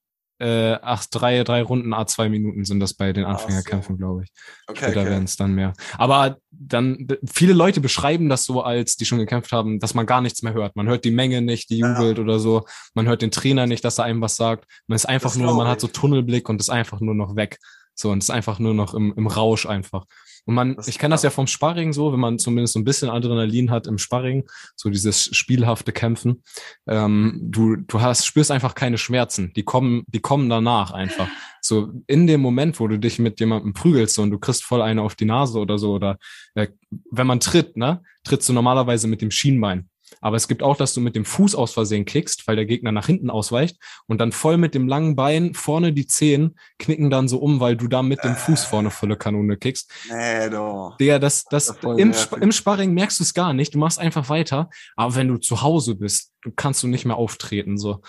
Äh, 0.42 0.80
ach, 0.82 1.06
drei, 1.06 1.44
drei 1.44 1.62
Runden, 1.62 1.94
a 1.94 2.08
zwei 2.08 2.28
Minuten 2.28 2.66
sind 2.66 2.80
das 2.80 2.96
bei 2.96 3.14
den 3.14 3.26
Anfängerkämpfen, 3.26 3.96
glaube 3.98 4.24
ich. 4.24 4.32
Okay, 4.68 4.86
Später 4.86 5.02
okay. 5.02 5.10
werden 5.12 5.26
es 5.26 5.36
dann 5.38 5.54
mehr. 5.54 5.74
Aber 6.00 6.38
dann, 6.50 7.08
viele 7.32 7.54
Leute 7.54 7.80
beschreiben 7.80 8.28
das 8.28 8.46
so, 8.46 8.64
als 8.64 8.98
die 8.98 9.06
schon 9.06 9.20
gekämpft 9.20 9.52
haben, 9.52 9.80
dass 9.80 9.94
man 9.94 10.08
gar 10.08 10.22
nichts 10.22 10.42
mehr 10.42 10.54
hört. 10.54 10.76
Man 10.76 10.88
hört 10.88 11.06
die 11.06 11.12
Menge 11.12 11.44
nicht, 11.44 11.70
die 11.70 11.78
Ja. 11.78 11.94
jubelt 11.94 12.18
oder 12.18 12.40
so. 12.40 12.66
Man 12.96 13.08
hört 13.08 13.22
den 13.22 13.30
Trainer 13.30 13.68
nicht, 13.68 13.86
dass 13.86 14.00
er 14.00 14.06
einem 14.06 14.22
was 14.22 14.36
sagt. 14.36 14.66
Man 14.88 14.96
ist 14.96 15.06
einfach 15.06 15.30
Das 15.30 15.38
nur, 15.38 15.54
man 15.56 15.68
hat 15.68 15.80
so. 15.80 15.88
Tunnelblick 15.88 16.50
und 16.50 16.60
ist 16.60 16.70
einfach 16.72 17.02
nur 17.02 17.14
noch 17.14 17.36
weg. 17.36 17.60
So, 17.94 18.10
und 18.10 18.18
ist 18.24 18.32
einfach 18.32 18.58
nur 18.58 18.74
noch 18.74 18.96
im, 18.96 19.14
im 19.16 19.28
Rausch 19.28 19.68
einfach. 19.68 20.06
Und 20.46 20.56
man, 20.56 20.76
Das 20.76 20.88
ich 20.88 20.98
kenne 20.98 21.14
das 21.14 21.24
ja 21.24 21.30
vom 21.30 21.48
Sparring 21.48 21.94
so, 21.94 22.12
wenn 22.12 22.20
man 22.20 22.40
zumindest 22.40 22.74
so 22.74 22.80
ein 22.80 22.84
bisschen 22.84 23.10
Adrenalin 23.10 23.70
hat 23.70 23.88
im 23.88 23.98
Sparring, 23.98 24.48
so 24.76 24.90
dieses 24.90 25.36
spielhafte 25.36 25.92
Kämpfen. 25.92 26.44
Ähm, 26.88 27.40
du, 27.44 27.76
du 27.76 28.02
hast, 28.02 28.26
spürst 28.26 28.52
einfach 28.52 28.74
keine 28.74 28.98
Schmerzen. 28.98 29.54
Die 29.56 29.64
kommen, 29.64 30.04
die 30.08 30.20
kommen 30.20 30.50
danach 30.50 30.92
einfach. 30.92 31.28
So 31.62 31.92
in 32.08 32.26
dem 32.26 32.42
Moment, 32.42 32.80
wo 32.80 32.88
du 32.88 32.98
dich 32.98 33.20
mit 33.20 33.40
jemandem 33.40 33.74
prügelst 33.74 34.18
und 34.18 34.32
du 34.32 34.40
kriegst 34.40 34.64
voll 34.64 34.82
eine 34.82 35.04
auf 35.04 35.16
die 35.16 35.26
Nase 35.26 35.60
oder 35.60 35.78
so, 35.78 35.94
oder 35.94 36.18
äh, 36.56 36.68
wenn 37.12 37.28
man 37.28 37.40
tritt, 37.40 37.78
ne, 37.78 38.02
trittst 38.24 38.50
du 38.50 38.54
normalerweise 38.54 39.08
mit 39.08 39.22
dem 39.22 39.30
Schienbein. 39.30 39.91
Aber 40.20 40.36
es 40.36 40.48
gibt 40.48 40.62
auch, 40.62 40.76
dass 40.76 40.94
du 40.94 41.02
mit 41.02 41.16
dem 41.16 41.26
Fuß 41.26 41.56
aus 41.56 41.74
Versehen 41.74 42.06
kickst, 42.06 42.48
weil 42.48 42.56
der 42.56 42.66
Gegner 42.66 42.92
nach 42.92 43.06
hinten 43.06 43.30
ausweicht 43.30 43.78
und 44.08 44.20
dann 44.20 44.32
voll 44.32 44.58
mit 44.58 44.76
dem 44.76 44.88
langen 44.88 45.16
Bein 45.16 45.54
vorne 45.54 45.94
die 45.94 46.08
Zehen 46.08 46.58
knicken 46.80 47.10
dann 47.10 47.28
so 47.28 47.38
um, 47.38 47.60
weil 47.60 47.78
du 47.78 47.88
da 47.88 48.04
mit 48.04 48.24
dem 48.24 48.36
Fuß 48.36 48.66
vorne 48.66 48.92
volle 48.92 49.16
Kanone 49.16 49.58
kickst. 49.58 49.92
Nee, 50.10 50.50
doch. 50.50 50.98
Digga, 51.00 51.20
das, 51.20 51.46
das, 51.46 51.68
Das 51.68 51.98
im. 51.98 52.12
Sp 52.12 52.38
im 52.42 52.52
Sparring 52.52 52.94
merkst 52.94 53.20
du 53.20 53.24
es 53.24 53.34
gar 53.34 53.54
nicht. 53.54 53.74
Du 53.74 53.80
machst 53.80 54.00
einfach 54.00 54.30
weiter. 54.30 54.70
Aber 54.96 55.16
wenn 55.16 55.28
du 55.28 55.38
zu 55.38 55.62
Hause 55.62 55.96
bist, 55.96 56.32
kannst 56.56 56.84
du 56.84 56.88
nicht 56.88 57.06
mehr 57.06 57.16
auftreten, 57.16 57.78
so. 57.78 58.02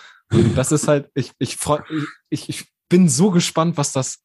Das 0.55 0.71
ist 0.71 0.87
halt, 0.87 1.09
ich, 1.13 1.31
ich 1.37 1.57
freu, 1.57 1.79
ich, 2.29 2.49
ich 2.49 2.65
bin 2.89 3.07
so 3.07 3.31
gespannt, 3.31 3.77
was 3.77 3.91
das, 3.91 4.23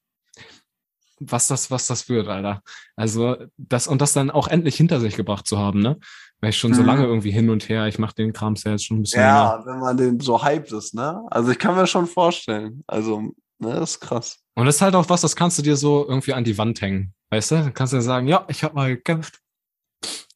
was 1.21 1.49
das, 1.49 1.71
was 1.71 1.87
das 1.87 2.09
wird, 2.09 2.29
Alter. 2.29 2.63
Also, 2.97 3.37
das, 3.57 3.87
und 3.87 4.01
das 4.01 4.13
dann 4.13 4.31
auch 4.31 4.49
endlich 4.49 4.77
hinter 4.77 5.01
sich 5.01 5.17
gebracht 5.17 5.47
zu 5.47 5.59
haben, 5.59 5.81
ne? 5.81 5.99
Weil 6.41 6.51
ich 6.51 6.59
schon 6.59 6.73
so 6.73 6.83
Mhm. 6.83 6.87
lange 6.87 7.05
irgendwie 7.05 7.31
hin 7.33 7.51
und 7.51 7.69
her, 7.69 7.87
ich 7.89 7.99
mache 7.99 8.15
den 8.15 8.33
Kram 8.33 8.55
ja 8.57 8.71
jetzt 8.73 8.85
schon 8.85 8.99
ein 8.99 9.03
bisschen 9.03 9.23
länger. 9.23 9.35
Ja, 9.35 9.67
wenn 9.67 9.81
man 9.81 9.97
den 9.97 10.21
so 10.21 10.43
hyped 10.45 10.71
ist, 10.73 10.95
ne? 10.95 11.25
Also 11.31 11.51
ich 11.51 11.59
kann 11.59 11.75
mir 11.75 11.87
schon 11.87 12.07
vorstellen. 12.07 12.85
Also, 12.87 13.21
ne, 13.59 13.75
das 13.75 13.91
ist 13.93 14.01
krass. 14.01 14.39
Und 14.55 14.67
das 14.67 14.77
ist 14.77 14.83
halt 14.83 14.95
auch 14.95 15.09
was, 15.09 15.21
das 15.21 15.35
kannst 15.35 15.59
du 15.59 15.63
dir 15.63 15.77
so 15.77 16.07
irgendwie 16.09 16.33
an 16.35 16.45
die 16.45 16.57
Wand 16.59 16.81
hängen. 16.81 17.13
Weißt 17.31 17.51
du? 17.51 17.55
Dann 17.57 17.75
kannst 17.75 17.93
du 17.93 18.01
sagen, 18.01 18.29
ja, 18.29 18.45
ich 18.49 18.63
habe 18.65 18.75
mal 18.75 18.89
gekämpft. 18.89 19.41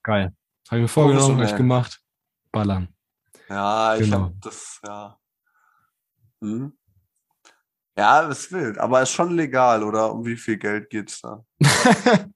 Geil. 0.02 0.32
Habe 0.68 0.78
ich 0.78 0.82
mir 0.82 0.88
vorgenommen, 0.88 1.38
hab 1.38 1.44
ich 1.48 1.56
gemacht. 1.56 2.00
Ballern. 2.50 2.88
Ja, 3.48 3.94
ich 3.96 4.00
Genau. 4.10 4.22
hab 4.24 4.40
das, 4.40 4.80
ja. 4.86 5.16
Hm? 6.40 6.72
Ja, 7.96 8.26
das 8.26 8.40
ist 8.40 8.52
wild, 8.52 8.78
aber 8.78 9.02
ist 9.02 9.10
schon 9.12 9.36
legal, 9.36 9.82
oder 9.84 10.12
um 10.12 10.24
wie 10.24 10.36
viel 10.36 10.56
Geld 10.56 10.88
geht's 10.90 11.20
da? 11.20 11.44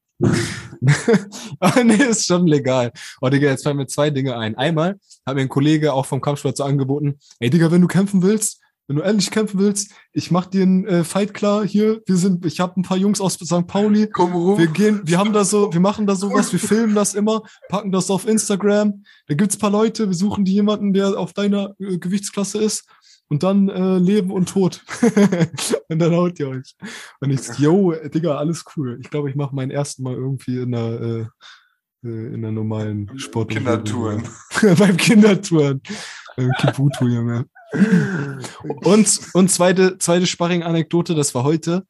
oh, 1.61 1.83
nee, 1.85 1.95
ist 1.95 2.27
schon 2.27 2.47
legal. 2.47 2.93
Oh, 3.21 3.29
Digga, 3.29 3.49
jetzt 3.49 3.65
fallen 3.65 3.77
mir 3.77 3.87
zwei 3.87 4.11
Dinge 4.11 4.37
ein. 4.37 4.57
Einmal 4.57 4.99
hat 5.25 5.35
mir 5.35 5.43
ein 5.43 5.49
Kollege 5.49 5.93
auch 5.93 6.07
vom 6.07 6.21
Kampfsport 6.21 6.57
so 6.57 6.65
angeboten, 6.65 7.19
ey, 7.41 7.51
Digga, 7.51 7.71
wenn 7.71 7.81
du 7.81 7.89
kämpfen 7.89 8.23
willst, 8.23 8.61
wenn 8.89 8.97
du 8.97 9.03
endlich 9.03 9.31
kämpfen 9.31 9.59
willst, 9.59 9.91
ich 10.13 10.31
mach 10.31 10.47
dir 10.47 10.63
einen 10.63 10.87
äh, 10.87 11.03
Fight 11.03 11.35
klar 11.35 11.67
hier. 11.67 12.03
Wir 12.07 12.17
sind, 12.17 12.47
ich 12.47 12.61
habe 12.61 12.79
ein 12.79 12.85
paar 12.85 12.97
Jungs 12.97 13.21
aus 13.21 13.35
St. 13.35 13.67
Pauli. 13.67 14.09
Komm 14.09 14.33
rum. 14.33 14.59
Wir 14.59 14.69
gehen, 14.69 15.01
wir 15.05 15.19
haben 15.19 15.33
da 15.33 15.45
so, 15.45 15.73
wir 15.73 15.81
machen 15.81 16.07
da 16.07 16.15
sowas, 16.15 16.53
wir 16.53 16.61
filmen 16.61 16.95
das 16.95 17.15
immer, 17.15 17.43
packen 17.69 17.91
das 17.91 18.11
auf 18.11 18.29
Instagram. 18.29 19.03
Da 19.27 19.35
gibt's 19.35 19.57
paar 19.57 19.71
Leute, 19.71 20.07
wir 20.09 20.15
suchen 20.15 20.45
die 20.45 20.53
jemanden, 20.53 20.93
der 20.93 21.19
auf 21.19 21.33
deiner 21.33 21.75
äh, 21.81 21.99
Gewichtsklasse 21.99 22.59
ist. 22.59 22.85
Und 23.29 23.43
dann 23.43 23.69
äh, 23.69 23.99
Leben 23.99 24.31
und 24.31 24.49
Tod. 24.49 24.85
und 25.89 25.99
dann 25.99 26.15
haut 26.15 26.39
ihr 26.39 26.49
euch. 26.49 26.77
Und 27.21 27.31
ich, 27.31 27.59
yo, 27.59 27.93
Digga, 27.93 28.37
alles 28.37 28.65
cool. 28.77 28.99
Ich 29.01 29.11
glaube, 29.11 29.31
ich 29.31 29.37
mache 29.37 29.55
mein 29.55 29.71
erstes 29.71 29.99
Mal 29.99 30.15
irgendwie 30.15 30.61
in 30.61 30.75
einer, 30.75 31.01
äh, 31.01 31.21
äh, 32.05 32.27
in 32.35 32.37
einer 32.37 32.53
normalen 32.53 33.19
Sport. 33.19 33.51
Kindertouren. 33.51 34.23
Beim 34.79 34.97
Kindertouren. 34.97 35.83
Beim 36.37 36.53
Kibutu, 36.61 37.09
Junge. 37.09 37.47
Und, 38.85 39.21
und 39.35 39.51
zweite, 39.51 39.99
zweite 39.99 40.27
Sparring-Anekdote, 40.27 41.15
das 41.15 41.35
war 41.35 41.43
heute. 41.43 41.85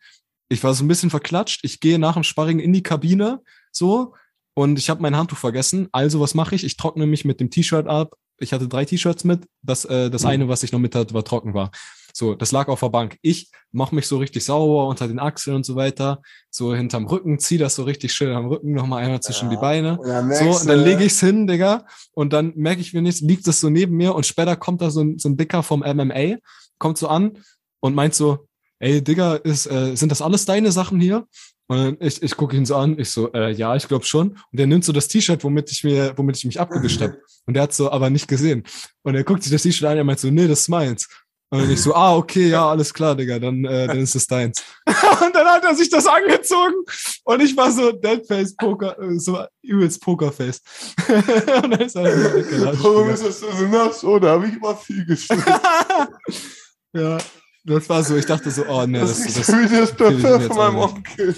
Ich 0.48 0.64
war 0.64 0.72
so 0.72 0.84
ein 0.84 0.88
bisschen 0.88 1.10
verklatscht. 1.10 1.60
Ich 1.64 1.80
gehe 1.80 1.98
nach 1.98 2.14
dem 2.14 2.22
Sparring 2.22 2.60
in 2.60 2.72
die 2.72 2.82
Kabine, 2.82 3.42
so, 3.72 4.14
und 4.58 4.78
ich 4.78 4.88
habe 4.88 5.02
mein 5.02 5.16
Handtuch 5.16 5.36
vergessen. 5.36 5.88
Also, 5.92 6.18
was 6.18 6.34
mache 6.34 6.54
ich? 6.54 6.64
Ich 6.64 6.78
trockne 6.78 7.06
mich 7.06 7.26
mit 7.26 7.40
dem 7.40 7.50
T-Shirt 7.50 7.86
ab. 7.86 8.14
Ich 8.38 8.52
hatte 8.52 8.68
drei 8.68 8.84
T-Shirts 8.84 9.24
mit. 9.24 9.46
Das, 9.62 9.84
äh, 9.84 10.10
das 10.10 10.24
eine, 10.24 10.48
was 10.48 10.62
ich 10.62 10.72
noch 10.72 10.78
mit 10.78 10.94
hatte, 10.94 11.14
war 11.14 11.24
trocken 11.24 11.54
war. 11.54 11.70
So, 12.12 12.34
das 12.34 12.50
lag 12.50 12.68
auf 12.68 12.80
der 12.80 12.88
Bank. 12.88 13.18
Ich 13.20 13.50
mache 13.72 13.94
mich 13.94 14.06
so 14.06 14.16
richtig 14.16 14.42
sauber 14.44 14.86
unter 14.88 15.06
den 15.06 15.18
Achseln 15.18 15.56
und 15.56 15.66
so 15.66 15.76
weiter. 15.76 16.22
So 16.50 16.74
hinterm 16.74 17.06
Rücken, 17.06 17.38
zieh 17.38 17.58
das 17.58 17.74
so 17.74 17.82
richtig 17.82 18.14
schön 18.14 18.34
am 18.34 18.46
Rücken 18.46 18.72
nochmal 18.72 19.04
einmal 19.04 19.20
zwischen 19.20 19.50
die 19.50 19.56
Beine. 19.56 19.98
Und 19.98 20.08
dann 20.08 20.32
So, 20.32 20.60
und 20.60 20.66
dann 20.66 20.82
lege 20.82 21.04
ich's 21.04 21.20
hin, 21.20 21.46
Digga. 21.46 21.84
Und 22.12 22.32
dann 22.32 22.54
merke 22.56 22.80
ich 22.80 22.94
mir 22.94 23.02
nichts, 23.02 23.20
liegt 23.20 23.46
das 23.46 23.60
so 23.60 23.68
neben 23.68 23.96
mir 23.96 24.14
und 24.14 24.24
später 24.24 24.56
kommt 24.56 24.80
da 24.80 24.90
so 24.90 25.02
ein, 25.02 25.18
so 25.18 25.28
ein 25.28 25.36
Dicker 25.36 25.62
vom 25.62 25.80
MMA, 25.80 26.36
kommt 26.78 26.96
so 26.96 27.08
an 27.08 27.38
und 27.80 27.94
meint 27.94 28.14
so, 28.14 28.48
ey, 28.78 29.02
Digga, 29.04 29.34
ist, 29.34 29.66
äh, 29.66 29.94
sind 29.94 30.10
das 30.10 30.22
alles 30.22 30.46
deine 30.46 30.72
Sachen 30.72 30.98
hier? 30.98 31.26
Und 31.68 31.76
dann 31.78 31.96
ich, 32.00 32.22
ich 32.22 32.36
gucke 32.36 32.56
ihn 32.56 32.64
so 32.64 32.76
an, 32.76 32.98
ich 32.98 33.10
so, 33.10 33.32
äh, 33.32 33.52
ja, 33.52 33.74
ich 33.74 33.88
glaube 33.88 34.04
schon. 34.04 34.30
Und 34.30 34.38
der 34.52 34.66
nimmt 34.66 34.84
so 34.84 34.92
das 34.92 35.08
T-Shirt, 35.08 35.42
womit 35.42 35.70
ich 35.72 35.82
mir, 35.84 36.12
womit 36.16 36.36
ich 36.36 36.44
mich 36.44 36.60
abgewischt 36.60 37.00
habe. 37.00 37.18
Und 37.46 37.54
der 37.54 37.64
hat 37.64 37.74
so 37.74 37.90
aber 37.90 38.10
nicht 38.10 38.28
gesehen. 38.28 38.64
Und 39.02 39.14
er 39.14 39.24
guckt 39.24 39.42
sich 39.42 39.52
das 39.52 39.62
T-Shirt 39.62 39.88
an, 39.88 39.96
er 39.96 40.04
meint 40.04 40.20
so, 40.20 40.30
nee, 40.30 40.46
das 40.46 40.60
ist 40.60 40.68
meins. 40.68 41.08
Und 41.48 41.70
ich 41.70 41.80
so, 41.80 41.94
ah, 41.94 42.16
okay, 42.16 42.48
ja, 42.48 42.68
alles 42.68 42.92
klar, 42.92 43.14
Digga, 43.14 43.38
dann, 43.38 43.64
äh, 43.64 43.86
dann 43.86 44.00
ist 44.00 44.16
es 44.16 44.26
deins. 44.26 44.64
und 44.86 45.34
dann 45.34 45.46
hat 45.46 45.64
er 45.64 45.76
sich 45.76 45.88
das 45.88 46.04
angezogen 46.06 46.74
und 47.22 47.40
ich 47.40 47.56
war 47.56 47.70
so 47.70 47.92
Deadface 47.92 48.56
Poker, 48.56 48.98
äh, 49.00 49.16
so 49.18 49.44
übelst 49.62 50.02
Pokerface. 50.02 50.60
und 51.08 51.70
dann 51.70 51.80
ist 51.80 51.94
er 51.94 52.34
weggelatscht. 52.34 52.82
Warum 52.82 53.10
ist 53.10 53.24
das 53.24 53.40
so 53.40 53.46
nass? 53.68 54.02
Oh, 54.02 54.18
da 54.18 54.32
habe 54.32 54.48
ich 54.48 54.56
immer 54.56 54.76
viel 54.76 55.06
geschwitzt. 55.06 55.46
ja, 56.92 57.18
das 57.66 57.88
war 57.88 58.02
so, 58.02 58.16
ich 58.16 58.26
dachte 58.26 58.50
so, 58.50 58.64
oh 58.68 58.86
nee, 58.86 59.00
Das, 59.00 59.18
das, 59.18 59.36
ist 59.36 59.48
das, 59.48 59.56
wie 59.58 59.76
das 59.76 59.92
Parfum 59.92 60.40
von 60.40 60.56
meinem 60.56 60.76
Onkel. 60.76 61.34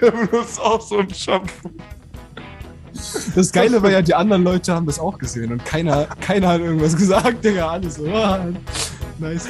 Der 0.00 0.10
benutzt 0.10 0.60
auch 0.60 0.80
so 0.80 0.98
ein 0.98 1.14
Shampoo. 1.14 1.70
das 3.34 3.52
Geile 3.52 3.82
war 3.82 3.90
ja, 3.90 4.00
die 4.00 4.14
anderen 4.14 4.42
Leute 4.42 4.74
haben 4.74 4.86
das 4.86 4.98
auch 4.98 5.18
gesehen 5.18 5.52
und 5.52 5.64
keiner, 5.64 6.06
keiner 6.20 6.48
hat 6.48 6.60
irgendwas 6.60 6.96
gesagt, 6.98 7.44
Digga, 7.44 7.68
alles 7.70 7.96
so, 7.96 8.06
ah, 8.06 8.46
nice. 9.18 9.48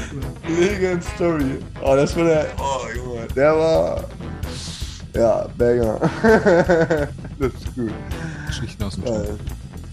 Mega 0.48 1.00
Story. 1.14 1.58
Oh, 1.80 1.94
das 1.94 2.16
war 2.16 2.24
der. 2.24 2.46
Oh, 2.58 2.86
Junge, 2.96 3.26
der 3.28 3.56
war. 3.56 4.04
Ja, 5.14 5.48
Banger. 5.56 5.98
das 7.38 7.52
ist 7.52 7.74
gut. 7.74 7.92
Geschichten 8.46 8.82
aus 8.82 8.94
dem 8.94 9.04
Job. 9.04 9.14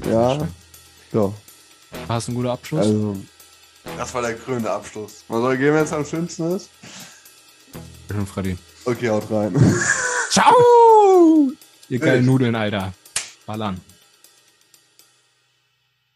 Geil. 0.02 0.12
Ja. 0.12 0.48
So. 1.12 1.34
Hast 2.08 2.28
du 2.28 2.32
einen 2.32 2.38
guten 2.38 2.50
Abschluss? 2.50 2.86
Also. 2.86 3.18
Das 3.96 4.14
war 4.14 4.22
der 4.22 4.36
krönende 4.36 4.72
Abschluss. 4.72 5.24
Was 5.28 5.38
soll 5.40 5.58
gehen, 5.58 5.74
wenn 5.74 5.84
es 5.84 5.94
am 5.94 6.06
schönsten 6.06 6.56
ist? 6.56 6.70
Schön, 8.12 8.28
Freddy. 8.28 8.58
Okay, 8.86 9.10
haut 9.10 9.30
rein. 9.32 9.56
Ciao! 10.30 10.54
Ihr 11.90 12.00
geilen 12.00 12.26
Nudeln, 12.26 12.56
Alter. 12.56 12.94
Ballern. 13.46 13.80